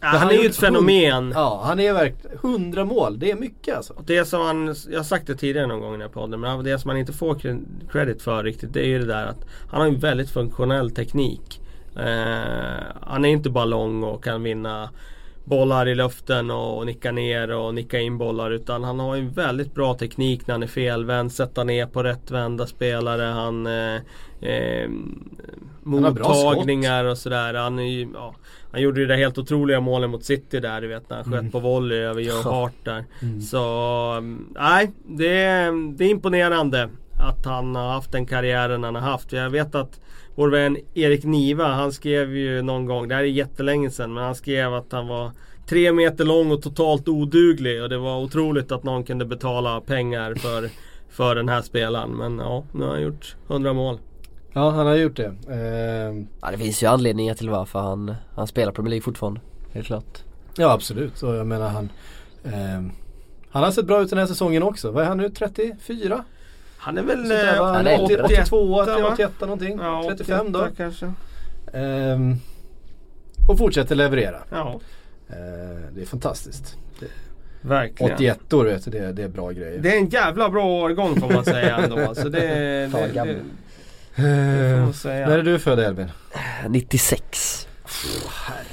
ja, 0.00 0.08
han 0.08 0.30
är 0.30 0.34
ju 0.42 0.46
ett 0.48 0.56
fenomen. 0.56 1.32
ja, 1.34 1.62
han 1.64 1.80
är 1.80 1.92
verkligen, 1.92 2.36
100 2.38 2.84
mål, 2.84 3.18
det 3.18 3.30
är 3.30 3.36
mycket 3.36 3.76
alltså. 3.76 3.94
Det 4.06 4.24
som 4.24 4.40
han, 4.40 4.74
jag 4.90 4.98
har 4.98 5.04
sagt 5.04 5.26
det 5.26 5.34
tidigare 5.34 5.66
någon 5.66 5.80
gång 5.80 5.88
i 5.88 5.92
den 5.92 6.00
här 6.00 6.08
podden, 6.08 6.40
men 6.40 6.64
det 6.64 6.78
som 6.78 6.88
han 6.88 6.98
inte 6.98 7.12
får 7.12 7.34
cre- 7.34 7.64
credit 7.92 8.22
för 8.22 8.42
riktigt 8.44 8.72
det 8.72 8.80
är 8.80 8.88
ju 8.88 8.98
det 8.98 9.06
där 9.06 9.26
att 9.26 9.44
han 9.70 9.80
har 9.80 9.88
en 9.88 9.98
väldigt 9.98 10.30
funktionell 10.30 10.90
teknik. 10.90 11.60
Eh, 11.96 12.82
han 13.00 13.24
är 13.24 13.28
inte 13.28 13.50
bara 13.50 13.64
lång 13.64 14.02
och 14.04 14.24
kan 14.24 14.42
vinna 14.42 14.90
bollar 15.44 15.88
i 15.88 15.94
luften 15.94 16.50
och 16.50 16.86
nicka 16.86 17.12
ner 17.12 17.50
och 17.50 17.74
nicka 17.74 18.00
in 18.00 18.18
bollar 18.18 18.50
utan 18.50 18.84
han 18.84 19.00
har 19.00 19.16
en 19.16 19.30
väldigt 19.30 19.74
bra 19.74 19.94
teknik 19.94 20.46
när 20.46 20.54
han 20.54 20.62
är 20.62 20.66
felvänd, 20.66 21.32
sätta 21.32 21.64
ner 21.64 21.86
på 21.86 22.02
rättvända 22.02 22.66
spelare. 22.66 23.22
Han 23.22 23.66
eh, 23.66 23.94
eh, 24.50 24.88
mottagningar 25.82 27.04
och 27.04 27.18
sådär. 27.18 27.54
Han, 27.54 27.78
är 27.78 27.82
ju, 27.82 28.08
ja, 28.14 28.34
han 28.72 28.80
gjorde 28.80 29.00
ju 29.00 29.06
det 29.06 29.16
helt 29.16 29.38
otroliga 29.38 29.80
målet 29.80 30.10
mot 30.10 30.24
City 30.24 30.60
där 30.60 30.80
du 30.80 30.88
vet 30.88 31.10
när 31.10 31.16
han 31.16 31.24
sköt 31.32 31.52
på 31.52 31.58
volley 31.60 31.98
över 31.98 32.20
Joe 32.22 32.42
Hart 32.44 32.72
där. 32.84 33.04
Så 33.40 33.58
mm, 34.18 34.46
nej, 34.58 34.90
det, 35.06 35.38
är- 35.42 35.96
det 35.96 36.04
är 36.04 36.08
imponerande 36.10 36.88
att 37.20 37.44
han 37.46 37.76
har 37.76 37.88
haft 37.92 38.12
den 38.12 38.26
karriären 38.26 38.84
han 38.84 38.94
har 38.94 39.02
haft. 39.02 39.32
Jag 39.32 39.50
vet 39.50 39.74
att 39.74 40.00
vår 40.34 40.48
vän 40.48 40.76
Erik 40.94 41.24
Niva, 41.24 41.66
han 41.66 41.92
skrev 41.92 42.36
ju 42.36 42.62
någon 42.62 42.86
gång, 42.86 43.08
det 43.08 43.14
här 43.14 43.22
är 43.22 43.26
jättelänge 43.26 43.90
sedan, 43.90 44.14
men 44.14 44.24
han 44.24 44.34
skrev 44.34 44.74
att 44.74 44.92
han 44.92 45.08
var 45.08 45.30
tre 45.66 45.92
meter 45.92 46.24
lång 46.24 46.50
och 46.52 46.62
totalt 46.62 47.08
oduglig 47.08 47.82
och 47.82 47.88
det 47.88 47.98
var 47.98 48.18
otroligt 48.18 48.72
att 48.72 48.84
någon 48.84 49.04
kunde 49.04 49.24
betala 49.24 49.80
pengar 49.80 50.34
för, 50.34 50.70
för 51.10 51.34
den 51.34 51.48
här 51.48 51.62
spelaren. 51.62 52.10
Men 52.10 52.38
ja, 52.38 52.64
nu 52.72 52.84
har 52.84 52.90
han 52.90 53.02
gjort 53.02 53.36
100 53.48 53.72
mål. 53.72 53.98
Ja, 54.52 54.70
han 54.70 54.86
har 54.86 54.94
gjort 54.96 55.16
det. 55.16 55.34
Eh, 55.48 56.24
Ja 56.40 56.50
det 56.50 56.58
finns 56.58 56.82
ju 56.82 56.86
anledningar 56.86 57.34
till 57.34 57.50
varför 57.50 57.78
han, 57.78 58.14
han 58.34 58.46
spelar 58.46 58.72
Premier 58.72 58.90
League 58.90 59.02
fortfarande. 59.02 59.40
Helt 59.72 59.86
klart. 59.86 60.22
ja, 60.56 60.72
absolut. 60.72 61.22
Och 61.22 61.34
jag 61.34 61.46
menar 61.46 61.68
han 61.68 61.88
eh, 62.44 62.82
Han 63.50 63.62
har 63.62 63.70
sett 63.70 63.86
bra 63.86 64.02
ut 64.02 64.10
den 64.10 64.18
här 64.18 64.26
säsongen 64.26 64.62
också. 64.62 64.90
Vad 64.90 65.04
är 65.04 65.08
han 65.08 65.18
nu? 65.18 65.28
34? 65.28 66.24
Han 66.84 66.98
är 66.98 67.02
väl 67.02 67.28
där, 67.28 67.56
eh, 67.56 67.64
Han 67.64 67.86
är 67.86 68.02
80, 68.02 68.16
81, 68.22 68.40
82, 68.40 68.66
va? 68.66 69.08
81 69.12 69.30
någonting. 69.40 69.78
Ja, 69.82 70.04
35 70.08 70.52
då. 70.52 70.58
88 70.58 70.74
kanske. 70.76 71.12
Ehm, 71.72 72.36
och 73.48 73.58
fortsätter 73.58 73.94
leverera. 73.94 74.38
Ja, 74.50 74.80
Eh, 75.28 75.36
det 75.94 76.00
är 76.02 76.06
fantastiskt. 76.06 76.76
verkligen. 77.60 78.14
81 78.14 78.52
år 78.52 78.64
vet 78.64 78.84
du, 78.84 78.90
det, 78.90 79.12
det 79.12 79.22
är 79.22 79.28
bra 79.28 79.50
grejer. 79.50 79.78
Det 79.78 79.94
är 79.94 79.98
en 79.98 80.08
jävla 80.08 80.48
bra 80.50 80.64
årgång 80.66 81.20
får 81.20 81.32
man 81.32 81.44
säga 81.44 81.76
ändå. 81.76 81.98
Alltså 82.08 82.28
det, 82.28 82.40
det, 82.40 82.86
det, 83.14 83.34
det 84.16 84.70
får 84.76 84.80
man 84.80 84.92
säga. 84.94 85.28
när 85.28 85.38
är 85.38 85.42
du 85.42 85.58
född 85.58 85.78
Elvin? 85.78 86.10
96. 86.68 87.68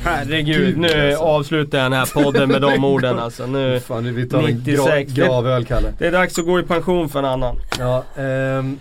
Herregud, 0.03 0.77
nu 0.77 0.87
alltså. 0.87 1.23
avslutar 1.23 1.77
jag 1.77 1.85
den 1.91 1.99
här 1.99 2.23
podden 2.23 2.49
med 2.49 2.61
de 2.61 2.83
orden 2.85 3.19
alltså. 3.19 3.45
Nu, 3.47 3.79
Fan, 3.79 4.03
nu 4.03 4.11
vi 4.11 4.29
tar 4.29 4.39
en 4.39 4.63
gra, 4.63 4.83
96. 4.85 5.13
gravöl 5.13 5.65
Kalle. 5.65 5.93
det 5.97 6.07
är 6.07 6.11
dags 6.11 6.39
att 6.39 6.45
gå 6.45 6.59
i 6.59 6.63
pension 6.63 7.09
för 7.09 7.19
en 7.19 7.25
annan. 7.25 7.55
Ja, 7.79 8.03
ehm, 8.17 8.79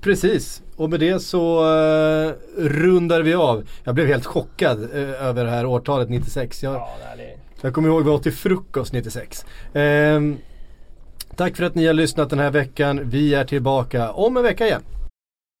precis. 0.00 0.62
Och 0.76 0.90
med 0.90 1.00
det 1.00 1.20
så 1.20 1.58
eh, 1.60 2.32
rundar 2.56 3.22
vi 3.22 3.34
av. 3.34 3.64
Jag 3.84 3.94
blev 3.94 4.06
helt 4.06 4.26
chockad 4.26 4.82
eh, 4.94 5.26
över 5.26 5.44
det 5.44 5.50
här 5.50 5.66
årtalet 5.66 6.10
96. 6.10 6.62
Jag, 6.62 6.74
Ja, 6.74 6.88
det 7.16 7.22
är 7.22 7.34
jag 7.60 7.74
kommer 7.74 7.88
ihåg 7.88 8.04
vi 8.04 8.10
åt 8.10 8.22
till 8.22 8.32
frukost 8.32 8.92
96. 8.92 9.44
Ehm, 9.74 10.38
Tack 11.36 11.56
för 11.56 11.64
att 11.64 11.74
ni 11.74 11.86
har 11.86 11.94
lyssnat 11.94 12.30
den 12.30 12.38
här 12.38 12.50
veckan. 12.50 13.00
Vi 13.04 13.34
är 13.34 13.44
tillbaka 13.44 14.10
om 14.12 14.36
en 14.36 14.42
vecka 14.42 14.66
igen. 14.66 14.82